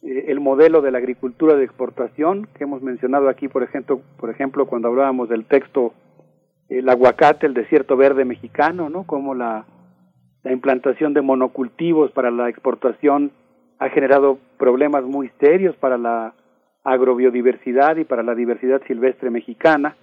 eh, 0.03 0.27
el 0.29 0.39
modelo 0.39 0.83
de 0.83 0.91
la 0.91 0.99
agricultura 0.99 1.57
de 1.57 1.65
exportación 1.65 2.47
que 2.55 2.65
hemos 2.65 2.83
mencionado 2.83 3.29
aquí, 3.29 3.49
por 3.49 3.63
ejemplo, 3.63 4.03
por 4.19 4.29
ejemplo 4.29 4.67
cuando 4.67 4.89
hablábamos 4.89 5.31
del 5.31 5.47
texto 5.47 5.95
el 6.69 6.89
aguacate, 6.89 7.47
el 7.47 7.55
desierto 7.55 7.97
verde 7.97 8.25
mexicano, 8.25 8.89
¿no? 8.89 9.05
Como 9.05 9.35
la 9.35 9.67
la 10.43 10.53
implantación 10.53 11.15
de 11.15 11.23
monocultivos 11.23 12.11
para 12.13 12.31
la 12.31 12.49
exportación 12.49 13.31
ha 13.79 13.89
generado 13.91 14.39
problemas 14.59 15.05
muy 15.05 15.31
serios 15.41 15.77
para 15.77 15.99
la 15.99 16.35
agrobiodiversidad 16.85 17.97
y 17.97 18.05
para 18.05 18.23
la 18.23 18.35
diversidad 18.35 18.83
silvestre 18.87 19.31
mexicana, 19.31 19.97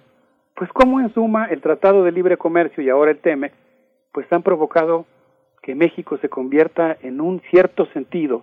pues 0.54 0.70
como 0.72 1.00
en 1.00 1.12
suma 1.12 1.46
el 1.46 1.60
Tratado 1.60 2.04
de 2.04 2.12
Libre 2.12 2.38
Comercio 2.38 2.82
y 2.82 2.88
ahora 2.88 3.10
el 3.10 3.18
TEMEC, 3.18 3.52
pues 4.12 4.30
han 4.32 4.42
provocado 4.42 5.04
que 5.62 5.74
México 5.74 6.16
se 6.18 6.30
convierta 6.30 6.96
en 7.02 7.20
un 7.20 7.40
cierto 7.50 7.86
sentido, 7.92 8.42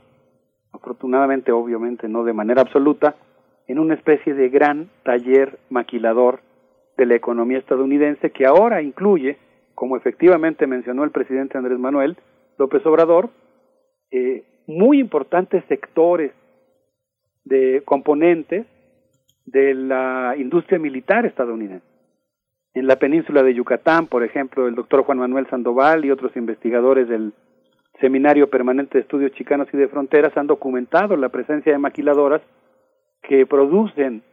afortunadamente 0.71 1.51
obviamente 1.51 2.07
no 2.07 2.23
de 2.23 2.33
manera 2.33 2.61
absoluta, 2.61 3.15
en 3.67 3.79
una 3.79 3.95
especie 3.95 4.35
de 4.35 4.49
gran 4.49 4.89
taller 5.03 5.57
maquilador 5.69 6.41
de 6.97 7.05
la 7.05 7.15
economía 7.15 7.59
estadounidense 7.59 8.31
que 8.31 8.45
ahora 8.45 8.81
incluye 8.81 9.37
como 9.77 9.95
efectivamente 9.95 10.65
mencionó 10.65 11.03
el 11.03 11.11
presidente 11.11 11.55
Andrés 11.55 11.77
Manuel 11.77 12.17
López 12.57 12.83
Obrador, 12.87 13.29
eh, 14.09 14.43
muy 14.65 14.99
importantes 14.99 15.63
sectores 15.67 16.31
de 17.45 17.83
componentes 17.85 18.65
de 19.45 19.75
la 19.75 20.33
industria 20.35 20.79
militar 20.79 21.27
estadounidense. 21.27 21.85
En 22.73 22.87
la 22.87 22.95
península 22.95 23.43
de 23.43 23.53
Yucatán, 23.53 24.07
por 24.07 24.23
ejemplo, 24.23 24.67
el 24.67 24.73
doctor 24.73 25.03
Juan 25.03 25.19
Manuel 25.19 25.45
Sandoval 25.47 26.05
y 26.05 26.09
otros 26.09 26.35
investigadores 26.35 27.07
del 27.07 27.33
Seminario 28.01 28.49
Permanente 28.49 28.97
de 28.97 29.03
Estudios 29.03 29.31
Chicanos 29.33 29.67
y 29.71 29.77
de 29.77 29.89
Fronteras 29.89 30.35
han 30.37 30.47
documentado 30.47 31.15
la 31.17 31.29
presencia 31.29 31.71
de 31.71 31.77
maquiladoras 31.77 32.41
que 33.21 33.45
producen 33.45 34.23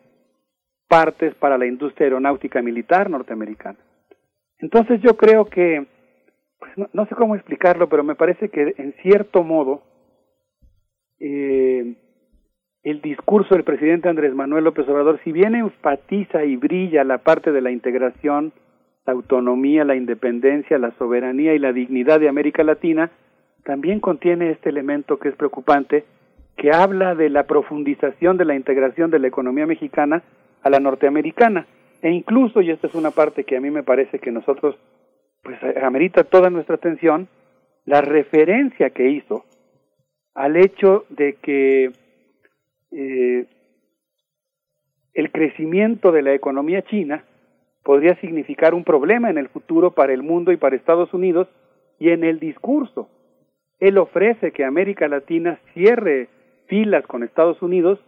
partes 0.89 1.35
para 1.35 1.59
la 1.59 1.67
industria 1.67 2.07
aeronáutica 2.07 2.63
militar 2.63 3.11
norteamericana. 3.11 3.79
Entonces 4.59 5.01
yo 5.03 5.17
creo 5.17 5.47
que, 5.47 5.87
pues 6.59 6.73
no, 6.93 7.07
sé 7.07 7.15
cómo 7.15 7.35
explicarlo, 7.35 7.89
pero 7.89 8.05
me 8.05 8.15
parece 8.15 8.49
que 8.49 8.75
en 8.79 8.95
cierto 9.03 9.43
modo 9.43 9.83
eh, 11.21 11.97
el 12.83 13.01
discurso 13.01 13.55
del 13.55 13.65
presidente 13.65 14.09
Andrés 14.09 14.35
Manuel 14.35 14.65
López 14.65 14.89
Obrador, 14.89 15.21
si 15.25 15.33
bien 15.33 15.55
enfatiza 15.55 16.45
y 16.45 16.57
brilla 16.57 17.03
la 17.05 17.19
parte 17.19 17.51
de 17.51 17.63
la 17.63 17.71
integración, 17.71 18.53
la 19.07 19.13
autonomía, 19.13 19.85
la 19.85 19.97
independencia, 19.97 20.79
la 20.79 20.93
soberanía 20.99 21.55
y 21.55 21.59
la 21.59 21.73
dignidad 21.73 22.21
de 22.21 22.29
América 22.29 22.63
Latina, 22.63 23.11
también 23.65 24.01
contiene 24.01 24.51
este 24.51 24.69
elemento 24.69 25.19
que 25.19 25.31
es 25.31 25.37
preocupante, 25.37 26.05
que 26.57 26.71
habla 26.73 27.15
de 27.15 27.31
la 27.31 27.45
profundización 27.45 28.37
de 28.37 28.45
la 28.45 28.55
integración 28.55 29.11
de 29.11 29.19
la 29.19 29.29
economía 29.29 29.67
mexicana 29.67 30.23
a 30.65 30.71
la 30.71 30.81
norteamericana. 30.81 31.67
E 32.03 32.11
incluso, 32.11 32.61
y 32.61 32.71
esta 32.71 32.89
es 32.89 32.95
una 32.95 33.13
parte 33.13 33.45
que 33.45 33.57
a 33.57 33.61
mí 33.61 33.71
me 33.71 33.85
parece 33.85 34.19
que 34.19 34.33
nosotros, 34.33 34.77
pues 35.43 35.57
amerita 35.83 36.25
toda 36.25 36.51
nuestra 36.51 36.75
atención, 36.75 37.29
la 37.85 38.01
referencia 38.01 38.91
que 38.91 39.11
hizo 39.11 39.45
al 40.35 40.57
hecho 40.57 41.05
de 41.11 41.35
que 41.35 41.93
eh, 42.91 43.47
el 45.13 45.31
crecimiento 45.31 46.11
de 46.11 46.23
la 46.23 46.35
economía 46.35 46.83
china 46.83 47.25
podría 47.85 48.17
significar 48.17 48.75
un 48.75 48.85
problema 48.85 49.31
en 49.31 49.39
el 49.39 49.49
futuro 49.49 49.93
para 49.93 50.13
el 50.13 50.23
mundo 50.23 50.51
y 50.51 50.57
para 50.57 50.75
Estados 50.75 51.13
Unidos, 51.15 51.49
y 52.01 52.11
en 52.11 52.25
el 52.25 52.41
discurso, 52.41 53.09
él 53.79 53.99
ofrece 53.99 54.51
que 54.51 54.65
América 54.65 55.07
Latina 55.07 55.61
cierre 55.75 56.29
filas 56.67 57.07
con 57.07 57.23
Estados 57.23 57.61
Unidos 57.63 58.01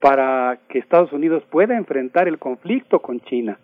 para 0.00 0.58
que 0.68 0.78
Estados 0.78 1.12
Unidos 1.12 1.42
pueda 1.50 1.76
enfrentar 1.76 2.28
el 2.28 2.38
conflicto 2.38 3.00
con 3.00 3.20
China. 3.20 3.58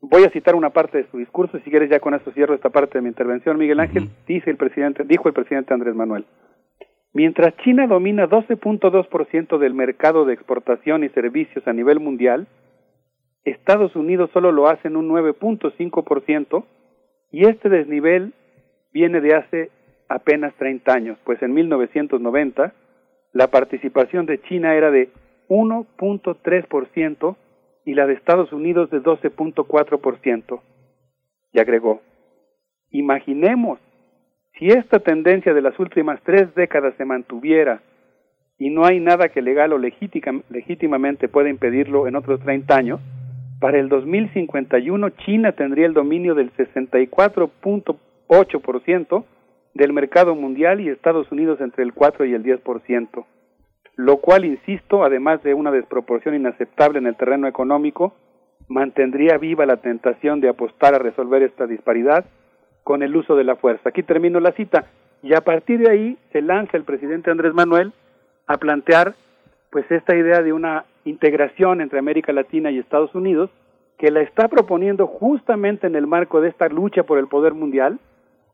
Voy 0.00 0.24
a 0.24 0.30
citar 0.30 0.54
una 0.54 0.70
parte 0.70 0.98
de 0.98 1.10
su 1.10 1.18
discurso, 1.18 1.58
si 1.58 1.70
quieres 1.70 1.90
ya 1.90 1.98
con 1.98 2.14
esto 2.14 2.30
cierro 2.32 2.54
esta 2.54 2.70
parte 2.70 2.98
de 2.98 3.02
mi 3.02 3.08
intervención. 3.08 3.58
Miguel 3.58 3.80
Ángel 3.80 4.08
dice 4.26 4.50
el 4.50 4.56
presidente, 4.56 5.04
dijo 5.04 5.28
el 5.28 5.34
presidente 5.34 5.72
Andrés 5.72 5.94
Manuel. 5.94 6.26
Mientras 7.14 7.56
China 7.58 7.86
domina 7.86 8.28
12.2% 8.28 9.58
del 9.58 9.72
mercado 9.72 10.24
de 10.24 10.34
exportación 10.34 11.04
y 11.04 11.08
servicios 11.10 11.66
a 11.66 11.72
nivel 11.72 12.00
mundial, 12.00 12.48
Estados 13.44 13.94
Unidos 13.94 14.30
solo 14.32 14.52
lo 14.52 14.68
hace 14.68 14.88
en 14.88 14.96
un 14.96 15.08
9.5% 15.08 16.64
y 17.30 17.46
este 17.46 17.68
desnivel 17.68 18.34
viene 18.92 19.20
de 19.20 19.34
hace 19.34 19.70
apenas 20.08 20.54
30 20.54 20.92
años, 20.92 21.18
pues 21.24 21.40
en 21.42 21.54
1990 21.54 22.72
la 23.32 23.48
participación 23.48 24.26
de 24.26 24.40
China 24.42 24.74
era 24.74 24.90
de 24.90 25.08
1.3% 25.48 27.36
y 27.84 27.94
la 27.94 28.06
de 28.06 28.14
Estados 28.14 28.52
Unidos 28.52 28.90
de 28.90 29.02
12.4%. 29.02 30.60
Y 31.52 31.60
agregó, 31.60 32.00
imaginemos 32.90 33.78
si 34.58 34.68
esta 34.68 35.00
tendencia 35.00 35.52
de 35.52 35.60
las 35.62 35.76
últimas 35.78 36.20
tres 36.22 36.54
décadas 36.54 36.94
se 36.96 37.04
mantuviera 37.04 37.82
y 38.58 38.70
no 38.70 38.86
hay 38.86 39.00
nada 39.00 39.28
que 39.28 39.42
legal 39.42 39.72
o 39.72 39.78
legítimamente 39.78 41.28
pueda 41.28 41.50
impedirlo 41.50 42.06
en 42.06 42.14
otros 42.16 42.40
30 42.40 42.76
años, 42.76 43.00
para 43.60 43.78
el 43.78 43.88
2051 43.88 45.10
China 45.10 45.52
tendría 45.52 45.86
el 45.86 45.94
dominio 45.94 46.34
del 46.34 46.52
64.8% 46.54 49.24
del 49.74 49.92
mercado 49.92 50.34
mundial 50.34 50.80
y 50.80 50.88
Estados 50.88 51.30
Unidos 51.32 51.60
entre 51.60 51.82
el 51.82 51.92
4 51.92 52.24
y 52.26 52.34
el 52.34 52.44
10% 52.44 53.24
lo 53.96 54.16
cual, 54.18 54.44
insisto, 54.44 55.04
además 55.04 55.42
de 55.42 55.54
una 55.54 55.70
desproporción 55.70 56.34
inaceptable 56.34 56.98
en 56.98 57.06
el 57.06 57.16
terreno 57.16 57.46
económico, 57.46 58.14
mantendría 58.68 59.38
viva 59.38 59.66
la 59.66 59.76
tentación 59.76 60.40
de 60.40 60.48
apostar 60.48 60.94
a 60.94 60.98
resolver 60.98 61.42
esta 61.42 61.66
disparidad 61.66 62.24
con 62.82 63.02
el 63.02 63.14
uso 63.16 63.36
de 63.36 63.44
la 63.44 63.56
fuerza. 63.56 63.88
Aquí 63.88 64.02
termino 64.02 64.40
la 64.40 64.52
cita. 64.52 64.86
Y 65.22 65.34
a 65.34 65.40
partir 65.40 65.80
de 65.80 65.90
ahí 65.90 66.18
se 66.32 66.42
lanza 66.42 66.76
el 66.76 66.84
presidente 66.84 67.30
Andrés 67.30 67.54
Manuel 67.54 67.92
a 68.46 68.58
plantear 68.58 69.14
pues 69.70 69.90
esta 69.90 70.14
idea 70.14 70.42
de 70.42 70.52
una 70.52 70.84
integración 71.04 71.80
entre 71.80 71.98
América 71.98 72.32
Latina 72.32 72.70
y 72.70 72.78
Estados 72.78 73.14
Unidos, 73.14 73.50
que 73.98 74.10
la 74.10 74.20
está 74.20 74.48
proponiendo 74.48 75.06
justamente 75.06 75.86
en 75.86 75.96
el 75.96 76.06
marco 76.06 76.40
de 76.40 76.48
esta 76.48 76.68
lucha 76.68 77.04
por 77.04 77.18
el 77.18 77.26
poder 77.26 77.54
mundial, 77.54 77.98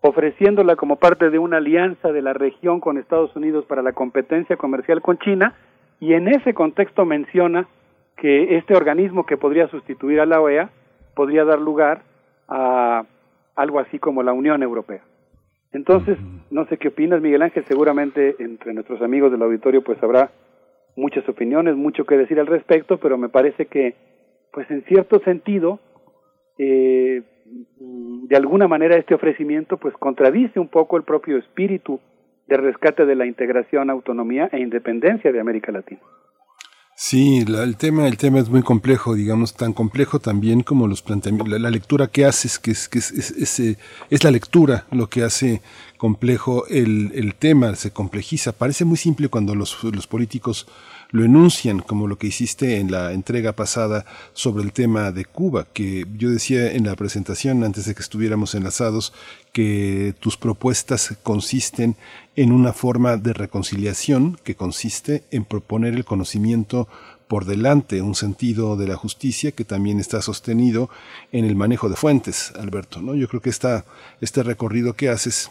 ofreciéndola 0.01 0.77
como 0.77 0.97
parte 0.97 1.31
de 1.31 1.39
una 1.39 1.59
alianza 1.59 2.13
de 2.13 2.23
la 2.23 2.33
región 2.33 2.81
con 2.81 2.97
Estados 2.97 3.35
Unidos 3.37 3.67
para 3.67 3.83
la 3.83 3.93
competencia 3.93 4.57
comercial 4.57 5.03
con 5.03 5.19
China, 5.19 5.55
y 6.01 6.15
en 6.15 6.29
ese 6.29 6.55
contexto 6.55 7.05
menciona 7.05 7.69
que 8.17 8.57
este 8.57 8.75
organismo 8.75 9.27
que 9.27 9.37
podría 9.37 9.69
sustituir 9.69 10.21
a 10.21 10.27
la 10.27 10.41
OEA 10.41 10.71
podría 11.15 11.45
dar 11.45 11.61
lugar 11.61 12.03
a 12.49 13.05
algo 13.55 13.81
así 13.81 13.99
como 13.99 14.23
la 14.23 14.33
Unión 14.33 14.63
Europea. 14.63 15.03
Entonces, 15.73 16.19
no 16.51 16.67
sé 16.67 16.79
qué 16.79 16.89
opinas, 16.89 17.21
Miguel 17.21 17.43
Ángel, 17.43 17.65
seguramente 17.67 18.37
entre 18.39 18.73
nuestros 18.73 19.03
amigos 19.03 19.31
del 19.31 19.43
auditorio 19.43 19.83
pues 19.83 20.03
habrá 20.03 20.31
muchas 20.97 21.29
opiniones, 21.29 21.77
mucho 21.77 22.05
que 22.05 22.17
decir 22.17 22.41
al 22.41 22.47
respecto, 22.47 22.99
pero 22.99 23.17
me 23.19 23.29
parece 23.29 23.67
que, 23.67 23.95
pues 24.53 24.71
en 24.71 24.83
cierto 24.85 25.21
sentido, 25.21 25.79
eh, 26.63 27.23
de 27.79 28.37
alguna 28.37 28.69
manera 28.69 28.97
este 28.97 29.15
ofrecimiento 29.15 29.79
pues 29.79 29.95
contradice 29.95 30.61
un 30.61 30.69
poco 30.69 30.99
el 30.99 31.05
propio 31.05 31.39
espíritu 31.39 31.99
de 32.49 32.59
rescate 32.59 33.07
de 33.07 33.15
la 33.15 33.25
integración, 33.25 33.89
autonomía 33.89 34.51
e 34.53 34.61
independencia 34.61 35.33
de 35.33 35.41
América 35.41 35.73
Latina. 35.73 36.01
Sí, 37.03 37.39
el 37.39 37.77
tema, 37.79 38.07
el 38.07 38.19
tema 38.19 38.41
es 38.41 38.51
muy 38.51 38.63
complejo, 38.63 39.15
digamos, 39.15 39.55
tan 39.55 39.73
complejo 39.73 40.21
también 40.21 40.63
como 40.63 40.87
los 40.87 41.01
planteamientos, 41.01 41.59
la, 41.59 41.71
lectura 41.71 42.09
que 42.09 42.27
haces, 42.27 42.59
que 42.59 42.73
es, 42.73 42.91
que 42.91 42.99
es, 42.99 43.11
es, 43.11 43.59
eh, 43.59 43.79
es, 44.11 44.23
la 44.23 44.31
lectura 44.31 44.85
lo 44.91 45.09
que 45.09 45.23
hace 45.23 45.63
complejo 45.97 46.67
el, 46.67 47.11
el 47.15 47.35
tema, 47.37 47.75
se 47.75 47.91
complejiza. 47.91 48.53
Parece 48.53 48.85
muy 48.85 48.99
simple 48.99 49.29
cuando 49.31 49.55
los, 49.55 49.83
los 49.83 50.07
políticos 50.07 50.67
lo 51.11 51.25
enuncian, 51.25 51.81
como 51.81 52.07
lo 52.07 52.19
que 52.19 52.27
hiciste 52.27 52.79
en 52.79 52.91
la 52.91 53.13
entrega 53.13 53.53
pasada 53.53 54.05
sobre 54.35 54.63
el 54.63 54.73
tema 54.73 55.11
de 55.11 55.25
Cuba, 55.25 55.67
que 55.73 56.07
yo 56.19 56.29
decía 56.29 56.71
en 56.73 56.85
la 56.85 56.97
presentación, 56.97 57.65
antes 57.65 57.87
de 57.87 57.95
que 57.95 58.03
estuviéramos 58.03 58.55
enlazados, 58.55 59.13
que 59.53 60.15
tus 60.21 60.37
propuestas 60.37 61.17
consisten 61.23 61.97
en 62.41 62.53
una 62.53 62.73
forma 62.73 63.19
de 63.19 63.35
reconciliación 63.35 64.39
que 64.43 64.55
consiste 64.55 65.25
en 65.31 65.45
proponer 65.45 65.93
el 65.93 66.07
conocimiento 66.07 66.89
por 67.29 67.45
delante, 67.45 68.01
un 68.01 68.15
sentido 68.15 68.79
de 68.79 68.89
la 68.89 68.97
justicia 68.97 69.53
que 69.53 69.67
también 69.67 70.01
está 70.01 70.23
sostenido 70.23 70.89
en 71.33 71.45
el 71.45 71.55
manejo 71.55 71.91
de 71.91 71.97
fuentes, 71.97 72.55
Alberto. 72.59 73.03
¿no? 73.03 73.15
Yo 73.15 73.29
creo 73.29 73.43
que 73.43 73.51
esta, 73.51 73.85
este 74.23 74.43
recorrido 74.43 74.95
que 74.95 75.11
haces 75.11 75.51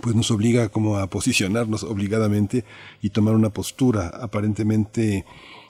pues 0.00 0.16
nos 0.16 0.30
obliga 0.30 0.70
como 0.70 0.96
a 0.96 1.06
posicionarnos 1.06 1.84
obligadamente 1.84 2.64
y 3.02 3.10
tomar 3.10 3.34
una 3.34 3.50
postura 3.50 4.08
aparentemente 4.08 5.26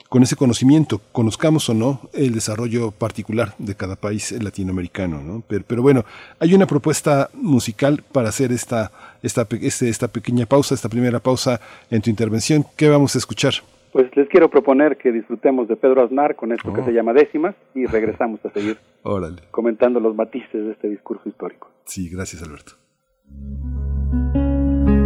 con 0.09 0.23
ese 0.23 0.35
conocimiento, 0.35 1.01
conozcamos 1.11 1.69
o 1.69 1.73
no 1.73 2.01
el 2.13 2.33
desarrollo 2.33 2.91
particular 2.91 3.53
de 3.57 3.75
cada 3.75 3.95
país 3.95 4.31
latinoamericano. 4.31 5.21
¿no? 5.21 5.43
Pero, 5.47 5.81
bueno, 5.81 6.03
hay 6.39 6.53
una 6.53 6.65
propuesta 6.65 7.29
musical 7.33 8.03
para 8.11 8.29
hacer 8.29 8.51
esta, 8.51 8.91
esta, 9.23 9.47
este, 9.61 9.89
esta 9.89 10.07
pequeña 10.07 10.45
pausa, 10.45 10.75
esta 10.75 10.89
primera 10.89 11.19
pausa 11.19 11.59
en 11.91 12.01
tu 12.01 12.09
intervención. 12.09 12.65
¿Qué 12.75 12.89
vamos 12.89 13.15
a 13.15 13.17
escuchar? 13.17 13.53
Pues 13.91 14.15
les 14.15 14.29
quiero 14.29 14.49
proponer 14.49 14.97
que 14.97 15.11
disfrutemos 15.11 15.67
de 15.67 15.75
Pedro 15.75 16.03
Aznar 16.03 16.35
con 16.35 16.51
esto 16.51 16.71
que 16.71 16.81
oh. 16.81 16.85
se 16.85 16.91
llama 16.91 17.13
Décimas 17.13 17.55
y 17.73 17.85
regresamos 17.85 18.39
a 18.45 18.51
seguir 18.51 18.77
comentando 19.51 19.99
los 19.99 20.15
matices 20.15 20.65
de 20.65 20.71
este 20.71 20.89
discurso 20.89 21.27
histórico. 21.27 21.69
Sí, 21.85 22.09
gracias 22.09 22.43
Alberto. 22.43 22.73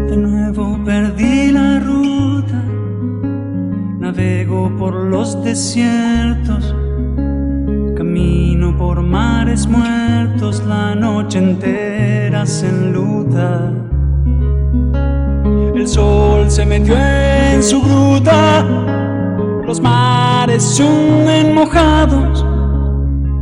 De 0.09 0.17
nuevo 0.17 0.77
perdí 0.83 1.51
la 1.51 1.79
ruta, 1.79 2.63
navego 4.01 4.75
por 4.79 4.95
los 4.95 5.43
desiertos, 5.43 6.75
camino 7.95 8.75
por 8.75 9.03
mares 9.03 9.67
muertos, 9.67 10.63
la 10.67 10.95
noche 10.95 11.37
entera 11.37 12.43
se 12.47 12.67
enluta. 12.67 13.71
El 15.75 15.87
sol 15.87 16.49
se 16.49 16.65
metió 16.65 16.95
en 16.97 17.61
su 17.61 17.79
gruta, 17.79 18.65
los 19.67 19.79
mares 19.79 20.63
se 20.63 20.83
hunden 20.83 21.53
mojados. 21.53 22.43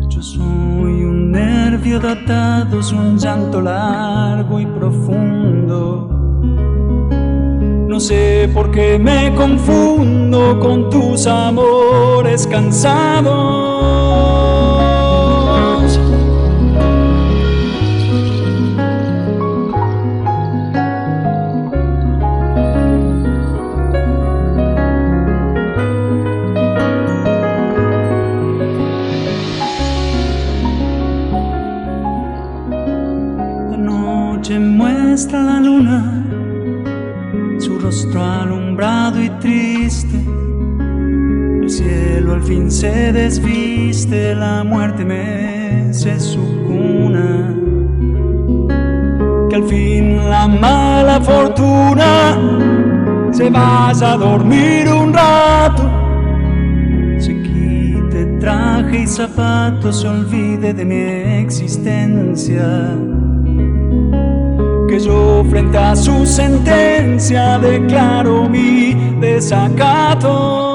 Yo 0.09 0.21
soy 0.21 1.05
un 1.05 1.31
nervio 1.31 2.01
datado, 2.01 2.79
un 2.97 3.17
llanto 3.17 3.61
largo 3.61 4.59
y 4.59 4.65
profundo. 4.65 6.18
No 7.89 7.99
sé 7.99 8.47
por 8.53 8.69
qué 8.69 8.99
me 8.99 9.33
confundo 9.33 10.59
con 10.59 10.91
tus 10.91 11.25
amores 11.25 12.45
cansados. 12.45 13.25
La 33.71 33.77
noche 33.77 34.59
muestra 34.59 35.41
la 35.41 35.59
luna 35.59 36.28
rostro 37.79 38.23
alumbrado 38.23 39.21
y 39.21 39.29
triste. 39.41 40.15
El 41.61 41.69
cielo 41.69 42.33
al 42.33 42.43
fin 42.43 42.69
se 42.69 43.11
desviste, 43.11 44.35
la 44.35 44.63
muerte 44.63 45.05
mece 45.05 46.19
su 46.19 46.41
cuna. 46.67 47.55
Que 49.49 49.55
al 49.55 49.63
fin 49.63 50.29
la 50.29 50.47
mala 50.47 51.19
fortuna 51.21 52.37
se 53.31 53.49
vaya 53.49 54.13
a 54.13 54.17
dormir 54.17 54.87
un 54.89 55.13
rato. 55.13 55.89
Se 57.19 57.33
quite 57.41 58.25
traje 58.39 59.01
y 59.03 59.07
zapatos, 59.07 60.01
se 60.01 60.07
olvide 60.07 60.73
de 60.73 60.85
mi 60.85 61.01
existencia 61.43 63.08
que 64.89 64.99
yo 64.99 65.43
frente 65.49 65.77
a 65.77 65.95
su 65.95 66.25
sentencia 66.25 67.59
declaro 67.59 68.49
mi 68.49 68.93
desacato. 69.19 70.68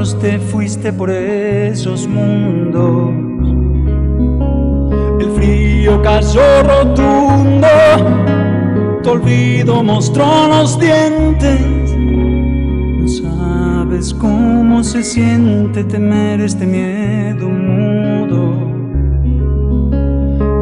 Te 0.00 0.38
fuiste 0.38 0.94
por 0.94 1.10
esos 1.10 2.06
mundos. 2.06 3.10
El 5.20 5.30
frío 5.32 6.00
cayó 6.02 6.62
rotundo, 6.62 7.68
tu 9.02 9.10
olvido 9.10 9.82
mostró 9.82 10.48
los 10.48 10.80
dientes. 10.80 11.60
No 11.92 13.08
sabes 13.08 14.14
cómo 14.14 14.82
se 14.82 15.02
siente 15.02 15.84
temer 15.84 16.40
este 16.40 16.64
miedo 16.64 17.46
mudo 17.46 18.70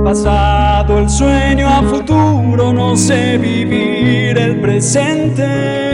pasado, 0.05 0.99
el 0.99 1.09
sueño 1.09 1.69
a 1.69 1.83
futuro, 1.83 2.73
no 2.73 2.97
sé 2.97 3.39
vivir 3.39 4.37
el 4.37 4.61
presente. 4.61 5.89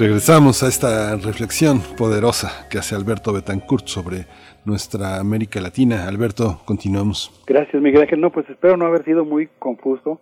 Regresamos 0.00 0.62
a 0.62 0.68
esta 0.68 1.14
reflexión 1.16 1.80
poderosa 1.98 2.66
que 2.70 2.78
hace 2.78 2.94
Alberto 2.94 3.34
Betancourt 3.34 3.86
sobre 3.86 4.24
nuestra 4.64 5.20
América 5.20 5.60
Latina. 5.60 6.08
Alberto, 6.08 6.62
continuamos. 6.64 7.30
Gracias, 7.46 7.82
Miguel 7.82 8.00
Ángel. 8.00 8.18
No, 8.18 8.30
pues 8.32 8.48
espero 8.48 8.78
no 8.78 8.86
haber 8.86 9.04
sido 9.04 9.26
muy 9.26 9.50
confuso. 9.58 10.18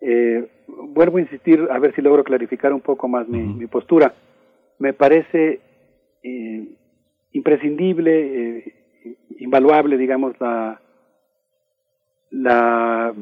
Eh, 0.00 0.46
vuelvo 0.68 1.18
a 1.18 1.22
insistir 1.22 1.58
a 1.72 1.80
ver 1.80 1.92
si 1.96 2.02
logro 2.02 2.22
clarificar 2.22 2.72
un 2.72 2.82
poco 2.82 3.08
más 3.08 3.26
mi, 3.26 3.66
postura. 3.66 4.14
Me 4.78 4.92
parece 4.92 5.58
eh, 6.22 6.68
imprescindible, 7.32 8.58
eh, 8.58 8.74
invaluable, 9.40 9.98
digamos, 9.98 10.40
la, 10.40 10.80
la 12.30 13.12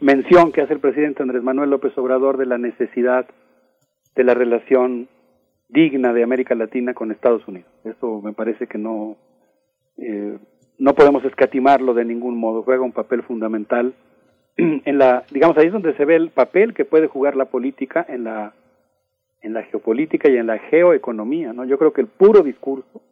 mención 0.00 0.50
que 0.50 0.62
hace 0.62 0.72
el 0.72 0.80
presidente 0.80 1.22
Andrés 1.22 1.44
Manuel 1.44 1.70
López 1.70 1.96
Obrador 1.98 2.36
de 2.36 2.46
la 2.46 2.58
necesidad 2.58 3.26
de 4.14 4.24
la 4.24 4.34
relación 4.34 5.08
digna 5.68 6.12
de 6.12 6.22
América 6.22 6.54
Latina 6.54 6.94
con 6.94 7.10
Estados 7.10 7.46
Unidos. 7.48 7.70
Eso 7.84 8.20
me 8.22 8.32
parece 8.32 8.66
que 8.66 8.78
no 8.78 9.16
eh, 9.96 10.38
no 10.78 10.94
podemos 10.94 11.24
escatimarlo 11.24 11.94
de 11.94 12.04
ningún 12.04 12.36
modo, 12.36 12.62
juega 12.62 12.82
un 12.82 12.92
papel 12.92 13.22
fundamental 13.22 13.94
en 14.56 14.98
la, 14.98 15.24
digamos, 15.30 15.56
ahí 15.56 15.66
es 15.66 15.72
donde 15.72 15.96
se 15.96 16.04
ve 16.04 16.16
el 16.16 16.30
papel 16.30 16.74
que 16.74 16.84
puede 16.84 17.06
jugar 17.06 17.36
la 17.36 17.46
política 17.46 18.04
en 18.08 18.24
la, 18.24 18.54
en 19.42 19.52
la 19.52 19.62
geopolítica 19.64 20.28
y 20.30 20.36
en 20.36 20.46
la 20.46 20.58
geoeconomía, 20.58 21.52
¿no? 21.52 21.64
Yo 21.64 21.78
creo 21.78 21.92
que 21.92 22.00
el 22.00 22.08
puro 22.08 22.42
discurso 22.42 23.02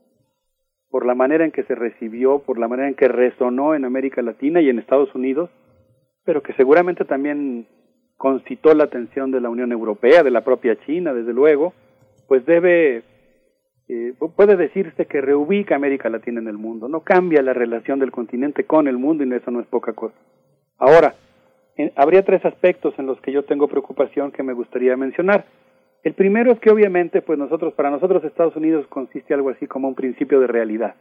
por 0.91 1.07
la 1.07 1.15
manera 1.15 1.45
en 1.45 1.53
que 1.53 1.63
se 1.65 1.75
recibió, 1.75 2.41
por 2.41 2.59
la 2.59 2.69
manera 2.69 2.89
en 2.89 2.95
que 2.95 3.09
resonó 3.09 3.75
en 3.75 3.87
América 3.87 4.21
Latina 4.21 4.61
y 4.61 4.69
en 4.69 4.79
Estados 4.79 5.15
Unidos, 5.15 5.51
pero 6.25 6.43
que 6.43 6.53
seguramente 6.53 7.07
también 7.07 7.67
concitó 8.23 8.73
la 8.73 8.85
atención 8.85 9.33
de 9.33 9.41
la 9.41 9.51
Unión 9.51 9.73
Europea, 9.73 10.23
de 10.23 10.31
la 10.31 10.43
propia 10.43 10.77
China, 10.87 11.13
desde 11.13 11.33
luego, 11.33 11.73
pues 12.29 12.47
debe, 12.47 13.03
eh, 13.89 14.15
puede 14.37 14.55
decirse 14.55 15.07
que 15.07 15.21
reubica 15.21 15.75
América 15.75 16.09
Latina 16.09 16.41
en 16.41 16.47
el 16.47 16.57
mundo, 16.57 16.87
no 16.87 17.01
cambia 17.01 17.43
la 17.43 17.53
relación 17.53 17.99
del 17.99 18.13
continente 18.13 18.63
con 18.63 18.87
el 18.87 18.97
mundo 18.97 19.25
y 19.25 19.33
eso 19.35 19.51
no 19.51 19.59
es 19.59 19.67
poca 19.67 19.93
cosa. 19.95 20.15
Ahora, 20.79 21.17
habría 21.97 22.25
tres 22.25 22.45
aspectos 22.45 22.95
en 22.97 23.07
los 23.07 23.21
que 23.23 23.33
yo 23.33 23.43
tengo 23.43 23.67
preocupación 23.67 24.31
que 24.31 24.45
me 24.45 24.53
gustaría 24.53 24.97
mencionar. 24.97 25.45
El 26.05 26.15
primero 26.15 26.53
es 26.53 26.61
que 26.61 26.71
obviamente, 26.71 27.23
pues 27.23 27.41
nosotros, 27.41 27.75
para 27.75 27.91
nosotros 27.91 28.23
Estados 28.23 28.55
Unidos 28.55 28.87
consiste 28.87 29.35
algo 29.35 29.51
así 29.51 29.67
como 29.67 29.89
un 29.89 29.97
principio 29.97 30.39
de 30.39 30.47
realidad. 30.47 30.95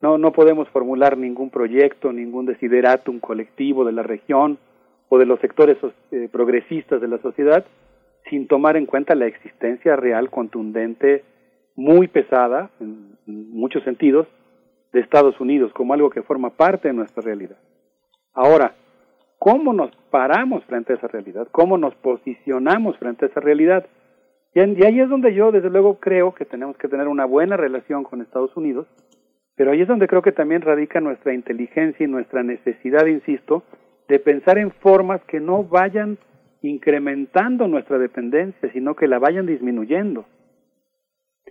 No, 0.00 0.16
no 0.16 0.30
podemos 0.30 0.68
formular 0.68 1.18
ningún 1.18 1.50
proyecto, 1.50 2.12
ningún 2.12 2.46
desideratum 2.46 3.18
colectivo 3.18 3.84
de 3.84 3.90
la 3.90 4.04
región 4.04 4.60
o 5.08 5.18
de 5.18 5.26
los 5.26 5.40
sectores 5.40 5.76
eh, 6.10 6.28
progresistas 6.30 7.00
de 7.00 7.08
la 7.08 7.18
sociedad 7.18 7.64
sin 8.28 8.46
tomar 8.46 8.76
en 8.76 8.86
cuenta 8.86 9.14
la 9.14 9.26
existencia 9.26 9.96
real, 9.96 10.30
contundente, 10.30 11.24
muy 11.76 12.08
pesada, 12.08 12.70
en 12.80 13.16
muchos 13.26 13.82
sentidos, 13.84 14.26
de 14.92 15.00
Estados 15.00 15.38
Unidos 15.40 15.72
como 15.72 15.94
algo 15.94 16.10
que 16.10 16.22
forma 16.22 16.50
parte 16.50 16.88
de 16.88 16.94
nuestra 16.94 17.22
realidad. 17.22 17.56
Ahora, 18.34 18.74
¿cómo 19.38 19.72
nos 19.72 19.94
paramos 20.10 20.64
frente 20.64 20.92
a 20.92 20.96
esa 20.96 21.08
realidad? 21.08 21.48
¿Cómo 21.52 21.78
nos 21.78 21.94
posicionamos 21.96 22.96
frente 22.98 23.26
a 23.26 23.28
esa 23.28 23.40
realidad? 23.40 23.86
Y, 24.54 24.60
ahí 24.60 25.00
es 25.00 25.08
donde 25.08 25.34
yo, 25.34 25.52
desde 25.52 25.70
luego, 25.70 25.98
creo 26.00 26.34
que 26.34 26.44
tenemos 26.44 26.76
que 26.78 26.88
tener 26.88 27.06
una 27.06 27.26
buena 27.26 27.56
relación 27.56 28.02
con 28.02 28.22
Estados 28.22 28.56
Unidos, 28.56 28.86
pero 29.56 29.72
ahí 29.72 29.82
es 29.82 29.88
donde 29.88 30.08
creo 30.08 30.22
que 30.22 30.32
también 30.32 30.62
radica 30.62 31.00
nuestra 31.00 31.34
inteligencia 31.34 32.04
y 32.04 32.08
nuestra 32.08 32.42
necesidad, 32.42 33.06
insisto, 33.06 33.62
de 34.08 34.18
pensar 34.18 34.58
en 34.58 34.70
formas 34.72 35.22
que 35.24 35.38
no 35.38 35.64
vayan 35.64 36.18
incrementando 36.62 37.68
nuestra 37.68 37.98
dependencia, 37.98 38.72
sino 38.72 38.96
que 38.96 39.06
la 39.06 39.18
vayan 39.18 39.46
disminuyendo. 39.46 40.26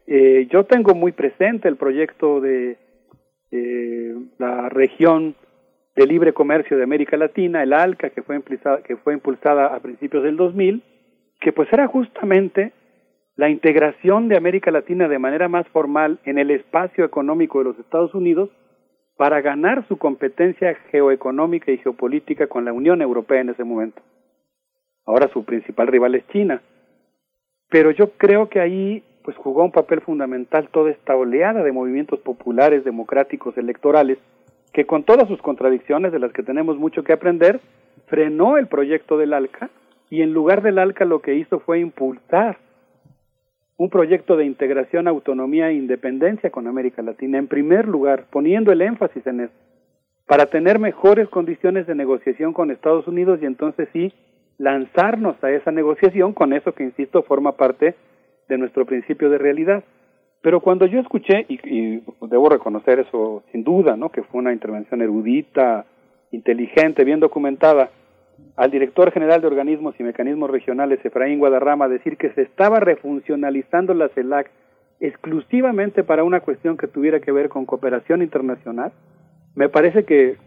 Eh, 0.06 0.48
yo 0.52 0.66
tengo 0.66 0.96
muy 0.96 1.12
presente 1.12 1.68
el 1.68 1.78
proyecto 1.78 2.42
de 2.42 2.78
eh, 3.52 4.16
la 4.38 4.70
región 4.70 5.36
de 5.96 6.08
libre 6.08 6.34
comercio 6.34 6.78
de 6.78 6.84
América 6.84 7.18
Latina, 7.18 7.64
el 7.64 7.74
ALCA, 7.74 8.10
que 8.10 8.22
fue 8.22 8.36
impulsada, 8.36 8.82
que 8.84 8.98
fue 8.98 9.14
impulsada 9.14 9.68
a 9.68 9.80
principios 9.80 10.24
del 10.24 10.38
2000, 10.38 10.84
que 11.40 11.52
pues 11.54 11.72
era 11.72 11.88
justamente 11.88 12.74
la 13.36 13.50
integración 13.50 14.28
de 14.28 14.38
América 14.38 14.72
Latina 14.72 15.08
de 15.08 15.20
manera 15.20 15.48
más 15.48 15.68
formal 15.70 16.20
en 16.26 16.40
el 16.40 16.52
espacio 16.52 17.06
económico 17.06 17.60
de 17.60 17.66
los 17.66 17.80
Estados 17.80 18.14
Unidos 18.16 18.50
para 19.18 19.42
ganar 19.42 19.86
su 19.88 19.98
competencia 19.98 20.76
geoeconómica 20.92 21.72
y 21.72 21.80
geopolítica 21.80 22.48
con 22.48 22.66
la 22.66 22.72
Unión 22.72 23.02
Europea 23.02 23.42
en 23.42 23.50
ese 23.50 23.64
momento. 23.64 24.02
Ahora 25.06 25.28
su 25.34 25.44
principal 25.44 25.88
rival 25.88 26.16
es 26.16 26.28
China. 26.28 26.62
Pero 27.70 27.92
yo 27.92 28.12
creo 28.12 28.48
que 28.48 28.60
ahí 28.60 29.04
pues 29.24 29.36
jugó 29.36 29.64
un 29.64 29.72
papel 29.72 30.02
fundamental 30.02 30.70
toda 30.72 30.92
esta 30.92 31.16
oleada 31.16 31.64
de 31.64 31.72
movimientos 31.72 32.20
populares, 32.20 32.86
democráticos, 32.86 33.58
electorales, 33.58 34.20
que 34.72 34.86
con 34.86 35.04
todas 35.04 35.28
sus 35.28 35.42
contradicciones, 35.42 36.12
de 36.14 36.20
las 36.20 36.32
que 36.32 36.44
tenemos 36.44 36.78
mucho 36.78 37.04
que 37.04 37.12
aprender, 37.12 37.60
frenó 38.06 38.58
el 38.58 38.68
proyecto 38.68 39.18
del 39.18 39.34
ALCA 39.34 39.70
y 40.10 40.22
en 40.22 40.32
lugar 40.32 40.62
del 40.62 40.78
ALCA 40.78 41.04
lo 41.04 41.20
que 41.20 41.36
hizo 41.36 41.60
fue 41.60 41.80
impulsar 41.80 42.58
un 43.78 43.90
proyecto 43.90 44.36
de 44.36 44.46
integración, 44.46 45.08
autonomía 45.08 45.70
e 45.70 45.76
independencia 45.76 46.50
con 46.50 46.68
América 46.68 47.02
Latina, 47.04 47.38
en 47.38 47.48
primer 47.48 47.88
lugar, 47.88 48.26
poniendo 48.32 48.72
el 48.72 48.82
énfasis 48.82 49.26
en 49.28 49.42
eso, 49.42 49.54
para 50.26 50.48
tener 50.48 50.80
mejores 50.80 51.30
condiciones 51.30 51.86
de 51.88 51.96
negociación 51.96 52.54
con 52.54 52.72
Estados 52.72 53.08
Unidos 53.08 53.40
y 53.42 53.46
entonces 53.46 53.88
sí 53.94 54.12
lanzarnos 54.58 55.42
a 55.44 55.52
esa 55.52 55.72
negociación 55.72 56.34
con 56.34 56.54
eso 56.54 56.74
que, 56.74 56.84
insisto, 56.84 57.22
forma 57.22 57.54
parte 57.54 57.96
de 58.50 58.58
nuestro 58.58 58.86
principio 58.86 59.30
de 59.30 59.38
realidad. 59.38 59.84
Pero 60.42 60.60
cuando 60.60 60.86
yo 60.88 61.00
escuché, 61.00 61.46
y, 61.48 62.02
debo 62.22 62.50
reconocer 62.50 63.00
eso 63.00 63.44
sin 63.52 63.64
duda, 63.64 63.96
¿no? 63.96 64.10
que 64.10 64.24
fue 64.24 64.40
una 64.40 64.54
intervención 64.54 65.02
erudita, 65.02 65.86
inteligente, 66.32 67.04
bien 67.04 67.20
documentada, 67.20 67.92
al 68.56 68.72
director 68.72 69.12
general 69.12 69.42
de 69.42 69.48
organismos 69.48 69.96
y 70.00 70.04
mecanismos 70.04 70.50
regionales, 70.50 71.04
Efraín 71.04 71.40
Guadarrama, 71.40 71.88
decir 71.88 72.18
que 72.18 72.32
se 72.32 72.42
estaba 72.42 72.80
refuncionalizando 72.80 73.94
la 73.94 74.10
CELAC 74.10 74.50
exclusivamente 75.00 76.04
para 76.04 76.24
una 76.24 76.40
cuestión 76.40 76.76
que 76.76 76.88
tuviera 76.88 77.20
que 77.20 77.32
ver 77.32 77.50
con 77.50 77.66
cooperación 77.66 78.24
internacional, 78.24 78.92
me 79.56 79.70
parece 79.70 80.06
que, 80.06 80.38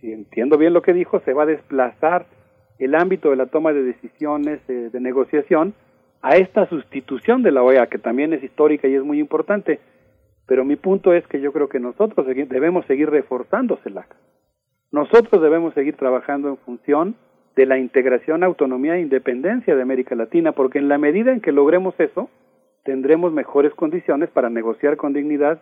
si 0.00 0.12
entiendo 0.12 0.56
bien 0.56 0.72
lo 0.72 0.82
que 0.82 0.94
dijo, 0.94 1.20
se 1.20 1.34
va 1.34 1.42
a 1.42 1.46
desplazar 1.46 2.26
el 2.78 2.94
ámbito 2.94 3.30
de 3.30 3.36
la 3.36 3.46
toma 3.46 3.72
de 3.72 3.82
decisiones 3.82 4.60
eh, 4.68 4.90
de 4.92 5.00
negociación 5.00 5.74
a 6.22 6.36
esta 6.36 6.68
sustitución 6.68 7.42
de 7.42 7.52
la 7.52 7.62
OEA, 7.62 7.86
que 7.88 7.98
también 7.98 8.32
es 8.32 8.42
histórica 8.42 8.88
y 8.88 8.94
es 8.94 9.02
muy 9.02 9.20
importante. 9.20 9.80
Pero 10.46 10.64
mi 10.64 10.76
punto 10.76 11.12
es 11.12 11.26
que 11.26 11.40
yo 11.40 11.52
creo 11.52 11.68
que 11.68 11.80
nosotros 11.80 12.26
debemos 12.26 12.86
seguir 12.86 13.10
reforzando 13.10 13.78
CELAC. 13.84 14.16
Nosotros 14.90 15.42
debemos 15.42 15.74
seguir 15.74 15.96
trabajando 15.96 16.48
en 16.48 16.56
función 16.56 17.16
de 17.58 17.66
la 17.66 17.76
integración, 17.76 18.44
autonomía 18.44 18.94
e 18.94 19.00
independencia 19.00 19.74
de 19.74 19.82
América 19.82 20.14
Latina, 20.14 20.52
porque 20.52 20.78
en 20.78 20.86
la 20.86 20.96
medida 20.96 21.32
en 21.32 21.40
que 21.40 21.50
logremos 21.50 21.92
eso, 21.98 22.30
tendremos 22.84 23.32
mejores 23.32 23.74
condiciones 23.74 24.30
para 24.30 24.48
negociar 24.48 24.96
con 24.96 25.12
dignidad 25.12 25.60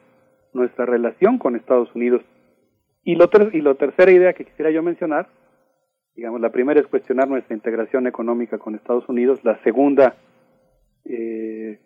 nuestra 0.53 0.85
relación 0.85 1.39
con 1.39 1.57
Estados 1.57 1.89
Unidos. 1.95 2.21
Y 3.03 3.15
lo, 3.15 3.31
y 3.51 3.63
la 3.63 3.75
tercera 3.77 4.13
idea 4.13 4.35
que 4.35 4.45
quisiera 4.45 4.71
yo 4.71 4.83
mencionar, 4.83 5.29
digamos, 6.15 6.43
la 6.43 6.51
primera 6.51 6.79
es 6.79 6.87
cuestionar 6.87 7.29
nuestra 7.29 7.57
integración 7.57 8.07
económica 8.07 8.59
con 8.59 8.75
Estados 8.75 9.09
Unidos, 9.09 9.43
la 9.43 9.59
segunda 9.63 10.17
eh, 11.07 11.81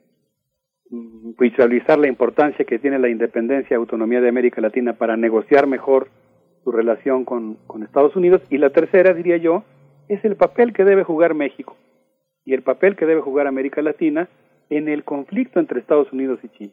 visualizar 1.38 2.00
la 2.00 2.08
importancia 2.08 2.64
que 2.64 2.80
tiene 2.80 2.98
la 2.98 3.08
independencia 3.08 3.74
y 3.74 3.78
autonomía 3.78 4.20
de 4.20 4.28
América 4.28 4.60
Latina 4.60 4.94
para 4.94 5.16
negociar 5.16 5.68
mejor 5.68 6.08
su 6.64 6.72
relación 6.72 7.24
con 7.24 7.58
Estados 7.84 8.16
Unidos. 8.16 8.42
Y 8.50 8.58
la 8.58 8.70
tercera, 8.70 9.14
diría 9.14 9.36
yo, 9.36 9.62
es 10.10 10.24
el 10.24 10.34
papel 10.34 10.72
que 10.72 10.84
debe 10.84 11.04
jugar 11.04 11.34
México 11.34 11.76
y 12.44 12.54
el 12.54 12.62
papel 12.62 12.96
que 12.96 13.06
debe 13.06 13.20
jugar 13.20 13.46
América 13.46 13.80
Latina 13.80 14.28
en 14.68 14.88
el 14.88 15.04
conflicto 15.04 15.60
entre 15.60 15.78
Estados 15.78 16.12
Unidos 16.12 16.40
y 16.42 16.48
China. 16.48 16.72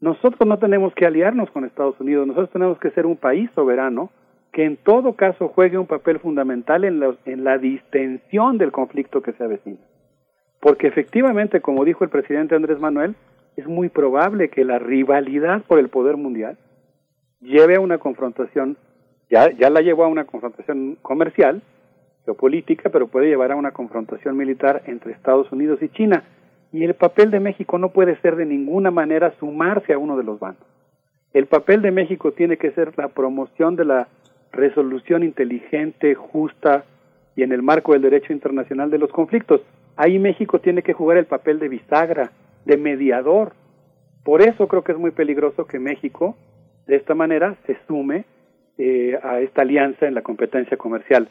Nosotros 0.00 0.46
no 0.46 0.58
tenemos 0.58 0.94
que 0.94 1.04
aliarnos 1.04 1.50
con 1.50 1.64
Estados 1.64 1.98
Unidos, 1.98 2.28
nosotros 2.28 2.50
tenemos 2.50 2.78
que 2.78 2.90
ser 2.90 3.06
un 3.06 3.16
país 3.16 3.50
soberano 3.56 4.10
que 4.52 4.64
en 4.64 4.76
todo 4.76 5.14
caso 5.14 5.48
juegue 5.48 5.78
un 5.78 5.88
papel 5.88 6.20
fundamental 6.20 6.84
en 6.84 7.00
la, 7.00 7.16
en 7.24 7.42
la 7.42 7.58
distensión 7.58 8.56
del 8.56 8.70
conflicto 8.70 9.20
que 9.20 9.32
se 9.32 9.42
avecina. 9.42 9.80
Porque 10.60 10.86
efectivamente, 10.86 11.60
como 11.60 11.84
dijo 11.84 12.04
el 12.04 12.10
presidente 12.10 12.54
Andrés 12.54 12.78
Manuel, 12.78 13.16
es 13.56 13.66
muy 13.66 13.88
probable 13.88 14.48
que 14.48 14.64
la 14.64 14.78
rivalidad 14.78 15.62
por 15.62 15.80
el 15.80 15.88
poder 15.88 16.16
mundial 16.16 16.56
lleve 17.40 17.74
a 17.74 17.80
una 17.80 17.98
confrontación, 17.98 18.76
ya, 19.28 19.50
ya 19.50 19.70
la 19.70 19.80
llevó 19.80 20.04
a 20.04 20.08
una 20.08 20.24
confrontación 20.24 20.98
comercial, 21.02 21.60
geopolítica, 22.24 22.90
pero 22.90 23.08
puede 23.08 23.28
llevar 23.28 23.52
a 23.52 23.56
una 23.56 23.72
confrontación 23.72 24.36
militar 24.36 24.82
entre 24.86 25.12
Estados 25.12 25.50
Unidos 25.52 25.82
y 25.82 25.88
China. 25.88 26.24
Y 26.72 26.84
el 26.84 26.94
papel 26.94 27.30
de 27.30 27.40
México 27.40 27.78
no 27.78 27.90
puede 27.90 28.16
ser 28.20 28.36
de 28.36 28.46
ninguna 28.46 28.90
manera 28.90 29.34
sumarse 29.38 29.92
a 29.92 29.98
uno 29.98 30.16
de 30.16 30.24
los 30.24 30.40
bandos. 30.40 30.66
El 31.32 31.46
papel 31.46 31.82
de 31.82 31.90
México 31.90 32.32
tiene 32.32 32.56
que 32.56 32.70
ser 32.72 32.92
la 32.96 33.08
promoción 33.08 33.76
de 33.76 33.84
la 33.84 34.08
resolución 34.52 35.22
inteligente, 35.22 36.14
justa 36.14 36.84
y 37.36 37.42
en 37.42 37.52
el 37.52 37.62
marco 37.62 37.92
del 37.92 38.02
derecho 38.02 38.32
internacional 38.32 38.90
de 38.90 38.98
los 38.98 39.10
conflictos. 39.10 39.60
Ahí 39.96 40.18
México 40.18 40.60
tiene 40.60 40.82
que 40.82 40.92
jugar 40.92 41.18
el 41.18 41.26
papel 41.26 41.58
de 41.58 41.68
bisagra, 41.68 42.30
de 42.64 42.76
mediador. 42.76 43.52
Por 44.24 44.42
eso 44.42 44.68
creo 44.68 44.82
que 44.82 44.92
es 44.92 44.98
muy 44.98 45.10
peligroso 45.10 45.66
que 45.66 45.78
México, 45.78 46.36
de 46.86 46.96
esta 46.96 47.14
manera, 47.14 47.56
se 47.66 47.76
sume 47.86 48.24
eh, 48.78 49.18
a 49.22 49.40
esta 49.40 49.62
alianza 49.62 50.06
en 50.06 50.14
la 50.14 50.22
competencia 50.22 50.76
comercial. 50.76 51.28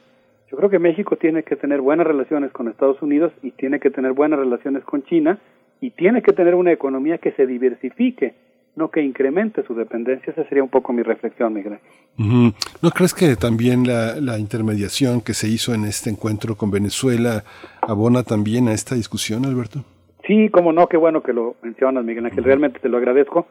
Yo 0.49 0.57
creo 0.57 0.69
que 0.69 0.79
México 0.79 1.15
tiene 1.15 1.43
que 1.43 1.55
tener 1.55 1.81
buenas 1.81 2.05
relaciones 2.05 2.51
con 2.51 2.67
Estados 2.67 3.01
Unidos 3.01 3.31
y 3.41 3.51
tiene 3.51 3.79
que 3.79 3.89
tener 3.89 4.13
buenas 4.13 4.39
relaciones 4.39 4.83
con 4.83 5.03
China 5.03 5.39
y 5.81 5.91
tiene 5.91 6.21
que 6.21 6.33
tener 6.33 6.55
una 6.55 6.71
economía 6.71 7.17
que 7.17 7.31
se 7.31 7.45
diversifique, 7.47 8.35
no 8.75 8.89
que 8.89 9.01
incremente 9.01 9.63
su 9.63 9.75
dependencia. 9.75 10.31
Esa 10.31 10.47
sería 10.47 10.63
un 10.63 10.69
poco 10.69 10.93
mi 10.93 11.03
reflexión, 11.03 11.53
Miguel. 11.53 11.79
¿No 12.17 12.89
crees 12.91 13.13
que 13.13 13.35
también 13.35 13.85
la, 13.85 14.15
la, 14.21 14.37
intermediación 14.39 15.21
que 15.21 15.33
se 15.33 15.47
hizo 15.47 15.73
en 15.73 15.85
este 15.85 16.09
encuentro 16.09 16.55
con 16.55 16.71
Venezuela 16.71 17.43
abona 17.81 18.23
también 18.23 18.67
a 18.67 18.73
esta 18.73 18.95
discusión, 18.95 19.45
Alberto? 19.45 19.83
Sí, 20.25 20.49
como 20.49 20.71
no, 20.71 20.87
qué 20.87 20.97
bueno 20.97 21.21
que 21.21 21.33
lo 21.33 21.55
mencionas, 21.61 22.05
Miguel 22.05 22.25
Ángel, 22.25 22.43
realmente 22.43 22.79
te 22.79 22.89
lo 22.89 22.97
agradezco. 22.97 23.47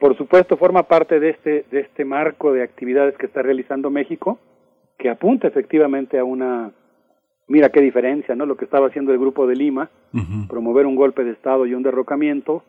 Por 0.00 0.16
supuesto, 0.16 0.56
forma 0.56 0.84
parte 0.84 1.20
de 1.20 1.30
este, 1.30 1.64
de 1.70 1.80
este 1.80 2.04
marco 2.04 2.52
de 2.52 2.62
actividades 2.62 3.16
que 3.16 3.26
está 3.26 3.42
realizando 3.42 3.90
México, 3.90 4.38
que 5.00 5.08
apunta 5.08 5.48
efectivamente 5.48 6.18
a 6.18 6.24
una, 6.24 6.70
mira 7.48 7.70
qué 7.70 7.80
diferencia, 7.80 8.34
¿no? 8.36 8.44
Lo 8.44 8.56
que 8.56 8.66
estaba 8.66 8.88
haciendo 8.88 9.12
el 9.12 9.18
Grupo 9.18 9.46
de 9.46 9.56
Lima, 9.56 9.88
promover 10.48 10.86
un 10.86 10.94
golpe 10.94 11.24
de 11.24 11.32
Estado 11.32 11.64
y 11.64 11.74
un 11.74 11.82
derrocamiento, 11.82 12.62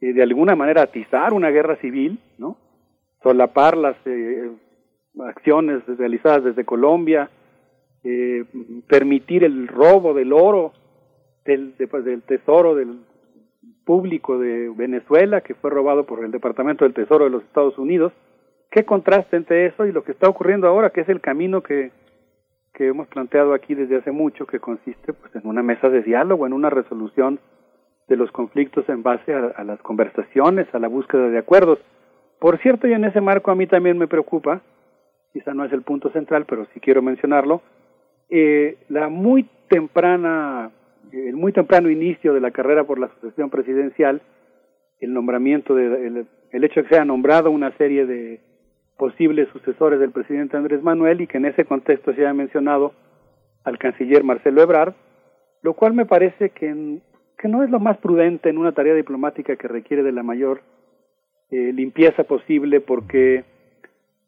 eh, 0.00 0.12
de 0.12 0.22
alguna 0.22 0.54
manera 0.54 0.82
atizar 0.82 1.32
una 1.32 1.50
guerra 1.50 1.76
civil, 1.76 2.18
¿no? 2.38 2.58
solapar 3.22 3.76
las 3.76 3.96
eh, 4.04 4.50
acciones 5.20 5.82
realizadas 5.86 6.44
desde 6.44 6.64
Colombia, 6.64 7.30
eh, 8.04 8.44
permitir 8.88 9.44
el 9.44 9.68
robo 9.68 10.12
del 10.12 10.32
oro 10.32 10.72
del, 11.44 11.74
pues, 11.90 12.04
del 12.04 12.22
tesoro 12.22 12.74
del 12.74 12.98
público 13.84 14.38
de 14.38 14.68
Venezuela 14.70 15.40
que 15.40 15.54
fue 15.54 15.70
robado 15.70 16.04
por 16.04 16.24
el 16.24 16.32
Departamento 16.32 16.84
del 16.84 16.94
Tesoro 16.94 17.24
de 17.24 17.30
los 17.30 17.44
Estados 17.44 17.78
Unidos. 17.78 18.12
¿Qué 18.72 18.86
contraste 18.86 19.36
entre 19.36 19.66
eso 19.66 19.84
y 19.84 19.92
lo 19.92 20.02
que 20.02 20.12
está 20.12 20.30
ocurriendo 20.30 20.66
ahora, 20.66 20.88
que 20.88 21.02
es 21.02 21.08
el 21.10 21.20
camino 21.20 21.62
que, 21.62 21.90
que 22.72 22.88
hemos 22.88 23.06
planteado 23.06 23.52
aquí 23.52 23.74
desde 23.74 23.96
hace 23.96 24.12
mucho, 24.12 24.46
que 24.46 24.60
consiste 24.60 25.12
pues, 25.12 25.34
en 25.36 25.46
una 25.46 25.62
mesa 25.62 25.90
de 25.90 26.00
diálogo, 26.02 26.46
en 26.46 26.54
una 26.54 26.70
resolución 26.70 27.38
de 28.08 28.16
los 28.16 28.32
conflictos 28.32 28.88
en 28.88 29.02
base 29.02 29.34
a, 29.34 29.62
las 29.62 29.78
conversaciones, 29.82 30.74
a 30.74 30.78
la 30.78 30.88
búsqueda 30.88 31.28
de 31.28 31.36
acuerdos. 31.36 31.80
Por 32.38 32.58
cierto, 32.62 32.88
y 32.88 32.94
en 32.94 33.04
ese 33.04 33.20
marco 33.20 33.50
a 33.50 33.54
mí 33.54 33.66
también 33.66 33.98
me 33.98 34.08
preocupa, 34.08 34.62
quizá 35.34 35.52
no 35.52 35.66
es 35.66 35.72
el 35.74 35.82
punto 35.82 36.10
central, 36.10 36.46
pero 36.48 36.66
sí 36.72 36.80
quiero 36.80 37.02
mencionarlo, 37.02 37.60
eh, 38.30 38.78
la 38.88 39.10
muy 39.10 39.50
temprana, 39.68 40.70
el 41.12 41.36
muy 41.36 41.52
temprano 41.52 41.90
inicio 41.90 42.32
de 42.32 42.40
la 42.40 42.52
carrera 42.52 42.84
por 42.84 42.98
la 42.98 43.10
sucesión 43.20 43.50
presidencial, 43.50 44.22
el 44.98 45.12
nombramiento 45.12 45.74
de, 45.74 46.06
el, 46.06 46.26
el 46.52 46.64
hecho 46.64 46.80
de 46.80 46.84
que 46.84 46.88
se 46.88 46.94
haya 46.94 47.04
nombrado 47.04 47.50
una 47.50 47.70
serie 47.76 48.06
de 48.06 48.40
posibles 48.96 49.48
sucesores 49.52 49.98
del 49.98 50.12
presidente 50.12 50.56
Andrés 50.56 50.82
Manuel 50.82 51.20
y 51.20 51.26
que 51.26 51.38
en 51.38 51.46
ese 51.46 51.64
contexto 51.64 52.12
se 52.12 52.20
haya 52.20 52.34
mencionado 52.34 52.92
al 53.64 53.78
canciller 53.78 54.24
Marcelo 54.24 54.62
Ebrard, 54.62 54.94
lo 55.62 55.74
cual 55.74 55.94
me 55.94 56.06
parece 56.06 56.50
que 56.50 57.00
no 57.48 57.62
es 57.62 57.70
lo 57.70 57.80
más 57.80 57.98
prudente 57.98 58.48
en 58.48 58.58
una 58.58 58.72
tarea 58.72 58.94
diplomática 58.94 59.56
que 59.56 59.68
requiere 59.68 60.02
de 60.02 60.12
la 60.12 60.22
mayor 60.22 60.62
eh, 61.52 61.70
limpieza 61.74 62.24
posible 62.24 62.80
porque 62.80 63.44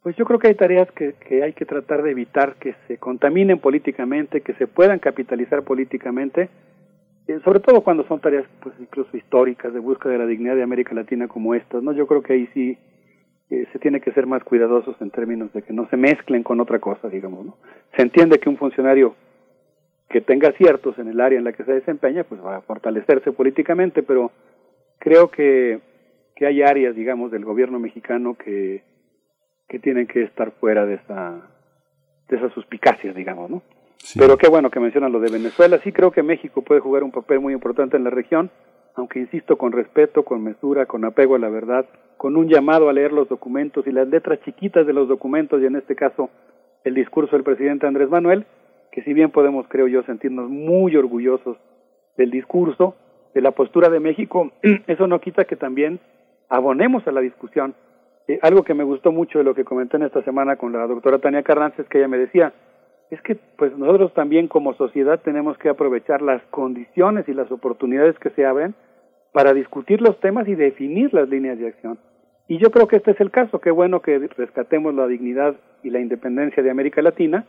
pues 0.03 0.15
yo 0.17 0.27
creo 0.27 0.39
que 0.39 0.49
hay 0.49 0.55
tareas 0.55 0.91
que, 0.93 1.15
que 1.15 1.43
hay 1.43 1.55
que 1.55 1.65
tratar 1.65 2.03
de 2.03 2.11
evitar 2.11 2.57
que 2.57 2.75
se 2.87 2.99
contaminen 2.99 3.61
políticamente, 3.61 4.43
que 4.43 4.53
se 4.57 4.67
puedan 4.67 4.99
capitalizar 4.99 5.63
políticamente, 5.63 6.51
eh, 7.27 7.41
sobre 7.43 7.61
todo 7.61 7.81
cuando 7.81 8.07
son 8.07 8.21
tareas 8.21 8.45
pues 8.61 8.75
incluso 8.79 9.17
históricas 9.17 9.73
de 9.73 9.81
búsqueda 9.81 10.13
de 10.13 10.19
la 10.19 10.27
dignidad 10.27 10.57
de 10.57 10.65
América 10.65 10.95
Latina 10.95 11.27
como 11.27 11.55
estas, 11.55 11.83
¿no? 11.83 11.93
Yo 11.93 12.07
creo 12.07 12.23
que 12.23 12.35
ahí 12.35 12.49
sí 12.53 12.77
eh, 13.51 13.67
se 13.73 13.79
tiene 13.79 14.01
que 14.01 14.13
ser 14.13 14.27
más 14.27 14.43
cuidadosos 14.45 14.97
en 15.01 15.11
términos 15.11 15.53
de 15.53 15.63
que 15.63 15.73
no 15.73 15.89
se 15.89 15.97
mezclen 15.97 16.43
con 16.43 16.61
otra 16.61 16.79
cosa, 16.79 17.09
digamos, 17.09 17.45
¿no? 17.45 17.57
Se 17.97 18.03
entiende 18.03 18.39
que 18.39 18.49
un 18.49 18.57
funcionario 18.57 19.15
que 20.09 20.21
tenga 20.21 20.49
aciertos 20.49 20.99
en 20.99 21.09
el 21.09 21.21
área 21.21 21.39
en 21.39 21.45
la 21.45 21.53
que 21.53 21.65
se 21.65 21.73
desempeña, 21.73 22.25
pues 22.25 22.43
va 22.45 22.57
a 22.57 22.61
fortalecerse 22.63 23.33
políticamente, 23.33 24.03
pero 24.03 24.31
creo 24.99 25.31
que, 25.31 25.81
que 26.37 26.47
hay 26.47 26.63
áreas, 26.63 26.95
digamos, 26.95 27.31
del 27.31 27.45
gobierno 27.45 27.79
mexicano 27.79 28.35
que, 28.35 28.83
que 29.69 29.79
tienen 29.79 30.07
que 30.07 30.23
estar 30.23 30.53
fuera 30.53 30.87
de 30.87 30.95
esa, 30.95 31.51
de 32.29 32.37
esas 32.37 32.53
suspicacias, 32.53 33.15
digamos, 33.15 33.51
¿no? 33.51 33.63
Pero 34.19 34.37
qué 34.37 34.49
bueno 34.49 34.71
que 34.71 34.81
mencionan 34.81 35.13
lo 35.13 35.21
de 35.21 35.31
Venezuela. 35.31 35.81
Sí 35.83 35.91
creo 35.91 36.11
que 36.11 36.23
México 36.23 36.63
puede 36.63 36.81
jugar 36.81 37.03
un 37.03 37.11
papel 37.11 37.41
muy 37.41 37.55
importante 37.55 37.97
en 37.97 38.05
la 38.05 38.11
región, 38.11 38.51
aunque 38.95 39.19
insisto, 39.19 39.57
con 39.59 39.73
respeto, 39.73 40.25
con 40.25 40.43
mesura, 40.43 40.87
con 40.87 41.05
apego 41.05 41.35
a 41.35 41.39
la 41.39 41.49
verdad, 41.49 41.87
con 42.17 42.37
un 42.37 42.49
llamado 42.49 42.89
a 42.89 42.93
leer 42.93 43.13
los 43.13 43.29
documentos 43.29 43.87
y 43.87 43.93
las 43.93 44.09
letras 44.09 44.41
chiquitas 44.45 44.87
de 44.87 44.93
los 44.93 45.09
documentos, 45.09 45.61
y 45.61 45.67
en 45.67 45.77
este 45.77 45.97
caso 45.97 46.31
el 46.85 46.95
discurso 46.95 47.35
del 47.35 47.45
presidente 47.45 47.87
Andrés 47.87 48.09
Manuel, 48.09 48.47
que 48.93 49.03
si 49.03 49.13
bien 49.13 49.31
podemos, 49.31 49.67
creo 49.69 49.89
yo, 49.89 50.03
sentirnos 50.05 50.49
muy 50.49 50.97
orgullosos 50.97 51.57
del 52.17 52.31
discurso, 52.31 52.95
de 53.35 53.41
la 53.41 53.51
postura 53.51 53.89
de 53.89 54.01
México, 54.01 54.53
eso 54.87 55.07
no 55.07 55.21
quita 55.21 55.45
que 55.45 55.57
también 55.57 55.99
abonemos 56.49 57.07
a 57.09 57.13
la 57.13 57.21
discusión. 57.21 57.75
Eh, 58.29 58.39
algo 58.43 58.63
que 58.63 58.75
me 58.75 58.85
gustó 58.85 59.11
mucho 59.11 59.39
de 59.39 59.45
lo 59.45 59.55
que 59.55 59.65
comenté 59.65 59.97
en 59.97 60.05
esta 60.05 60.23
semana 60.23 60.57
con 60.57 60.73
la 60.73 60.87
doctora 60.87 61.19
Tania 61.19 61.43
Carranza 61.43 61.83
es 61.83 61.89
que 61.89 61.99
ella 61.99 62.09
me 62.09 62.19
decía, 62.19 62.53
es 63.11 63.21
que 63.23 63.37
pues 63.57 63.77
nosotros 63.77 64.13
también 64.15 64.49
como 64.49 64.75
sociedad 64.75 65.21
tenemos 65.23 65.57
que 65.59 65.69
aprovechar 65.69 66.23
las 66.23 66.43
condiciones 66.51 67.29
y 67.29 67.35
las 67.35 67.51
oportunidades 67.53 68.19
que 68.19 68.31
se 68.31 68.45
abren 68.45 68.75
para 69.33 69.53
discutir 69.53 70.01
los 70.01 70.19
temas 70.21 70.49
y 70.49 70.55
definir 70.55 71.13
las 71.13 71.29
líneas 71.29 71.59
de 71.59 71.69
acción. 71.69 71.99
Y 72.47 72.59
yo 72.59 72.71
creo 72.71 72.87
que 72.87 72.97
este 72.97 73.13
es 73.13 73.21
el 73.21 73.31
caso, 73.31 73.61
qué 73.61 73.71
bueno 73.71 74.01
que 74.01 74.19
rescatemos 74.19 74.95
la 74.95 75.07
dignidad 75.07 75.57
y 75.83 75.91
la 75.91 76.01
independencia 76.01 76.63
de 76.63 76.71
América 76.71 77.03
Latina, 77.03 77.47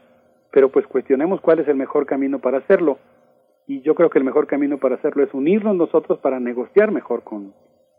pero 0.51 0.69
pues 0.69 0.87
cuestionemos 0.87 1.41
cuál 1.41 1.59
es 1.59 1.67
el 1.67 1.75
mejor 1.75 2.05
camino 2.05 2.39
para 2.39 2.59
hacerlo. 2.59 2.97
Y 3.67 3.81
yo 3.81 3.93
creo 3.95 4.09
que 4.09 4.19
el 4.19 4.25
mejor 4.25 4.47
camino 4.47 4.77
para 4.77 4.95
hacerlo 4.95 5.23
es 5.23 5.33
unirnos 5.33 5.75
nosotros 5.75 6.19
para 6.19 6.39
negociar 6.39 6.91
mejor 6.91 7.23
con, 7.23 7.53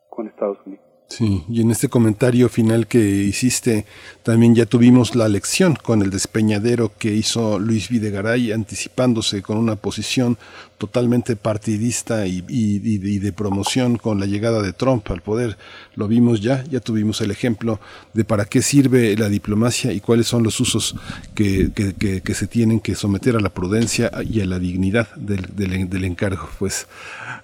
con 0.09 0.27
Estados 0.27 0.59
Unidos. 0.65 0.96
Sí, 1.09 1.45
y 1.49 1.61
en 1.61 1.71
este 1.71 1.89
comentario 1.89 2.49
final 2.49 2.89
que 2.89 2.99
hiciste, 2.99 3.87
también 4.25 4.57
ya 4.57 4.67
tuvimos 4.67 5.15
la 5.15 5.29
lección 5.29 5.77
con 5.77 6.03
el 6.03 6.11
despeñadero 6.11 6.91
que 6.99 7.15
hizo 7.15 7.61
Luis 7.61 7.89
Videgaray, 7.89 8.51
anticipándose 8.51 9.41
con 9.41 9.57
una 9.57 9.77
posición 9.77 10.37
totalmente 10.79 11.37
partidista 11.37 12.27
y, 12.27 12.41
de 12.41 13.33
promoción 13.33 13.99
con 13.99 14.19
la 14.19 14.27
llegada 14.27 14.61
de 14.63 14.73
Trump 14.73 15.09
al 15.13 15.23
poder. 15.23 15.57
Lo 15.95 16.09
vimos 16.09 16.41
ya, 16.41 16.65
ya 16.65 16.81
tuvimos 16.81 17.21
el 17.21 17.31
ejemplo 17.31 17.79
de 18.13 18.25
para 18.25 18.45
qué 18.45 18.61
sirve 18.61 19.17
la 19.17 19.29
diplomacia 19.29 19.93
y 19.93 20.01
cuáles 20.01 20.27
son 20.27 20.43
los 20.43 20.59
usos 20.59 20.97
que, 21.37 21.71
que, 21.73 22.35
se 22.35 22.49
tienen 22.49 22.81
que 22.81 22.97
someter 22.97 23.37
a 23.37 23.41
la 23.41 23.51
prudencia 23.51 24.11
y 24.29 24.41
a 24.41 24.45
la 24.45 24.59
dignidad 24.59 25.15
del, 25.15 25.55
del, 25.55 26.05
encargo. 26.05 26.49
Pues, 26.59 26.89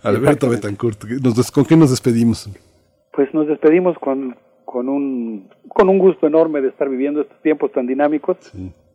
Alberto 0.03 0.49
Betancourt, 0.49 1.05
¿con 1.53 1.65
qué 1.65 1.77
nos 1.77 1.91
despedimos? 1.91 2.51
Pues 3.13 3.33
nos 3.35 3.47
despedimos 3.47 3.99
con, 3.99 4.37
con, 4.65 4.89
un, 4.89 5.51
con 5.69 5.89
un 5.89 5.99
gusto 5.99 6.27
enorme 6.27 6.61
de 6.61 6.69
estar 6.69 6.89
viviendo 6.89 7.21
estos 7.21 7.41
tiempos 7.43 7.73
tan 7.73 7.87
dinámicos, 7.87 8.39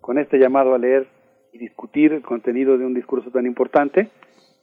con 0.02 0.18
este 0.18 0.38
llamado 0.38 0.74
a 0.74 0.78
leer 0.78 1.08
y 1.54 1.60
discutir 1.60 2.14
el 2.14 2.22
contenido 2.22 2.78
de 2.78 2.86
un 2.86 2.94
discurso 2.94 3.30
tan 3.32 3.46
importante. 3.46 4.10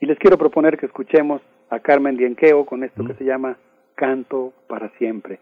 Y 0.00 0.06
les 0.06 0.18
quiero 0.18 0.36
proponer 0.36 0.76
que 0.76 0.86
escuchemos 0.86 1.40
a 1.70 1.80
Carmen 1.80 2.16
Lienqueo 2.16 2.66
con 2.66 2.84
esto 2.84 3.04
que 3.04 3.14
se 3.14 3.24
llama 3.24 3.58
Canto 3.94 4.52
para 4.68 4.90
siempre, 4.98 5.38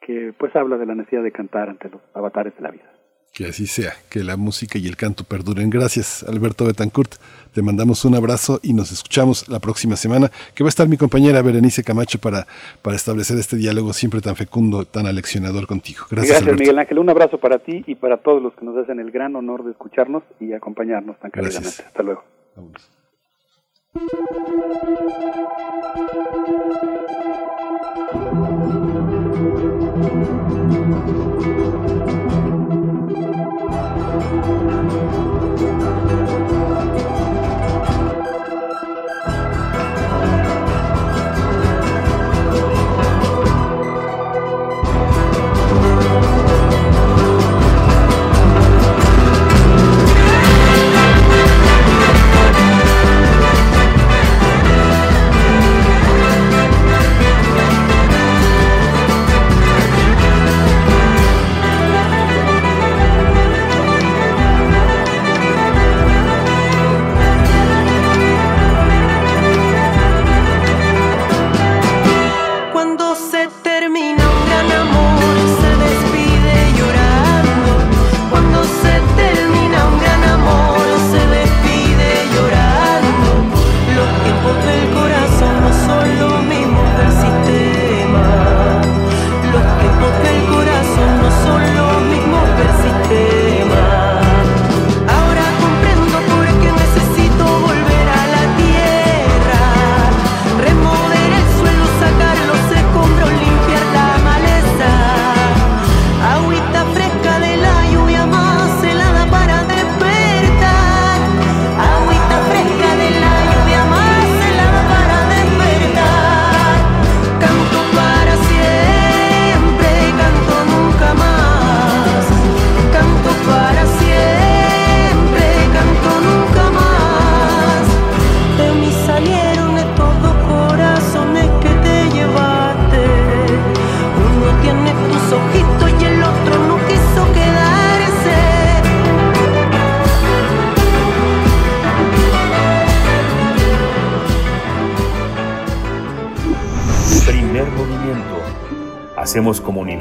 que 0.00 0.32
pues 0.38 0.54
habla 0.56 0.78
de 0.78 0.86
la 0.86 0.94
necesidad 0.94 1.22
de 1.22 1.32
cantar 1.32 1.68
ante 1.68 1.90
los 1.90 2.00
avatares 2.14 2.56
de 2.56 2.62
la 2.62 2.70
vida. 2.70 2.90
Que 3.34 3.46
así 3.46 3.66
sea, 3.66 3.92
que 4.10 4.22
la 4.22 4.36
música 4.36 4.78
y 4.78 4.86
el 4.86 4.96
canto 4.96 5.24
perduren. 5.24 5.68
Gracias, 5.68 6.24
Alberto 6.28 6.66
Betancourt. 6.66 7.16
Te 7.54 7.62
mandamos 7.62 8.04
un 8.04 8.16
abrazo 8.16 8.58
y 8.64 8.72
nos 8.72 8.90
escuchamos 8.90 9.48
la 9.48 9.60
próxima 9.60 9.94
semana, 9.94 10.28
que 10.56 10.64
va 10.64 10.68
a 10.68 10.70
estar 10.70 10.88
mi 10.88 10.96
compañera 10.96 11.40
Berenice 11.40 11.84
Camacho 11.84 12.18
para, 12.18 12.48
para 12.82 12.96
establecer 12.96 13.38
este 13.38 13.56
diálogo 13.56 13.92
siempre 13.92 14.20
tan 14.20 14.34
fecundo, 14.34 14.84
tan 14.84 15.06
aleccionador 15.06 15.68
contigo. 15.68 16.04
Gracias, 16.10 16.40
Gracias 16.40 16.58
Miguel 16.58 16.80
Ángel. 16.80 16.98
Un 16.98 17.10
abrazo 17.10 17.38
para 17.38 17.60
ti 17.60 17.84
y 17.86 17.94
para 17.94 18.16
todos 18.16 18.42
los 18.42 18.54
que 18.54 18.64
nos 18.64 18.76
hacen 18.76 18.98
el 18.98 19.12
gran 19.12 19.36
honor 19.36 19.62
de 19.62 19.70
escucharnos 19.70 20.24
y 20.40 20.52
acompañarnos 20.52 21.16
tan 21.20 21.30
cálidamente. 21.30 21.84
Hasta 21.86 22.02
luego. 22.02 22.24
Vamos. 22.56 22.90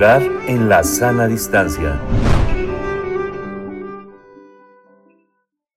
En 0.04 0.68
la 0.68 0.84
sana 0.84 1.30
distancia. 1.30 1.98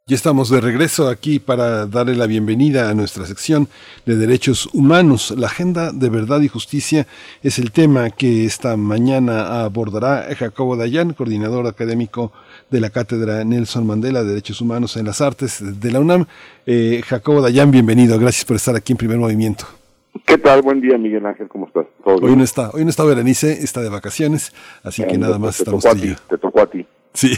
Ya 0.09 0.17
estamos 0.17 0.51
de 0.51 0.61
regreso 0.61 1.07
aquí 1.07 1.39
para 1.39 1.87
darle 1.87 2.17
la 2.17 2.27
bienvenida 2.27 2.91
a 2.91 2.95
nuestra 2.95 3.25
sección 3.25 3.69
de 4.05 4.17
derechos 4.17 4.69
humanos. 4.73 5.33
La 5.37 5.47
agenda 5.47 5.93
de 5.93 6.09
verdad 6.09 6.41
y 6.41 6.49
justicia 6.49 7.07
es 7.45 7.61
el 7.61 7.71
tema 7.71 8.11
que 8.11 8.45
esta 8.45 8.77
mañana 8.77 9.63
abordará 9.63 10.27
Jacobo 10.37 10.77
Dayan, 10.77 11.13
coordinador 11.13 11.69
académico 11.69 12.33
de 12.69 12.81
la 12.81 12.91
Cátedra 12.91 13.45
Nelson 13.45 13.87
Mandela 13.87 14.25
de 14.25 14.31
Derechos 14.31 14.61
Humanos 14.61 14.97
en 14.97 15.07
las 15.07 15.21
Artes 15.21 15.59
de 15.63 15.93
la 15.93 16.01
UNAM. 16.01 16.27
Eh, 16.67 17.01
Jacobo 17.07 17.43
Dayan, 17.43 17.71
bienvenido. 17.71 18.19
Gracias 18.19 18.45
por 18.45 18.57
estar 18.57 18.75
aquí 18.75 18.93
en 18.93 18.97
Primer 18.97 19.19
Movimiento. 19.19 19.86
¿Qué 20.25 20.39
tal? 20.39 20.63
Buen 20.63 20.81
día, 20.81 20.97
Miguel 20.97 21.27
Ángel. 21.27 21.49
¿Cómo 21.49 21.67
estás? 21.67 21.87
Hoy 22.05 22.37
no 22.37 22.45
está, 22.45 22.71
hoy 22.71 22.85
no 22.85 22.91
está 22.91 23.05
Berenice, 23.05 23.53
está 23.53 23.81
de 23.81 23.91
vacaciones, 23.91 24.55
así 24.85 25.05
que 25.07 25.19
nada 25.19 25.39
más 25.39 25.59
estamos 25.59 25.83
tocó 25.83 25.97
a 25.97 26.01
ti, 26.01 26.15
Te 26.29 26.39
tocó 26.39 26.61
a 26.61 26.67
ti. 26.67 26.87
Sí. 27.13 27.33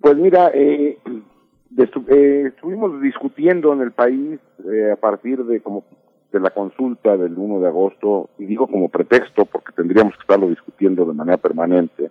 Pues 0.00 0.16
mira, 0.16 0.50
eh, 0.52 0.98
eh, 1.06 2.44
estuvimos 2.46 3.00
discutiendo 3.00 3.72
en 3.72 3.80
el 3.80 3.92
país 3.92 4.38
eh, 4.70 4.92
a 4.92 4.96
partir 4.96 5.42
de 5.44 5.60
como 5.60 5.84
de 6.30 6.40
la 6.40 6.50
consulta 6.50 7.16
del 7.16 7.38
1 7.38 7.60
de 7.60 7.68
agosto, 7.68 8.30
y 8.38 8.44
digo 8.44 8.66
como 8.66 8.88
pretexto 8.88 9.46
porque 9.46 9.72
tendríamos 9.72 10.14
que 10.14 10.20
estarlo 10.20 10.48
discutiendo 10.48 11.06
de 11.06 11.14
manera 11.14 11.38
permanente, 11.38 12.10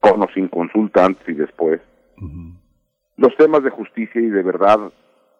con 0.00 0.22
o 0.22 0.28
sin 0.34 0.48
consulta 0.48 1.04
antes 1.04 1.26
y 1.28 1.32
después, 1.32 1.80
los 3.16 3.36
temas 3.36 3.64
de 3.64 3.70
justicia 3.70 4.20
y 4.20 4.28
de 4.28 4.42
verdad 4.42 4.92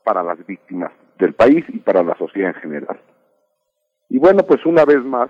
para 0.04 0.22
las 0.22 0.44
víctimas 0.46 0.90
del 1.18 1.34
país 1.34 1.64
y 1.68 1.78
para 1.78 2.02
la 2.02 2.16
sociedad 2.16 2.54
en 2.56 2.60
general. 2.60 2.98
Y 4.14 4.18
bueno, 4.20 4.44
pues 4.44 4.64
una 4.64 4.84
vez 4.84 5.04
más, 5.04 5.28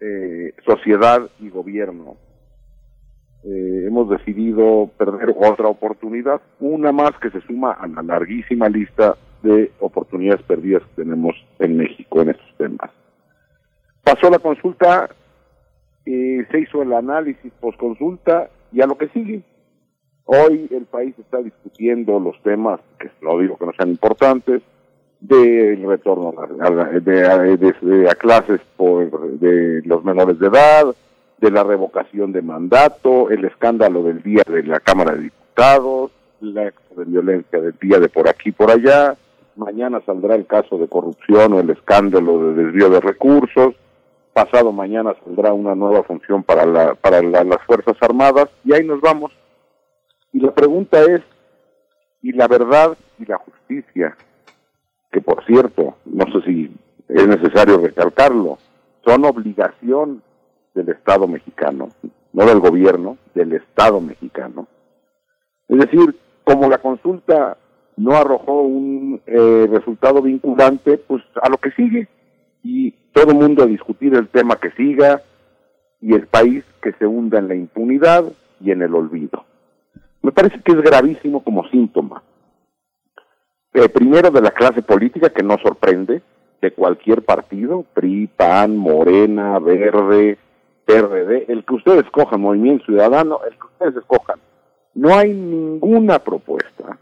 eh, 0.00 0.54
sociedad 0.64 1.28
y 1.40 1.50
gobierno 1.50 2.16
eh, 3.44 3.84
hemos 3.86 4.08
decidido 4.08 4.90
perder 4.96 5.34
otra 5.36 5.68
oportunidad, 5.68 6.40
una 6.58 6.90
más 6.90 7.10
que 7.20 7.28
se 7.28 7.42
suma 7.42 7.72
a 7.72 7.86
la 7.86 8.02
larguísima 8.02 8.70
lista 8.70 9.18
de 9.42 9.72
oportunidades 9.78 10.40
perdidas 10.44 10.82
que 10.84 11.02
tenemos 11.02 11.34
en 11.58 11.76
México 11.76 12.22
en 12.22 12.30
estos 12.30 12.56
temas. 12.56 12.90
Pasó 14.02 14.30
la 14.30 14.38
consulta, 14.38 15.10
eh, 16.06 16.46
se 16.50 16.60
hizo 16.60 16.80
el 16.80 16.94
análisis 16.94 17.52
post-consulta 17.60 18.48
y 18.72 18.80
a 18.80 18.86
lo 18.86 18.96
que 18.96 19.08
sigue. 19.08 19.42
Hoy 20.24 20.66
el 20.70 20.86
país 20.86 21.14
está 21.18 21.42
discutiendo 21.42 22.18
los 22.18 22.42
temas, 22.42 22.80
que 22.98 23.10
no 23.20 23.38
digo 23.38 23.58
que 23.58 23.66
no 23.66 23.72
sean 23.76 23.90
importantes, 23.90 24.62
del 25.22 25.86
retorno 25.86 26.34
a, 26.60 26.86
de, 26.98 28.08
a 28.10 28.14
clases 28.16 28.60
por, 28.76 29.38
de 29.38 29.80
los 29.84 30.04
menores 30.04 30.38
de 30.40 30.48
edad, 30.48 30.86
de 31.38 31.50
la 31.50 31.62
revocación 31.62 32.32
de 32.32 32.42
mandato, 32.42 33.30
el 33.30 33.44
escándalo 33.44 34.02
del 34.02 34.22
día 34.22 34.42
de 34.46 34.64
la 34.64 34.80
Cámara 34.80 35.14
de 35.14 35.22
Diputados, 35.22 36.10
la 36.40 36.64
de 36.64 37.04
violencia 37.06 37.60
del 37.60 37.74
día 37.80 38.00
de 38.00 38.08
por 38.08 38.28
aquí 38.28 38.50
por 38.50 38.70
allá, 38.72 39.16
mañana 39.54 40.00
saldrá 40.04 40.34
el 40.34 40.46
caso 40.46 40.76
de 40.76 40.88
corrupción 40.88 41.52
o 41.52 41.60
el 41.60 41.70
escándalo 41.70 42.52
de 42.52 42.64
desvío 42.64 42.90
de 42.90 43.00
recursos, 43.00 43.76
pasado 44.32 44.72
mañana 44.72 45.14
saldrá 45.24 45.52
una 45.52 45.76
nueva 45.76 46.02
función 46.02 46.42
para, 46.42 46.66
la, 46.66 46.94
para 46.96 47.22
las 47.22 47.62
Fuerzas 47.64 47.96
Armadas 48.00 48.48
y 48.64 48.74
ahí 48.74 48.84
nos 48.84 49.00
vamos. 49.00 49.30
Y 50.32 50.40
la 50.40 50.52
pregunta 50.52 51.00
es, 51.02 51.20
¿y 52.22 52.32
la 52.32 52.48
verdad 52.48 52.96
y 53.20 53.26
la 53.26 53.38
justicia? 53.38 54.16
Que 55.12 55.20
por 55.20 55.44
cierto, 55.44 55.96
no 56.06 56.24
sé 56.32 56.42
si 56.46 56.76
es 57.08 57.28
necesario 57.28 57.78
recalcarlo, 57.78 58.58
son 59.04 59.24
obligación 59.24 60.22
del 60.74 60.88
Estado 60.88 61.28
mexicano, 61.28 61.88
no 62.32 62.46
del 62.46 62.60
gobierno, 62.60 63.18
del 63.34 63.52
Estado 63.52 64.00
mexicano. 64.00 64.66
Es 65.68 65.78
decir, 65.78 66.16
como 66.44 66.68
la 66.68 66.78
consulta 66.78 67.56
no 67.96 68.12
arrojó 68.16 68.62
un 68.62 69.20
eh, 69.26 69.68
resultado 69.70 70.22
vinculante, 70.22 70.98
pues 70.98 71.22
a 71.42 71.48
lo 71.48 71.58
que 71.58 71.70
sigue. 71.72 72.08
Y 72.62 72.92
todo 73.12 73.30
el 73.32 73.36
mundo 73.36 73.62
a 73.62 73.66
discutir 73.66 74.14
el 74.14 74.28
tema 74.28 74.56
que 74.56 74.70
siga 74.72 75.22
y 76.00 76.14
el 76.14 76.26
país 76.26 76.64
que 76.80 76.92
se 76.92 77.06
hunda 77.06 77.38
en 77.38 77.48
la 77.48 77.54
impunidad 77.54 78.24
y 78.60 78.70
en 78.70 78.82
el 78.82 78.94
olvido. 78.94 79.44
Me 80.22 80.32
parece 80.32 80.60
que 80.62 80.72
es 80.72 80.80
gravísimo 80.80 81.42
como 81.42 81.68
síntoma. 81.68 82.22
Eh, 83.74 83.88
primero 83.88 84.30
de 84.30 84.42
la 84.42 84.50
clase 84.50 84.82
política 84.82 85.30
que 85.30 85.42
no 85.42 85.56
sorprende, 85.58 86.22
de 86.60 86.70
cualquier 86.72 87.22
partido, 87.22 87.84
PRI, 87.94 88.28
PAN, 88.28 88.76
Morena, 88.76 89.58
Verde, 89.58 90.38
PRD, 90.84 91.46
el 91.48 91.64
que 91.64 91.74
ustedes 91.74 92.04
escojan, 92.04 92.40
Movimiento 92.40 92.84
Ciudadano, 92.84 93.40
el 93.44 93.56
que 93.56 93.66
ustedes 93.66 93.96
escojan. 93.96 94.38
No 94.94 95.16
hay 95.16 95.32
ninguna 95.32 96.18
propuesta 96.18 96.98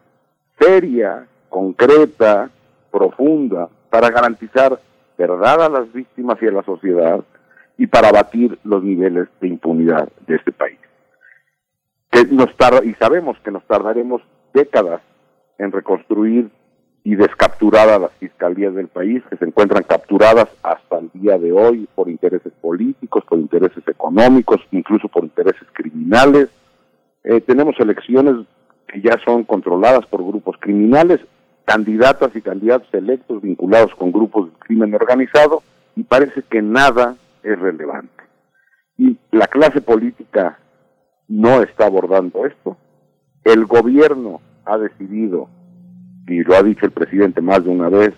seria, 0.60 1.26
concreta, 1.48 2.50
profunda, 2.90 3.68
para 3.88 4.10
garantizar 4.10 4.78
verdad 5.16 5.64
a 5.64 5.68
las 5.68 5.92
víctimas 5.92 6.36
y 6.42 6.46
a 6.46 6.52
la 6.52 6.62
sociedad 6.62 7.24
y 7.78 7.86
para 7.86 8.08
abatir 8.08 8.58
los 8.62 8.82
niveles 8.82 9.28
de 9.40 9.48
impunidad 9.48 10.08
de 10.26 10.36
este 10.36 10.52
país. 10.52 10.78
Que 12.10 12.24
nos 12.26 12.54
tarda, 12.56 12.84
y 12.84 12.94
sabemos 12.94 13.38
que 13.40 13.50
nos 13.50 13.64
tardaremos 13.64 14.22
décadas 14.52 15.00
en 15.58 15.72
reconstruir 15.72 16.50
y 17.02 17.14
descapturada 17.14 17.98
las 17.98 18.12
fiscalías 18.12 18.74
del 18.74 18.88
país, 18.88 19.22
que 19.30 19.36
se 19.36 19.44
encuentran 19.44 19.84
capturadas 19.84 20.48
hasta 20.62 20.98
el 20.98 21.10
día 21.14 21.38
de 21.38 21.52
hoy 21.52 21.88
por 21.94 22.08
intereses 22.08 22.52
políticos, 22.60 23.24
por 23.28 23.38
intereses 23.38 23.86
económicos, 23.88 24.60
incluso 24.70 25.08
por 25.08 25.24
intereses 25.24 25.66
criminales. 25.72 26.48
Eh, 27.24 27.40
tenemos 27.40 27.74
elecciones 27.78 28.46
que 28.86 29.00
ya 29.00 29.18
son 29.24 29.44
controladas 29.44 30.04
por 30.06 30.22
grupos 30.22 30.56
criminales, 30.60 31.20
candidatas 31.64 32.34
y 32.34 32.42
candidatos 32.42 32.92
electos 32.92 33.40
vinculados 33.40 33.94
con 33.94 34.12
grupos 34.12 34.50
de 34.50 34.58
crimen 34.58 34.94
organizado, 34.94 35.62
y 35.96 36.02
parece 36.02 36.42
que 36.42 36.60
nada 36.60 37.16
es 37.42 37.58
relevante. 37.58 38.24
Y 38.98 39.16
la 39.30 39.46
clase 39.46 39.80
política 39.80 40.58
no 41.28 41.62
está 41.62 41.86
abordando 41.86 42.44
esto. 42.44 42.76
El 43.44 43.64
gobierno 43.64 44.40
ha 44.66 44.76
decidido 44.76 45.48
y 46.30 46.44
lo 46.44 46.54
ha 46.54 46.62
dicho 46.62 46.86
el 46.86 46.92
presidente 46.92 47.40
más 47.40 47.64
de 47.64 47.70
una 47.70 47.88
vez, 47.88 48.14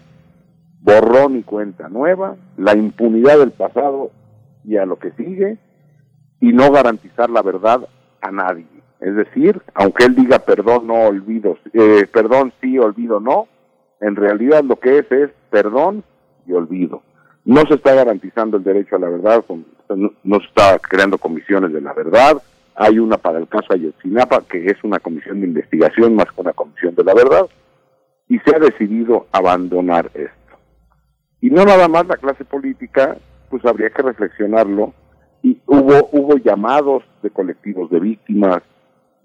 borrón 0.81 1.36
y 1.36 1.42
cuenta 1.42 1.89
nueva, 1.89 2.36
la 2.57 2.76
impunidad 2.76 3.39
del 3.39 3.52
pasado 3.52 4.10
y 4.65 4.76
a 4.76 4.84
lo 4.84 4.99
que 4.99 5.12
sigue, 5.12 5.58
y 6.41 6.52
no 6.52 6.70
garantizar 6.70 7.31
la 7.31 7.42
verdad 7.42 7.89
a 8.20 8.31
nadie. 8.31 8.66
Es 9.00 9.16
decir, 9.16 9.60
aunque 9.74 10.05
él 10.05 10.15
diga 10.15 10.41
perdón, 10.41 10.86
no 10.86 11.07
olvido, 11.07 11.57
eh, 11.73 12.07
perdón, 12.12 12.52
sí, 12.60 12.78
olvido, 12.78 13.18
no, 13.18 13.49
en 14.00 14.15
realidad 14.15 14.62
lo 14.62 14.76
que 14.76 14.99
es 14.99 15.10
es 15.10 15.31
perdón 15.50 16.05
y 16.47 16.52
olvido. 16.52 17.02
No 17.44 17.62
se 17.62 17.74
está 17.74 17.94
garantizando 17.94 18.58
el 18.58 18.62
derecho 18.62 18.97
a 18.97 19.00
la 19.00 19.08
verdad, 19.08 19.44
no 19.89 20.39
se 20.39 20.47
está 20.47 20.78
creando 20.78 21.18
comisiones 21.18 21.73
de 21.73 21.81
la 21.81 21.92
verdad, 21.92 22.41
hay 22.74 22.99
una 22.99 23.16
para 23.16 23.39
el 23.39 23.49
caso 23.49 23.73
Ayotzinapa, 23.73 24.42
que 24.49 24.66
es 24.66 24.82
una 24.84 24.99
comisión 24.99 25.41
de 25.41 25.47
investigación 25.47 26.15
más 26.15 26.26
que 26.26 26.41
una 26.41 26.52
comisión 26.52 26.94
de 26.94 27.05
la 27.05 27.15
verdad, 27.15 27.47
y 28.33 28.39
se 28.39 28.57
ha 28.57 28.59
decidido 28.59 29.27
abandonar 29.31 30.11
esto. 30.15 30.57
Y 31.43 31.51
no 31.51 31.67
nada 31.67 31.86
más 31.86 32.07
la 32.07 32.17
clase 32.17 32.47
política, 32.47 33.19
pues 33.51 33.62
habría 33.67 33.91
que 33.91 34.01
reflexionarlo. 34.01 34.94
Y 35.43 35.61
hubo, 35.67 36.09
hubo 36.12 36.39
llamados 36.39 37.02
de 37.23 37.28
colectivos 37.28 37.91
de 37.91 38.01
víctimas, 38.01 38.62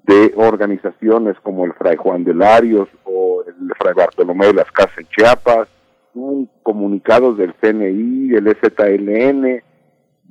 de 0.04 0.34
organizaciones 0.36 1.38
como 1.42 1.64
el 1.64 1.72
Fray 1.72 1.96
Juan 1.96 2.26
de 2.26 2.34
Larios 2.34 2.90
o 3.06 3.46
el 3.48 3.72
Fray 3.80 3.94
Bartolomé 3.94 4.48
de 4.48 4.56
las 4.56 4.70
Casas 4.74 4.98
en 4.98 5.08
Chiapas, 5.08 5.70
un 6.14 6.50
comunicados 6.62 7.38
del 7.38 7.54
CNI, 7.62 8.28
del 8.28 8.48
EZLN, 8.48 9.64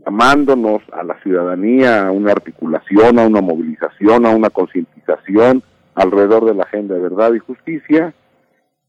llamándonos 0.04 0.82
a 0.92 1.02
la 1.02 1.18
ciudadanía 1.22 2.08
a 2.08 2.10
una 2.10 2.32
articulación, 2.32 3.18
a 3.18 3.26
una 3.26 3.40
movilización, 3.40 4.26
a 4.26 4.36
una 4.36 4.50
concientización 4.50 5.62
alrededor 5.94 6.44
de 6.44 6.54
la 6.54 6.64
agenda 6.64 6.94
de 6.94 7.00
verdad 7.00 7.32
y 7.32 7.38
justicia 7.38 8.12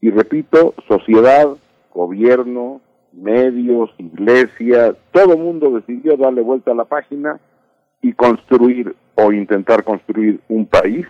y 0.00 0.10
repito, 0.10 0.74
sociedad, 0.86 1.48
gobierno, 1.92 2.80
medios, 3.12 3.90
iglesia, 3.98 4.94
todo 5.12 5.36
mundo 5.36 5.70
decidió 5.70 6.16
darle 6.16 6.42
vuelta 6.42 6.70
a 6.70 6.74
la 6.74 6.84
página 6.84 7.40
y 8.00 8.12
construir 8.12 8.94
o 9.16 9.32
intentar 9.32 9.82
construir 9.82 10.40
un 10.48 10.66
país, 10.66 11.06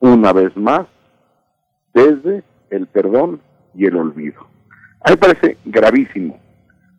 una 0.00 0.32
vez 0.32 0.54
más, 0.56 0.86
desde 1.94 2.42
el 2.70 2.86
perdón 2.86 3.40
y 3.74 3.86
el 3.86 3.96
olvido. 3.96 4.46
A 5.00 5.10
mí 5.10 5.16
parece 5.16 5.56
gravísimo, 5.64 6.38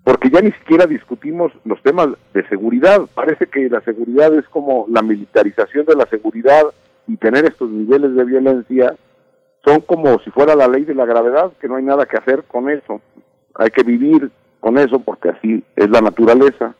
porque 0.04 0.30
ya 0.32 0.42
ni 0.42 0.52
siquiera 0.54 0.88
discutimos 0.88 1.52
los 1.66 1.82
temas 1.84 2.08
de 2.34 2.48
seguridad. 2.48 3.02
Parece 3.14 3.46
que 3.46 3.70
la 3.70 3.82
seguridad 3.82 4.34
es 4.34 4.48
como 4.50 4.88
la 4.90 5.04
militarización 5.04 5.86
de 5.86 5.96
la 5.96 6.08
seguridad 6.08 6.64
y 7.08 7.18
tener 7.18 7.46
estos 7.46 7.70
niveles 7.70 8.16
de 8.16 8.26
violencia 8.26 8.96
son 9.66 9.82
como 9.82 10.20
si 10.20 10.32
fuera 10.32 10.56
la 10.56 10.68
ley 10.68 10.86
de 10.86 10.96
la 10.96 11.06
gravedad, 11.06 11.52
que 11.60 11.68
no 11.68 11.76
hay 11.76 11.84
nada 11.84 12.06
que 12.06 12.18
hacer 12.18 12.44
con 12.44 12.70
eso. 12.70 13.02
Hay 13.56 13.70
que 13.70 13.84
vivir 13.84 14.32
con 14.60 14.78
eso 14.78 15.00
porque 15.00 15.30
así 15.30 15.64
es 15.76 15.90
la 15.90 16.02
naturaleza. 16.02 16.76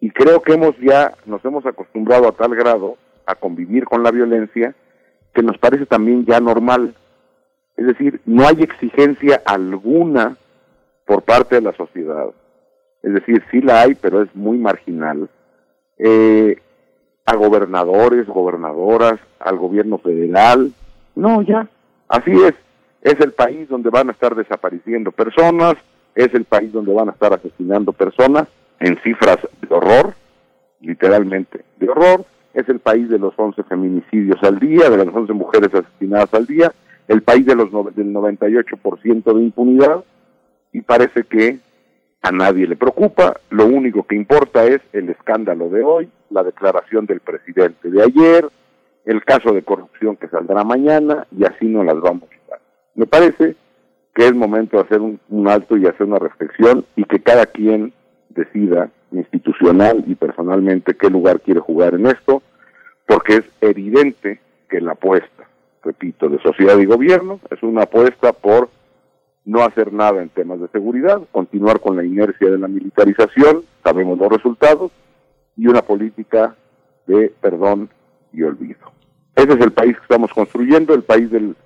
Y 0.00 0.10
creo 0.10 0.40
que 0.42 0.54
hemos 0.54 0.76
ya, 0.78 1.12
nos 1.26 1.44
hemos 1.44 1.64
acostumbrado 1.66 2.28
a 2.28 2.32
tal 2.32 2.54
grado 2.54 2.96
a 3.26 3.34
convivir 3.34 3.84
con 3.84 4.02
la 4.02 4.10
violencia 4.10 4.74
que 5.34 5.42
nos 5.42 5.58
parece 5.58 5.86
también 5.86 6.24
ya 6.24 6.40
normal. 6.40 6.94
Es 7.76 7.86
decir, 7.86 8.20
no 8.26 8.46
hay 8.46 8.62
exigencia 8.62 9.42
alguna 9.44 10.36
por 11.06 11.22
parte 11.22 11.56
de 11.56 11.62
la 11.62 11.72
sociedad. 11.72 12.30
Es 13.02 13.14
decir, 13.14 13.42
sí 13.50 13.60
la 13.60 13.82
hay, 13.82 13.94
pero 13.94 14.22
es 14.22 14.34
muy 14.34 14.58
marginal. 14.58 15.28
Eh, 15.98 16.56
a 17.26 17.36
gobernadores, 17.36 18.26
gobernadoras, 18.26 19.20
al 19.38 19.56
gobierno 19.56 19.98
federal. 19.98 20.72
No, 21.14 21.42
ya, 21.42 21.68
así 22.10 22.32
es. 22.32 22.54
Es 23.00 23.18
el 23.20 23.32
país 23.32 23.66
donde 23.68 23.88
van 23.88 24.10
a 24.10 24.12
estar 24.12 24.34
desapareciendo 24.34 25.10
personas, 25.10 25.74
es 26.14 26.34
el 26.34 26.44
país 26.44 26.70
donde 26.72 26.92
van 26.92 27.08
a 27.08 27.12
estar 27.12 27.32
asesinando 27.32 27.92
personas 27.92 28.46
en 28.78 28.98
cifras 29.02 29.38
de 29.62 29.74
horror, 29.74 30.14
literalmente 30.80 31.64
de 31.78 31.88
horror, 31.88 32.24
es 32.52 32.68
el 32.68 32.80
país 32.80 33.08
de 33.08 33.18
los 33.18 33.32
11 33.36 33.62
feminicidios 33.62 34.42
al 34.42 34.58
día, 34.58 34.90
de 34.90 34.98
las 34.98 35.14
11 35.14 35.32
mujeres 35.32 35.70
asesinadas 35.72 36.32
al 36.34 36.46
día, 36.46 36.72
el 37.08 37.22
país 37.22 37.46
de 37.46 37.54
los 37.54 37.70
del 37.94 38.12
98% 38.12 39.34
de 39.34 39.42
impunidad, 39.42 40.04
y 40.72 40.82
parece 40.82 41.24
que 41.24 41.58
a 42.22 42.32
nadie 42.32 42.66
le 42.66 42.76
preocupa, 42.76 43.40
lo 43.50 43.66
único 43.66 44.02
que 44.02 44.14
importa 44.14 44.66
es 44.66 44.80
el 44.92 45.08
escándalo 45.08 45.68
de 45.70 45.82
hoy, 45.82 46.08
la 46.28 46.42
declaración 46.42 47.06
del 47.06 47.20
presidente 47.20 47.90
de 47.90 48.02
ayer, 48.02 48.46
el 49.04 49.24
caso 49.24 49.52
de 49.52 49.62
corrupción 49.62 50.16
que 50.16 50.28
saldrá 50.28 50.64
mañana, 50.64 51.26
y 51.36 51.44
así 51.44 51.66
no 51.66 51.82
las 51.82 52.00
vamos 52.00 52.24
a 52.24 52.50
dar. 52.50 52.60
Me 52.94 53.06
parece 53.06 53.56
que 54.14 54.26
es 54.26 54.34
momento 54.34 54.76
de 54.76 54.82
hacer 54.84 55.00
un, 55.00 55.20
un 55.28 55.48
alto 55.48 55.76
y 55.76 55.86
hacer 55.86 56.06
una 56.06 56.18
reflexión 56.18 56.84
y 56.96 57.04
que 57.04 57.20
cada 57.20 57.46
quien 57.46 57.92
decida 58.30 58.90
institucional 59.12 60.04
y 60.06 60.14
personalmente 60.14 60.96
qué 60.96 61.08
lugar 61.10 61.40
quiere 61.40 61.60
jugar 61.60 61.94
en 61.94 62.06
esto, 62.06 62.42
porque 63.06 63.36
es 63.36 63.44
evidente 63.60 64.40
que 64.68 64.80
la 64.80 64.92
apuesta, 64.92 65.48
repito, 65.82 66.28
de 66.28 66.40
sociedad 66.40 66.78
y 66.78 66.86
gobierno 66.86 67.40
es 67.50 67.62
una 67.62 67.82
apuesta 67.82 68.32
por 68.32 68.68
no 69.44 69.62
hacer 69.62 69.92
nada 69.92 70.22
en 70.22 70.28
temas 70.28 70.60
de 70.60 70.68
seguridad, 70.68 71.20
continuar 71.32 71.80
con 71.80 71.96
la 71.96 72.04
inercia 72.04 72.50
de 72.50 72.58
la 72.58 72.68
militarización, 72.68 73.64
sabemos 73.82 74.18
los 74.18 74.28
resultados, 74.28 74.92
y 75.56 75.66
una 75.66 75.82
política 75.82 76.54
de 77.06 77.32
perdón 77.40 77.90
y 78.32 78.42
olvido. 78.42 78.92
Ese 79.34 79.52
es 79.52 79.60
el 79.60 79.72
país 79.72 79.96
que 79.96 80.02
estamos 80.02 80.32
construyendo, 80.32 80.94
el 80.94 81.02
país 81.02 81.30
del, 81.30 81.56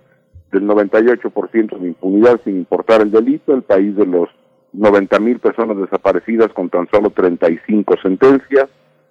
del 0.53 0.63
98% 0.67 1.79
de 1.79 1.89
impunidad 1.89 2.41
sin 2.45 2.57
importar 2.59 3.03
el 3.03 3.11
delito, 3.11 3.55
el 3.55 3.63
país 3.63 3.97
de 3.97 4.07
los 4.07 4.29
90 4.73 5.19
mil 5.21 5.39
personas 5.39 5.77
desaparecidas 5.77 6.53
con 6.53 6.69
tan 6.69 6.89
solo 6.91 7.11
35 7.11 7.97
sentencias, 8.03 8.69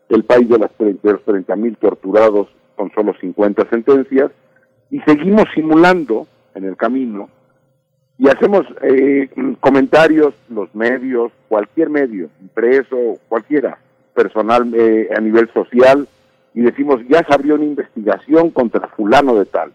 el 0.09 0.23
país 0.23 0.47
de, 0.49 0.59
las, 0.59 0.71
de 0.77 0.97
los 1.03 1.23
30 1.23 1.55
mil 1.55 1.77
torturados 1.77 2.47
con 2.75 2.91
solo 2.91 3.13
50 3.19 3.69
sentencias, 3.69 4.31
y 4.89 4.99
seguimos 5.01 5.45
simulando 5.55 6.27
en 6.55 6.65
el 6.65 6.75
camino 6.77 7.29
y 8.17 8.29
hacemos 8.29 8.65
eh, 8.81 9.27
comentarios, 9.59 10.33
los 10.49 10.73
medios, 10.75 11.31
cualquier 11.49 11.89
medio, 11.89 12.29
impreso, 12.41 13.17
cualquiera, 13.27 13.77
personal 14.13 14.71
eh, 14.75 15.09
a 15.15 15.19
nivel 15.19 15.51
social, 15.51 16.07
y 16.53 16.61
decimos, 16.61 17.01
ya 17.09 17.23
se 17.23 17.33
abrió 17.33 17.55
una 17.55 17.65
investigación 17.65 18.51
contra 18.51 18.87
fulano 18.89 19.35
de 19.35 19.45
tal. 19.45 19.73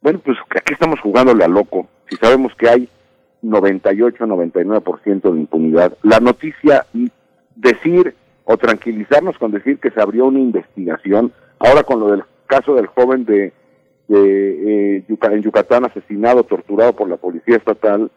Bueno, 0.00 0.20
pues 0.24 0.36
aquí 0.50 0.72
estamos 0.72 1.00
jugándole 1.00 1.44
a 1.44 1.48
loco, 1.48 1.88
si 2.08 2.16
sabemos 2.16 2.54
que 2.56 2.68
hay 2.68 2.88
98-99% 3.42 5.32
de 5.32 5.40
impunidad. 5.40 5.96
La 6.02 6.20
noticia, 6.20 6.86
decir 7.56 8.14
o 8.44 8.56
tranquilizarnos 8.56 9.38
con 9.38 9.52
decir 9.52 9.78
que 9.78 9.90
se 9.90 10.00
abrió 10.00 10.26
una 10.26 10.40
investigación, 10.40 11.32
ahora 11.58 11.82
con 11.82 12.00
lo 12.00 12.10
del 12.10 12.24
caso 12.46 12.74
del 12.74 12.86
joven 12.86 13.24
de, 13.24 13.52
de 14.08 14.98
eh, 14.98 15.04
en 15.08 15.42
Yucatán 15.42 15.84
asesinado, 15.84 16.44
torturado 16.44 16.94
por 16.94 17.08
la 17.08 17.16
policía 17.16 17.56
estatal, 17.56 18.10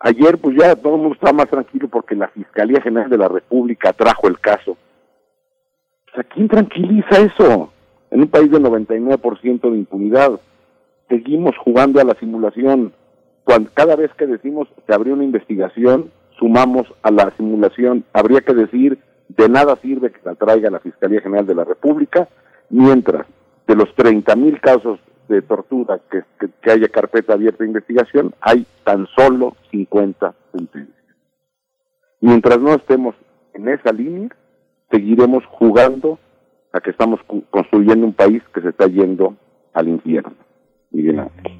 ayer 0.00 0.38
pues 0.38 0.56
ya 0.56 0.74
todo 0.76 0.94
el 0.94 1.00
mundo 1.00 1.14
está 1.14 1.32
más 1.32 1.48
tranquilo 1.48 1.88
porque 1.88 2.14
la 2.14 2.28
Fiscalía 2.28 2.80
General 2.80 3.10
de 3.10 3.18
la 3.18 3.28
República 3.28 3.92
trajo 3.92 4.28
el 4.28 4.38
caso. 4.40 4.76
¿A 6.14 6.22
quién 6.24 6.48
tranquiliza 6.48 7.20
eso? 7.20 7.72
En 8.10 8.22
un 8.22 8.28
país 8.28 8.50
de 8.50 8.58
99% 8.58 9.70
de 9.70 9.78
impunidad. 9.78 10.40
Seguimos 11.08 11.56
jugando 11.58 12.00
a 12.00 12.04
la 12.04 12.14
simulación 12.14 12.92
cada 13.74 13.96
vez 13.96 14.12
que 14.14 14.26
decimos 14.26 14.68
se 14.86 14.94
abrió 14.94 15.14
una 15.14 15.24
investigación, 15.24 16.10
sumamos 16.38 16.86
a 17.02 17.10
la 17.10 17.30
simulación, 17.36 18.04
habría 18.12 18.42
que 18.42 18.52
decir, 18.52 18.98
de 19.28 19.48
nada 19.48 19.76
sirve 19.76 20.12
que 20.12 20.20
la 20.24 20.34
traiga 20.34 20.70
la 20.70 20.80
Fiscalía 20.80 21.20
General 21.20 21.46
de 21.46 21.54
la 21.54 21.64
República, 21.64 22.28
mientras 22.68 23.26
de 23.66 23.74
los 23.74 23.94
30 23.94 24.36
mil 24.36 24.60
casos 24.60 25.00
de 25.28 25.42
tortura 25.42 26.00
que, 26.10 26.22
que, 26.62 26.70
haya 26.70 26.88
carpeta 26.88 27.34
abierta 27.34 27.64
de 27.64 27.68
investigación, 27.68 28.34
hay 28.40 28.66
tan 28.84 29.06
solo 29.16 29.56
50 29.70 30.34
sentencias. 30.52 30.96
Mientras 32.20 32.58
no 32.60 32.74
estemos 32.74 33.14
en 33.54 33.68
esa 33.68 33.92
línea, 33.92 34.30
seguiremos 34.90 35.44
jugando 35.46 36.18
a 36.72 36.80
que 36.80 36.90
estamos 36.90 37.20
construyendo 37.50 38.06
un 38.06 38.12
país 38.12 38.42
que 38.54 38.60
se 38.60 38.70
está 38.70 38.86
yendo 38.86 39.36
al 39.72 39.88
infierno. 39.88 40.34
Miguel 40.90 41.20
Ángel. 41.20 41.58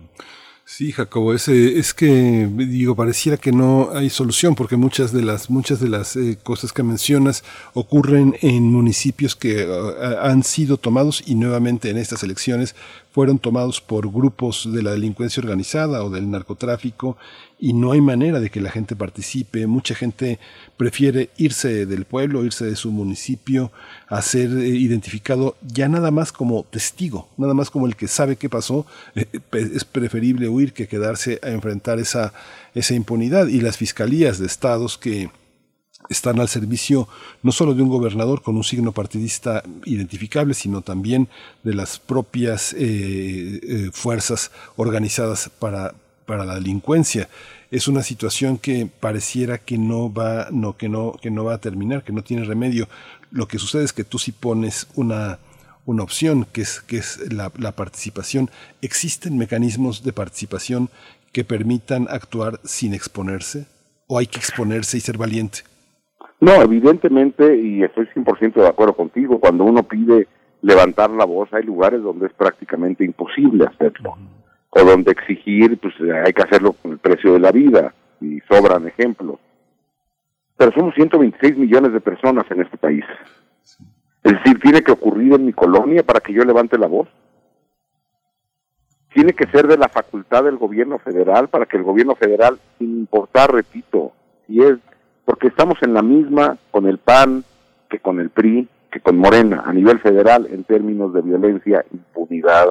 Sí, 0.70 0.92
Jacobo, 0.92 1.32
es, 1.32 1.48
es 1.48 1.94
que 1.94 2.47
digo 2.55 2.94
pareciera 2.94 3.39
que 3.39 3.52
no 3.52 3.89
hay 3.94 4.10
solución 4.10 4.55
porque 4.55 4.76
muchas 4.76 5.12
de 5.12 5.23
las 5.23 5.48
muchas 5.48 5.81
de 5.81 5.89
las 5.89 6.15
eh, 6.15 6.39
cosas 6.42 6.74
que 6.74 6.82
mencionas 6.82 7.42
ocurren 7.73 8.36
en 8.42 8.65
municipios 8.65 9.34
que 9.34 9.66
uh, 9.66 10.18
han 10.20 10.42
sido 10.42 10.76
tomados 10.76 11.23
y 11.26 11.36
nuevamente 11.36 11.89
en 11.89 11.97
estas 11.97 12.23
elecciones 12.23 12.76
fueron 13.11 13.39
tomados 13.39 13.81
por 13.81 14.11
grupos 14.12 14.69
de 14.73 14.83
la 14.83 14.93
delincuencia 14.93 15.41
organizada 15.41 16.05
o 16.05 16.11
del 16.11 16.31
narcotráfico 16.31 17.17
y 17.59 17.73
no 17.73 17.93
hay 17.93 18.01
manera 18.01 18.39
de 18.39 18.51
que 18.51 18.61
la 18.61 18.70
gente 18.70 18.95
participe. 18.95 19.67
Mucha 19.67 19.95
gente 19.95 20.39
prefiere 20.77 21.31
irse 21.37 21.87
del 21.87 22.05
pueblo, 22.05 22.45
irse 22.45 22.65
de 22.65 22.77
su 22.77 22.93
municipio, 22.93 23.73
a 24.07 24.23
ser 24.23 24.51
eh, 24.51 24.69
identificado 24.69 25.57
ya 25.62 25.89
nada 25.89 26.11
más 26.11 26.31
como 26.31 26.65
testigo, 26.65 27.28
nada 27.37 27.55
más 27.55 27.70
como 27.70 27.87
el 27.87 27.97
que 27.97 28.07
sabe 28.09 28.37
qué 28.37 28.49
pasó. 28.49 28.87
Eh, 29.17 29.27
es 29.53 29.85
preferible 29.85 30.49
huir 30.49 30.73
que 30.73 30.87
quedarse 30.87 31.41
a 31.43 31.49
enfrentar 31.49 31.99
esa, 31.99 32.33
esa 32.75 32.95
impunidad. 32.95 33.49
Y 33.49 33.61
las 33.61 33.77
fiscalías 33.77 34.39
de 34.39 34.47
estados 34.47 34.97
que 34.99 35.31
están 36.09 36.41
al 36.41 36.49
servicio 36.49 37.09
no 37.43 37.52
solo 37.52 37.75
de 37.75 37.83
un 37.83 37.89
gobernador 37.89 38.43
con 38.43 38.57
un 38.57 38.65
signo 38.65 38.93
partidista 38.93 39.62
identificable, 39.85 40.55
sino 40.55 40.83
también 40.83 41.28
de 41.62 41.75
las 41.75 41.99
propias 41.99 42.75
eh, 42.78 43.91
fuerzas 43.93 44.51
organizadas 44.77 45.51
para, 45.59 45.94
para 46.27 46.44
la 46.44 46.55
delincuencia. 46.55 47.28
Es 47.70 47.89
una 47.89 48.02
situación 48.02 48.57
que 48.57 48.86
pareciera 48.86 49.59
que 49.59 49.77
no 49.77 50.12
va, 50.12 50.49
no, 50.51 50.77
que 50.77 50.89
no, 50.89 51.17
que 51.20 51.31
no 51.31 51.44
va 51.44 51.55
a 51.55 51.60
terminar, 51.60 52.02
que 52.05 52.12
no 52.12 52.23
tiene 52.23 52.44
remedio. 52.44 52.89
Lo 53.31 53.47
que 53.47 53.59
sucede 53.59 53.85
es 53.85 53.93
que 53.93 54.05
tú 54.05 54.18
si 54.18 54.33
pones 54.33 54.86
una, 54.94 55.39
una 55.85 56.02
opción, 56.02 56.47
que 56.51 56.62
es, 56.62 56.81
que 56.81 56.97
es 56.97 57.20
la 57.31 57.73
participación. 57.73 58.51
¿Existen 58.81 59.36
mecanismos 59.36 60.02
de 60.02 60.15
participación 60.15 60.89
que 61.33 61.44
permitan 61.44 62.09
actuar 62.10 62.59
sin 62.65 62.94
exponerse? 62.94 63.67
¿O 64.07 64.17
hay 64.17 64.27
que 64.27 64.39
exponerse 64.39 64.97
y 64.97 65.02
ser 65.02 65.18
valiente? 65.18 65.65
No, 66.41 66.52
evidentemente, 66.62 67.57
y 67.57 67.83
estoy 67.83 68.07
100% 68.07 68.55
de 68.55 68.68
acuerdo 68.68 68.94
contigo, 68.94 69.41
cuando 69.41 69.65
uno 69.65 69.83
pide 69.83 70.28
levantar 70.62 71.10
la 71.10 71.25
voz, 71.25 71.52
hay 71.52 71.65
lugares 71.65 72.02
donde 72.02 72.26
es 72.26 72.33
prácticamente 72.33 73.05
imposible 73.05 73.67
hacerlo 73.67 74.17
o 74.70 74.84
donde 74.84 75.12
exigir, 75.12 75.78
pues 75.78 75.94
hay 76.25 76.33
que 76.33 76.42
hacerlo 76.42 76.75
con 76.75 76.92
el 76.92 76.99
precio 76.99 77.33
de 77.33 77.41
la 77.41 77.50
vida, 77.50 77.94
y 78.20 78.41
sobran 78.41 78.86
ejemplos. 78.86 79.39
Pero 80.57 80.73
somos 80.73 80.94
126 80.94 81.57
millones 81.57 81.92
de 81.92 82.00
personas 82.00 82.44
en 82.50 82.62
este 82.62 82.76
país. 82.76 83.05
Es 84.25 84.33
decir, 84.33 84.58
tiene 84.60 84.83
que 84.83 84.92
ocurrir 84.92 85.34
en 85.34 85.47
mi 85.47 85.52
colonia 85.52 86.02
para 86.02 86.20
que 86.20 86.33
yo 86.33 86.42
levante 86.42 86.76
la 86.78 86.89
voz. 86.89 87.08
Tiene 89.15 89.33
que 89.33 89.47
ser 89.47 89.67
de 89.67 89.78
la 89.78 89.89
facultad 89.89 90.44
del 90.44 90.57
gobierno 90.57 90.99
federal 90.99 91.49
para 91.49 91.67
que 91.67 91.76
el 91.76 91.84
gobierno 91.84 92.15
federal, 92.15 92.58
sin 92.78 92.99
importar, 92.99 93.52
repito, 93.52 94.12
si 94.47 94.60
es, 94.60 94.78
porque 95.28 95.48
estamos 95.48 95.76
en 95.82 95.92
la 95.92 96.00
misma 96.00 96.57
con 96.70 96.86
el 96.86 96.97
PAN 96.97 97.44
que 97.90 97.98
con 97.98 98.18
el 98.18 98.31
PRI, 98.31 98.66
que 98.90 99.00
con 99.00 99.18
Morena, 99.18 99.62
a 99.66 99.74
nivel 99.74 99.98
federal, 99.98 100.48
en 100.50 100.65
términos 100.65 101.12
de 101.12 101.20
violencia, 101.20 101.84
impunidad, 101.92 102.70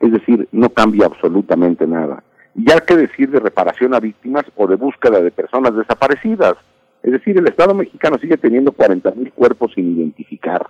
es 0.00 0.10
decir, 0.10 0.48
no 0.52 0.70
cambia 0.70 1.04
absolutamente 1.04 1.86
nada. 1.86 2.24
Y 2.54 2.72
hay 2.72 2.78
que 2.86 2.96
decir 2.96 3.30
de 3.30 3.40
reparación 3.40 3.92
a 3.92 4.00
víctimas 4.00 4.44
o 4.56 4.66
de 4.66 4.76
búsqueda 4.76 5.20
de 5.20 5.30
personas 5.32 5.76
desaparecidas. 5.76 6.54
Es 7.02 7.12
decir, 7.12 7.36
el 7.36 7.46
Estado 7.46 7.74
mexicano 7.74 8.16
sigue 8.18 8.38
teniendo 8.38 8.72
40 8.72 9.10
mil 9.10 9.30
cuerpos 9.30 9.72
sin 9.74 9.94
identificar. 9.94 10.66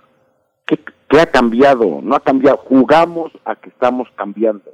¿Qué, 0.65 0.77
¿Qué, 1.07 1.21
ha 1.21 1.27
cambiado? 1.27 2.01
No 2.03 2.15
ha 2.15 2.19
cambiado. 2.19 2.57
Jugamos 2.57 3.31
a 3.45 3.55
que 3.55 3.69
estamos 3.69 4.09
cambiando 4.17 4.71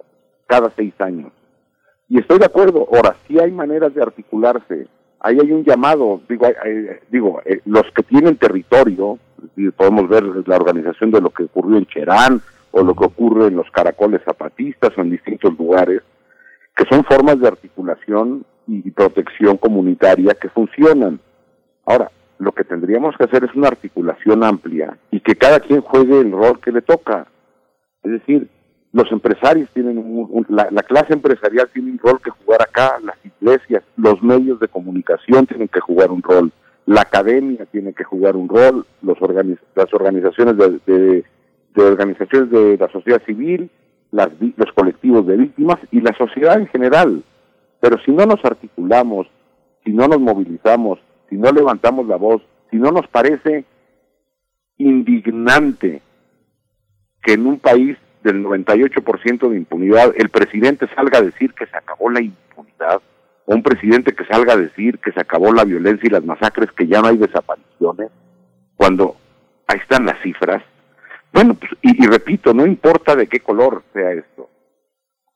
cada 0.47 0.71
seis 0.75 0.95
años. 0.97 1.31
Y 2.07 2.17
estoy 2.17 2.39
de 2.39 2.47
acuerdo. 2.47 2.87
Ahora, 2.91 3.15
sí 3.27 3.37
hay 3.39 3.51
maneras 3.51 3.93
de 3.93 4.01
articularse 4.01 4.87
ahí 5.22 5.38
hay 5.41 5.51
un 5.51 5.64
llamado, 5.64 6.22
digo, 6.27 6.48
digo 7.09 7.41
eh, 7.45 7.61
los 7.65 7.83
que 7.95 8.03
tienen 8.03 8.38
territorio, 8.38 9.19
podemos 9.75 10.07
ver 10.07 10.23
la 10.23 10.56
organización 10.56 11.11
de 11.11 11.22
lo 11.22 11.30
que 11.30 11.43
ocurrió 11.43 11.77
en 11.77 11.85
Cherán 11.85 12.41
o 12.72 12.83
lo 12.83 12.93
que 12.93 13.06
ocurre 13.06 13.48
en 13.48 13.56
los 13.56 13.69
caracoles 13.72 14.22
zapatistas 14.23 14.91
o 14.98 15.01
en 15.01 15.11
distintos 15.11 15.57
lugares, 15.57 16.01
que 16.75 16.85
son 16.85 17.03
formas 17.03 17.39
de 17.39 17.48
articulación 17.48 18.45
y 18.67 18.91
protección 18.91 19.57
comunitaria 19.57 20.35
que 20.35 20.49
funcionan. 20.49 21.19
Ahora, 21.85 22.11
lo 22.38 22.51
que 22.51 22.64
tendríamos 22.64 23.15
que 23.17 23.25
hacer 23.25 23.43
es 23.43 23.53
una 23.56 23.67
articulación 23.67 24.43
amplia 24.43 24.98
y 25.11 25.19
que 25.19 25.35
cada 25.35 25.59
quien 25.59 25.81
juegue 25.81 26.19
el 26.19 26.31
rol 26.31 26.59
que 26.61 26.72
le 26.72 26.81
toca. 26.81 27.27
Es 28.03 28.11
decir, 28.11 28.48
los 28.91 29.11
empresarios 29.11 29.69
tienen 29.73 29.97
un, 29.97 30.45
la, 30.49 30.65
clase 30.83 31.13
empresarial 31.13 31.69
tiene 31.71 31.91
un 31.91 31.99
rol 31.99 32.19
que 32.21 32.31
jugar 32.31 32.61
acá, 32.61 32.97
las 33.03 33.17
iglesias, 33.23 33.83
los 33.97 34.21
medios 34.23 34.59
de 34.59 34.67
comunicación 34.67 35.45
tienen 35.45 35.67
que 35.67 35.79
jugar 35.79 36.09
un 36.09 36.23
rol, 36.23 36.51
la 36.85 37.01
academia 37.01 37.65
tiene 37.65 37.93
que 37.93 38.03
jugar 38.03 38.35
un 38.35 38.49
rol, 38.49 38.85
los 39.03 39.17
las 39.75 39.93
organizaciones 39.93 40.57
de, 40.57 41.23
organizaciones 41.75 42.49
de 42.49 42.77
la 42.77 42.91
sociedad 42.91 43.21
civil, 43.25 43.69
las, 44.11 44.29
los 44.55 44.71
colectivos 44.73 45.25
de 45.27 45.37
víctimas 45.37 45.77
y 45.91 46.01
la 46.01 46.15
sociedad 46.17 46.59
en 46.59 46.67
general. 46.67 47.23
Pero 47.79 47.99
si 48.03 48.11
no 48.11 48.25
nos 48.25 48.43
articulamos, 48.43 49.27
si 49.85 49.91
no 49.91 50.07
nos 50.07 50.19
movilizamos, 50.19 50.99
si 51.29 51.37
no 51.37 51.51
levantamos 51.51 52.07
la 52.07 52.15
voz, 52.15 52.41
si 52.71 52.77
no 52.77 52.91
nos 52.91 53.07
parece 53.07 53.65
indignante 54.77 56.01
que 57.21 57.33
en 57.33 57.45
un 57.45 57.59
país 57.59 57.97
del 58.23 58.43
98% 58.43 59.49
de 59.49 59.57
impunidad, 59.57 60.14
el 60.17 60.30
presidente 60.30 60.88
salga 60.95 61.19
a 61.19 61.22
decir 61.22 61.53
que 61.53 61.65
se 61.65 61.77
acabó 61.77 62.09
la 62.09 62.22
impunidad, 62.22 63.01
o 63.45 63.56
un 63.56 63.64
presidente 63.64 64.14
que 64.14 64.25
salga 64.25 64.53
a 64.53 64.57
decir 64.57 64.99
que 64.99 65.11
se 65.11 65.19
acabó 65.19 65.53
la 65.53 65.65
violencia 65.65 66.07
y 66.07 66.11
las 66.11 66.23
masacres, 66.23 66.72
que 66.72 66.88
ya 66.88 67.01
no 67.01 67.07
hay 67.07 67.17
desapariciones, 67.17 68.11
cuando 68.75 69.15
ahí 69.67 69.80
están 69.80 70.06
las 70.06 70.22
cifras. 70.22 70.64
Bueno, 71.31 71.53
pues, 71.56 71.72
y, 71.81 72.06
repito, 72.07 72.53
no 72.53 72.65
importa 72.65 73.15
de 73.15 73.27
qué 73.27 73.39
color 73.39 73.83
sea 73.93 74.11
esto. 74.11 74.49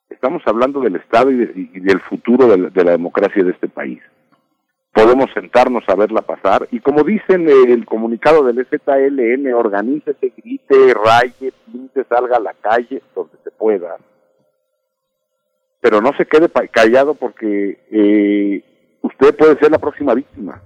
Estamos 0.10 0.44
hablando 0.46 0.82
del 0.82 0.96
Estado 0.96 1.32
y, 1.32 1.38
del 1.80 2.00
futuro 2.00 2.48
de 2.48 2.84
la 2.84 2.92
democracia 2.92 3.44
de 3.44 3.52
este 3.52 3.68
país 3.68 4.02
podemos 4.94 5.30
sentarnos 5.34 5.84
a 5.88 5.96
verla 5.96 6.22
pasar 6.22 6.68
y 6.72 6.80
como 6.80 7.04
dicen 7.04 7.50
el 7.50 7.86
comunicado 7.86 8.44
del 8.44 8.66
ZLN, 8.66 9.52
organícese, 9.54 10.34
grite, 10.38 10.94
raye, 10.94 11.52
pinte, 11.66 12.04
salga 12.08 12.38
a 12.38 12.42
la 12.42 12.54
calle 12.54 13.02
donde 13.16 13.34
se 13.44 13.52
pueda, 13.52 13.98
pero 15.82 16.00
no 16.00 16.14
se 16.16 16.26
quede 16.26 16.50
callado 16.70 17.16
porque 17.16 17.80
eh, 17.92 18.64
usted 19.02 19.36
puede 19.36 19.58
ser 19.58 19.72
la 19.72 19.80
próxima 19.80 20.14
víctima. 20.14 20.62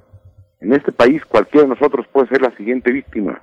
En 0.60 0.74
este 0.74 0.92
país 0.92 1.24
cualquiera 1.26 1.64
de 1.64 1.76
nosotros 1.76 2.06
puede 2.12 2.28
ser 2.28 2.42
la 2.42 2.56
siguiente 2.58 2.92
víctima. 2.92 3.42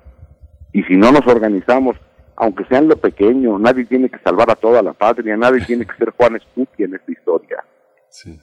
Y 0.72 0.82
si 0.82 0.96
no 0.96 1.12
nos 1.12 1.26
organizamos, 1.26 1.96
aunque 2.36 2.64
sea 2.66 2.78
en 2.78 2.88
lo 2.88 2.96
pequeño, 2.96 3.58
nadie 3.58 3.86
tiene 3.86 4.10
que 4.10 4.18
salvar 4.18 4.50
a 4.50 4.56
toda 4.56 4.82
la 4.82 4.92
patria, 4.92 5.36
nadie 5.36 5.64
tiene 5.64 5.86
que 5.86 5.96
ser 5.96 6.10
Juan 6.10 6.36
Escuti 6.36 6.82
en 6.82 6.94
esta 6.94 7.10
historia. 7.10 7.64
Sí. 8.08 8.38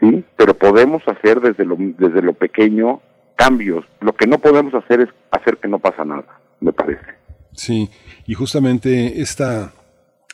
¿Sí? 0.00 0.24
Pero 0.36 0.54
podemos 0.54 1.02
hacer 1.06 1.40
desde 1.40 1.64
lo, 1.64 1.76
desde 1.78 2.22
lo 2.22 2.32
pequeño 2.32 3.00
cambios. 3.36 3.84
Lo 4.00 4.14
que 4.14 4.26
no 4.26 4.38
podemos 4.38 4.74
hacer 4.74 5.00
es 5.00 5.08
hacer 5.30 5.58
que 5.58 5.68
no 5.68 5.78
pasa 5.78 6.04
nada, 6.04 6.40
me 6.60 6.72
parece. 6.72 7.06
Sí, 7.52 7.88
y 8.26 8.34
justamente 8.34 9.20
esta, 9.20 9.72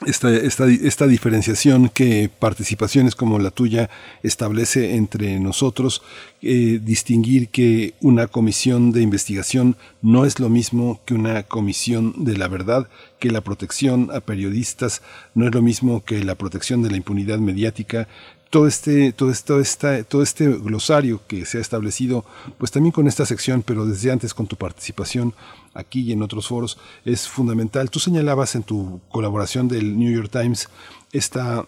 esta, 0.04 0.30
esta, 0.30 0.66
esta, 0.66 1.06
diferenciación 1.06 1.88
que 1.88 2.28
participaciones 2.38 3.14
como 3.14 3.38
la 3.38 3.50
tuya 3.50 3.88
establece 4.22 4.94
entre 4.94 5.40
nosotros, 5.40 6.02
eh, 6.42 6.78
distinguir 6.82 7.48
que 7.48 7.94
una 8.02 8.26
comisión 8.26 8.92
de 8.92 9.00
investigación 9.00 9.76
no 10.02 10.26
es 10.26 10.38
lo 10.38 10.50
mismo 10.50 11.00
que 11.06 11.14
una 11.14 11.44
comisión 11.44 12.12
de 12.24 12.36
la 12.36 12.48
verdad, 12.48 12.88
que 13.18 13.30
la 13.30 13.40
protección 13.40 14.10
a 14.12 14.20
periodistas 14.20 15.00
no 15.34 15.46
es 15.46 15.54
lo 15.54 15.62
mismo 15.62 16.04
que 16.04 16.22
la 16.22 16.34
protección 16.34 16.82
de 16.82 16.90
la 16.90 16.98
impunidad 16.98 17.38
mediática, 17.38 18.06
todo 18.56 18.66
este, 18.66 19.12
todo 19.12 19.34
todo 20.08 20.22
este 20.22 20.48
glosario 20.48 21.20
que 21.26 21.44
se 21.44 21.58
ha 21.58 21.60
establecido, 21.60 22.24
pues 22.56 22.70
también 22.70 22.90
con 22.90 23.06
esta 23.06 23.26
sección, 23.26 23.62
pero 23.62 23.84
desde 23.84 24.10
antes 24.10 24.32
con 24.32 24.46
tu 24.46 24.56
participación 24.56 25.34
aquí 25.74 26.00
y 26.00 26.12
en 26.12 26.22
otros 26.22 26.48
foros, 26.48 26.78
es 27.04 27.28
fundamental. 27.28 27.90
Tú 27.90 27.98
señalabas 27.98 28.54
en 28.54 28.62
tu 28.62 29.02
colaboración 29.10 29.68
del 29.68 29.98
New 29.98 30.10
York 30.10 30.30
Times 30.32 30.70
esta 31.12 31.66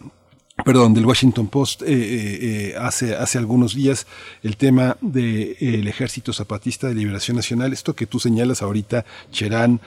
perdón, 0.65 0.95
del 0.95 1.05
Washington 1.05 1.47
Post 1.47 1.83
eh, 1.83 1.85
eh, 1.89 2.71
eh, 2.71 2.75
hace, 2.79 3.15
hace 3.15 3.37
algunos 3.37 3.75
días 3.75 4.07
el 4.41 4.57
tema 4.57 4.97
del 4.99 5.87
Ejército 5.87 6.33
Zapatista 6.33 6.87
de 6.87 6.95
Liberación 6.95 7.37
Nacional, 7.37 7.71
esto 7.71 7.95
que 7.95 8.07
tú 8.07 8.19
señalas 8.19 8.63
ahorita, 8.63 9.05
Cherán, 9.31 9.79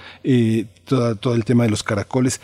todo, 0.84 1.16
todo 1.16 1.34
el 1.34 1.44
tema 1.44 1.64
de 1.64 1.70
los 1.70 1.82
caracoles, 1.82 2.40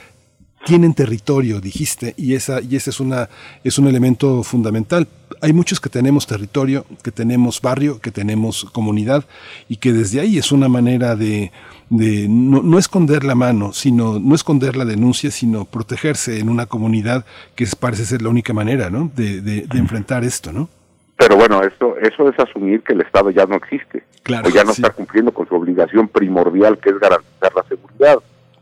tienen 0.64 0.94
territorio, 0.94 1.60
dijiste, 1.60 2.14
y 2.16 2.34
esa 2.34 2.60
y 2.60 2.76
ese 2.76 2.90
es 2.90 3.00
una 3.00 3.28
es 3.64 3.78
un 3.78 3.86
elemento 3.86 4.42
fundamental. 4.42 5.06
Hay 5.40 5.52
muchos 5.52 5.80
que 5.80 5.88
tenemos 5.88 6.26
territorio, 6.26 6.84
que 7.02 7.12
tenemos 7.12 7.60
barrio, 7.60 8.00
que 8.00 8.10
tenemos 8.10 8.64
comunidad 8.72 9.24
y 9.68 9.76
que 9.76 9.92
desde 9.92 10.20
ahí 10.20 10.38
es 10.38 10.50
una 10.50 10.68
manera 10.68 11.14
de, 11.14 11.52
de 11.90 12.26
no, 12.28 12.78
esconder 12.78 13.24
la 13.24 13.34
mano, 13.34 13.72
sino 13.72 14.18
no 14.18 14.34
esconder 14.34 14.76
la 14.76 14.84
denuncia, 14.84 15.30
sino 15.30 15.64
protegerse 15.64 16.40
en 16.40 16.48
una 16.48 16.66
comunidad 16.66 17.24
que 17.54 17.66
parece 17.78 18.04
ser 18.04 18.22
la 18.22 18.30
única 18.30 18.52
manera, 18.52 18.90
¿no? 18.90 19.10
De, 19.14 19.40
de, 19.40 19.78
enfrentar 19.78 20.24
esto, 20.24 20.52
¿no? 20.52 20.68
Pero 21.16 21.36
bueno, 21.36 21.62
eso 21.62 21.96
eso 21.98 22.28
es 22.28 22.38
asumir 22.38 22.82
que 22.82 22.94
el 22.94 23.00
Estado 23.00 23.30
ya 23.30 23.46
no 23.46 23.56
existe, 23.56 24.04
claro, 24.22 24.48
o 24.48 24.50
ya 24.50 24.64
no 24.64 24.72
está 24.72 24.90
cumpliendo 24.90 25.32
con 25.32 25.48
su 25.48 25.54
obligación 25.54 26.08
primordial 26.08 26.78
que 26.78 26.90
es 26.90 26.98
garantizar 26.98 27.52
la 27.54 27.62
seguridad. 27.64 28.18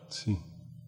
Sí. 0.09 0.39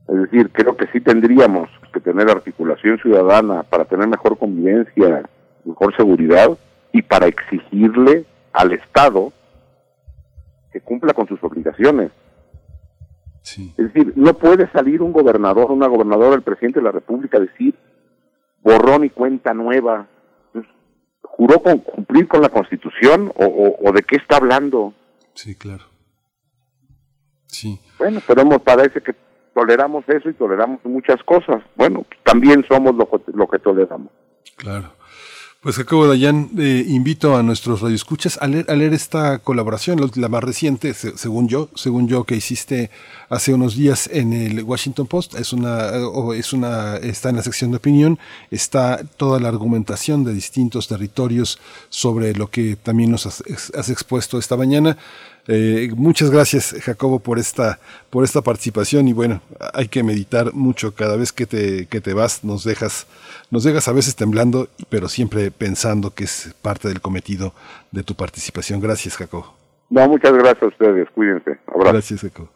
Es 0.08 0.22
decir, 0.22 0.50
creo 0.50 0.76
que 0.76 0.86
sí 0.86 1.00
tendríamos 1.00 1.68
que 1.92 2.00
tener 2.00 2.30
articulación 2.30 2.98
ciudadana 2.98 3.62
para 3.62 3.84
tener 3.84 4.08
mejor 4.08 4.38
convivencia, 4.38 5.28
mejor 5.64 5.94
seguridad 5.96 6.56
y 6.92 7.02
para 7.02 7.26
exigirle 7.26 8.24
al 8.52 8.72
Estado 8.72 9.32
que 10.72 10.80
cumpla 10.80 11.12
con 11.12 11.28
sus 11.28 11.42
obligaciones. 11.44 12.10
Es 13.76 13.92
decir, 13.92 14.12
no 14.16 14.34
puede 14.34 14.70
salir 14.72 15.00
un 15.00 15.12
gobernador, 15.12 15.70
una 15.70 15.86
gobernadora, 15.86 16.34
el 16.36 16.42
presidente 16.42 16.80
de 16.80 16.84
la 16.84 16.92
República 16.92 17.38
a 17.38 17.40
decir 17.40 17.74
borrón 18.62 19.04
y 19.04 19.10
cuenta 19.10 19.54
nueva. 19.54 20.06
¿Juró 21.22 21.62
con, 21.62 21.78
cumplir 21.78 22.28
con 22.28 22.42
la 22.42 22.48
Constitución 22.48 23.32
o, 23.36 23.76
o 23.80 23.92
de 23.92 24.02
qué 24.02 24.16
está 24.16 24.36
hablando? 24.36 24.92
Sí, 25.34 25.54
claro. 25.54 25.84
Sí. 27.46 27.80
Bueno, 27.98 28.20
pero 28.26 28.58
parece 28.58 29.00
que 29.00 29.14
toleramos 29.58 30.04
eso 30.08 30.30
y 30.30 30.34
toleramos 30.34 30.78
muchas 30.84 31.20
cosas. 31.24 31.62
Bueno, 31.74 32.06
también 32.22 32.64
somos 32.68 32.94
lo, 32.94 33.08
lo 33.34 33.48
que 33.48 33.58
toleramos. 33.58 34.12
Claro. 34.56 34.90
Pues 35.60 35.74
Jacobo 35.74 36.06
Dayan, 36.06 36.50
eh, 36.56 36.84
invito 36.86 37.36
a 37.36 37.42
nuestros 37.42 37.80
radioescuchas 37.80 38.38
a 38.40 38.46
leer, 38.46 38.66
a 38.68 38.76
leer 38.76 38.94
esta 38.94 39.40
colaboración, 39.40 39.98
la 40.14 40.28
más 40.28 40.44
reciente, 40.44 40.94
según 40.94 41.48
yo, 41.48 41.68
según 41.74 42.06
yo, 42.06 42.22
que 42.22 42.36
hiciste 42.36 42.90
hace 43.28 43.52
unos 43.52 43.74
días 43.74 44.08
en 44.12 44.32
el 44.32 44.62
Washington 44.62 45.08
Post. 45.08 45.34
Es 45.34 45.52
una, 45.52 45.90
es 46.36 46.52
una, 46.52 46.96
está 46.98 47.30
en 47.30 47.36
la 47.36 47.42
sección 47.42 47.72
de 47.72 47.78
opinión, 47.78 48.20
está 48.52 49.02
toda 49.16 49.40
la 49.40 49.48
argumentación 49.48 50.22
de 50.22 50.32
distintos 50.32 50.86
territorios 50.86 51.58
sobre 51.88 52.32
lo 52.34 52.46
que 52.46 52.76
también 52.76 53.10
nos 53.10 53.26
has 53.26 53.90
expuesto 53.90 54.38
esta 54.38 54.56
mañana. 54.56 54.96
Eh, 55.50 55.88
muchas 55.96 56.30
gracias, 56.30 56.76
Jacobo, 56.82 57.20
por 57.20 57.38
esta, 57.38 57.78
por 58.10 58.22
esta 58.22 58.42
participación 58.42 59.08
y 59.08 59.14
bueno, 59.14 59.40
hay 59.72 59.88
que 59.88 60.02
meditar 60.02 60.52
mucho 60.52 60.94
cada 60.94 61.16
vez 61.16 61.32
que 61.32 61.46
te, 61.46 61.86
que 61.86 62.02
te 62.02 62.12
vas, 62.12 62.44
nos 62.44 62.64
dejas, 62.64 63.06
nos 63.50 63.64
dejas 63.64 63.88
a 63.88 63.92
veces 63.92 64.14
temblando, 64.14 64.68
pero 64.90 65.08
siempre 65.08 65.50
pensando 65.50 66.10
que 66.10 66.24
es 66.24 66.54
parte 66.60 66.88
del 66.88 67.00
cometido 67.00 67.54
de 67.92 68.02
tu 68.02 68.14
participación. 68.14 68.80
Gracias, 68.80 69.16
Jacobo. 69.16 69.54
No, 69.88 70.06
muchas 70.06 70.34
gracias 70.34 70.62
a 70.62 70.66
ustedes, 70.66 71.08
cuídense. 71.14 71.58
Gracias, 71.74 72.20
Jacobo. 72.20 72.50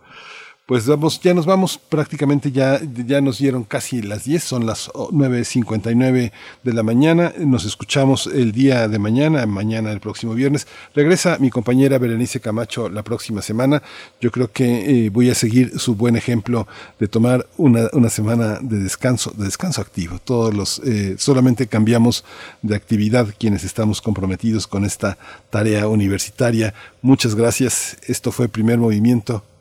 Pues 0.73 0.87
vamos, 0.87 1.21
ya 1.21 1.35
nos 1.35 1.45
vamos, 1.45 1.77
prácticamente 1.77 2.51
ya, 2.51 2.81
ya 3.07 3.21
nos 3.21 3.37
dieron 3.37 3.65
casi 3.65 4.01
las 4.01 4.25
10, 4.25 4.43
son 4.43 4.65
las 4.65 4.89
9.59 4.89 6.33
de 6.63 6.73
la 6.73 6.83
mañana, 6.83 7.31
nos 7.39 7.67
escuchamos 7.67 8.27
el 8.27 8.53
día 8.53 8.89
de 8.89 8.99
mañana, 8.99 9.45
mañana 9.45 9.93
el 9.93 10.01
próximo 10.01 10.33
viernes. 10.33 10.67
Regresa 10.95 11.37
mi 11.41 11.51
compañera 11.51 11.99
Berenice 11.99 12.41
Camacho 12.41 12.89
la 12.89 13.03
próxima 13.03 13.43
semana, 13.43 13.83
yo 14.19 14.31
creo 14.31 14.51
que 14.51 15.05
eh, 15.05 15.11
voy 15.11 15.29
a 15.29 15.35
seguir 15.35 15.79
su 15.79 15.95
buen 15.95 16.17
ejemplo 16.17 16.67
de 16.99 17.07
tomar 17.07 17.47
una, 17.59 17.91
una 17.93 18.09
semana 18.09 18.59
de 18.63 18.79
descanso, 18.79 19.31
de 19.37 19.45
descanso 19.45 19.83
activo. 19.83 20.21
Todos 20.25 20.55
los, 20.55 20.79
eh, 20.87 21.17
solamente 21.19 21.67
cambiamos 21.67 22.25
de 22.63 22.77
actividad 22.77 23.29
quienes 23.39 23.65
estamos 23.65 24.01
comprometidos 24.01 24.67
con 24.67 24.87
esta 24.87 25.19
tarea 25.51 25.87
universitaria. 25.87 26.73
Muchas 27.03 27.35
gracias, 27.35 27.99
esto 28.07 28.33
fue 28.33 28.49
Primer 28.49 28.79
Movimiento 28.79 29.45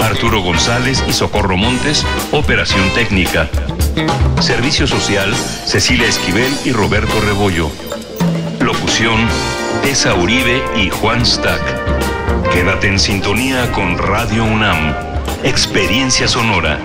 Arturo 0.00 0.40
González 0.40 1.02
y 1.08 1.12
Socorro 1.12 1.56
Montes, 1.56 2.04
operación 2.32 2.88
técnica. 2.94 3.48
Servicio 4.40 4.86
Social, 4.86 5.34
Cecilia 5.34 6.06
Esquivel 6.06 6.52
y 6.64 6.72
Roberto 6.72 7.20
Rebollo. 7.20 7.70
Locución, 8.60 9.26
Tessa 9.82 10.14
Uribe 10.14 10.62
y 10.76 10.90
Juan 10.90 11.24
Stack. 11.24 11.60
Quédate 12.52 12.88
en 12.88 12.98
sintonía 12.98 13.70
con 13.72 13.98
Radio 13.98 14.44
UNAM. 14.44 14.94
Experiencia 15.44 16.26
Sonora. 16.26 16.78